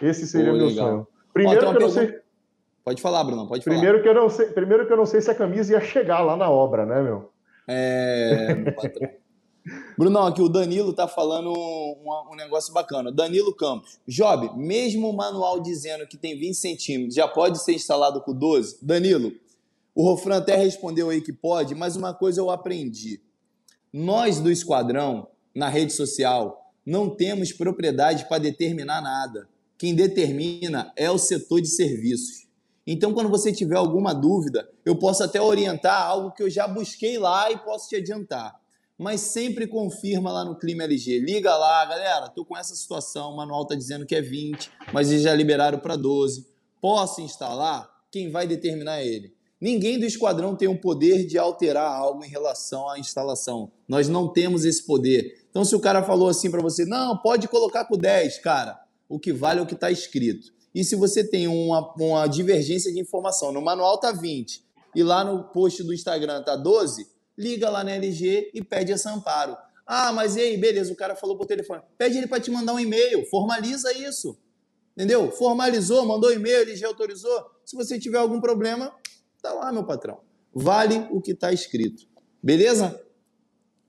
Esse 0.00 0.24
seria 0.24 0.52
Pô, 0.52 0.56
meu 0.56 0.68
legal. 0.68 0.88
sonho. 0.88 1.06
Primeiro 1.34 1.66
Ó, 1.66 1.70
que 1.70 1.76
eu 1.76 1.80
não 1.80 1.90
sei. 1.90 2.14
Pode 2.84 3.02
falar, 3.02 3.24
Bruno, 3.24 3.48
pode 3.48 3.64
falar. 3.64 3.76
Primeiro 3.76 4.00
que, 4.00 4.08
eu 4.08 4.14
não 4.14 4.30
sei, 4.30 4.46
primeiro 4.46 4.86
que 4.86 4.92
eu 4.92 4.96
não 4.96 5.06
sei 5.06 5.20
se 5.20 5.28
a 5.28 5.34
camisa 5.34 5.72
ia 5.72 5.80
chegar 5.80 6.20
lá 6.20 6.36
na 6.36 6.48
obra, 6.48 6.86
né, 6.86 7.02
meu? 7.02 7.32
É. 7.66 8.54
Brunão, 9.98 10.26
aqui 10.26 10.40
o 10.40 10.48
Danilo 10.48 10.92
tá 10.92 11.08
falando 11.08 11.50
um, 11.50 12.32
um, 12.32 12.36
negócio 12.36 12.72
bacana. 12.72 13.10
Danilo 13.10 13.54
Campos. 13.54 13.98
Job, 14.06 14.56
mesmo 14.56 15.10
o 15.10 15.16
manual 15.16 15.60
dizendo 15.60 16.06
que 16.06 16.16
tem 16.16 16.38
20 16.38 16.54
centímetros, 16.54 17.14
já 17.14 17.26
pode 17.26 17.62
ser 17.62 17.72
instalado 17.72 18.20
com 18.20 18.32
12? 18.32 18.78
Danilo, 18.80 19.32
o 19.94 20.04
Rofran 20.04 20.36
até 20.36 20.56
respondeu 20.56 21.10
aí 21.10 21.20
que 21.20 21.32
pode, 21.32 21.74
mas 21.74 21.96
uma 21.96 22.14
coisa 22.14 22.40
eu 22.40 22.50
aprendi. 22.50 23.20
Nós 23.92 24.38
do 24.38 24.50
Esquadrão, 24.50 25.28
na 25.54 25.68
rede 25.68 25.92
social, 25.92 26.70
não 26.84 27.10
temos 27.10 27.52
propriedade 27.52 28.28
para 28.28 28.38
determinar 28.38 29.00
nada. 29.00 29.48
Quem 29.78 29.94
determina 29.94 30.92
é 30.96 31.10
o 31.10 31.18
setor 31.18 31.60
de 31.60 31.68
serviços. 31.68 32.45
Então, 32.86 33.12
quando 33.12 33.28
você 33.28 33.52
tiver 33.52 33.76
alguma 33.76 34.14
dúvida, 34.14 34.70
eu 34.84 34.94
posso 34.94 35.24
até 35.24 35.40
orientar 35.40 36.02
algo 36.02 36.30
que 36.30 36.42
eu 36.42 36.48
já 36.48 36.68
busquei 36.68 37.18
lá 37.18 37.50
e 37.50 37.58
posso 37.58 37.88
te 37.88 37.96
adiantar. 37.96 38.54
Mas 38.96 39.20
sempre 39.20 39.66
confirma 39.66 40.30
lá 40.30 40.44
no 40.44 40.56
Clima 40.56 40.84
LG. 40.84 41.18
Liga 41.18 41.54
lá, 41.56 41.84
galera, 41.84 42.26
estou 42.26 42.44
com 42.44 42.56
essa 42.56 42.74
situação, 42.74 43.32
o 43.32 43.36
manual 43.36 43.62
está 43.62 43.74
dizendo 43.74 44.06
que 44.06 44.14
é 44.14 44.22
20, 44.22 44.70
mas 44.92 45.10
eles 45.10 45.22
já 45.22 45.34
liberaram 45.34 45.78
para 45.80 45.96
12. 45.96 46.46
Posso 46.80 47.20
instalar? 47.20 47.90
Quem 48.10 48.30
vai 48.30 48.46
determinar 48.46 49.00
é 49.00 49.06
ele. 49.06 49.34
Ninguém 49.60 49.98
do 49.98 50.06
esquadrão 50.06 50.54
tem 50.54 50.68
o 50.68 50.80
poder 50.80 51.26
de 51.26 51.36
alterar 51.36 51.90
algo 51.90 52.24
em 52.24 52.28
relação 52.28 52.88
à 52.88 52.98
instalação. 52.98 53.72
Nós 53.88 54.08
não 54.08 54.28
temos 54.28 54.64
esse 54.64 54.86
poder. 54.86 55.46
Então, 55.50 55.64
se 55.64 55.74
o 55.74 55.80
cara 55.80 56.02
falou 56.02 56.28
assim 56.28 56.50
para 56.50 56.62
você, 56.62 56.84
não, 56.84 57.16
pode 57.18 57.48
colocar 57.48 57.86
com 57.86 57.96
10, 57.96 58.38
cara, 58.38 58.78
o 59.08 59.18
que 59.18 59.32
vale 59.32 59.60
é 59.60 59.62
o 59.62 59.66
que 59.66 59.74
está 59.74 59.90
escrito. 59.90 60.54
E 60.76 60.84
se 60.84 60.94
você 60.94 61.26
tem 61.26 61.48
uma, 61.48 61.94
uma 61.98 62.26
divergência 62.26 62.92
de 62.92 63.00
informação, 63.00 63.50
no 63.50 63.62
manual 63.62 63.98
tá 63.98 64.12
20 64.12 64.62
e 64.94 65.02
lá 65.02 65.24
no 65.24 65.44
post 65.44 65.82
do 65.82 65.94
Instagram 65.94 66.42
tá 66.42 66.54
12, 66.54 67.08
liga 67.34 67.70
lá 67.70 67.82
na 67.82 67.92
LG 67.92 68.50
e 68.52 68.62
pede 68.62 68.92
esse 68.92 69.08
amparo. 69.08 69.56
Ah, 69.86 70.12
mas 70.12 70.36
e 70.36 70.40
aí, 70.40 70.56
beleza, 70.58 70.92
o 70.92 70.96
cara 70.96 71.16
falou 71.16 71.34
por 71.38 71.46
telefone. 71.46 71.80
Pede 71.96 72.18
ele 72.18 72.26
para 72.26 72.40
te 72.40 72.50
mandar 72.50 72.74
um 72.74 72.78
e-mail, 72.78 73.24
formaliza 73.30 73.90
isso. 73.94 74.38
Entendeu? 74.94 75.32
Formalizou, 75.32 76.04
mandou 76.04 76.30
e-mail, 76.30 76.58
LG 76.58 76.84
autorizou. 76.84 77.50
Se 77.64 77.74
você 77.74 77.98
tiver 77.98 78.18
algum 78.18 78.38
problema, 78.38 78.94
tá 79.40 79.54
lá, 79.54 79.72
meu 79.72 79.86
patrão. 79.86 80.20
Vale 80.52 81.08
o 81.10 81.22
que 81.22 81.30
está 81.30 81.54
escrito. 81.54 82.06
Beleza? 82.42 83.02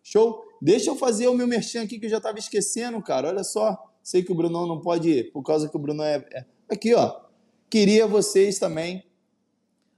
Show? 0.01 0.41
Deixa 0.61 0.89
eu 0.89 0.95
fazer 0.95 1.27
o 1.27 1.33
meu 1.33 1.47
merchan 1.47 1.81
aqui 1.81 1.99
que 1.99 2.05
eu 2.05 2.09
já 2.09 2.17
estava 2.17 2.39
esquecendo, 2.39 3.01
cara. 3.01 3.27
Olha 3.27 3.43
só. 3.43 3.77
Sei 4.01 4.23
que 4.23 4.31
o 4.31 4.35
Brunão 4.35 4.65
não 4.65 4.79
pode 4.79 5.09
ir, 5.09 5.33
por 5.33 5.43
causa 5.43 5.67
que 5.67 5.75
o 5.75 5.79
Bruno 5.79 6.01
é. 6.01 6.25
Aqui, 6.69 6.93
ó. 6.93 7.21
Queria 7.69 8.07
vocês 8.07 8.59
também 8.59 9.03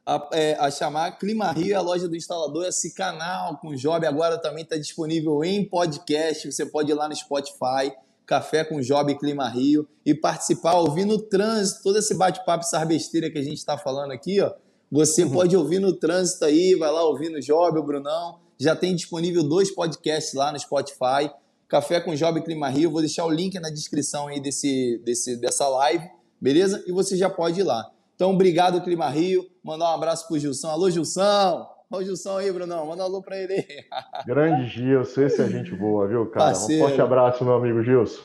a, 0.05 0.29
é, 0.33 0.55
a 0.59 0.71
chamar 0.71 1.17
Clima 1.19 1.51
Rio, 1.51 1.77
a 1.77 1.81
loja 1.81 2.07
do 2.07 2.15
instalador. 2.15 2.65
Esse 2.65 2.93
canal 2.93 3.57
com 3.57 3.69
o 3.69 3.75
Job 3.75 4.05
agora 4.05 4.37
também 4.37 4.63
está 4.63 4.77
disponível 4.77 5.43
em 5.43 5.63
podcast. 5.63 6.51
Você 6.51 6.65
pode 6.65 6.91
ir 6.91 6.95
lá 6.95 7.07
no 7.07 7.15
Spotify, 7.15 7.93
Café 8.25 8.63
com 8.63 8.81
Job 8.81 9.13
Clima 9.17 9.47
Rio, 9.49 9.87
e 10.05 10.13
participar, 10.13 10.75
ouvir 10.75 11.05
no 11.05 11.19
trânsito, 11.19 11.83
todo 11.83 11.97
esse 11.97 12.15
bate-papo, 12.15 12.63
essa 12.63 12.83
besteira 12.85 13.29
que 13.29 13.37
a 13.37 13.43
gente 13.43 13.57
está 13.57 13.77
falando 13.77 14.11
aqui, 14.11 14.41
ó. 14.41 14.53
Você 14.91 15.23
uhum. 15.23 15.31
pode 15.31 15.55
ouvir 15.55 15.79
no 15.79 15.93
trânsito 15.93 16.45
aí, 16.45 16.73
vai 16.75 16.91
lá 16.91 17.03
ouvir 17.03 17.29
no 17.29 17.39
Job, 17.39 17.77
o 17.77 17.83
Brunão. 17.83 18.39
Já 18.57 18.75
tem 18.75 18.95
disponível 18.95 19.43
dois 19.43 19.69
podcasts 19.69 20.33
lá 20.33 20.51
no 20.51 20.59
Spotify. 20.59 21.31
Café 21.67 22.01
com 22.01 22.15
Job 22.15 22.41
Clima 22.41 22.67
Rio. 22.67 22.89
Vou 22.89 22.99
deixar 22.99 23.25
o 23.25 23.29
link 23.29 23.59
na 23.59 23.69
descrição 23.69 24.27
aí 24.27 24.39
desse, 24.39 24.99
desse, 25.05 25.37
dessa 25.37 25.67
live, 25.67 26.09
beleza? 26.41 26.83
E 26.87 26.91
você 26.91 27.17
já 27.17 27.29
pode 27.29 27.59
ir 27.59 27.63
lá. 27.63 27.89
Então, 28.15 28.31
obrigado, 28.31 28.81
Clima 28.81 29.09
Rio. 29.09 29.49
Mandar 29.63 29.91
um 29.91 29.95
abraço 29.95 30.27
pro 30.27 30.37
Gilson. 30.37 30.67
Alô, 30.67 30.89
Gilson! 30.89 31.67
Olha 31.91 32.03
o 32.03 32.05
Gilson 32.05 32.37
aí, 32.37 32.51
Brunão. 32.51 32.85
Manda 32.85 33.01
um 33.01 33.05
alô 33.05 33.21
pra 33.21 33.37
ele 33.37 33.53
aí. 33.53 33.85
Grande 34.27 34.67
Gilson, 34.67 35.21
esse 35.21 35.41
é 35.41 35.49
gente 35.49 35.73
boa, 35.75 36.07
viu, 36.07 36.29
cara? 36.29 36.47
Parceiro. 36.47 36.83
Um 36.83 36.87
forte 36.87 37.01
abraço, 37.01 37.43
meu 37.43 37.55
amigo 37.55 37.81
Gilson. 37.83 38.21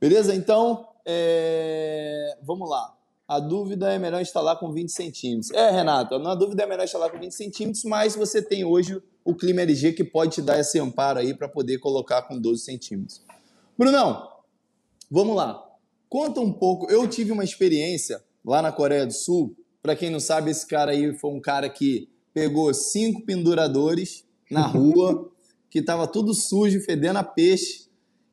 Beleza? 0.00 0.34
Então, 0.34 0.88
é... 1.06 2.36
vamos 2.42 2.68
lá. 2.68 2.94
A 3.26 3.40
dúvida 3.40 3.90
é 3.90 3.98
melhor 3.98 4.20
instalar 4.20 4.58
com 4.58 4.70
20 4.70 4.90
centímetros. 4.90 5.50
É, 5.52 5.70
Renato, 5.70 6.18
na 6.18 6.34
dúvida 6.34 6.62
é 6.62 6.66
melhor 6.66 6.84
instalar 6.84 7.10
com 7.10 7.18
20 7.18 7.32
centímetros, 7.32 7.84
mas 7.84 8.14
você 8.14 8.42
tem 8.42 8.64
hoje 8.64 9.02
o 9.24 9.34
Clima 9.34 9.62
LG 9.62 9.92
que 9.92 10.04
pode 10.04 10.32
te 10.32 10.42
dar 10.42 10.58
esse 10.60 10.78
amparo 10.78 11.18
aí 11.18 11.32
para 11.32 11.48
poder 11.48 11.78
colocar 11.78 12.20
com 12.22 12.38
12 12.38 12.62
centímetros. 12.62 13.22
Brunão, 13.78 14.28
vamos 15.10 15.34
lá. 15.34 15.63
Conta 16.14 16.40
um 16.40 16.52
pouco. 16.52 16.88
Eu 16.88 17.08
tive 17.08 17.32
uma 17.32 17.42
experiência 17.42 18.22
lá 18.44 18.62
na 18.62 18.70
Coreia 18.70 19.04
do 19.04 19.12
Sul. 19.12 19.52
Para 19.82 19.96
quem 19.96 20.10
não 20.10 20.20
sabe, 20.20 20.48
esse 20.48 20.64
cara 20.64 20.92
aí 20.92 21.12
foi 21.18 21.32
um 21.32 21.40
cara 21.40 21.68
que 21.68 22.08
pegou 22.32 22.72
cinco 22.72 23.26
penduradores 23.26 24.24
na 24.48 24.62
rua, 24.70 25.28
que 25.68 25.80
estava 25.80 26.06
tudo 26.06 26.32
sujo, 26.32 26.80
fedendo 26.82 27.18
a 27.18 27.24
peixe. 27.24 27.88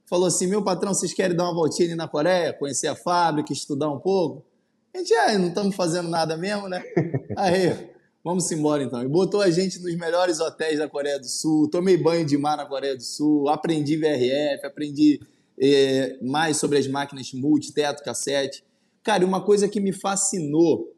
Falou 0.06 0.28
assim: 0.28 0.46
meu 0.46 0.64
patrão, 0.64 0.94
vocês 0.94 1.12
querem 1.12 1.36
dar 1.36 1.46
uma 1.46 1.56
voltinha 1.56 1.88
ali 1.88 1.96
na 1.96 2.08
Coreia, 2.08 2.54
conhecer 2.54 2.86
a 2.86 2.94
fábrica, 2.96 3.52
estudar 3.52 3.90
um 3.90 3.98
pouco? 3.98 4.46
A 4.94 5.00
gente, 5.00 5.16
ah, 5.16 5.40
não 5.40 5.48
estamos 5.48 5.76
fazendo 5.76 6.08
nada 6.08 6.38
mesmo, 6.38 6.70
né? 6.70 6.84
Aí, 7.36 7.90
vamos 8.24 8.52
embora 8.52 8.84
então. 8.84 9.02
E 9.02 9.08
botou 9.08 9.42
a 9.42 9.50
gente 9.50 9.80
nos 9.80 9.98
melhores 9.98 10.40
hotéis 10.40 10.78
da 10.78 10.88
Coreia 10.88 11.18
do 11.18 11.28
Sul, 11.28 11.68
tomei 11.68 11.98
banho 11.98 12.28
de 12.28 12.38
mar 12.38 12.58
na 12.58 12.66
Coreia 12.68 12.96
do 12.96 13.02
Sul, 13.02 13.50
aprendi 13.50 13.98
VRF, 13.98 14.68
aprendi 14.68 15.20
é, 15.62 16.18
mais 16.22 16.58
sobre 16.58 16.80
as 16.80 16.88
máquinas 16.88 17.32
multi-teto, 17.34 18.04
cassete. 18.04 18.64
Cara, 19.04 19.26
uma 19.26 19.44
coisa 19.44 19.68
que 19.68 19.80
me 19.80 19.94
fascinou 19.94 20.92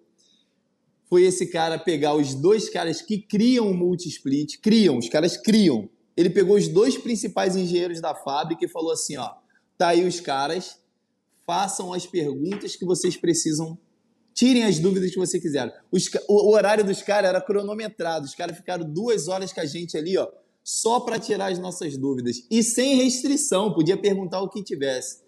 foi 1.10 1.24
esse 1.24 1.48
cara 1.48 1.78
pegar 1.78 2.16
os 2.16 2.34
dois 2.34 2.70
caras 2.70 3.02
que 3.02 3.20
criam 3.20 3.70
o 3.70 3.74
multi-split, 3.74 4.60
criam, 4.62 4.98
os 4.98 5.10
caras 5.10 5.38
criam. 5.38 5.90
Ele 6.16 6.30
pegou 6.30 6.56
os 6.56 6.68
dois 6.68 6.98
principais 6.98 7.56
engenheiros 7.56 8.00
da 8.00 8.16
fábrica 8.16 8.66
e 8.66 8.70
falou 8.70 8.92
assim, 8.92 9.18
ó, 9.18 9.32
tá 9.78 9.90
aí 9.90 10.06
os 10.08 10.20
caras, 10.20 10.80
façam 11.46 11.94
as 11.94 12.06
perguntas 12.06 12.76
que 12.76 12.86
vocês 12.86 13.18
precisam, 13.18 13.78
tirem 14.34 14.64
as 14.64 14.80
dúvidas 14.80 15.12
que 15.12 15.18
vocês 15.18 15.42
quiserem. 15.42 15.74
Os, 15.92 16.10
o, 16.28 16.50
o, 16.50 16.54
horário 16.54 16.84
dos 16.84 17.02
caras 17.02 17.30
era 17.30 17.42
cronometrado, 17.42 18.26
os 18.26 18.34
caras 18.34 18.56
ficaram 18.56 18.90
duas 18.90 19.28
horas 19.28 19.52
com 19.52 19.62
a 19.62 19.66
gente 19.66 19.98
ali, 19.98 20.18
ó, 20.18 20.28
só 20.64 21.00
para 21.00 21.20
tirar 21.20 21.52
as 21.52 21.60
nossas 21.60 21.98
dúvidas. 21.98 22.46
E 22.50 22.64
sem 22.64 22.96
restrição, 22.96 23.74
podia 23.74 23.98
perguntar 23.98 24.42
o 24.42 24.50
que 24.50 24.64
tivesse. 24.64 25.22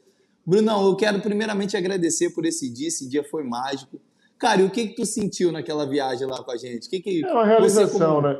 Brunão, 0.45 0.85
eu 0.85 0.95
quero 0.95 1.19
primeiramente 1.21 1.75
agradecer 1.75 2.29
por 2.29 2.45
esse 2.45 2.71
dia, 2.71 2.87
esse 2.87 3.09
dia 3.09 3.23
foi 3.23 3.43
mágico. 3.43 3.99
Cara, 4.37 4.61
e 4.61 4.65
o 4.65 4.69
que 4.69 4.87
que 4.87 4.95
tu 4.95 5.05
sentiu 5.05 5.51
naquela 5.51 5.85
viagem 5.85 6.27
lá 6.27 6.43
com 6.43 6.51
a 6.51 6.57
gente? 6.57 6.89
Que 6.89 6.99
que 6.99 7.25
é 7.25 7.31
uma 7.31 7.45
realização, 7.45 8.15
como... 8.15 8.27
né? 8.27 8.39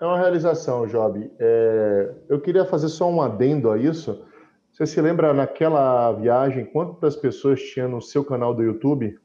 É 0.00 0.04
uma 0.04 0.18
realização, 0.18 0.86
Job. 0.86 1.30
É... 1.38 2.14
Eu 2.28 2.40
queria 2.40 2.64
fazer 2.64 2.88
só 2.88 3.08
um 3.08 3.22
adendo 3.22 3.70
a 3.70 3.78
isso. 3.78 4.20
Você 4.72 4.86
se 4.86 5.00
lembra 5.00 5.32
naquela 5.32 6.12
viagem 6.12 6.64
quantas 6.64 7.14
pessoas 7.14 7.60
tinha 7.62 7.86
no 7.86 8.02
seu 8.02 8.24
canal 8.24 8.52
do 8.52 8.62
YouTube? 8.62 9.16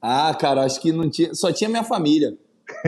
Ah, 0.00 0.32
cara, 0.34 0.62
acho 0.62 0.80
que 0.80 0.92
não 0.92 1.10
tinha, 1.10 1.34
só 1.34 1.52
tinha 1.52 1.68
minha 1.68 1.82
família. 1.82 2.38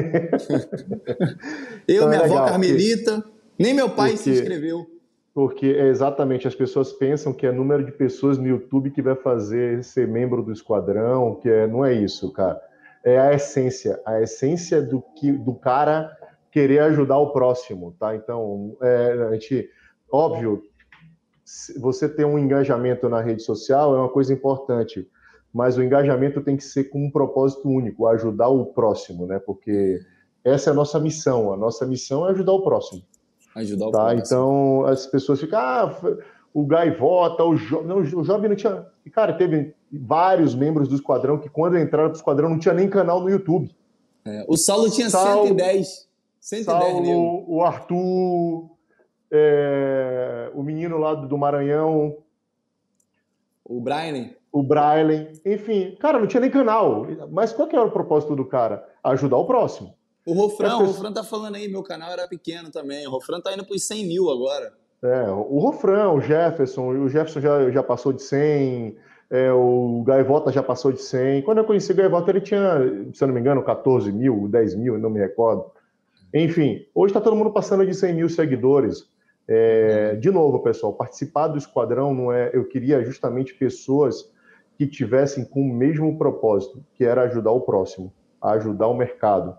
eu, 1.88 1.96
então 1.96 2.08
minha 2.08 2.20
é 2.20 2.24
avó 2.24 2.44
Carmelita, 2.46 3.24
nem 3.60 3.74
meu 3.74 3.90
pai 3.90 4.10
porque, 4.10 4.22
se 4.22 4.30
inscreveu. 4.30 4.86
Porque 5.34 5.66
é 5.66 5.88
exatamente 5.88 6.48
as 6.48 6.54
pessoas 6.54 6.92
pensam 6.92 7.32
que 7.32 7.46
é 7.46 7.52
número 7.52 7.84
de 7.84 7.92
pessoas 7.92 8.38
no 8.38 8.46
YouTube 8.46 8.90
que 8.90 9.02
vai 9.02 9.14
fazer 9.14 9.84
ser 9.84 10.08
membro 10.08 10.42
do 10.42 10.50
esquadrão, 10.50 11.36
que 11.36 11.48
é, 11.48 11.66
não 11.66 11.84
é 11.84 11.92
isso, 11.92 12.32
cara. 12.32 12.60
É 13.04 13.18
a 13.18 13.32
essência, 13.32 14.00
a 14.04 14.20
essência 14.20 14.82
do 14.82 15.02
que 15.16 15.30
do 15.30 15.54
cara 15.54 16.10
querer 16.50 16.80
ajudar 16.80 17.18
o 17.18 17.32
próximo, 17.32 17.94
tá? 17.98 18.16
Então, 18.16 18.76
é, 18.82 19.28
a 19.28 19.32
gente, 19.34 19.68
óbvio, 20.10 20.62
você 21.78 22.08
ter 22.08 22.24
um 22.24 22.38
engajamento 22.38 23.08
na 23.08 23.20
rede 23.20 23.42
social 23.42 23.94
é 23.94 23.98
uma 23.98 24.08
coisa 24.08 24.32
importante, 24.32 25.08
mas 25.52 25.76
o 25.76 25.82
engajamento 25.82 26.40
tem 26.40 26.56
que 26.56 26.64
ser 26.64 26.84
com 26.84 27.04
um 27.04 27.10
propósito 27.10 27.68
único, 27.68 28.06
ajudar 28.06 28.48
o 28.48 28.66
próximo, 28.66 29.26
né? 29.26 29.38
Porque 29.38 30.00
essa 30.44 30.70
é 30.70 30.72
a 30.72 30.74
nossa 30.74 30.98
missão. 30.98 31.52
A 31.52 31.56
nossa 31.56 31.86
missão 31.86 32.26
é 32.26 32.30
ajudar 32.30 32.52
o 32.52 32.62
próximo. 32.62 33.02
Ajudar 33.54 33.86
o 33.86 33.90
tá? 33.90 33.98
próximo. 33.98 34.22
Então 34.24 34.84
as 34.86 35.06
pessoas 35.06 35.40
ficam, 35.40 35.58
ah, 35.58 35.92
o 36.52 36.64
Gaivota, 36.66 37.44
o. 37.44 37.54
Não, 37.84 37.98
o 37.98 38.22
Job 38.22 38.48
não 38.48 38.56
tinha. 38.56 38.86
Cara, 39.12 39.32
teve 39.32 39.74
vários 39.92 40.54
membros 40.54 40.88
do 40.88 40.94
esquadrão 40.94 41.38
que, 41.38 41.48
quando 41.48 41.78
entraram 41.78 42.10
pro 42.10 42.18
esquadrão, 42.18 42.48
não 42.48 42.58
tinha 42.58 42.74
nem 42.74 42.88
canal 42.88 43.20
no 43.20 43.30
YouTube. 43.30 43.74
É, 44.24 44.44
o 44.46 44.56
Saulo 44.56 44.90
tinha 44.90 45.08
Saulo, 45.08 45.48
110. 45.48 46.08
110 46.40 46.64
Saulo, 46.64 47.44
o 47.48 47.62
Arthur, 47.62 48.70
é, 49.30 50.50
o 50.54 50.62
menino 50.62 50.98
lá 50.98 51.14
do 51.14 51.38
Maranhão. 51.38 52.16
O 53.64 53.80
Brian. 53.80 54.30
O 54.52 54.62
Brian. 54.62 55.28
Enfim, 55.44 55.96
cara, 56.00 56.18
não 56.18 56.26
tinha 56.26 56.40
nem 56.40 56.50
canal. 56.50 57.06
Mas 57.30 57.52
qual 57.52 57.68
que 57.68 57.76
era 57.76 57.84
o 57.84 57.90
propósito 57.90 58.34
do 58.34 58.44
cara? 58.44 58.86
Ajudar 59.02 59.36
o 59.36 59.46
próximo. 59.46 59.94
O 60.26 60.34
Rofran, 60.34 60.76
o 60.76 60.84
Rofran 60.84 61.12
tá 61.12 61.24
falando 61.24 61.56
aí, 61.56 61.68
meu 61.68 61.82
canal 61.82 62.12
era 62.12 62.28
pequeno 62.28 62.70
também. 62.70 63.06
O 63.06 63.10
Rofran 63.10 63.40
tá 63.40 63.52
indo 63.52 63.64
para 63.64 63.74
os 63.74 63.86
100 63.86 64.06
mil 64.06 64.30
agora. 64.30 64.72
É, 65.02 65.30
o 65.30 65.58
Rofran, 65.58 66.10
o 66.10 66.20
Jefferson, 66.20 66.90
o 66.90 67.08
Jefferson 67.08 67.40
já, 67.40 67.70
já 67.70 67.82
passou 67.82 68.12
de 68.12 68.22
100, 68.22 68.96
é, 69.30 69.50
o 69.50 70.02
Gaivota 70.06 70.52
já 70.52 70.62
passou 70.62 70.92
de 70.92 71.00
100. 71.00 71.42
Quando 71.42 71.58
eu 71.58 71.64
conheci 71.64 71.92
o 71.92 71.94
Gaivota, 71.94 72.30
ele 72.30 72.40
tinha, 72.40 72.78
se 73.14 73.22
eu 73.22 73.28
não 73.28 73.34
me 73.34 73.40
engano, 73.40 73.62
14 73.62 74.12
mil, 74.12 74.46
10 74.48 74.74
mil, 74.74 74.98
não 74.98 75.08
me 75.08 75.20
recordo. 75.20 75.64
Enfim, 76.34 76.86
hoje 76.94 77.10
está 77.10 77.20
todo 77.20 77.34
mundo 77.34 77.50
passando 77.50 77.86
de 77.86 77.94
100 77.94 78.14
mil 78.14 78.28
seguidores. 78.28 79.08
É, 79.48 80.16
de 80.16 80.30
novo, 80.30 80.60
pessoal, 80.60 80.92
participar 80.92 81.48
do 81.48 81.58
esquadrão 81.58 82.14
não 82.14 82.32
é. 82.32 82.50
Eu 82.52 82.68
queria 82.68 83.02
justamente 83.04 83.54
pessoas 83.54 84.30
que 84.76 84.86
tivessem 84.86 85.44
com 85.44 85.60
o 85.60 85.74
mesmo 85.74 86.16
propósito, 86.18 86.84
que 86.94 87.04
era 87.04 87.22
ajudar 87.22 87.52
o 87.52 87.60
próximo, 87.60 88.12
ajudar 88.42 88.88
o 88.88 88.94
mercado. 88.94 89.56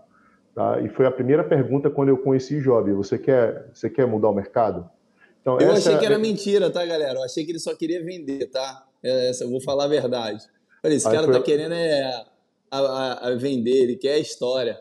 Tá? 0.54 0.80
E 0.80 0.88
foi 0.88 1.06
a 1.06 1.10
primeira 1.10 1.42
pergunta 1.42 1.88
quando 1.88 2.10
eu 2.10 2.18
conheci 2.18 2.60
Job. 2.60 2.92
Você 2.92 3.18
quer, 3.18 3.68
você 3.72 3.88
quer 3.88 4.06
mudar 4.06 4.28
o 4.28 4.34
mercado? 4.34 4.88
Então, 5.40 5.58
eu 5.58 5.72
achei 5.72 5.96
que 5.98 6.06
era 6.06 6.14
é... 6.14 6.18
mentira, 6.18 6.70
tá, 6.70 6.84
galera? 6.84 7.18
Eu 7.18 7.24
achei 7.24 7.44
que 7.44 7.52
ele 7.52 7.58
só 7.58 7.74
queria 7.74 8.04
vender, 8.04 8.46
tá? 8.46 8.84
Essa, 9.02 9.44
eu 9.44 9.50
vou 9.50 9.60
falar 9.60 9.84
a 9.84 9.88
verdade. 9.88 10.44
Olha, 10.84 10.94
esse 10.94 11.06
Aí 11.08 11.14
cara 11.14 11.26
foi... 11.26 11.34
tá 11.34 11.42
querendo 11.42 11.72
é, 11.72 12.24
a, 12.70 12.78
a, 12.78 13.28
a 13.28 13.34
vender, 13.34 13.82
ele 13.82 13.96
quer 13.96 14.14
a 14.14 14.18
história. 14.18 14.78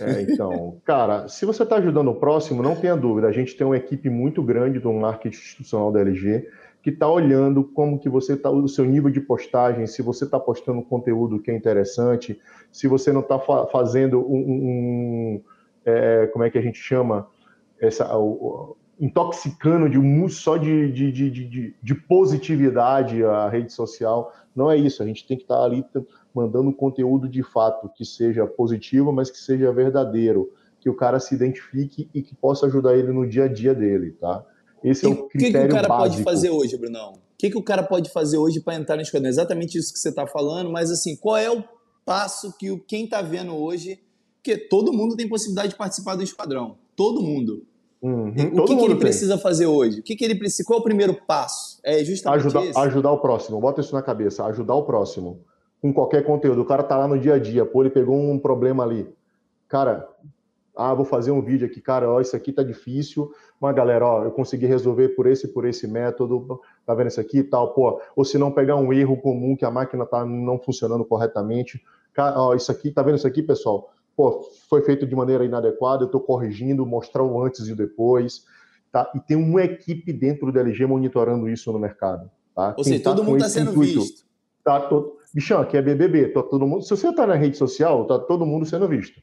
É, 0.00 0.22
então, 0.22 0.80
cara, 0.84 1.28
se 1.28 1.44
você 1.44 1.64
está 1.64 1.76
ajudando 1.76 2.08
o 2.08 2.14
próximo, 2.14 2.62
não 2.62 2.76
tenha 2.76 2.96
dúvida. 2.96 3.26
A 3.26 3.32
gente 3.32 3.56
tem 3.56 3.66
uma 3.66 3.76
equipe 3.76 4.08
muito 4.08 4.42
grande 4.42 4.78
do 4.78 4.92
marketing 4.92 5.36
institucional 5.36 5.90
da 5.90 6.00
LG 6.00 6.46
que 6.82 6.90
está 6.90 7.08
olhando 7.08 7.64
como 7.64 7.98
que 7.98 8.08
você 8.08 8.34
está, 8.34 8.50
o 8.50 8.68
seu 8.68 8.84
nível 8.84 9.10
de 9.10 9.20
postagem, 9.20 9.86
se 9.86 10.02
você 10.02 10.24
está 10.24 10.40
postando 10.40 10.82
conteúdo 10.82 11.40
que 11.40 11.50
é 11.50 11.56
interessante, 11.56 12.40
se 12.72 12.88
você 12.88 13.12
não 13.12 13.20
está 13.20 13.38
fa 13.38 13.66
fazendo 13.66 14.20
um, 14.20 14.38
um 14.38 15.42
é, 15.84 16.26
como 16.28 16.44
é 16.44 16.50
que 16.50 16.58
a 16.58 16.62
gente 16.62 16.78
chama, 16.78 17.26
essa, 17.80 18.16
o, 18.16 18.76
intoxicando 19.00 19.88
de 19.88 19.98
só 20.28 20.58
de, 20.58 20.92
de, 20.92 21.10
de, 21.10 21.30
de, 21.30 21.74
de 21.82 21.94
positividade 21.94 23.24
a 23.24 23.48
rede 23.48 23.72
social. 23.72 24.32
Não 24.54 24.70
é 24.70 24.76
isso, 24.76 25.02
a 25.02 25.06
gente 25.06 25.26
tem 25.26 25.36
que 25.36 25.44
estar 25.44 25.56
tá 25.56 25.64
ali 25.64 25.84
mandando 26.34 26.72
conteúdo 26.72 27.28
de 27.28 27.42
fato 27.42 27.88
que 27.88 28.04
seja 28.04 28.46
positivo, 28.46 29.10
mas 29.10 29.30
que 29.30 29.38
seja 29.38 29.72
verdadeiro, 29.72 30.52
que 30.78 30.90
o 30.90 30.94
cara 30.94 31.18
se 31.18 31.34
identifique 31.34 32.10
e 32.14 32.22
que 32.22 32.34
possa 32.34 32.66
ajudar 32.66 32.96
ele 32.96 33.12
no 33.12 33.26
dia 33.26 33.44
a 33.44 33.48
dia 33.48 33.74
dele, 33.74 34.12
tá? 34.12 34.44
Esse 34.82 35.06
e 35.06 35.08
é 35.08 35.12
o 35.12 35.28
critério 35.28 35.60
O 35.60 35.62
que, 35.62 35.68
que 35.68 35.72
o 35.72 35.76
cara 35.76 35.88
básico. 35.88 36.10
pode 36.10 36.22
fazer 36.24 36.50
hoje, 36.50 36.76
Brunão? 36.76 37.12
O 37.12 37.38
que, 37.38 37.50
que 37.50 37.58
o 37.58 37.62
cara 37.62 37.82
pode 37.82 38.10
fazer 38.10 38.38
hoje 38.38 38.60
para 38.60 38.74
entrar 38.74 38.96
no 38.96 39.02
esquadrão? 39.02 39.28
Exatamente 39.28 39.78
isso 39.78 39.92
que 39.92 39.98
você 39.98 40.10
está 40.10 40.26
falando, 40.26 40.70
mas 40.70 40.90
assim, 40.90 41.16
qual 41.16 41.36
é 41.36 41.50
o 41.50 41.64
passo 42.04 42.56
que 42.58 42.70
o, 42.70 42.78
quem 42.78 43.04
está 43.04 43.22
vendo 43.22 43.54
hoje, 43.54 44.00
porque 44.36 44.56
todo 44.56 44.92
mundo 44.92 45.16
tem 45.16 45.28
possibilidade 45.28 45.70
de 45.70 45.76
participar 45.76 46.16
do 46.16 46.22
esquadrão, 46.22 46.76
todo 46.96 47.22
mundo. 47.22 47.64
Uhum, 48.02 48.28
o 48.28 48.64
que, 48.64 48.74
que 48.74 48.82
ele 48.82 48.88
tem. 48.88 48.98
precisa 48.98 49.36
fazer 49.36 49.66
hoje? 49.66 50.00
O 50.00 50.02
que, 50.02 50.16
que 50.16 50.24
ele 50.24 50.34
precisa? 50.34 50.64
Qual 50.66 50.78
é 50.78 50.80
o 50.80 50.84
primeiro 50.84 51.14
passo? 51.26 51.78
É 51.84 52.02
justamente 52.02 52.40
ajudar, 52.40 52.64
esse. 52.64 52.78
ajudar 52.78 53.12
o 53.12 53.18
próximo. 53.18 53.60
Bota 53.60 53.80
isso 53.82 53.94
na 53.94 54.02
cabeça. 54.02 54.44
Ajudar 54.46 54.74
o 54.74 54.84
próximo 54.84 55.44
com 55.82 55.92
qualquer 55.92 56.24
conteúdo. 56.24 56.62
O 56.62 56.64
cara 56.64 56.82
tá 56.82 56.96
lá 56.96 57.06
no 57.06 57.18
dia 57.18 57.34
a 57.34 57.38
dia, 57.38 57.64
pô, 57.64 57.82
ele 57.82 57.90
pegou 57.90 58.16
um 58.16 58.38
problema 58.38 58.84
ali. 58.84 59.06
Cara, 59.68 60.08
ah, 60.76 60.94
vou 60.94 61.04
fazer 61.04 61.30
um 61.30 61.42
vídeo 61.42 61.66
aqui, 61.66 61.80
cara, 61.80 62.10
ó, 62.10 62.20
isso 62.20 62.34
aqui 62.34 62.52
tá 62.52 62.62
difícil, 62.62 63.30
mas 63.60 63.74
galera, 63.74 64.06
ó, 64.06 64.24
eu 64.24 64.30
consegui 64.30 64.66
resolver 64.66 65.10
por 65.10 65.26
esse 65.26 65.48
por 65.48 65.66
esse 65.66 65.86
método, 65.86 66.60
tá 66.86 66.94
vendo 66.94 67.08
isso 67.08 67.20
aqui 67.20 67.38
e 67.38 67.44
tal, 67.44 67.74
pô, 67.74 68.00
ou 68.14 68.24
se 68.24 68.38
não 68.38 68.52
pegar 68.52 68.76
um 68.76 68.92
erro 68.92 69.16
comum 69.16 69.56
que 69.56 69.64
a 69.64 69.70
máquina 69.70 70.06
tá 70.06 70.24
não 70.24 70.58
funcionando 70.58 71.04
corretamente, 71.04 71.82
cara, 72.12 72.40
ó, 72.40 72.54
isso 72.54 72.70
aqui, 72.70 72.90
tá 72.90 73.02
vendo 73.02 73.16
isso 73.16 73.26
aqui, 73.26 73.42
pessoal? 73.42 73.90
Pô, 74.16 74.42
foi 74.68 74.82
feito 74.82 75.06
de 75.06 75.14
maneira 75.14 75.44
inadequada, 75.44 76.04
eu 76.04 76.08
tô 76.08 76.20
corrigindo, 76.20 76.84
mostrar 76.86 77.22
o 77.22 77.42
antes 77.42 77.66
e 77.66 77.72
o 77.72 77.76
depois, 77.76 78.44
tá? 78.92 79.10
E 79.14 79.20
tem 79.20 79.36
uma 79.36 79.62
equipe 79.62 80.12
dentro 80.12 80.50
do 80.50 80.58
LG 80.58 80.86
monitorando 80.86 81.48
isso 81.48 81.72
no 81.72 81.78
mercado, 81.78 82.30
tá? 82.54 82.74
Ou 82.76 82.84
seja, 82.84 83.02
tá 83.02 83.10
todo 83.10 83.24
mundo 83.24 83.40
tá 83.40 83.48
sendo 83.48 83.70
intuito, 83.70 84.00
visto. 84.00 84.24
Tá 84.62 84.80
todo 84.80 85.20
bichão, 85.32 85.60
aqui 85.60 85.76
é 85.76 85.82
BBB, 85.82 86.28
tá 86.28 86.42
todo 86.42 86.66
mundo. 86.66 86.82
Se 86.82 86.90
você 86.90 87.08
está 87.08 87.26
na 87.26 87.34
rede 87.34 87.56
social, 87.56 88.06
tá 88.06 88.18
todo 88.18 88.44
mundo 88.44 88.66
sendo 88.66 88.88
visto. 88.88 89.20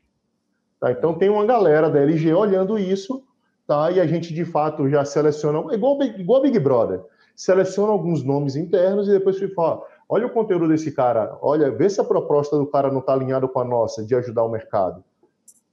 Tá? 0.80 0.91
Então 0.91 1.14
tem 1.14 1.30
uma 1.30 1.45
galera 1.45 1.90
da 1.90 1.99
LG 1.99 2.34
olhando 2.34 2.78
isso, 2.78 3.24
tá? 3.66 3.91
E 3.91 3.99
a 3.99 4.08
gente 4.08 4.34
de 4.34 4.45
fato 4.45 4.90
já 4.90 5.04
seleciona, 5.04 5.74
igual 5.74 6.02
igual 6.04 6.41
Big 6.41 6.60
Brother, 6.60 7.02
seleciona 7.36 7.91
alguns 7.91 8.24
nomes 8.24 8.56
internos 8.56 9.08
e 9.08 9.12
depois 9.12 9.38
fala, 9.54 9.82
olha 10.08 10.28
o 10.28 10.32
conteúdo 10.32 10.68
desse 10.68 10.91
cara, 10.91 11.38
olha, 11.41 11.72
vê 11.72 11.90
se 11.90 11.99
a 11.99 12.04
proposta 12.04 12.58
do 12.58 12.68
cara 12.68 12.91
não 12.91 12.99
está 12.99 13.14
alinhada 13.14 13.48
com 13.48 13.60
a 13.60 13.66
nossa 13.66 14.06
de 14.06 14.16
ajudar 14.16 14.44
o 14.44 14.49
mercado, 14.49 15.04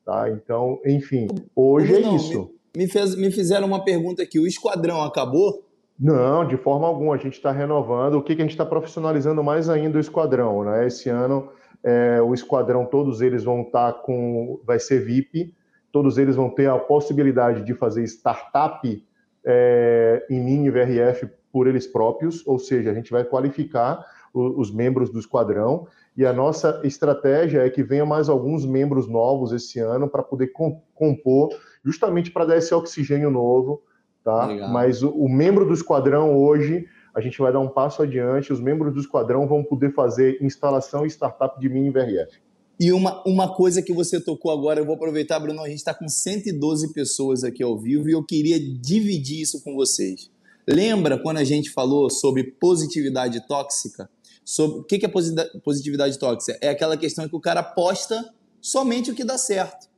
tá? 0.05 0.28
Então, 0.31 0.81
enfim, 0.85 1.28
hoje 1.55 2.01
não, 2.01 2.12
é 2.12 2.16
isso. 2.16 2.51
Me, 2.76 2.85
me, 2.85 2.89
fez, 2.89 3.16
me 3.16 3.31
fizeram 3.31 3.66
uma 3.66 3.85
pergunta 3.85 4.22
aqui, 4.22 4.39
o 4.39 4.47
esquadrão 4.47 5.02
acabou? 5.02 5.64
Não, 5.98 6.47
de 6.47 6.56
forma 6.56 6.86
alguma. 6.86 7.14
A 7.14 7.18
gente 7.18 7.35
está 7.35 7.52
renovando. 7.52 8.14
O 8.14 8.22
que, 8.22 8.35
que 8.35 8.43
a 8.43 8.44
gente 8.44 8.51
está 8.51 8.66
profissionalizando 8.66 9.44
mais 9.44 9.68
ainda 9.68 9.97
o 9.97 10.01
esquadrão, 10.01 10.64
né? 10.64 10.86
Esse 10.86 11.09
ano 11.09 11.48
é, 11.85 12.20
o 12.23 12.32
esquadrão, 12.32 12.86
todos 12.86 13.20
eles 13.20 13.44
vão 13.44 13.62
estar 13.62 13.93
tá 13.93 13.98
com, 13.98 14.59
vai 14.65 14.78
ser 14.78 15.05
VIP. 15.05 15.55
Todos 15.93 16.19
eles 16.19 16.35
vão 16.35 16.51
ter 16.51 16.69
a 16.69 16.78
possibilidade 16.78 17.62
de 17.62 17.74
fazer 17.74 18.02
startup 18.05 19.06
é, 19.44 20.27
em 20.31 20.43
mini 20.43 20.70
VRF 20.70 21.28
por 21.52 21.69
eles 21.69 21.86
próprios, 21.86 22.44
ou 22.47 22.59
seja, 22.59 22.90
a 22.90 22.94
gente 22.94 23.12
vai 23.12 23.23
qualificar 23.23 24.05
o, 24.32 24.61
os 24.61 24.74
membros 24.74 25.11
do 25.11 25.20
esquadrão 25.20 25.86
e 26.16 26.27
a 26.27 26.32
nossa 26.32 26.81
estratégia 26.82 27.61
é 27.61 27.70
que 27.70 27.82
venha 27.82 28.06
mais 28.06 28.28
alguns 28.28 28.66
membros 28.66 29.06
novos 29.06 29.52
esse 29.52 29.78
ano 29.78 30.09
para 30.09 30.23
poder 30.23 30.51
compor, 30.94 31.51
justamente 31.85 32.31
para 32.32 32.47
dar 32.47 32.56
esse 32.56 32.74
oxigênio 32.74 33.31
novo 33.31 33.82
tá? 34.24 34.47
Legal. 34.47 34.70
Mas 34.70 35.02
o, 35.02 35.11
o, 35.11 35.28
membro 35.28 35.66
do 35.66 35.74
esquadrão 35.74 36.35
hoje, 36.35 36.89
a 37.14 37.20
gente 37.20 37.38
vai 37.38 37.52
dar 37.52 37.60
um 37.60 37.68
passo 37.68 38.02
adiante, 38.02 38.52
os 38.52 38.60
membros 38.60 38.92
do 38.92 39.00
esquadrão 39.00 39.46
vão 39.46 39.62
poder 39.62 39.94
fazer 39.94 40.42
instalação 40.42 41.06
e 41.06 41.08
startup 41.08 41.58
de 41.60 41.68
mini 41.68 41.90
VRF. 41.90 42.40
E 42.78 42.92
uma, 42.92 43.22
uma 43.24 43.54
coisa 43.54 43.80
que 43.80 43.92
você 43.92 44.20
tocou 44.20 44.50
agora, 44.50 44.80
eu 44.80 44.84
vou 44.84 44.96
aproveitar, 44.96 45.38
Bruno, 45.38 45.62
a 45.62 45.68
gente 45.68 45.78
está 45.78 45.94
com 45.94 46.08
112 46.08 46.92
pessoas 46.92 47.44
aqui 47.44 47.62
ao 47.62 47.78
vivo 47.78 48.08
e 48.08 48.12
eu 48.12 48.24
queria 48.24 48.58
dividir 48.58 49.40
isso 49.40 49.62
com 49.62 49.76
vocês. 49.76 50.28
Lembra 50.66 51.16
quando 51.16 51.36
a 51.36 51.44
gente 51.44 51.70
falou 51.70 52.10
sobre 52.10 52.42
positividade 52.42 53.46
tóxica? 53.46 54.10
Sobre, 54.44 54.80
o 54.80 54.84
que 54.84 55.06
é 55.06 55.60
positividade 55.60 56.18
tóxica? 56.18 56.58
É 56.60 56.70
aquela 56.70 56.96
questão 56.96 57.28
que 57.28 57.36
o 57.36 57.40
cara 57.40 57.62
posta 57.62 58.34
somente 58.60 59.10
o 59.10 59.14
que 59.14 59.24
dá 59.24 59.38
certo. 59.38 59.88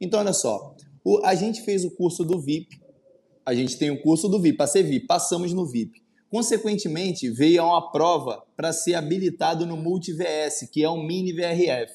Então, 0.00 0.20
olha 0.20 0.32
só, 0.32 0.74
o, 1.04 1.20
a 1.24 1.34
gente 1.34 1.60
fez 1.62 1.84
o 1.84 1.90
curso 1.90 2.24
do 2.24 2.40
VIP, 2.40 2.80
a 3.44 3.54
gente 3.54 3.76
tem 3.76 3.90
o 3.90 4.00
curso 4.00 4.28
do 4.28 4.40
VIP, 4.40 4.56
para 4.56 4.66
ser 4.66 4.84
VIP, 4.84 5.06
passamos 5.06 5.52
no 5.52 5.66
VIP. 5.66 6.01
Consequentemente, 6.32 7.28
veio 7.28 7.62
uma 7.62 7.92
prova 7.92 8.42
para 8.56 8.72
ser 8.72 8.94
habilitado 8.94 9.66
no 9.66 9.76
Multi-VS, 9.76 10.66
que 10.72 10.82
é 10.82 10.88
um 10.88 11.02
mini 11.04 11.30
VRF. 11.30 11.92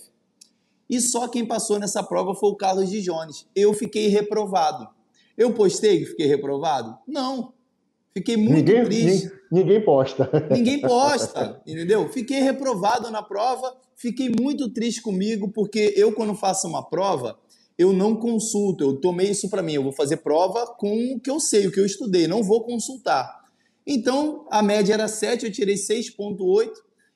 E 0.88 1.01
só 1.01 1.27
quem 1.27 1.43
passou 1.43 1.80
nessa 1.80 2.03
prova 2.03 2.35
foi 2.35 2.51
o 2.51 2.55
Carlos 2.55 2.88
de 2.88 3.01
Jones. 3.01 3.47
Eu 3.55 3.73
fiquei 3.73 4.09
reprovado. 4.09 4.88
Eu 5.35 5.53
postei 5.53 6.01
que 6.01 6.05
fiquei 6.05 6.27
reprovado? 6.27 6.95
Não. 7.07 7.51
Fiquei 8.14 8.38
muito 8.38 8.57
ninguém, 8.57 8.84
triste. 8.84 9.31
Ninguém 9.51 9.84
posta. 9.84 10.30
Ninguém 10.53 10.81
posta, 10.81 11.59
entendeu? 11.65 12.07
Fiquei 12.09 12.39
reprovado 12.39 13.09
na 13.09 13.23
prova, 13.23 13.76
fiquei 13.95 14.31
muito 14.39 14.69
triste 14.69 15.01
comigo, 15.01 15.49
porque 15.49 15.95
eu, 15.97 16.11
quando 16.11 16.35
faço 16.35 16.68
uma 16.68 16.88
prova, 16.88 17.39
eu 17.76 17.91
não 17.91 18.15
consulto, 18.15 18.84
eu 18.84 19.01
tomei 19.01 19.31
isso 19.31 19.49
para 19.49 19.64
mim, 19.64 19.73
eu 19.73 19.84
vou 19.84 19.93
fazer 19.93 20.18
prova 20.18 20.68
com 20.77 21.15
o 21.15 21.19
que 21.19 21.30
eu 21.30 21.39
sei, 21.39 21.65
o 21.65 21.72
que 21.72 21.80
eu 21.80 21.85
estudei, 21.88 22.27
não 22.27 22.43
vou 22.43 22.61
consultar. 22.64 23.36
Então, 23.88 24.45
a 24.51 24.61
média 24.61 24.93
era 24.93 25.07
7, 25.07 25.45
eu 25.45 25.51
tirei 25.51 25.76
6.8, 25.76 26.72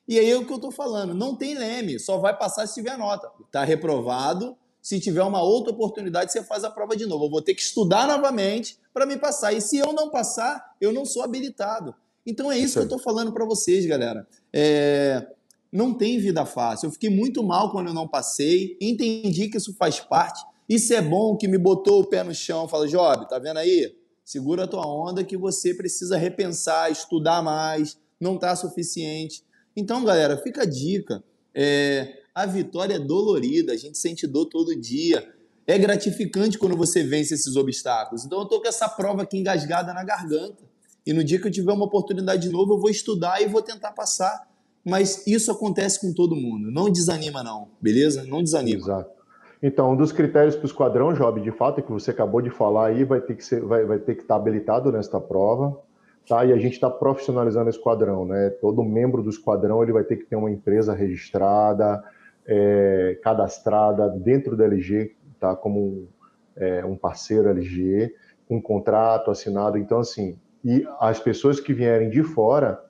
e 0.07 0.17
aí 0.17 0.29
é 0.29 0.37
o 0.37 0.45
que 0.45 0.51
eu 0.51 0.55
estou 0.55 0.71
falando, 0.71 1.13
não 1.13 1.35
tem 1.35 1.53
leme, 1.53 1.99
só 1.99 2.17
vai 2.17 2.37
passar 2.37 2.65
se 2.65 2.75
tiver 2.75 2.97
nota. 2.97 3.29
Está 3.45 3.65
reprovado, 3.65 4.57
se 4.81 4.99
tiver 4.99 5.21
uma 5.21 5.43
outra 5.43 5.71
oportunidade, 5.71 6.31
você 6.31 6.43
faz 6.43 6.63
a 6.63 6.71
prova 6.71 6.95
de 6.95 7.05
novo. 7.05 7.25
Eu 7.25 7.29
vou 7.29 7.41
ter 7.41 7.53
que 7.53 7.61
estudar 7.61 8.07
novamente 8.07 8.79
para 8.93 9.05
me 9.05 9.15
passar. 9.15 9.53
E 9.53 9.61
se 9.61 9.77
eu 9.77 9.93
não 9.93 10.09
passar, 10.09 10.75
eu 10.81 10.91
não 10.91 11.05
sou 11.05 11.21
habilitado. 11.21 11.93
Então 12.25 12.51
é 12.51 12.57
isso 12.57 12.69
Sim. 12.69 12.73
que 12.73 12.79
eu 12.79 12.83
estou 12.83 12.99
falando 12.99 13.31
para 13.31 13.45
vocês, 13.45 13.85
galera. 13.85 14.27
É... 14.51 15.27
Não 15.71 15.93
tem 15.93 16.19
vida 16.19 16.45
fácil. 16.45 16.87
Eu 16.87 16.91
fiquei 16.91 17.09
muito 17.09 17.43
mal 17.43 17.71
quando 17.71 17.87
eu 17.87 17.93
não 17.93 18.07
passei. 18.07 18.75
Entendi 18.81 19.49
que 19.49 19.57
isso 19.57 19.73
faz 19.75 19.99
parte. 19.99 20.43
Isso 20.67 20.93
é 20.93 21.01
bom 21.01 21.37
que 21.37 21.47
me 21.47 21.57
botou 21.57 22.01
o 22.01 22.05
pé 22.05 22.23
no 22.23 22.33
chão. 22.33 22.67
Fala, 22.67 22.87
Job, 22.87 23.29
tá 23.29 23.39
vendo 23.39 23.57
aí? 23.57 23.95
Segura 24.23 24.63
a 24.63 24.67
tua 24.67 24.85
onda 24.85 25.23
que 25.23 25.35
você 25.35 25.73
precisa 25.73 26.17
repensar, 26.17 26.91
estudar 26.91 27.41
mais, 27.41 27.97
não 28.19 28.37
tá 28.37 28.55
suficiente. 28.55 29.43
Então, 29.75 30.03
galera, 30.03 30.37
fica 30.37 30.63
a 30.63 30.65
dica. 30.65 31.23
É, 31.53 32.21
a 32.33 32.45
vitória 32.45 32.95
é 32.95 32.99
dolorida, 32.99 33.73
a 33.73 33.77
gente 33.77 33.97
sente 33.97 34.27
dor 34.27 34.45
todo 34.45 34.75
dia. 34.75 35.33
É 35.67 35.77
gratificante 35.77 36.57
quando 36.57 36.75
você 36.75 37.03
vence 37.03 37.33
esses 37.33 37.55
obstáculos. 37.55 38.25
Então, 38.25 38.39
eu 38.39 38.45
tô 38.45 38.61
com 38.61 38.67
essa 38.67 38.87
prova 38.87 39.23
aqui 39.23 39.37
engasgada 39.37 39.93
na 39.93 40.03
garganta. 40.03 40.63
E 41.05 41.13
no 41.13 41.23
dia 41.23 41.39
que 41.39 41.47
eu 41.47 41.51
tiver 41.51 41.71
uma 41.73 41.85
oportunidade 41.85 42.43
de 42.43 42.49
novo, 42.49 42.73
eu 42.73 42.79
vou 42.79 42.89
estudar 42.89 43.41
e 43.41 43.47
vou 43.47 43.61
tentar 43.61 43.91
passar. 43.91 44.49
Mas 44.83 45.25
isso 45.27 45.51
acontece 45.51 45.99
com 45.99 46.13
todo 46.13 46.35
mundo. 46.35 46.71
Não 46.71 46.89
desanima, 46.89 47.43
não, 47.43 47.69
beleza? 47.79 48.23
Não 48.23 48.41
desanima. 48.43 48.79
Exato. 48.79 49.20
Então, 49.61 49.91
um 49.91 49.95
dos 49.95 50.11
critérios 50.11 50.55
para 50.55 50.63
o 50.63 50.67
esquadrão, 50.67 51.13
Job, 51.13 51.39
de 51.39 51.51
fato, 51.51 51.79
é 51.79 51.83
que 51.83 51.91
você 51.91 52.09
acabou 52.09 52.41
de 52.41 52.49
falar 52.49 52.87
aí, 52.87 53.03
vai 53.03 53.21
ter 53.21 53.35
que 53.35 53.45
ser, 53.45 53.61
vai, 53.61 53.85
vai 53.85 53.99
ter 53.99 54.15
que 54.15 54.21
estar 54.21 54.35
habilitado 54.35 54.91
nesta 54.91 55.21
prova, 55.21 55.79
tá? 56.27 56.43
E 56.43 56.51
a 56.51 56.57
gente 56.57 56.73
está 56.73 56.89
profissionalizando 56.89 57.67
o 57.67 57.69
esquadrão, 57.69 58.25
né? 58.25 58.49
Todo 58.61 58.83
membro 58.83 59.21
do 59.21 59.29
esquadrão 59.29 59.83
ele 59.83 59.91
vai 59.91 60.03
ter 60.03 60.17
que 60.17 60.25
ter 60.25 60.35
uma 60.35 60.49
empresa 60.49 60.95
registrada, 60.95 62.03
é, 62.47 63.19
cadastrada 63.23 64.09
dentro 64.09 64.57
da 64.57 64.65
LG, 64.65 65.15
tá? 65.39 65.55
Como 65.55 66.07
é, 66.55 66.83
um 66.83 66.97
parceiro 66.97 67.49
LG, 67.49 68.15
um 68.49 68.59
contrato 68.59 69.29
assinado. 69.29 69.77
Então, 69.77 69.99
assim, 69.99 70.39
e 70.65 70.87
as 70.99 71.19
pessoas 71.19 71.59
que 71.59 71.71
vierem 71.71 72.09
de 72.09 72.23
fora 72.23 72.83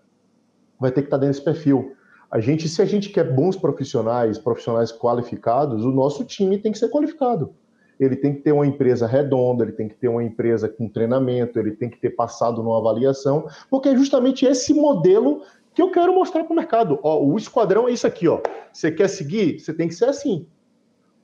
vai 0.80 0.89
ter 0.89 1.02
que 1.02 1.07
estar 1.07 1.18
dentro 1.18 1.34
desse 1.34 1.43
perfil. 1.43 1.95
A 2.32 2.40
gente, 2.40 2.70
se 2.70 2.82
a 2.82 2.86
gente 2.86 3.10
quer 3.10 3.26
bons 3.26 3.58
profissionais, 3.58 4.38
profissionais 4.38 4.90
qualificados, 4.90 5.84
o 5.84 5.91
nosso 5.91 6.24
time 6.24 6.58
tem 6.58 6.72
que 6.72 6.78
ser 6.78 6.90
qualificado. 6.90 7.53
Ele 7.99 8.16
tem 8.16 8.34
que 8.34 8.41
ter 8.41 8.53
uma 8.53 8.66
empresa 8.66 9.06
redonda, 9.06 9.66
ele 9.66 9.74
tem 9.74 9.90
que 9.90 9.95
ter 9.95 10.08
uma 10.08 10.24
empresa 10.24 10.70
com 10.70 10.88
treinamento, 10.88 11.60
ele 11.60 11.72
tem 11.72 11.90
que 11.90 11.99
ter 11.99 12.12
passado 12.12 12.64
numa 12.64 12.78
avaliação, 12.78 13.48
porque 13.70 13.90
é 13.90 13.95
justamente 13.95 14.45
esse 14.45 14.74
modelo 14.74 15.44
que 15.74 15.82
eu 15.82 15.91
quero 15.91 16.16
mostrar 16.16 16.45
para 16.45 16.53
o 16.53 16.56
mercado. 16.56 16.99
Ó, 17.03 17.22
o 17.22 17.38
esquadrão 17.38 17.88
é 17.88 17.91
isso 17.91 18.08
aqui, 18.08 18.30
ó. 18.30 18.40
Você 18.72 18.91
quer 18.91 19.10
seguir? 19.10 19.60
Você 19.60 19.74
tem 19.74 19.90
que 19.90 19.94
ser 19.94 20.06
assim. 20.06 20.48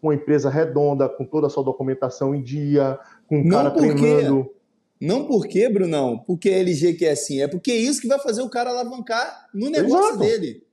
Uma 0.02 0.14
empresa 0.14 0.50
redonda, 0.50 1.08
com 1.08 1.26
toda 1.26 1.48
a 1.48 1.50
sua 1.50 1.64
documentação 1.64 2.36
em 2.36 2.44
dia, 2.44 3.00
com 3.28 3.40
um 3.40 3.44
Não 3.46 3.58
cara 3.58 3.72
porque... 3.72 3.94
treinando. 3.94 4.52
Não 5.00 5.26
porque, 5.26 5.70
Brunão, 5.70 6.18
porque 6.18 6.50
a 6.50 6.58
LG 6.58 6.96
quer 6.96 7.12
assim, 7.12 7.40
é 7.40 7.48
porque 7.48 7.70
é 7.70 7.76
isso 7.76 8.02
que 8.02 8.08
vai 8.08 8.20
fazer 8.20 8.42
o 8.42 8.50
cara 8.50 8.72
alavancar 8.72 9.48
no 9.54 9.70
negócio 9.70 10.10
Exato. 10.10 10.20
dele. 10.20 10.67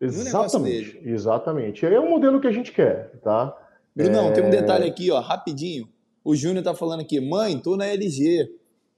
Exatamente, 0.00 1.00
exatamente. 1.04 1.84
É 1.84 1.98
o 1.98 2.08
modelo 2.08 2.40
que 2.40 2.46
a 2.46 2.52
gente 2.52 2.72
quer, 2.72 3.18
tá? 3.20 3.56
Brunão, 3.94 4.28
é... 4.28 4.32
tem 4.32 4.44
um 4.44 4.50
detalhe 4.50 4.88
aqui, 4.88 5.10
ó, 5.10 5.20
rapidinho. 5.20 5.88
O 6.24 6.36
Júnior 6.36 6.62
tá 6.62 6.74
falando 6.74 7.00
aqui, 7.00 7.20
mãe, 7.20 7.58
tô 7.58 7.76
na 7.76 7.86
LG. 7.86 8.48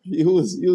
E, 0.04 0.26
os, 0.26 0.54
e, 0.54 0.66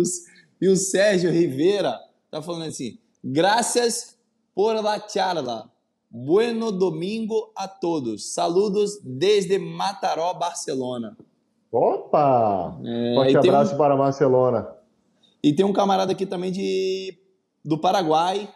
e 0.62 0.68
o 0.68 0.76
Sérgio 0.76 1.32
Rivera 1.32 2.00
tá 2.32 2.42
falando 2.42 2.66
assim, 2.66 2.98
graças 3.24 4.18
por 4.54 4.74
la 4.82 5.00
charla. 5.08 5.70
Bueno 6.10 6.72
domingo 6.72 7.52
a 7.56 7.68
todos. 7.68 8.34
Saludos 8.34 9.00
desde 9.04 9.60
Mataró, 9.60 10.34
Barcelona. 10.34 11.18
Opa! 11.72 12.80
É, 12.86 13.16
Forte 13.16 13.38
abraço 13.38 13.76
um... 13.76 13.78
para 13.78 13.98
Barcelona. 13.98 14.68
E 15.44 15.52
tem 15.54 15.66
um 15.66 15.74
camarada 15.74 16.14
aqui 16.14 16.26
também 16.26 16.52
de 16.52 17.18
do 17.64 17.78
Paraguai. 17.78 18.48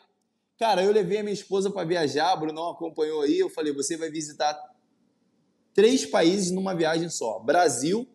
Cara, 0.59 0.83
eu 0.83 0.91
levei 0.91 1.19
a 1.19 1.23
minha 1.23 1.33
esposa 1.33 1.71
para 1.71 1.87
viajar, 1.87 2.33
o 2.33 2.39
Bruno 2.41 2.69
acompanhou 2.69 3.21
aí. 3.21 3.39
Eu 3.39 3.49
falei: 3.49 3.73
você 3.73 3.95
vai 3.95 4.09
visitar 4.09 4.59
três 5.73 6.05
países 6.05 6.51
numa 6.51 6.75
viagem 6.75 7.09
só: 7.09 7.39
Brasil, 7.39 8.05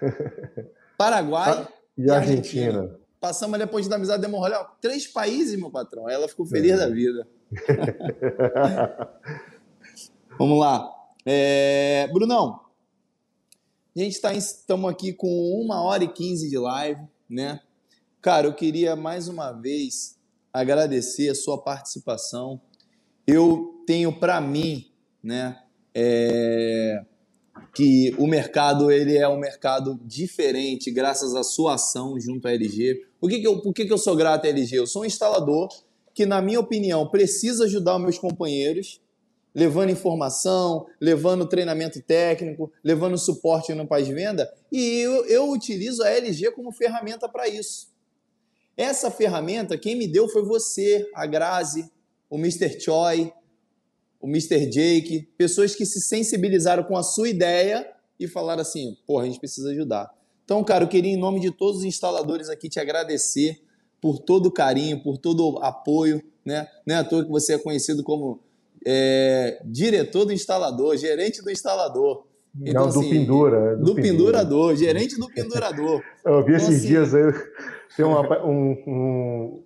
Paraguai 0.96 1.68
e, 1.96 2.10
Argentina. 2.10 2.78
Argentina. 2.78 3.00
Passamos 3.20 3.54
ali 3.54 3.64
depois 3.64 3.86
da 3.86 3.96
amizade, 3.96 4.22
demos 4.22 4.40
olha, 4.40 4.64
três 4.80 5.06
países, 5.06 5.58
meu 5.58 5.70
patrão. 5.70 6.08
Ela 6.08 6.26
ficou 6.26 6.46
feliz 6.46 6.72
é. 6.72 6.76
da 6.76 6.88
vida. 6.88 7.28
Vamos 10.38 10.58
lá. 10.58 10.90
É... 11.24 12.08
Brunão, 12.12 12.60
a 13.94 14.00
gente 14.00 14.12
está 14.12 14.32
estamos 14.32 14.90
aqui 14.90 15.12
com 15.12 15.28
uma 15.60 15.82
hora 15.82 16.04
e 16.04 16.08
quinze 16.08 16.48
de 16.48 16.58
live, 16.58 17.02
né? 17.28 17.60
Cara, 18.20 18.46
eu 18.46 18.54
queria 18.54 18.96
mais 18.96 19.28
uma 19.28 19.52
vez 19.52 20.13
agradecer 20.54 21.28
a 21.28 21.34
sua 21.34 21.60
participação. 21.60 22.60
Eu 23.26 23.82
tenho 23.84 24.12
para 24.12 24.40
mim, 24.40 24.86
né, 25.20 25.58
é, 25.92 27.04
que 27.74 28.14
o 28.16 28.26
mercado 28.26 28.90
ele 28.90 29.18
é 29.18 29.28
um 29.28 29.36
mercado 29.36 29.98
diferente 30.04 30.92
graças 30.92 31.34
à 31.34 31.42
sua 31.42 31.74
ação 31.74 32.18
junto 32.20 32.46
à 32.46 32.52
LG. 32.52 33.04
Por 33.20 33.28
que, 33.28 33.40
que, 33.40 33.46
eu, 33.46 33.60
por 33.60 33.74
que, 33.74 33.84
que 33.84 33.92
eu 33.92 33.98
sou 33.98 34.14
grato 34.14 34.46
à 34.46 34.48
LG? 34.48 34.76
Eu 34.76 34.86
sou 34.86 35.02
um 35.02 35.04
instalador 35.04 35.68
que, 36.14 36.24
na 36.24 36.40
minha 36.40 36.60
opinião, 36.60 37.08
precisa 37.08 37.64
ajudar 37.64 37.98
meus 37.98 38.16
companheiros 38.16 39.00
levando 39.54 39.90
informação, 39.90 40.86
levando 41.00 41.46
treinamento 41.46 42.02
técnico, 42.02 42.72
levando 42.82 43.16
suporte 43.16 43.72
no 43.72 43.86
pós-venda, 43.86 44.52
e 44.70 44.98
eu, 44.98 45.24
eu 45.26 45.50
utilizo 45.50 46.02
a 46.02 46.10
LG 46.10 46.50
como 46.50 46.72
ferramenta 46.72 47.28
para 47.28 47.48
isso. 47.48 47.93
Essa 48.76 49.10
ferramenta, 49.10 49.78
quem 49.78 49.96
me 49.96 50.06
deu 50.06 50.28
foi 50.28 50.42
você, 50.42 51.08
a 51.14 51.26
Grazi, 51.26 51.90
o 52.28 52.36
Mr. 52.36 52.80
Choi, 52.80 53.32
o 54.20 54.26
Mr. 54.26 54.66
Jake, 54.66 55.28
pessoas 55.36 55.74
que 55.74 55.84
se 55.84 56.00
sensibilizaram 56.00 56.82
com 56.82 56.96
a 56.96 57.02
sua 57.02 57.28
ideia 57.28 57.88
e 58.18 58.26
falaram 58.26 58.62
assim: 58.62 58.96
porra, 59.06 59.24
a 59.24 59.26
gente 59.26 59.38
precisa 59.38 59.70
ajudar. 59.70 60.12
Então, 60.44 60.62
cara, 60.64 60.84
eu 60.84 60.88
queria, 60.88 61.12
em 61.12 61.16
nome 61.16 61.40
de 61.40 61.50
todos 61.50 61.80
os 61.80 61.84
instaladores 61.84 62.48
aqui, 62.48 62.68
te 62.68 62.80
agradecer 62.80 63.62
por 64.00 64.18
todo 64.18 64.46
o 64.46 64.52
carinho, 64.52 65.02
por 65.02 65.16
todo 65.16 65.54
o 65.54 65.58
apoio. 65.58 66.22
Né? 66.44 66.68
Não 66.86 66.96
é 66.96 66.98
à 66.98 67.04
toa 67.04 67.24
que 67.24 67.30
você 67.30 67.54
é 67.54 67.58
conhecido 67.58 68.02
como 68.02 68.40
é, 68.84 69.62
diretor 69.64 70.26
do 70.26 70.32
instalador, 70.32 70.96
gerente 70.96 71.42
do 71.42 71.50
instalador. 71.50 72.26
Então, 72.60 72.86
Não, 72.86 72.92
do 72.92 73.00
assim, 73.00 73.10
pendura. 73.10 73.76
Do, 73.76 73.84
do 73.84 73.94
pendurador, 73.94 74.76
gerente 74.76 75.18
do 75.18 75.28
pendurador. 75.28 76.02
Eu 76.24 76.44
vi 76.44 76.52
então, 76.52 76.56
esses 76.56 76.78
assim, 76.78 76.86
dias 76.86 77.14
aí, 77.14 77.32
tem 77.96 78.04
uma, 78.04 78.44
um, 78.44 78.70
um, 78.86 79.62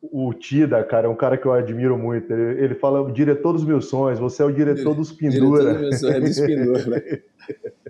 o 0.00 0.32
Tida, 0.32 0.82
cara, 0.84 1.06
é 1.06 1.10
um 1.10 1.16
cara 1.16 1.36
que 1.36 1.46
eu 1.46 1.52
admiro 1.52 1.98
muito. 1.98 2.32
Ele, 2.32 2.64
ele 2.64 2.74
fala, 2.74 3.00
o 3.00 3.12
diretor 3.12 3.52
dos 3.52 3.64
meus 3.64 3.86
sonhos, 3.86 4.18
você 4.18 4.42
é 4.42 4.46
o 4.46 4.52
diretor 4.52 4.94
dos 4.94 5.12
pendura. 5.12 5.62
Diretor 5.62 5.72
dos 5.72 5.80
meus 5.80 6.00
sonhos, 6.00 6.14
é 6.16 6.20
dos 6.20 6.40
pendura. 6.40 7.22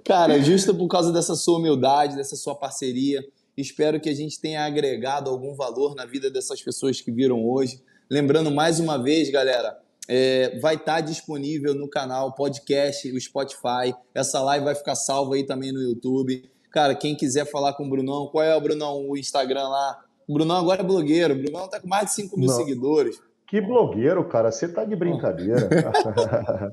cara, 0.04 0.38
justo 0.40 0.74
por 0.74 0.88
causa 0.88 1.12
dessa 1.12 1.34
sua 1.34 1.58
humildade, 1.58 2.16
dessa 2.16 2.36
sua 2.36 2.54
parceria, 2.54 3.24
espero 3.56 4.00
que 4.00 4.08
a 4.08 4.14
gente 4.14 4.40
tenha 4.40 4.64
agregado 4.64 5.30
algum 5.30 5.54
valor 5.54 5.94
na 5.94 6.04
vida 6.04 6.30
dessas 6.30 6.62
pessoas 6.62 7.00
que 7.00 7.10
viram 7.10 7.44
hoje. 7.44 7.80
Lembrando 8.10 8.50
mais 8.50 8.80
uma 8.80 8.96
vez, 9.00 9.30
galera, 9.30 9.78
é, 10.08 10.58
vai 10.60 10.76
estar 10.76 10.94
tá 10.94 11.00
disponível 11.02 11.74
no 11.74 11.86
canal 11.86 12.34
podcast, 12.34 13.12
o 13.12 13.20
Spotify. 13.20 13.94
Essa 14.14 14.40
live 14.40 14.64
vai 14.64 14.74
ficar 14.74 14.94
salva 14.94 15.34
aí 15.34 15.44
também 15.44 15.70
no 15.70 15.82
YouTube. 15.82 16.50
Cara, 16.72 16.94
quem 16.94 17.14
quiser 17.14 17.44
falar 17.44 17.74
com 17.74 17.86
o 17.86 17.90
Brunão, 17.90 18.28
qual 18.28 18.42
é 18.42 18.56
o 18.56 18.60
Brunão, 18.60 19.06
o 19.06 19.18
Instagram 19.18 19.68
lá? 19.68 19.98
O 20.26 20.32
Brunão 20.32 20.56
agora 20.56 20.80
é 20.80 20.84
blogueiro. 20.84 21.34
O 21.34 21.42
Brunão 21.42 21.68
tá 21.68 21.78
com 21.78 21.86
mais 21.86 22.06
de 22.06 22.12
5 22.12 22.38
mil 22.38 22.48
Não. 22.48 22.56
seguidores. 22.56 23.20
Que 23.46 23.60
blogueiro, 23.60 24.24
cara. 24.24 24.50
Você 24.50 24.66
tá 24.66 24.82
de 24.84 24.96
brincadeira. 24.96 25.68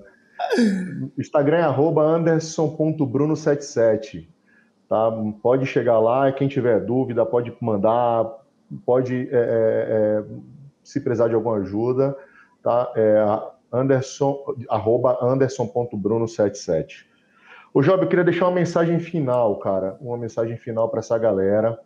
Instagram 1.17 1.57
é 1.57 1.65
anderson.bruno77. 1.65 4.29
Tá? 4.87 5.11
Pode 5.41 5.65
chegar 5.65 5.99
lá, 5.99 6.31
quem 6.31 6.47
tiver 6.47 6.79
dúvida, 6.79 7.25
pode 7.25 7.51
mandar, 7.59 8.31
pode 8.85 9.27
é, 9.31 9.31
é, 9.31 9.33
é 9.37 10.23
se 10.83 11.01
precisar 11.01 11.27
de 11.27 11.35
alguma 11.35 11.57
ajuda 11.57 12.15
tá? 12.65 12.91
É 12.95 13.23
Anderson, 13.71 14.43
arroba 14.67 15.19
anderson.bruno77. 15.21 17.05
Ô, 17.71 17.81
Job, 17.81 18.01
eu 18.01 18.09
queria 18.09 18.23
deixar 18.23 18.47
uma 18.47 18.55
mensagem 18.55 18.97
final, 18.99 19.59
cara, 19.59 19.97
uma 20.01 20.17
mensagem 20.17 20.57
final 20.57 20.89
para 20.89 20.99
essa 20.99 21.15
galera, 21.19 21.79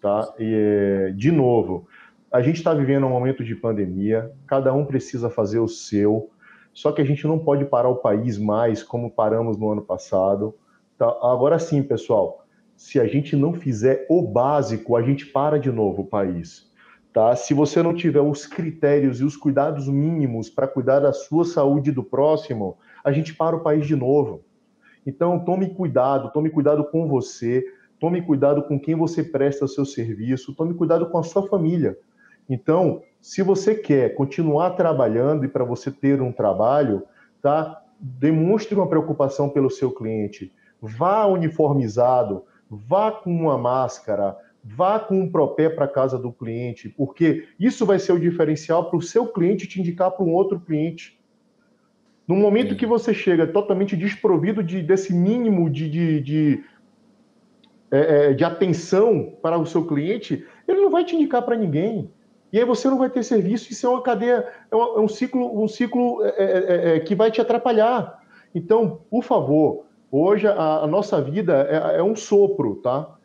tá? 0.00 0.34
E, 0.36 1.12
de 1.14 1.30
novo, 1.30 1.86
a 2.32 2.42
gente 2.42 2.56
está 2.56 2.74
vivendo 2.74 3.06
um 3.06 3.10
momento 3.10 3.44
de 3.44 3.54
pandemia, 3.54 4.32
cada 4.44 4.72
um 4.74 4.84
precisa 4.84 5.30
fazer 5.30 5.60
o 5.60 5.68
seu, 5.68 6.30
só 6.74 6.90
que 6.90 7.00
a 7.00 7.04
gente 7.04 7.24
não 7.24 7.38
pode 7.38 7.64
parar 7.66 7.88
o 7.88 7.96
país 7.96 8.38
mais 8.38 8.82
como 8.82 9.12
paramos 9.12 9.56
no 9.56 9.70
ano 9.70 9.82
passado. 9.82 10.56
Tá? 10.96 11.06
Agora 11.06 11.60
sim, 11.60 11.80
pessoal, 11.80 12.44
se 12.76 12.98
a 12.98 13.06
gente 13.06 13.36
não 13.36 13.52
fizer 13.52 14.04
o 14.08 14.20
básico, 14.22 14.96
a 14.96 15.02
gente 15.02 15.26
para 15.26 15.60
de 15.60 15.70
novo 15.70 16.02
o 16.02 16.06
país. 16.06 16.67
Tá? 17.18 17.34
Se 17.34 17.52
você 17.52 17.82
não 17.82 17.92
tiver 17.92 18.20
os 18.20 18.46
critérios 18.46 19.20
e 19.20 19.24
os 19.24 19.36
cuidados 19.36 19.88
mínimos 19.88 20.48
para 20.48 20.68
cuidar 20.68 21.00
da 21.00 21.12
sua 21.12 21.44
saúde 21.44 21.90
e 21.90 21.92
do 21.92 22.04
próximo, 22.04 22.78
a 23.02 23.10
gente 23.10 23.34
para 23.34 23.56
o 23.56 23.60
país 23.60 23.88
de 23.88 23.96
novo. 23.96 24.44
Então, 25.04 25.40
tome 25.40 25.74
cuidado, 25.74 26.30
tome 26.30 26.48
cuidado 26.48 26.84
com 26.84 27.08
você, 27.08 27.64
tome 27.98 28.22
cuidado 28.22 28.62
com 28.62 28.78
quem 28.78 28.94
você 28.94 29.24
presta 29.24 29.66
seu 29.66 29.84
serviço, 29.84 30.54
tome 30.54 30.74
cuidado 30.74 31.10
com 31.10 31.18
a 31.18 31.24
sua 31.24 31.44
família. 31.48 31.98
Então, 32.48 33.02
se 33.20 33.42
você 33.42 33.74
quer 33.74 34.14
continuar 34.14 34.76
trabalhando 34.76 35.44
e 35.44 35.48
para 35.48 35.64
você 35.64 35.90
ter 35.90 36.22
um 36.22 36.30
trabalho, 36.30 37.02
tá? 37.42 37.82
Demonstre 37.98 38.76
uma 38.76 38.88
preocupação 38.88 39.50
pelo 39.50 39.70
seu 39.70 39.90
cliente. 39.90 40.52
Vá 40.80 41.26
uniformizado, 41.26 42.44
vá 42.70 43.10
com 43.10 43.34
uma 43.34 43.58
máscara, 43.58 44.36
Vá 44.64 44.98
com 44.98 45.20
um 45.20 45.30
propé 45.30 45.68
para 45.68 45.88
casa 45.88 46.18
do 46.18 46.32
cliente, 46.32 46.88
porque 46.88 47.48
isso 47.58 47.86
vai 47.86 47.98
ser 47.98 48.12
o 48.12 48.20
diferencial 48.20 48.90
para 48.90 48.98
o 48.98 49.02
seu 49.02 49.26
cliente 49.26 49.66
te 49.66 49.80
indicar 49.80 50.10
para 50.10 50.24
um 50.24 50.32
outro 50.32 50.60
cliente. 50.60 51.18
No 52.26 52.36
momento 52.36 52.76
que 52.76 52.84
você 52.84 53.14
chega 53.14 53.46
totalmente 53.46 53.96
desprovido 53.96 54.62
de, 54.62 54.82
desse 54.82 55.14
mínimo 55.14 55.70
de, 55.70 55.88
de, 55.88 56.20
de, 56.20 56.64
é, 57.90 57.98
é, 58.30 58.32
de 58.34 58.44
atenção 58.44 59.32
para 59.40 59.58
o 59.58 59.64
seu 59.64 59.86
cliente, 59.86 60.44
ele 60.66 60.82
não 60.82 60.90
vai 60.90 61.04
te 61.04 61.16
indicar 61.16 61.40
para 61.40 61.56
ninguém. 61.56 62.10
E 62.52 62.58
aí 62.58 62.64
você 62.64 62.88
não 62.88 62.98
vai 62.98 63.08
ter 63.08 63.22
serviço, 63.22 63.72
isso 63.72 63.86
é 63.86 63.90
uma 63.90 64.02
cadeia, 64.02 64.46
é, 64.70 64.76
um 64.76 65.04
é 65.04 65.08
ciclo, 65.08 65.62
um 65.62 65.68
ciclo 65.68 66.22
é, 66.22 66.28
é, 66.28 66.96
é, 66.96 67.00
que 67.00 67.14
vai 67.14 67.30
te 67.30 67.40
atrapalhar. 67.40 68.22
Então, 68.54 69.00
por 69.10 69.22
favor, 69.22 69.84
hoje 70.10 70.46
a, 70.46 70.80
a 70.80 70.86
nossa 70.86 71.20
vida 71.22 71.54
é, 71.62 72.02
um 72.02 72.16
sopro, 72.16 72.76
tá? 72.76 73.17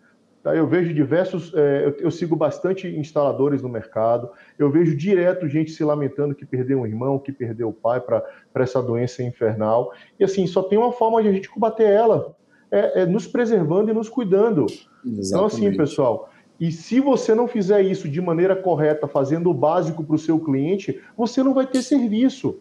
Tá? 0.43 0.53
Eu 0.53 0.67
vejo 0.67 0.93
diversos, 0.93 1.53
é, 1.55 1.85
eu, 1.85 1.95
eu, 1.99 2.11
sigo 2.11 2.35
bastante 2.35 2.85
instaladores 2.85 3.61
no 3.61 3.69
mercado, 3.69 4.29
eu 4.59 4.69
vejo 4.69 4.95
direto 4.95 5.47
gente 5.47 5.71
se 5.71 5.83
lamentando 5.85 6.35
que 6.35 6.45
perdeu 6.45 6.81
um 6.81 6.85
irmão, 6.85 7.17
que 7.17 7.31
perdeu 7.31 7.69
o 7.69 7.73
pai 7.73 8.01
para 8.01 8.21
essa 8.55 8.83
doença 8.83 9.23
infernal. 9.23 9.93
E 10.19 10.23
assim, 10.23 10.45
só 10.45 10.61
tem 10.61 10.77
uma 10.77 10.91
forma 10.91 11.23
de 11.23 11.29
a 11.29 11.31
gente 11.31 11.49
combater 11.49 11.85
ela, 11.85 12.35
é, 12.69 13.03
é 13.03 13.05
nos 13.05 13.25
preservando 13.25 13.89
e 13.89 13.93
nos 13.93 14.09
cuidando. 14.09 14.65
Exatamente. 14.65 15.27
Então, 15.27 15.45
assim, 15.45 15.77
pessoal, 15.77 16.29
e 16.59 16.71
se 16.73 16.99
você 16.99 17.33
não 17.33 17.47
fizer 17.47 17.81
isso 17.81 18.09
de 18.09 18.19
maneira 18.19 18.53
correta, 18.53 19.07
fazendo 19.07 19.49
o 19.49 19.53
básico 19.53 20.03
para 20.03 20.15
o 20.15 20.19
seu 20.19 20.37
cliente, 20.39 21.01
você 21.15 21.41
não 21.41 21.53
vai 21.53 21.65
ter 21.65 21.81
serviço. 21.81 22.59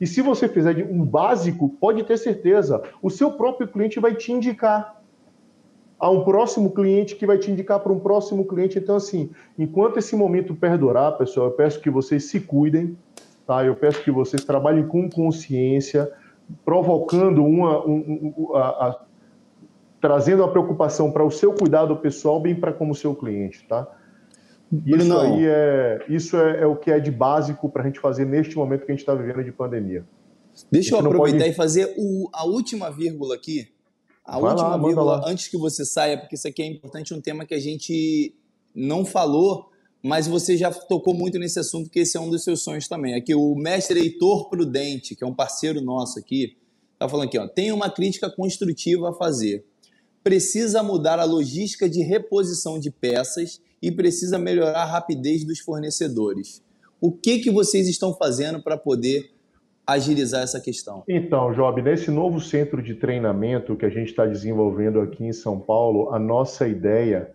E 0.00 0.06
se 0.06 0.20
você 0.20 0.48
fizer 0.48 0.84
um 0.90 1.04
básico, 1.04 1.68
pode 1.80 2.02
ter 2.02 2.16
certeza, 2.16 2.82
o 3.00 3.08
seu 3.08 3.32
próprio 3.32 3.68
cliente 3.68 4.00
vai 4.00 4.14
te 4.14 4.32
indicar 4.32 4.99
a 6.00 6.10
um 6.10 6.24
próximo 6.24 6.70
cliente 6.70 7.14
que 7.14 7.26
vai 7.26 7.36
te 7.36 7.50
indicar 7.50 7.78
para 7.78 7.92
um 7.92 8.00
próximo 8.00 8.46
cliente. 8.46 8.78
Então, 8.78 8.96
assim, 8.96 9.30
enquanto 9.58 9.98
esse 9.98 10.16
momento 10.16 10.54
perdurar, 10.54 11.18
pessoal, 11.18 11.48
eu 11.48 11.52
peço 11.52 11.78
que 11.78 11.90
vocês 11.90 12.24
se 12.24 12.40
cuidem, 12.40 12.96
tá? 13.46 13.62
Eu 13.62 13.76
peço 13.76 14.02
que 14.02 14.10
vocês 14.10 14.42
trabalhem 14.42 14.86
com 14.86 15.10
consciência, 15.10 16.10
provocando 16.64 17.44
uma, 17.44 17.86
um, 17.86 18.32
um, 18.34 18.56
a, 18.56 18.68
a, 18.68 19.00
trazendo 20.00 20.42
a 20.42 20.48
preocupação 20.48 21.12
para 21.12 21.22
o 21.22 21.30
seu 21.30 21.52
cuidado 21.52 21.94
pessoal, 21.98 22.40
bem 22.40 22.54
para 22.54 22.72
como 22.72 22.94
seu 22.94 23.14
cliente, 23.14 23.66
tá? 23.68 23.86
Isso 24.86 25.18
aí 25.18 25.46
é, 25.46 26.04
isso 26.08 26.36
é, 26.36 26.60
é, 26.60 26.66
o 26.66 26.76
que 26.76 26.90
é 26.90 26.98
de 26.98 27.10
básico 27.10 27.68
para 27.68 27.82
a 27.82 27.86
gente 27.86 28.00
fazer 28.00 28.24
neste 28.24 28.56
momento 28.56 28.86
que 28.86 28.92
a 28.92 28.94
gente 28.94 29.00
está 29.00 29.14
vivendo 29.14 29.44
de 29.44 29.52
pandemia. 29.52 30.04
Deixa 30.70 30.94
eu 30.94 31.00
aproveitar 31.00 31.40
pode... 31.40 31.50
e 31.50 31.54
fazer 31.54 31.94
o, 31.98 32.28
a 32.32 32.46
última 32.46 32.90
vírgula 32.90 33.34
aqui. 33.34 33.68
A 34.30 34.38
Vai 34.38 34.52
última 34.52 34.76
lá, 34.76 34.78
vírgula 34.78 35.22
antes 35.26 35.48
que 35.48 35.58
você 35.58 35.84
saia, 35.84 36.16
porque 36.16 36.36
isso 36.36 36.46
aqui 36.46 36.62
é 36.62 36.66
importante, 36.66 37.12
um 37.12 37.20
tema 37.20 37.44
que 37.44 37.52
a 37.52 37.58
gente 37.58 38.32
não 38.72 39.04
falou, 39.04 39.68
mas 40.00 40.28
você 40.28 40.56
já 40.56 40.70
tocou 40.70 41.12
muito 41.12 41.36
nesse 41.36 41.58
assunto, 41.58 41.90
que 41.90 41.98
esse 41.98 42.16
é 42.16 42.20
um 42.20 42.30
dos 42.30 42.44
seus 42.44 42.62
sonhos 42.62 42.86
também. 42.86 43.14
Aqui 43.14 43.34
o 43.34 43.56
mestre 43.56 43.98
Heitor 43.98 44.48
Prudente, 44.48 45.16
que 45.16 45.24
é 45.24 45.26
um 45.26 45.34
parceiro 45.34 45.80
nosso 45.80 46.16
aqui, 46.16 46.56
está 46.92 47.08
falando 47.08 47.26
aqui, 47.26 47.38
ó, 47.40 47.48
tem 47.48 47.72
uma 47.72 47.90
crítica 47.90 48.30
construtiva 48.30 49.10
a 49.10 49.12
fazer. 49.12 49.66
Precisa 50.22 50.80
mudar 50.80 51.18
a 51.18 51.24
logística 51.24 51.90
de 51.90 52.00
reposição 52.00 52.78
de 52.78 52.88
peças 52.88 53.60
e 53.82 53.90
precisa 53.90 54.38
melhorar 54.38 54.82
a 54.82 54.86
rapidez 54.92 55.44
dos 55.44 55.58
fornecedores. 55.58 56.62
O 57.00 57.10
que, 57.10 57.40
que 57.40 57.50
vocês 57.50 57.88
estão 57.88 58.14
fazendo 58.14 58.62
para 58.62 58.76
poder 58.76 59.32
agilizar 59.92 60.42
essa 60.42 60.60
questão? 60.60 61.02
Então, 61.08 61.52
Job, 61.52 61.80
nesse 61.82 62.10
novo 62.10 62.40
centro 62.40 62.82
de 62.82 62.94
treinamento 62.94 63.76
que 63.76 63.86
a 63.86 63.90
gente 63.90 64.08
está 64.08 64.26
desenvolvendo 64.26 65.00
aqui 65.00 65.24
em 65.24 65.32
São 65.32 65.58
Paulo, 65.58 66.12
a 66.12 66.18
nossa 66.18 66.66
ideia 66.66 67.30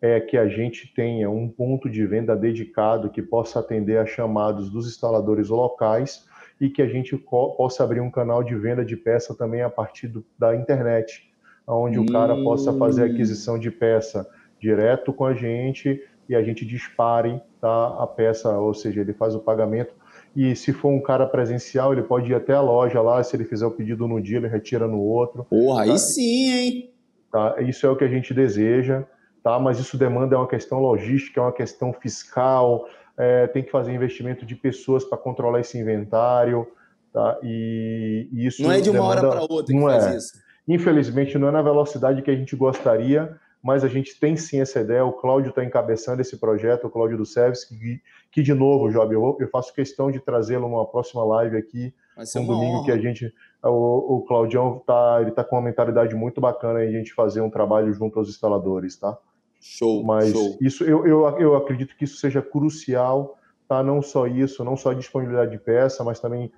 é 0.00 0.20
que 0.20 0.36
a 0.36 0.48
gente 0.48 0.92
tenha 0.94 1.28
um 1.28 1.48
ponto 1.48 1.90
de 1.90 2.06
venda 2.06 2.36
dedicado 2.36 3.10
que 3.10 3.20
possa 3.20 3.58
atender 3.58 3.98
a 3.98 4.06
chamados 4.06 4.70
dos 4.70 4.86
instaladores 4.86 5.48
locais 5.48 6.26
e 6.60 6.68
que 6.68 6.82
a 6.82 6.86
gente 6.86 7.16
possa 7.16 7.84
abrir 7.84 8.00
um 8.00 8.10
canal 8.10 8.42
de 8.42 8.54
venda 8.54 8.84
de 8.84 8.96
peça 8.96 9.34
também 9.34 9.62
a 9.62 9.70
partir 9.70 10.08
do, 10.08 10.24
da 10.38 10.54
internet, 10.54 11.30
onde 11.66 11.98
hum. 11.98 12.02
o 12.02 12.12
cara 12.12 12.34
possa 12.42 12.72
fazer 12.72 13.02
hum. 13.02 13.12
aquisição 13.12 13.58
de 13.58 13.70
peça 13.70 14.28
direto 14.60 15.12
com 15.12 15.24
a 15.24 15.34
gente 15.34 16.02
e 16.28 16.34
a 16.34 16.42
gente 16.42 16.64
dispare 16.66 17.40
tá, 17.60 17.96
a 17.98 18.06
peça, 18.06 18.56
ou 18.58 18.74
seja, 18.74 19.00
ele 19.00 19.12
faz 19.12 19.34
o 19.34 19.40
pagamento. 19.40 19.94
E 20.36 20.54
se 20.54 20.72
for 20.72 20.90
um 20.90 21.00
cara 21.00 21.26
presencial, 21.26 21.92
ele 21.92 22.02
pode 22.02 22.30
ir 22.30 22.34
até 22.34 22.52
a 22.52 22.60
loja 22.60 23.00
lá, 23.00 23.22
se 23.22 23.34
ele 23.34 23.44
fizer 23.44 23.66
o 23.66 23.70
pedido 23.70 24.06
no 24.06 24.20
dia, 24.20 24.38
ele 24.38 24.48
retira 24.48 24.86
no 24.86 25.00
outro. 25.00 25.44
Porra, 25.44 25.84
tá? 25.84 25.92
aí 25.92 25.98
sim, 25.98 26.50
hein? 26.50 26.90
Tá? 27.30 27.56
Isso 27.60 27.86
é 27.86 27.90
o 27.90 27.96
que 27.96 28.04
a 28.04 28.08
gente 28.08 28.32
deseja, 28.32 29.04
tá? 29.42 29.58
mas 29.58 29.78
isso 29.78 29.98
demanda 29.98 30.36
uma 30.36 30.48
questão 30.48 30.78
logística, 30.78 31.40
é 31.40 31.42
uma 31.42 31.52
questão 31.52 31.92
fiscal, 31.92 32.86
é, 33.16 33.46
tem 33.48 33.62
que 33.62 33.70
fazer 33.70 33.92
investimento 33.92 34.46
de 34.46 34.54
pessoas 34.54 35.04
para 35.04 35.18
controlar 35.18 35.60
esse 35.60 35.76
inventário. 35.78 36.66
Tá? 37.12 37.38
E, 37.42 38.28
e 38.32 38.46
isso 38.46 38.62
não 38.62 38.70
é 38.70 38.80
de 38.80 38.90
uma 38.90 39.00
demanda... 39.00 39.28
hora 39.28 39.30
para 39.30 39.52
outra 39.52 39.66
que 39.66 39.74
não 39.74 39.88
faz 39.88 40.06
é. 40.06 40.16
isso. 40.16 40.48
Infelizmente, 40.68 41.38
não 41.38 41.48
é 41.48 41.50
na 41.50 41.62
velocidade 41.62 42.22
que 42.22 42.30
a 42.30 42.36
gente 42.36 42.54
gostaria, 42.54 43.34
mas 43.62 43.84
a 43.84 43.88
gente 43.88 44.18
tem 44.18 44.36
sim 44.36 44.60
essa 44.60 44.80
ideia. 44.80 45.04
O 45.04 45.12
Cláudio 45.12 45.50
está 45.50 45.64
encabeçando 45.64 46.20
esse 46.20 46.36
projeto, 46.36 46.86
o 46.86 46.90
Cláudio 46.90 47.16
do 47.16 47.26
Service, 47.26 47.68
que, 47.68 48.00
que 48.30 48.42
de 48.42 48.54
novo, 48.54 48.90
Job, 48.90 49.12
eu, 49.12 49.36
eu 49.40 49.48
faço 49.48 49.74
questão 49.74 50.10
de 50.10 50.20
trazê-lo 50.20 50.68
numa 50.68 50.86
próxima 50.86 51.24
live 51.24 51.56
aqui, 51.56 51.92
um 52.36 52.46
domingo 52.46 52.78
honra. 52.78 52.84
que 52.84 52.92
a 52.92 52.98
gente. 52.98 53.32
O, 53.62 54.16
o 54.16 54.22
Claudião 54.22 54.80
tá, 54.86 55.18
ele 55.20 55.32
tá 55.32 55.42
com 55.42 55.56
uma 55.56 55.62
mentalidade 55.62 56.14
muito 56.14 56.40
bacana 56.40 56.78
aí, 56.78 56.88
a 56.88 56.98
gente 56.98 57.12
fazer 57.12 57.40
um 57.40 57.50
trabalho 57.50 57.92
junto 57.92 58.18
aos 58.18 58.28
instaladores, 58.28 58.96
tá? 58.96 59.18
Show. 59.60 60.04
Mas 60.04 60.32
show. 60.32 60.56
isso 60.60 60.84
eu, 60.84 61.04
eu, 61.04 61.26
eu 61.38 61.56
acredito 61.56 61.96
que 61.96 62.04
isso 62.04 62.18
seja 62.18 62.40
crucial, 62.40 63.36
tá? 63.66 63.82
Não 63.82 64.00
só 64.00 64.26
isso, 64.26 64.64
não 64.64 64.76
só 64.76 64.90
a 64.90 64.94
disponibilidade 64.94 65.50
de 65.50 65.58
peça, 65.58 66.04
mas 66.04 66.20
também 66.20 66.52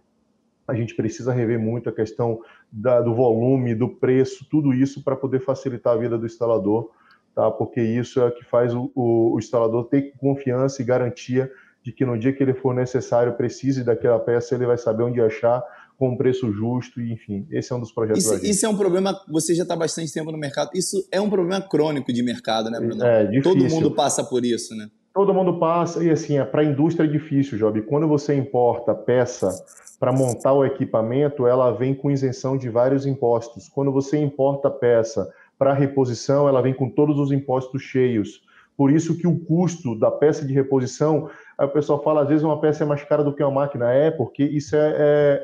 a 0.71 0.75
gente 0.75 0.95
precisa 0.95 1.33
rever 1.33 1.59
muito 1.59 1.89
a 1.89 1.93
questão 1.93 2.41
da, 2.71 3.01
do 3.01 3.15
volume, 3.15 3.75
do 3.75 3.89
preço, 3.89 4.47
tudo 4.49 4.73
isso 4.73 5.03
para 5.03 5.17
poder 5.17 5.41
facilitar 5.41 5.95
a 5.95 5.97
vida 5.97 6.17
do 6.17 6.25
instalador, 6.25 6.91
tá? 7.35 7.51
Porque 7.51 7.81
isso 7.81 8.23
é 8.23 8.31
que 8.31 8.45
faz 8.45 8.73
o, 8.73 8.91
o, 8.95 9.35
o, 9.35 9.39
instalador 9.39 9.85
ter 9.87 10.13
confiança 10.19 10.81
e 10.81 10.85
garantia 10.85 11.51
de 11.83 11.93
que 11.93 12.05
no 12.05 12.19
dia 12.19 12.33
que 12.33 12.43
ele 12.43 12.55
for 12.55 12.75
necessário, 12.75 13.33
precise 13.35 13.83
daquela 13.83 14.19
peça, 14.19 14.55
ele 14.55 14.67
vai 14.67 14.79
saber 14.79 15.03
onde 15.03 15.21
achar 15.21 15.63
com 15.99 16.11
um 16.11 16.17
preço 16.17 16.51
justo, 16.51 17.01
e 17.01 17.13
enfim, 17.13 17.47
esse 17.51 17.73
é 17.73 17.77
um 17.77 17.81
dos 17.81 17.93
projetos 17.93 18.25
isso, 18.25 18.47
isso 18.47 18.65
é 18.65 18.69
um 18.69 18.77
problema, 18.77 19.15
você 19.29 19.55
já 19.55 19.65
está 19.65 19.77
bastante 19.77 20.11
tempo 20.11 20.33
no 20.33 20.39
mercado, 20.39 20.71
isso 20.75 21.07
é 21.13 21.21
um 21.21 21.29
problema 21.29 21.61
crônico 21.61 22.11
de 22.11 22.23
mercado, 22.23 22.71
né, 22.71 22.81
Bruno? 22.81 23.05
É, 23.05 23.27
difícil. 23.27 23.43
Todo 23.43 23.69
mundo 23.69 23.95
passa 23.95 24.25
por 24.25 24.45
isso, 24.45 24.75
né? 24.75 24.89
Todo 25.13 25.35
mundo 25.35 25.59
passa, 25.59 26.05
e 26.05 26.11
assim, 26.11 26.39
é, 26.39 26.45
para 26.45 26.63
a 26.63 26.65
indústria 26.65 27.05
é 27.05 27.11
difícil, 27.11 27.59
Job. 27.59 27.83
Quando 27.83 28.07
você 28.07 28.35
importa 28.35 28.95
peça 28.95 29.51
para 29.99 30.13
montar 30.13 30.53
o 30.53 30.65
equipamento, 30.65 31.49
ela 31.49 31.73
vem 31.73 31.95
com 31.95 32.11
isenção 32.11 32.57
de 32.57 32.69
vários 32.69 33.05
impostos. 33.07 33.69
Quando 33.69 33.91
você 33.91 34.19
importa 34.19 34.71
peça 34.71 35.29
para 35.59 35.75
reposição, 35.75 36.49
ela 36.49 36.63
vem 36.63 36.73
com 36.73 36.89
todos 36.89 37.19
os 37.19 37.33
impostos 37.33 37.83
cheios. 37.83 38.41
Por 38.77 38.91
isso 38.91 39.19
que 39.19 39.27
o 39.27 39.39
custo 39.39 39.99
da 39.99 40.13
peça 40.13 40.47
de 40.47 40.55
reposição, 40.55 41.29
aí 41.59 41.67
o 41.67 41.71
pessoal 41.71 42.03
fala, 42.03 42.23
às 42.23 42.29
vezes 42.29 42.45
uma 42.45 42.61
peça 42.61 42.85
é 42.85 42.87
mais 42.87 43.03
cara 43.03 43.25
do 43.25 43.35
que 43.35 43.43
uma 43.43 43.51
máquina. 43.51 43.93
É, 43.93 44.13
porque 44.13 44.45
isso 44.45 44.77
é, 44.77 44.95
é, 44.97 45.43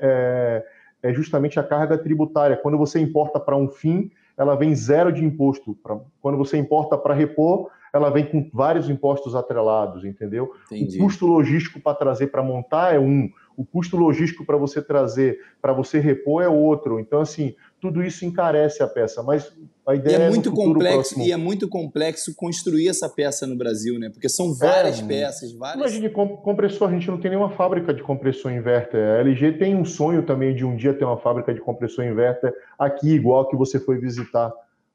é, 1.03 1.11
é 1.11 1.13
justamente 1.13 1.59
a 1.59 1.63
carga 1.65 1.99
tributária. 1.99 2.57
Quando 2.57 2.79
você 2.79 3.01
importa 3.01 3.41
para 3.41 3.57
um 3.57 3.69
fim, 3.69 4.11
ela 4.39 4.55
vem 4.55 4.75
zero 4.75 5.13
de 5.13 5.25
imposto. 5.25 5.77
Quando 6.23 6.39
você 6.39 6.57
importa 6.57 6.97
para 6.97 7.13
repor, 7.13 7.69
ela 7.97 8.11
vem 8.11 8.27
com 8.27 8.49
vários 8.53 8.89
impostos 8.89 9.35
atrelados, 9.35 10.05
entendeu? 10.05 10.53
Entendi. 10.71 10.99
O 10.99 11.05
custo 11.05 11.27
logístico 11.27 11.81
para 11.81 11.97
trazer 11.97 12.29
para 12.29 12.43
montar 12.43 12.95
é 12.95 12.99
um, 12.99 13.29
o 13.57 13.65
custo 13.65 13.97
logístico 13.97 14.45
para 14.45 14.57
você 14.57 14.83
trazer, 14.83 15.41
para 15.63 15.73
você 15.73 15.99
repor 15.99 16.43
é 16.43 16.49
outro. 16.49 17.01
Então, 17.01 17.21
assim, 17.21 17.55
tudo 17.81 18.03
isso 18.03 18.25
encarece 18.25 18.83
a 18.83 18.87
peça, 18.87 19.23
mas 19.23 19.51
a 19.87 19.95
ideia 19.95 20.19
e 20.19 20.21
é, 20.21 20.27
é 20.27 20.31
muito 20.31 20.53
complexo 20.53 20.95
próximo. 20.95 21.25
e 21.25 21.33
é 21.33 21.37
muito 21.37 21.69
complexo 21.69 22.35
construir 22.35 22.89
essa 22.89 23.09
peça 23.09 23.47
no 23.47 23.57
Brasil, 23.57 23.99
né? 23.99 24.11
Porque 24.11 24.29
são 24.29 24.53
várias 24.53 25.01
é, 25.01 25.05
peças, 25.05 25.53
várias. 25.53 25.81
Imagine 25.81 26.11
compressor, 26.11 26.89
a 26.89 26.93
gente 26.93 27.09
não 27.09 27.19
tem 27.19 27.31
nenhuma 27.31 27.51
fábrica 27.51 27.95
de 27.95 28.03
compressor 28.03 28.53
inverter. 28.53 29.01
A 29.01 29.21
LG 29.21 29.53
tem 29.53 29.75
um 29.75 29.85
sonho 29.85 30.23
também 30.23 30.55
de 30.55 30.65
um 30.65 30.77
dia 30.77 30.93
ter 30.93 31.05
uma 31.05 31.17
fábrica 31.17 31.55
de 31.55 31.61
compressor 31.61 32.05
inverter 32.05 32.53
aqui, 32.79 33.11
igual 33.11 33.49
que 33.49 33.57
você 33.57 33.79
foi 33.79 33.99
visitar. 33.99 34.53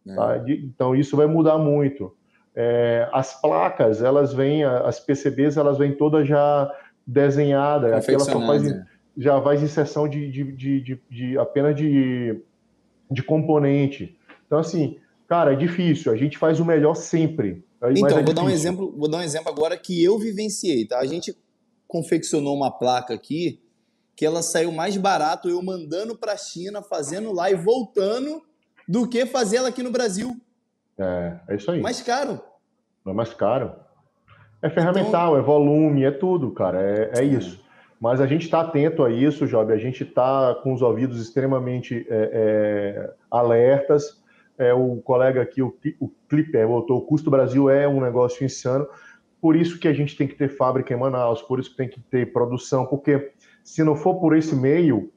É. 0.07 0.15
Tá? 0.15 0.43
Então 0.47 0.95
isso 0.95 1.15
vai 1.15 1.25
mudar 1.25 1.57
muito. 1.57 2.13
É, 2.55 3.07
as 3.13 3.39
placas, 3.39 4.01
elas 4.01 4.33
vêm, 4.33 4.63
as 4.63 4.99
PCBs, 4.99 5.57
elas 5.57 5.77
vêm 5.77 5.95
todas 5.95 6.27
já 6.27 6.69
desenhadas. 7.05 7.93
Aqui 7.93 8.13
ela 8.13 8.25
só 8.25 8.39
faz, 8.45 8.63
já 9.17 9.41
faz 9.41 9.63
inserção 9.63 10.07
de, 10.07 10.29
de, 10.29 10.51
de, 10.51 10.81
de, 10.81 11.01
de 11.09 11.37
apenas 11.37 11.75
de, 11.75 12.41
de 13.09 13.23
componente. 13.23 14.17
Então, 14.45 14.59
assim, 14.59 14.97
cara, 15.27 15.53
é 15.53 15.55
difícil. 15.55 16.11
A 16.11 16.17
gente 16.17 16.37
faz 16.37 16.59
o 16.59 16.65
melhor 16.65 16.95
sempre. 16.95 17.63
Então, 17.95 18.19
é 18.19 18.23
vou 18.23 18.33
dar 18.33 18.43
um 18.43 18.49
exemplo, 18.49 18.93
vou 18.95 19.09
dar 19.09 19.19
um 19.19 19.23
exemplo 19.23 19.49
agora 19.49 19.77
que 19.77 20.03
eu 20.03 20.19
vivenciei, 20.19 20.85
tá? 20.85 20.99
A 20.99 21.05
gente 21.05 21.35
confeccionou 21.87 22.55
uma 22.55 22.69
placa 22.69 23.13
aqui 23.13 23.59
que 24.15 24.25
ela 24.25 24.43
saiu 24.43 24.71
mais 24.71 24.95
barato 24.97 25.49
eu 25.49 25.61
mandando 25.63 26.15
para 26.15 26.33
a 26.33 26.37
China, 26.37 26.83
fazendo 26.83 27.31
lá 27.31 27.49
e 27.49 27.55
voltando 27.55 28.41
do 28.87 29.07
que 29.07 29.25
fazer 29.25 29.57
ela 29.57 29.69
aqui 29.69 29.81
no 29.81 29.89
Brasil. 29.89 30.39
É, 30.97 31.39
é 31.49 31.55
isso 31.55 31.71
aí. 31.71 31.81
Mais 31.81 32.01
caro. 32.01 32.41
É 33.05 33.13
mais 33.13 33.33
caro. 33.33 33.73
É 34.61 34.69
ferramental, 34.69 35.31
então... 35.31 35.37
é 35.37 35.41
volume, 35.41 36.03
é 36.03 36.11
tudo, 36.11 36.51
cara. 36.51 36.81
É, 36.81 37.19
é 37.19 37.23
isso. 37.23 37.63
Mas 37.99 38.19
a 38.19 38.25
gente 38.25 38.43
está 38.45 38.61
atento 38.61 39.03
a 39.03 39.11
isso, 39.11 39.45
Job. 39.45 39.71
A 39.71 39.77
gente 39.77 40.03
está 40.03 40.55
com 40.63 40.73
os 40.73 40.81
ouvidos 40.81 41.21
extremamente 41.21 42.05
é, 42.09 42.29
é, 42.33 43.13
alertas. 43.29 44.19
É, 44.57 44.73
o 44.73 44.97
colega 44.97 45.41
aqui, 45.41 45.61
o, 45.61 45.75
o 45.99 46.09
Clipper, 46.27 46.67
botou: 46.67 46.97
o 46.97 47.01
custo 47.01 47.29
Brasil 47.29 47.69
é 47.69 47.87
um 47.87 48.01
negócio 48.01 48.43
insano. 48.43 48.87
Por 49.39 49.55
isso 49.55 49.79
que 49.79 49.87
a 49.87 49.93
gente 49.93 50.15
tem 50.15 50.27
que 50.27 50.35
ter 50.35 50.49
fábrica 50.49 50.93
em 50.93 50.97
Manaus, 50.97 51.41
por 51.41 51.59
isso 51.59 51.71
que 51.71 51.77
tem 51.77 51.89
que 51.89 51.99
ter 51.99 52.31
produção, 52.31 52.85
porque 52.85 53.31
se 53.63 53.83
não 53.83 53.95
for 53.95 54.19
por 54.19 54.35
esse 54.35 54.55
meio, 54.55 55.11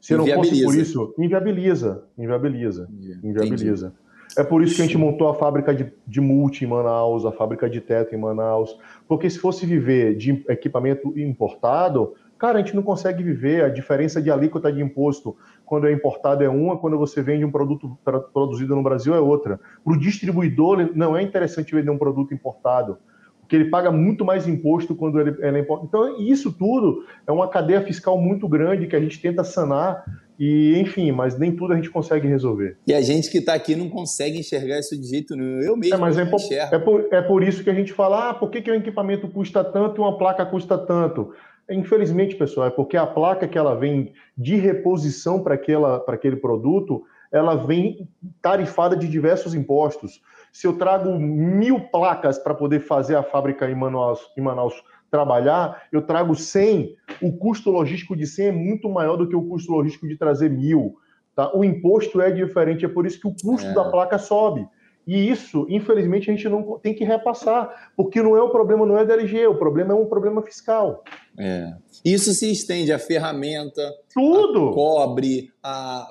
se 0.00 0.16
não 0.16 0.26
fosse 0.26 0.64
por 0.64 0.74
isso, 0.74 1.14
inviabiliza, 1.18 2.04
inviabiliza, 2.18 2.88
inviabiliza. 3.22 3.94
É 4.36 4.42
por 4.42 4.62
isso 4.62 4.74
que 4.74 4.82
a 4.82 4.84
gente 4.84 4.98
montou 4.98 5.28
a 5.28 5.34
fábrica 5.34 5.74
de, 5.74 5.92
de 6.06 6.20
multi 6.20 6.64
em 6.64 6.68
Manaus, 6.68 7.24
a 7.24 7.32
fábrica 7.32 7.68
de 7.68 7.80
teto 7.80 8.14
em 8.14 8.18
Manaus. 8.18 8.76
Porque 9.06 9.30
se 9.30 9.38
fosse 9.38 9.64
viver 9.64 10.16
de 10.16 10.44
equipamento 10.48 11.16
importado, 11.18 12.14
cara, 12.38 12.58
a 12.58 12.60
gente 12.60 12.74
não 12.74 12.82
consegue 12.82 13.22
viver. 13.22 13.64
A 13.64 13.68
diferença 13.68 14.20
de 14.20 14.30
alíquota 14.30 14.72
de 14.72 14.82
imposto 14.82 15.36
quando 15.64 15.86
é 15.86 15.92
importado 15.92 16.42
é 16.42 16.48
uma, 16.48 16.76
quando 16.76 16.98
você 16.98 17.22
vende 17.22 17.44
um 17.44 17.50
produto 17.50 17.96
produzido 18.32 18.74
no 18.74 18.82
Brasil 18.82 19.14
é 19.14 19.20
outra. 19.20 19.60
Para 19.84 19.92
o 19.92 19.98
distribuidor, 19.98 20.90
não 20.94 21.16
é 21.16 21.22
interessante 21.22 21.74
vender 21.74 21.90
um 21.90 21.98
produto 21.98 22.34
importado 22.34 22.98
porque 23.44 23.56
ele 23.56 23.66
paga 23.66 23.92
muito 23.92 24.24
mais 24.24 24.48
imposto 24.48 24.94
quando 24.94 25.20
ele, 25.20 25.36
ele 25.40 25.58
é 25.58 25.60
importado. 25.60 25.86
Então, 25.86 26.20
isso 26.20 26.50
tudo 26.50 27.04
é 27.26 27.30
uma 27.30 27.46
cadeia 27.46 27.82
fiscal 27.82 28.18
muito 28.18 28.48
grande 28.48 28.86
que 28.86 28.96
a 28.96 29.00
gente 29.00 29.20
tenta 29.20 29.44
sanar 29.44 30.02
e, 30.38 30.78
enfim, 30.78 31.12
mas 31.12 31.38
nem 31.38 31.54
tudo 31.54 31.72
a 31.72 31.76
gente 31.76 31.90
consegue 31.90 32.26
resolver. 32.26 32.76
E 32.86 32.92
a 32.92 33.00
gente 33.00 33.30
que 33.30 33.38
está 33.38 33.54
aqui 33.54 33.76
não 33.76 33.88
consegue 33.88 34.38
enxergar 34.38 34.78
isso 34.78 34.98
de 35.00 35.06
jeito 35.06 35.36
nenhum. 35.36 35.60
Eu 35.60 35.76
mesmo 35.76 35.94
é, 35.94 35.98
mas 35.98 36.18
é, 36.18 36.24
por, 36.24 36.40
é, 36.50 36.78
por, 36.78 37.08
é 37.12 37.22
por 37.22 37.42
isso 37.42 37.62
que 37.62 37.70
a 37.70 37.74
gente 37.74 37.92
fala, 37.92 38.30
ah, 38.30 38.34
por 38.34 38.50
que, 38.50 38.60
que 38.60 38.70
o 38.70 38.74
equipamento 38.74 39.28
custa 39.28 39.62
tanto 39.62 40.00
e 40.00 40.00
uma 40.00 40.18
placa 40.18 40.44
custa 40.44 40.76
tanto? 40.76 41.32
Infelizmente, 41.70 42.36
pessoal, 42.36 42.66
é 42.66 42.70
porque 42.70 42.96
a 42.96 43.06
placa 43.06 43.48
que 43.48 43.56
ela 43.56 43.74
vem 43.74 44.12
de 44.36 44.56
reposição 44.56 45.42
para 45.42 45.54
aquele 45.54 46.36
produto, 46.36 47.04
ela 47.32 47.54
vem 47.54 48.08
tarifada 48.42 48.96
de 48.96 49.08
diversos 49.08 49.54
impostos. 49.54 50.20
Se 50.52 50.66
eu 50.66 50.76
trago 50.76 51.18
mil 51.18 51.80
placas 51.80 52.38
para 52.38 52.54
poder 52.54 52.80
fazer 52.80 53.16
a 53.16 53.22
fábrica 53.22 53.68
em 53.70 53.74
Manaus, 53.74 54.20
em 54.36 54.40
Manaus 54.40 54.74
trabalhar, 55.14 55.86
eu 55.92 56.02
trago 56.02 56.34
100, 56.34 56.96
o 57.22 57.32
custo 57.36 57.70
logístico 57.70 58.16
de 58.16 58.26
100 58.26 58.46
é 58.46 58.50
muito 58.50 58.88
maior 58.88 59.16
do 59.16 59.28
que 59.28 59.36
o 59.36 59.46
custo 59.46 59.70
logístico 59.70 60.08
de 60.08 60.18
trazer 60.18 60.50
mil. 60.50 60.96
Tá? 61.36 61.56
O 61.56 61.62
imposto 61.62 62.20
é 62.20 62.32
diferente, 62.32 62.84
é 62.84 62.88
por 62.88 63.06
isso 63.06 63.20
que 63.20 63.28
o 63.28 63.34
custo 63.40 63.68
é. 63.68 63.74
da 63.74 63.84
placa 63.84 64.18
sobe. 64.18 64.66
E 65.06 65.30
isso, 65.30 65.66
infelizmente, 65.68 66.28
a 66.28 66.34
gente 66.34 66.48
não 66.48 66.80
tem 66.80 66.92
que 66.94 67.04
repassar, 67.04 67.92
porque 67.96 68.20
não 68.20 68.36
é 68.36 68.42
o 68.42 68.50
problema, 68.50 68.84
não 68.84 68.98
é 68.98 69.04
da 69.04 69.14
LG, 69.14 69.46
o 69.46 69.54
problema 69.56 69.92
é 69.92 69.94
um 69.94 70.06
problema 70.06 70.42
fiscal. 70.42 71.04
É. 71.38 71.74
Isso 72.04 72.32
se 72.32 72.50
estende 72.50 72.92
à 72.92 72.98
ferramenta, 72.98 73.88
tudo, 74.12 74.70
a 74.70 74.74
cobre, 74.74 75.52
a 75.62 76.08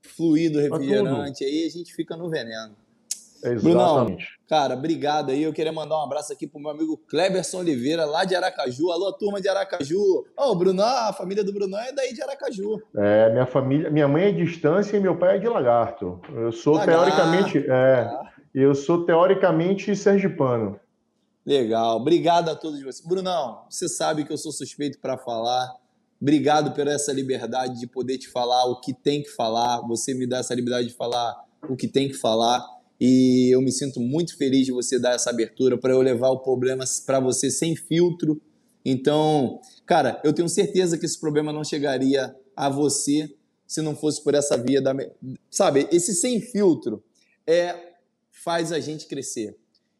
fluido 0.00 0.58
refrigerante, 0.60 1.44
a 1.44 1.46
aí 1.46 1.66
a 1.66 1.68
gente 1.68 1.92
fica 1.92 2.16
no 2.16 2.30
veneno. 2.30 2.74
Exatamente. 3.42 3.62
Brunão, 3.62 4.16
cara, 4.48 4.74
obrigado 4.74 5.30
aí. 5.30 5.42
Eu 5.42 5.52
queria 5.52 5.72
mandar 5.72 5.98
um 5.98 6.02
abraço 6.04 6.32
aqui 6.32 6.46
pro 6.46 6.60
meu 6.60 6.70
amigo 6.70 6.96
Kleberson 7.08 7.58
Oliveira, 7.58 8.04
lá 8.04 8.24
de 8.24 8.34
Aracaju. 8.34 8.90
Alô, 8.90 9.12
turma 9.12 9.40
de 9.40 9.48
Aracaju. 9.48 9.98
Ô, 10.36 10.50
oh, 10.50 10.54
Brunão, 10.54 10.84
a 10.84 11.12
família 11.12 11.44
do 11.44 11.52
Brunão 11.52 11.78
é 11.78 11.92
daí 11.92 12.12
de 12.12 12.22
Aracaju. 12.22 12.82
É, 12.96 13.30
minha 13.30 13.46
família, 13.46 13.90
minha 13.90 14.08
mãe 14.08 14.24
é 14.24 14.32
de 14.32 14.44
distância 14.44 14.96
e 14.96 15.00
meu 15.00 15.16
pai 15.16 15.36
é 15.36 15.38
de 15.38 15.48
Lagarto. 15.48 16.20
Eu 16.34 16.52
sou 16.52 16.74
Lagarto. 16.74 17.04
teoricamente, 17.04 17.58
é, 17.58 18.00
ah. 18.00 18.32
eu 18.54 18.74
sou 18.74 19.04
teoricamente 19.04 19.94
sergipano. 19.94 20.78
Legal. 21.44 21.96
Obrigado 21.96 22.48
a 22.48 22.56
todos 22.56 22.80
vocês. 22.80 23.06
Brunão, 23.06 23.64
você 23.70 23.88
sabe 23.88 24.24
que 24.24 24.32
eu 24.32 24.38
sou 24.38 24.50
suspeito 24.50 24.98
para 24.98 25.16
falar. 25.16 25.72
Obrigado 26.20 26.72
por 26.72 26.88
essa 26.88 27.12
liberdade 27.12 27.78
de 27.78 27.86
poder 27.86 28.18
te 28.18 28.28
falar 28.28 28.64
o 28.64 28.80
que 28.80 28.92
tem 28.92 29.22
que 29.22 29.28
falar. 29.28 29.80
Você 29.82 30.12
me 30.12 30.26
dá 30.26 30.38
essa 30.38 30.54
liberdade 30.54 30.88
de 30.88 30.94
falar 30.94 31.36
o 31.68 31.76
que 31.76 31.86
tem 31.86 32.08
que 32.08 32.14
falar. 32.14 32.64
E 33.00 33.54
eu 33.54 33.60
me 33.60 33.70
sinto 33.70 34.00
muito 34.00 34.36
feliz 34.36 34.64
de 34.66 34.72
você 34.72 34.98
dar 34.98 35.14
essa 35.14 35.30
abertura 35.30 35.76
para 35.76 35.92
eu 35.92 36.00
levar 36.00 36.30
o 36.30 36.38
problema 36.38 36.84
para 37.04 37.20
você 37.20 37.50
sem 37.50 37.76
filtro. 37.76 38.40
Então, 38.84 39.60
cara, 39.84 40.20
eu 40.24 40.32
tenho 40.32 40.48
certeza 40.48 40.96
que 40.96 41.04
esse 41.04 41.18
problema 41.20 41.52
não 41.52 41.64
chegaria 41.64 42.34
a 42.54 42.70
você 42.70 43.34
se 43.66 43.82
não 43.82 43.94
fosse 43.94 44.22
por 44.22 44.34
essa 44.34 44.56
via 44.56 44.80
da. 44.80 44.94
Sabe, 45.50 45.88
esse 45.92 46.14
sem 46.14 46.40
filtro 46.40 47.02
é 47.46 47.94
faz 48.30 48.72
a 48.72 48.80
gente 48.80 49.06
crescer. 49.06 49.56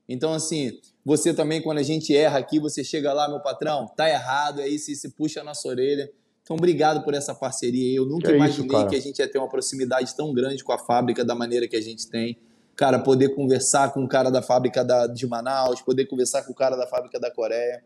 Então, 0.09 0.33
assim, 0.33 0.79
você 1.05 1.35
também, 1.35 1.61
quando 1.61 1.79
a 1.79 1.83
gente 1.83 2.17
erra 2.17 2.39
aqui, 2.39 2.61
você 2.61 2.85
chega 2.85 3.13
lá, 3.13 3.29
meu 3.29 3.41
patrão, 3.41 3.87
tá 3.97 4.09
errado, 4.09 4.61
é 4.61 4.69
isso, 4.69 4.91
e 4.91 4.97
se 4.97 5.11
puxa 5.11 5.41
a 5.41 5.45
nossa 5.45 5.67
orelha. 5.67 6.09
Então, 6.43 6.57
obrigado 6.57 7.03
por 7.03 7.13
essa 7.13 7.35
parceria. 7.35 7.97
Eu 7.97 8.07
nunca 8.07 8.29
que 8.29 8.37
imaginei 8.37 8.79
isso, 8.79 8.89
que 8.89 8.95
a 8.95 9.01
gente 9.01 9.19
ia 9.19 9.29
ter 9.29 9.39
uma 9.39 9.49
proximidade 9.49 10.15
tão 10.17 10.33
grande 10.33 10.63
com 10.63 10.73
a 10.73 10.79
fábrica 10.79 11.25
da 11.25 11.35
maneira 11.35 11.67
que 11.67 11.75
a 11.75 11.81
gente 11.81 12.09
tem 12.09 12.39
cara, 12.77 12.99
poder 12.99 13.35
conversar 13.35 13.93
com 13.93 14.05
o 14.05 14.09
cara 14.09 14.31
da 14.31 14.43
fábrica 14.43 14.85
da, 14.85 15.07
de 15.07 15.27
Manaus, 15.27 15.81
poder 15.81 16.07
conversar 16.07 16.43
com 16.43 16.53
o 16.53 16.55
cara 16.55 16.77
da 16.77 16.87
fábrica 16.87 17.19
da 17.19 17.31
Coreia. 17.31 17.83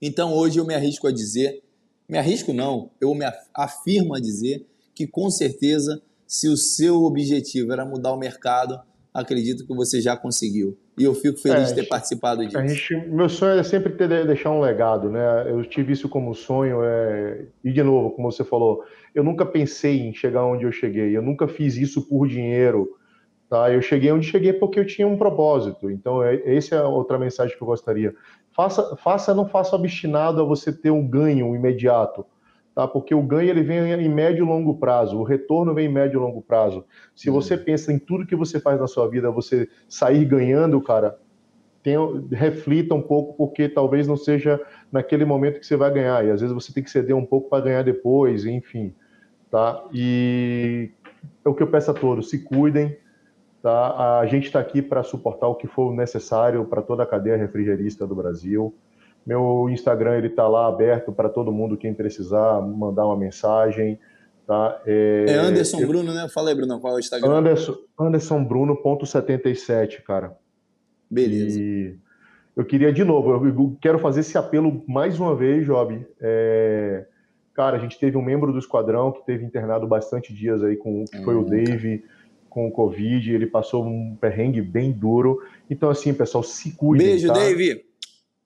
Então 0.00 0.32
hoje 0.32 0.58
eu 0.58 0.64
me 0.64 0.74
arrisco 0.74 1.06
a 1.06 1.12
dizer, 1.12 1.62
me 2.08 2.16
arrisco 2.18 2.52
não, 2.52 2.90
eu 3.00 3.14
me 3.14 3.26
afirmo 3.54 4.14
a 4.14 4.20
dizer 4.20 4.66
que 4.94 5.06
com 5.06 5.30
certeza, 5.30 6.00
se 6.26 6.48
o 6.48 6.56
seu 6.56 7.02
objetivo 7.02 7.72
era 7.72 7.84
mudar 7.84 8.12
o 8.12 8.18
mercado, 8.18 8.80
acredito 9.12 9.66
que 9.66 9.74
você 9.74 10.00
já 10.00 10.16
conseguiu. 10.16 10.76
E 10.98 11.04
eu 11.04 11.14
fico 11.14 11.38
feliz 11.38 11.70
é, 11.70 11.74
de 11.74 11.82
ter 11.82 11.88
participado 11.88 12.44
disso. 12.44 12.58
Gente, 12.66 13.08
meu 13.08 13.28
sonho 13.28 13.58
é 13.58 13.62
sempre 13.62 13.92
ter, 13.92 14.08
deixar 14.26 14.50
um 14.50 14.60
legado, 14.60 15.08
né? 15.08 15.48
Eu 15.48 15.64
tive 15.64 15.92
isso 15.92 16.08
como 16.08 16.34
sonho. 16.34 16.82
É... 16.82 17.44
E, 17.62 17.72
de 17.72 17.82
novo, 17.84 18.10
como 18.10 18.30
você 18.30 18.42
falou, 18.42 18.82
eu 19.14 19.22
nunca 19.22 19.46
pensei 19.46 20.00
em 20.00 20.12
chegar 20.12 20.44
onde 20.44 20.64
eu 20.64 20.72
cheguei. 20.72 21.16
Eu 21.16 21.22
nunca 21.22 21.46
fiz 21.46 21.76
isso 21.76 22.02
por 22.02 22.26
dinheiro. 22.26 22.97
Tá? 23.48 23.72
Eu 23.72 23.80
cheguei 23.80 24.12
onde 24.12 24.26
cheguei 24.26 24.52
porque 24.52 24.78
eu 24.78 24.86
tinha 24.86 25.08
um 25.08 25.16
propósito. 25.16 25.90
Então, 25.90 26.22
é, 26.22 26.34
essa 26.56 26.76
é 26.76 26.82
outra 26.82 27.18
mensagem 27.18 27.56
que 27.56 27.62
eu 27.62 27.66
gostaria. 27.66 28.14
Faça, 28.52 28.96
faça 28.96 29.34
não 29.34 29.48
faça 29.48 29.74
obstinado 29.74 30.40
a 30.42 30.44
você 30.44 30.72
ter 30.72 30.90
um 30.90 31.06
ganho 31.06 31.54
imediato, 31.54 32.26
tá? 32.74 32.86
Porque 32.86 33.14
o 33.14 33.22
ganho 33.22 33.48
ele 33.48 33.62
vem 33.62 33.78
em 33.78 34.08
médio 34.08 34.44
e 34.44 34.48
longo 34.48 34.76
prazo, 34.78 35.18
o 35.18 35.22
retorno 35.22 35.72
vem 35.72 35.86
em 35.86 35.92
médio 35.92 36.18
e 36.18 36.20
longo 36.20 36.42
prazo. 36.42 36.84
Se 37.14 37.30
você 37.30 37.56
pensa 37.56 37.92
em 37.92 37.98
tudo 37.98 38.26
que 38.26 38.36
você 38.36 38.60
faz 38.60 38.78
na 38.78 38.86
sua 38.86 39.08
vida, 39.08 39.30
você 39.30 39.68
sair 39.88 40.24
ganhando, 40.24 40.80
cara, 40.82 41.18
reflita 42.30 42.94
um 42.94 43.00
pouco, 43.00 43.34
porque 43.34 43.68
talvez 43.68 44.06
não 44.06 44.16
seja 44.16 44.60
naquele 44.92 45.24
momento 45.24 45.60
que 45.60 45.66
você 45.66 45.76
vai 45.76 45.90
ganhar. 45.92 46.24
E 46.26 46.30
às 46.30 46.40
vezes 46.40 46.54
você 46.54 46.72
tem 46.72 46.82
que 46.82 46.90
ceder 46.90 47.16
um 47.16 47.24
pouco 47.24 47.48
para 47.48 47.64
ganhar 47.64 47.82
depois, 47.82 48.44
enfim. 48.44 48.94
Tá? 49.50 49.82
E 49.92 50.90
é 51.44 51.48
o 51.48 51.54
que 51.54 51.62
eu 51.62 51.70
peço 51.70 51.90
a 51.90 51.94
todos: 51.94 52.28
se 52.28 52.44
cuidem, 52.44 52.96
Tá? 53.68 54.20
A 54.20 54.24
gente 54.24 54.46
está 54.46 54.60
aqui 54.60 54.80
para 54.80 55.02
suportar 55.02 55.46
o 55.46 55.54
que 55.54 55.66
for 55.66 55.94
necessário 55.94 56.64
para 56.64 56.80
toda 56.80 57.02
a 57.02 57.06
cadeia 57.06 57.36
refrigerista 57.36 58.06
do 58.06 58.14
Brasil. 58.14 58.74
Meu 59.26 59.68
Instagram 59.68 60.16
ele 60.16 60.28
está 60.28 60.48
lá 60.48 60.66
aberto 60.66 61.12
para 61.12 61.28
todo 61.28 61.52
mundo 61.52 61.76
quem 61.76 61.92
precisar 61.92 62.62
mandar 62.62 63.04
uma 63.04 63.16
mensagem. 63.16 64.00
Tá? 64.46 64.80
É, 64.86 65.26
é 65.28 65.34
Anderson 65.34 65.80
eu... 65.80 65.86
Bruno, 65.86 66.14
né? 66.14 66.30
Fala 66.32 66.48
aí, 66.48 66.54
Bruno, 66.54 66.80
qual 66.80 66.94
é 66.94 66.96
o 66.96 66.98
Instagram? 66.98 67.28
Anderson, 67.28 67.76
Anderson 68.00 68.42
Bruno.77, 68.42 70.02
cara. 70.02 70.34
Beleza. 71.10 71.60
E 71.60 71.94
eu 72.56 72.64
queria, 72.64 72.90
de 72.90 73.04
novo, 73.04 73.46
eu 73.46 73.76
quero 73.82 73.98
fazer 73.98 74.20
esse 74.20 74.38
apelo 74.38 74.82
mais 74.88 75.20
uma 75.20 75.36
vez, 75.36 75.66
Job. 75.66 76.06
É... 76.22 77.04
Cara, 77.52 77.76
a 77.76 77.80
gente 77.80 77.98
teve 77.98 78.16
um 78.16 78.22
membro 78.22 78.50
do 78.50 78.58
esquadrão 78.58 79.12
que 79.12 79.26
teve 79.26 79.44
internado 79.44 79.86
bastante 79.86 80.32
dias 80.32 80.64
aí 80.64 80.74
com 80.74 81.04
que 81.04 81.22
foi 81.22 81.34
o 81.34 81.40
hum, 81.40 81.44
Dave 81.44 82.02
com 82.48 82.66
o 82.66 82.72
Covid, 82.72 83.32
ele 83.32 83.46
passou 83.46 83.84
um 83.84 84.16
perrengue 84.20 84.60
bem 84.60 84.92
duro. 84.92 85.42
Então, 85.68 85.90
assim, 85.90 86.12
pessoal, 86.14 86.42
se 86.42 86.72
cuidem. 86.72 87.08
Beijo, 87.08 87.28
tá? 87.28 87.34
Dave. 87.34 87.84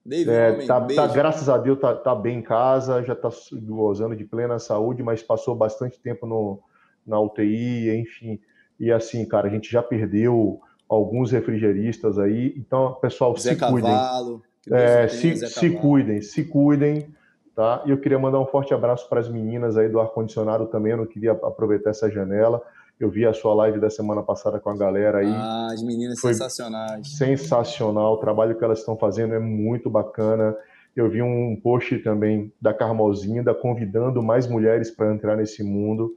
Dave 0.05 0.29
é, 0.29 0.65
tá, 0.65 0.81
tá, 0.81 1.07
graças 1.07 1.47
a 1.47 1.57
Deus, 1.57 1.79
tá, 1.79 1.95
tá, 1.95 2.13
bem 2.13 2.39
em 2.39 2.41
casa, 2.41 3.01
já 3.03 3.15
tá 3.15 3.29
gozando 3.53 4.15
de 4.15 4.25
plena 4.25 4.59
saúde, 4.59 5.01
mas 5.01 5.23
passou 5.23 5.55
bastante 5.55 5.97
tempo 5.97 6.27
no, 6.27 6.59
na 7.07 7.19
UTI, 7.21 7.89
enfim. 7.95 8.39
E 8.77 8.91
assim, 8.91 9.25
cara, 9.25 9.47
a 9.47 9.49
gente 9.49 9.71
já 9.71 9.81
perdeu 9.81 10.59
alguns 10.89 11.31
refrigeristas 11.31 12.19
aí. 12.19 12.53
Então, 12.57 12.95
pessoal, 12.95 13.35
Zé 13.37 13.51
se 13.51 13.55
Cavalo, 13.55 14.43
cuidem. 14.67 14.79
É, 14.79 15.07
se, 15.07 15.47
se 15.47 15.69
cuidem, 15.69 16.21
se 16.21 16.43
cuidem. 16.43 17.07
Tá? 17.55 17.83
E 17.85 17.91
eu 17.91 17.97
queria 17.99 18.17
mandar 18.17 18.39
um 18.39 18.47
forte 18.47 18.73
abraço 18.73 19.07
para 19.07 19.19
as 19.19 19.29
meninas 19.29 19.77
aí 19.77 19.87
do 19.87 19.99
ar-condicionado 19.99 20.65
também. 20.67 20.91
Eu 20.91 20.97
não 20.97 21.05
queria 21.05 21.31
aproveitar 21.31 21.91
essa 21.91 22.09
janela. 22.09 22.61
Eu 22.99 23.09
vi 23.09 23.25
a 23.25 23.33
sua 23.33 23.53
live 23.55 23.79
da 23.79 23.89
semana 23.89 24.21
passada 24.21 24.59
com 24.59 24.69
a 24.69 24.77
galera 24.77 25.19
aí. 25.19 25.27
Ah, 25.27 25.69
as 25.73 25.83
meninas 25.83 26.19
Foi 26.19 26.33
sensacionais. 26.33 27.17
Sensacional. 27.17 28.13
O 28.13 28.17
trabalho 28.17 28.55
que 28.55 28.63
elas 28.63 28.79
estão 28.79 28.95
fazendo 28.95 29.33
é 29.33 29.39
muito 29.39 29.89
bacana. 29.89 30.55
Eu 30.95 31.09
vi 31.09 31.21
um 31.21 31.59
post 31.61 31.97
também 31.99 32.53
da 32.61 32.73
Carmozinda 32.73 33.53
convidando 33.53 34.21
mais 34.21 34.47
mulheres 34.47 34.91
para 34.91 35.11
entrar 35.11 35.35
nesse 35.35 35.63
mundo. 35.63 36.15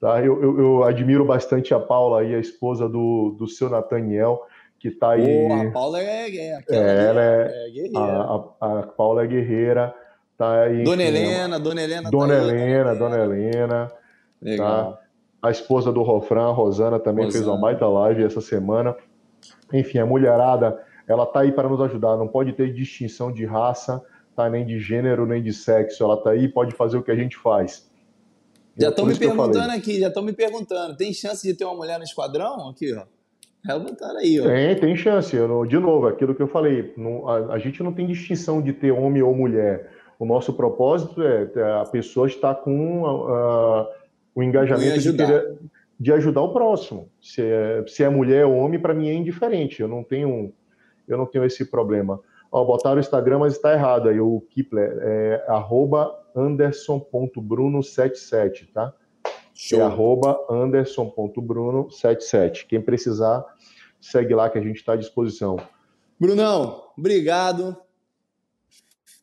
Tá? 0.00 0.24
Eu, 0.24 0.40
eu, 0.40 0.58
eu, 0.58 0.84
admiro 0.84 1.24
bastante 1.24 1.74
a 1.74 1.80
Paula 1.80 2.20
aí, 2.20 2.34
a 2.34 2.38
esposa 2.38 2.88
do, 2.88 3.34
do 3.38 3.48
seu 3.48 3.68
Nathaniel, 3.68 4.42
que 4.78 4.88
está 4.88 5.12
aí. 5.12 5.48
Oh, 5.48 5.68
a 5.68 5.72
Paula 5.72 6.00
é, 6.00 6.28
é, 6.28 6.64
é, 6.70 7.06
ela 7.06 7.22
é, 7.22 7.66
é 7.66 7.70
guerreira. 7.70 7.98
A, 7.98 8.44
a, 8.60 8.80
a, 8.80 8.82
Paula 8.82 9.24
é 9.24 9.26
guerreira. 9.26 9.94
Tá 10.36 10.62
aí, 10.62 10.84
Dona 10.84 11.02
Helena, 11.02 11.60
Dona 11.60 11.82
Helena. 11.82 12.10
Dona 12.10 12.34
tá 12.34 12.40
Helena, 12.40 12.90
aí, 12.90 12.98
Dona 12.98 13.18
Helena. 13.18 13.92
Legal. 14.42 14.92
Tá? 14.92 15.03
A 15.44 15.50
esposa 15.50 15.92
do 15.92 16.02
Rofran, 16.02 16.48
a 16.48 16.52
Rosana, 16.52 16.98
também 16.98 17.26
Rosana. 17.26 17.44
fez 17.44 17.46
uma 17.46 17.60
baita 17.60 17.86
live 17.86 18.24
essa 18.24 18.40
semana. 18.40 18.96
Enfim, 19.70 19.98
a 19.98 20.06
mulherada, 20.06 20.82
ela 21.06 21.26
tá 21.26 21.40
aí 21.40 21.52
para 21.52 21.68
nos 21.68 21.82
ajudar. 21.82 22.16
Não 22.16 22.26
pode 22.26 22.54
ter 22.54 22.72
distinção 22.72 23.30
de 23.30 23.44
raça, 23.44 24.02
tá? 24.34 24.48
nem 24.48 24.64
de 24.64 24.80
gênero, 24.80 25.26
nem 25.26 25.42
de 25.42 25.52
sexo. 25.52 26.02
Ela 26.02 26.16
tá 26.16 26.30
aí 26.30 26.48
pode 26.48 26.74
fazer 26.74 26.96
o 26.96 27.02
que 27.02 27.10
a 27.10 27.14
gente 27.14 27.36
faz. 27.36 27.86
Já 28.74 28.88
estão 28.88 29.04
me 29.04 29.18
perguntando 29.18 29.70
aqui, 29.70 30.00
já 30.00 30.08
estão 30.08 30.22
me 30.22 30.32
perguntando. 30.32 30.96
Tem 30.96 31.12
chance 31.12 31.46
de 31.46 31.52
ter 31.52 31.66
uma 31.66 31.74
mulher 31.74 31.98
no 31.98 32.04
esquadrão? 32.04 32.70
Aqui, 32.70 32.94
ó. 32.94 33.02
Perguntaram 33.62 34.20
aí, 34.20 34.40
ó. 34.40 34.44
Tem, 34.44 34.76
tem 34.76 34.96
chance. 34.96 35.36
Eu, 35.36 35.66
de 35.66 35.78
novo, 35.78 36.06
aquilo 36.06 36.34
que 36.34 36.40
eu 36.42 36.48
falei. 36.48 36.94
Não, 36.96 37.28
a, 37.28 37.52
a, 37.52 37.58
gente 37.58 37.82
não 37.82 37.92
tem 37.92 38.06
distinção 38.06 38.62
de 38.62 38.72
ter 38.72 38.92
homem 38.92 39.22
ou 39.22 39.34
mulher. 39.34 39.90
O 40.18 40.24
nosso 40.24 40.54
propósito 40.54 41.22
é, 41.22 41.50
é 41.54 41.80
a 41.82 41.84
pessoa 41.84 42.26
estar 42.26 42.54
com. 42.54 43.02
Uh, 43.02 44.03
o 44.34 44.42
engajamento 44.42 44.98
de, 45.00 45.12
querer, 45.12 45.58
de, 45.98 46.12
ajudar 46.12 46.42
o 46.42 46.52
próximo. 46.52 47.08
Se 47.20 47.42
é, 47.42 47.84
se 47.86 48.02
é 48.02 48.08
mulher 48.08 48.46
ou 48.46 48.54
homem, 48.54 48.80
para 48.80 48.94
mim 48.94 49.08
é 49.08 49.14
indiferente. 49.14 49.80
Eu 49.80 49.88
não 49.88 50.02
tenho, 50.02 50.52
eu 51.06 51.16
não 51.16 51.26
tenho 51.26 51.44
esse 51.44 51.64
problema. 51.64 52.18
Ó, 52.50 52.64
botaram 52.64 52.96
o 52.96 53.00
Instagram, 53.00 53.38
mas 53.40 53.52
está 53.54 53.72
errado 53.72 54.08
aí. 54.08 54.18
O 54.20 54.40
Kipler 54.50 54.98
é 55.00 55.44
anderson.bruno77, 56.34 58.72
tá? 58.72 58.92
Show. 59.54 59.80
É 59.80 59.82
arroba 59.82 60.40
anderson.bruno77. 60.50 62.66
Quem 62.66 62.80
precisar, 62.80 63.44
segue 64.00 64.34
lá 64.34 64.50
que 64.50 64.58
a 64.58 64.62
gente 64.62 64.76
está 64.76 64.94
à 64.94 64.96
disposição. 64.96 65.56
Brunão, 66.18 66.90
obrigado. 66.96 67.76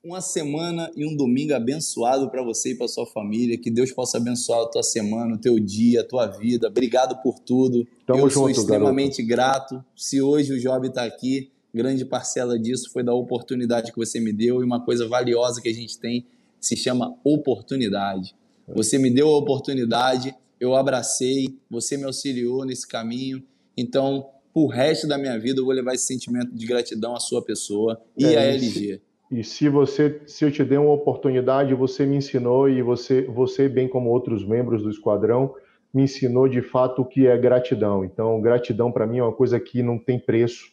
Uma 0.03 0.19
semana 0.19 0.91
e 0.95 1.05
um 1.05 1.15
domingo 1.15 1.53
abençoado 1.53 2.29
para 2.29 2.43
você 2.43 2.71
e 2.71 2.75
para 2.75 2.87
sua 2.87 3.05
família. 3.05 3.57
Que 3.57 3.69
Deus 3.69 3.91
possa 3.91 4.17
abençoar 4.17 4.61
a 4.61 4.65
tua 4.65 4.83
semana, 4.83 5.35
o 5.35 5.37
teu 5.37 5.59
dia, 5.59 6.01
a 6.01 6.03
tua 6.03 6.25
vida. 6.25 6.67
Obrigado 6.67 7.21
por 7.21 7.39
tudo. 7.39 7.87
Tamo 8.05 8.21
Eu 8.21 8.29
junto, 8.29 8.33
sou 8.33 8.49
extremamente 8.49 9.21
garoto. 9.21 9.75
grato. 9.75 9.85
Se 9.95 10.21
hoje 10.21 10.53
o 10.53 10.59
Job 10.59 10.87
está 10.87 11.03
aqui, 11.03 11.51
grande 11.73 12.03
parcela 12.03 12.57
disso 12.57 12.89
foi 12.91 13.03
da 13.03 13.13
oportunidade 13.13 13.91
que 13.91 13.97
você 13.97 14.19
me 14.19 14.33
deu 14.33 14.61
e 14.61 14.65
uma 14.65 14.83
coisa 14.83 15.07
valiosa 15.07 15.61
que 15.61 15.69
a 15.69 15.73
gente 15.73 15.97
tem 15.99 16.25
se 16.59 16.75
chama 16.75 17.15
oportunidade. 17.23 18.35
Você 18.67 18.97
me 18.97 19.09
deu 19.09 19.27
a 19.27 19.37
oportunidade, 19.37 20.33
eu 20.59 20.75
abracei, 20.75 21.57
você 21.69 21.97
me 21.97 22.05
auxiliou 22.05 22.63
nesse 22.65 22.87
caminho. 22.87 23.43
Então, 23.75 24.29
por 24.53 24.67
resto 24.67 25.07
da 25.07 25.17
minha 25.17 25.37
vida, 25.39 25.59
eu 25.59 25.65
vou 25.65 25.73
levar 25.73 25.93
esse 25.93 26.05
sentimento 26.05 26.53
de 26.53 26.65
gratidão 26.65 27.15
à 27.15 27.19
sua 27.19 27.43
pessoa 27.43 27.99
e 28.17 28.25
é, 28.25 28.37
à 28.37 28.41
LG. 28.43 29.01
E 29.31 29.45
se 29.45 29.69
você, 29.69 30.21
se 30.27 30.43
eu 30.43 30.51
te 30.51 30.61
dei 30.61 30.77
uma 30.77 30.91
oportunidade, 30.91 31.73
você 31.73 32.05
me 32.05 32.17
ensinou 32.17 32.67
e 32.67 32.81
você, 32.81 33.21
você 33.21 33.69
bem 33.69 33.87
como 33.87 34.09
outros 34.09 34.45
membros 34.45 34.83
do 34.83 34.89
esquadrão, 34.89 35.55
me 35.93 36.03
ensinou 36.03 36.49
de 36.49 36.61
fato 36.61 37.01
o 37.01 37.05
que 37.05 37.25
é 37.25 37.37
gratidão. 37.37 38.03
Então, 38.03 38.41
gratidão 38.41 38.91
para 38.91 39.07
mim 39.07 39.19
é 39.19 39.23
uma 39.23 39.31
coisa 39.31 39.57
que 39.57 39.81
não 39.81 39.97
tem 39.97 40.19
preço. 40.19 40.69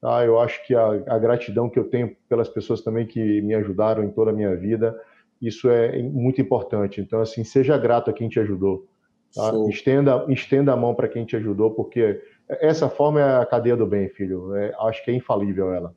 Tá? 0.00 0.24
Eu 0.24 0.40
acho 0.40 0.66
que 0.66 0.74
a, 0.74 0.86
a, 1.06 1.18
gratidão 1.18 1.68
que 1.68 1.78
eu 1.78 1.84
tenho 1.84 2.16
pelas 2.28 2.48
pessoas 2.48 2.80
também 2.80 3.06
que 3.06 3.42
me 3.42 3.54
ajudaram 3.54 4.02
em 4.02 4.10
toda 4.10 4.30
a 4.30 4.34
minha 4.34 4.56
vida, 4.56 4.98
isso 5.40 5.68
é 5.68 6.02
muito 6.02 6.40
importante. 6.40 6.98
Então, 6.98 7.20
assim, 7.20 7.44
seja 7.44 7.76
grato 7.76 8.10
a 8.10 8.14
quem 8.14 8.28
te 8.28 8.40
ajudou. 8.40 8.86
Tá? 9.34 9.52
Estenda, 9.68 10.24
estenda 10.28 10.72
a 10.72 10.76
mão 10.76 10.94
para 10.94 11.08
quem 11.08 11.26
te 11.26 11.36
ajudou, 11.36 11.70
porque 11.70 12.22
essa 12.48 12.88
forma 12.88 13.20
é 13.20 13.36
a 13.36 13.46
cadeia 13.46 13.76
do 13.76 13.86
bem, 13.86 14.08
filho. 14.08 14.54
É, 14.56 14.74
acho 14.80 15.04
que 15.04 15.10
é 15.10 15.14
infalível 15.14 15.72
ela. 15.72 15.94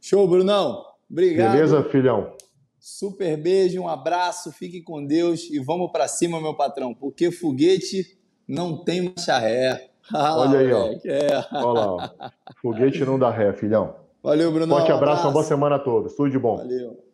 Show, 0.00 0.26
Brunão. 0.26 0.89
Obrigado. 1.10 1.52
Beleza, 1.52 1.82
filhão? 1.84 2.32
Super 2.78 3.36
beijo, 3.36 3.80
um 3.82 3.88
abraço, 3.88 4.52
fique 4.52 4.80
com 4.80 5.04
Deus 5.04 5.50
e 5.50 5.58
vamos 5.58 5.90
para 5.90 6.08
cima, 6.08 6.40
meu 6.40 6.54
patrão, 6.54 6.94
porque 6.94 7.30
foguete 7.30 8.18
não 8.48 8.82
tem 8.84 9.02
marcha 9.02 9.38
ré. 9.38 9.90
Olha 10.14 10.58
aí, 10.60 10.72
ó. 10.72 10.86
É. 11.04 11.46
Olha 11.52 11.80
lá, 11.80 11.92
ó. 11.92 12.30
Foguete 12.62 13.04
não 13.04 13.18
dá 13.18 13.30
ré, 13.30 13.52
filhão. 13.52 13.96
Valeu, 14.22 14.52
Bruno. 14.52 14.74
Forte 14.74 14.92
um 14.92 14.96
abraço, 14.96 15.22
uma 15.24 15.32
boa 15.32 15.44
semana 15.44 15.76
a 15.76 15.78
todos. 15.78 16.14
Tudo 16.14 16.30
de 16.30 16.38
bom. 16.38 16.56
Valeu. 16.56 17.04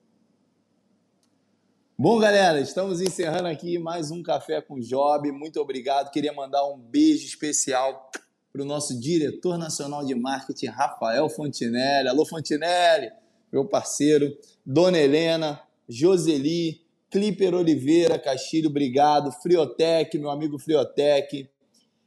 Bom, 1.99 2.19
galera, 2.19 2.61
estamos 2.61 3.01
encerrando 3.01 3.49
aqui 3.49 3.79
mais 3.79 4.11
um 4.11 4.23
Café 4.23 4.61
com 4.61 4.79
Job. 4.79 5.33
Muito 5.33 5.59
obrigado. 5.61 6.11
Queria 6.11 6.33
mandar 6.33 6.65
um 6.67 6.79
beijo 6.79 7.25
especial 7.25 8.11
para 8.53 8.63
o 8.63 8.67
nosso 8.67 8.99
diretor 9.01 9.57
nacional 9.57 10.05
de 10.05 10.15
marketing, 10.15 10.67
Rafael 10.67 11.29
Fontinelli. 11.29 12.09
Alô, 12.09 12.27
Fontinelli! 12.27 13.11
Meu 13.53 13.65
parceiro, 13.65 14.37
Dona 14.65 14.99
Helena, 14.99 15.61
Joseli, 15.89 16.85
Clipper 17.11 17.55
Oliveira, 17.55 18.19
Castilho, 18.19 18.69
obrigado, 18.69 19.31
Friotec, 19.33 20.19
meu 20.19 20.31
amigo 20.31 20.59
Friotec, 20.59 21.49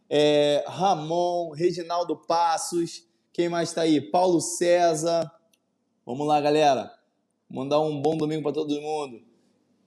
é, 0.09 0.63
Ramon, 0.67 1.51
Reginaldo 1.51 2.15
Passos, 2.15 3.07
quem 3.31 3.47
mais 3.47 3.69
está 3.69 3.83
aí? 3.83 4.01
Paulo 4.01 4.41
César. 4.41 5.31
Vamos 6.05 6.27
lá, 6.27 6.41
galera. 6.41 6.91
Mandar 7.49 7.79
um 7.79 8.01
bom 8.01 8.17
domingo 8.17 8.43
para 8.43 8.51
todo 8.51 8.81
mundo. 8.81 9.21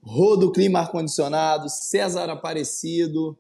Rodo 0.02 0.50
Clima 0.50 0.80
Ar-Condicionado, 0.80 1.68
César 1.68 2.30
Aparecido, 2.30 3.38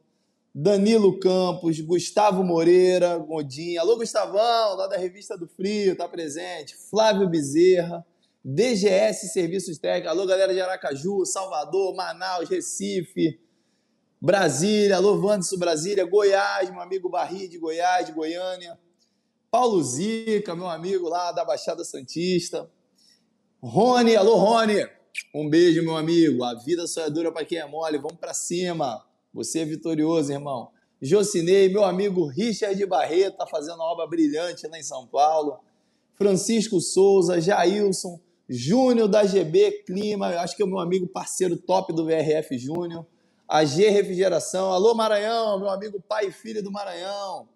Danilo 0.54 1.18
Campos, 1.18 1.80
Gustavo 1.80 2.44
Moreira, 2.44 3.16
Godinho. 3.16 3.80
Alô, 3.80 3.96
Gustavão, 3.96 4.76
lá 4.76 4.86
da 4.86 4.98
Revista 4.98 5.36
do 5.36 5.48
Frio, 5.48 5.96
tá 5.96 6.06
presente. 6.06 6.76
Flávio 6.90 7.26
Bezerra, 7.26 8.04
DGS 8.44 9.28
Serviços 9.28 9.78
Técnicos. 9.78 10.10
Alô, 10.10 10.26
galera 10.26 10.52
de 10.52 10.60
Aracaju, 10.60 11.24
Salvador, 11.24 11.94
Manaus, 11.94 12.50
Recife, 12.50 13.40
Brasília. 14.20 14.96
Alô, 14.96 15.18
Vanderson 15.18 15.56
Brasília, 15.56 16.04
Goiás, 16.04 16.68
meu 16.68 16.82
amigo 16.82 17.08
Barri 17.08 17.48
de 17.48 17.58
Goiás, 17.58 18.04
de 18.04 18.12
Goiânia. 18.12 18.78
Paulo 19.50 19.82
Zica, 19.82 20.54
meu 20.54 20.68
amigo 20.68 21.08
lá 21.08 21.32
da 21.32 21.46
Baixada 21.46 21.82
Santista. 21.82 22.70
Rony, 23.62 24.16
alô, 24.16 24.36
Rony. 24.36 24.86
Um 25.34 25.48
beijo, 25.48 25.82
meu 25.82 25.96
amigo. 25.96 26.44
A 26.44 26.54
vida 26.54 26.86
só 26.86 27.06
é 27.06 27.10
dura 27.10 27.32
para 27.32 27.44
quem 27.44 27.56
é 27.56 27.66
mole. 27.66 27.96
Vamos 27.96 28.18
para 28.18 28.34
cima. 28.34 29.02
Você 29.32 29.60
é 29.60 29.64
vitorioso, 29.64 30.32
irmão. 30.32 30.70
Jocinei, 31.00 31.68
meu 31.68 31.84
amigo 31.84 32.26
Richard 32.26 32.84
Barreto, 32.86 33.32
está 33.32 33.46
fazendo 33.46 33.76
uma 33.76 33.90
obra 33.90 34.06
brilhante 34.06 34.66
lá 34.68 34.78
em 34.78 34.82
São 34.82 35.06
Paulo. 35.06 35.58
Francisco 36.14 36.80
Souza, 36.80 37.40
Jailson, 37.40 38.20
Júnior 38.48 39.08
da 39.08 39.24
GB 39.24 39.82
Clima, 39.86 40.28
acho 40.40 40.54
que 40.54 40.62
é 40.62 40.64
o 40.64 40.68
meu 40.68 40.78
amigo 40.78 41.06
parceiro 41.06 41.56
top 41.56 41.92
do 41.92 42.04
VRF 42.04 42.56
Júnior. 42.58 43.06
A 43.48 43.64
G 43.64 43.88
Refrigeração, 43.88 44.72
alô 44.72 44.94
Maranhão, 44.94 45.58
meu 45.58 45.70
amigo 45.70 46.00
pai 46.00 46.26
e 46.26 46.32
filho 46.32 46.62
do 46.62 46.70
Maranhão. 46.70 47.48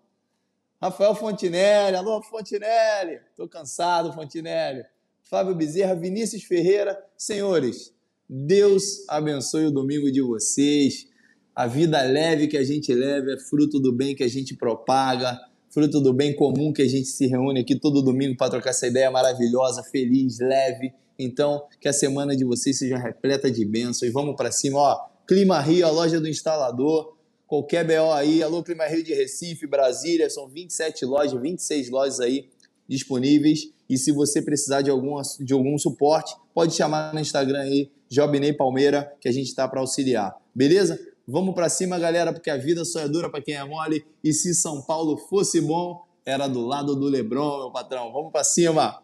Rafael 0.81 1.15
Fontinelli, 1.15 1.97
alô 1.97 2.23
Fontinelli, 2.23 3.21
tô 3.37 3.47
cansado, 3.49 4.13
Fontinelli. 4.13 4.85
Fábio 5.23 5.55
Bezerra, 5.55 5.95
Vinícius 5.95 6.45
Ferreira, 6.45 7.03
senhores, 7.17 7.95
Deus 8.29 9.09
abençoe 9.09 9.67
o 9.67 9.71
domingo 9.71 10.11
de 10.11 10.21
vocês. 10.21 11.09
A 11.57 11.67
vida 11.67 12.03
leve 12.03 12.49
que 12.49 12.59
a 12.59 12.63
gente 12.63 12.93
leva 12.93 13.33
é 13.33 13.39
fruto 13.39 13.81
do 13.81 13.91
bem 13.91 14.15
que 14.15 14.23
a 14.23 14.29
gente 14.29 14.55
propaga, 14.55 15.41
fruto 15.71 16.03
do 16.03 16.13
bem 16.13 16.37
comum 16.37 16.71
que 16.71 16.83
a 16.83 16.87
gente 16.87 17.07
se 17.07 17.27
reúne 17.27 17.61
aqui 17.61 17.75
todo 17.75 18.03
domingo 18.03 18.37
para 18.37 18.51
trocar 18.51 18.71
essa 18.71 18.87
ideia 18.87 19.11
maravilhosa, 19.11 19.83
feliz, 19.83 20.39
leve. 20.39 20.93
Então, 21.19 21.65
que 21.81 21.89
a 21.89 21.95
semana 21.95 22.37
de 22.37 22.45
vocês 22.45 22.79
seja 22.79 22.99
repleta 22.99 23.51
de 23.51 23.65
bênçãos. 23.65 24.13
Vamos 24.13 24.37
para 24.37 24.53
cima, 24.53 24.79
ó. 24.79 25.09
Clima 25.27 25.59
Rio, 25.59 25.87
a 25.87 25.91
loja 25.91 26.21
do 26.21 26.29
instalador. 26.29 27.17
Qualquer 27.47 27.87
BO 27.87 28.13
aí, 28.13 28.43
alô 28.43 28.63
Clima 28.63 28.85
Rio 28.85 29.03
de 29.03 29.15
Recife, 29.15 29.67
Brasília, 29.67 30.29
são 30.29 30.47
27 30.47 31.07
lojas, 31.07 31.41
26 31.41 31.89
lojas 31.89 32.21
aí 32.21 32.51
disponíveis. 32.87 33.73
E 33.89 33.97
se 33.97 34.13
você 34.13 34.43
precisar 34.43 34.83
de 34.83 34.91
algum, 34.91 35.19
de 35.41 35.55
algum 35.55 35.79
suporte, 35.79 36.35
pode 36.53 36.75
chamar 36.75 37.15
no 37.15 37.21
Instagram 37.21 37.61
aí, 37.61 37.91
Jobney 38.11 38.53
Palmeira, 38.53 39.11
que 39.19 39.27
a 39.29 39.33
gente 39.33 39.47
está 39.47 39.67
para 39.67 39.81
auxiliar. 39.81 40.37
Beleza? 40.55 41.16
Vamos 41.27 41.55
para 41.55 41.69
cima, 41.69 41.99
galera, 41.99 42.33
porque 42.33 42.51
a 42.51 42.57
vida 42.57 42.85
só 42.85 43.01
é 43.01 43.09
dura 43.09 43.29
para 43.29 43.43
quem 43.43 43.55
é 43.55 43.65
mole. 43.65 44.07
E 44.23 44.33
se 44.33 44.55
São 44.55 44.81
Paulo 44.83 45.17
fosse 45.17 45.61
bom, 45.61 46.07
era 46.25 46.47
do 46.47 46.65
lado 46.65 46.95
do 46.95 47.07
Lebron, 47.07 47.59
meu 47.59 47.71
patrão. 47.73 48.13
Vamos 48.13 48.31
para 48.31 48.45
cima. 48.45 49.03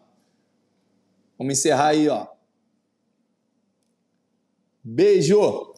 Vamos 1.37 1.59
encerrar 1.59 1.87
aí, 1.87 2.07
ó. 2.07 2.27
Beijo! 4.83 5.72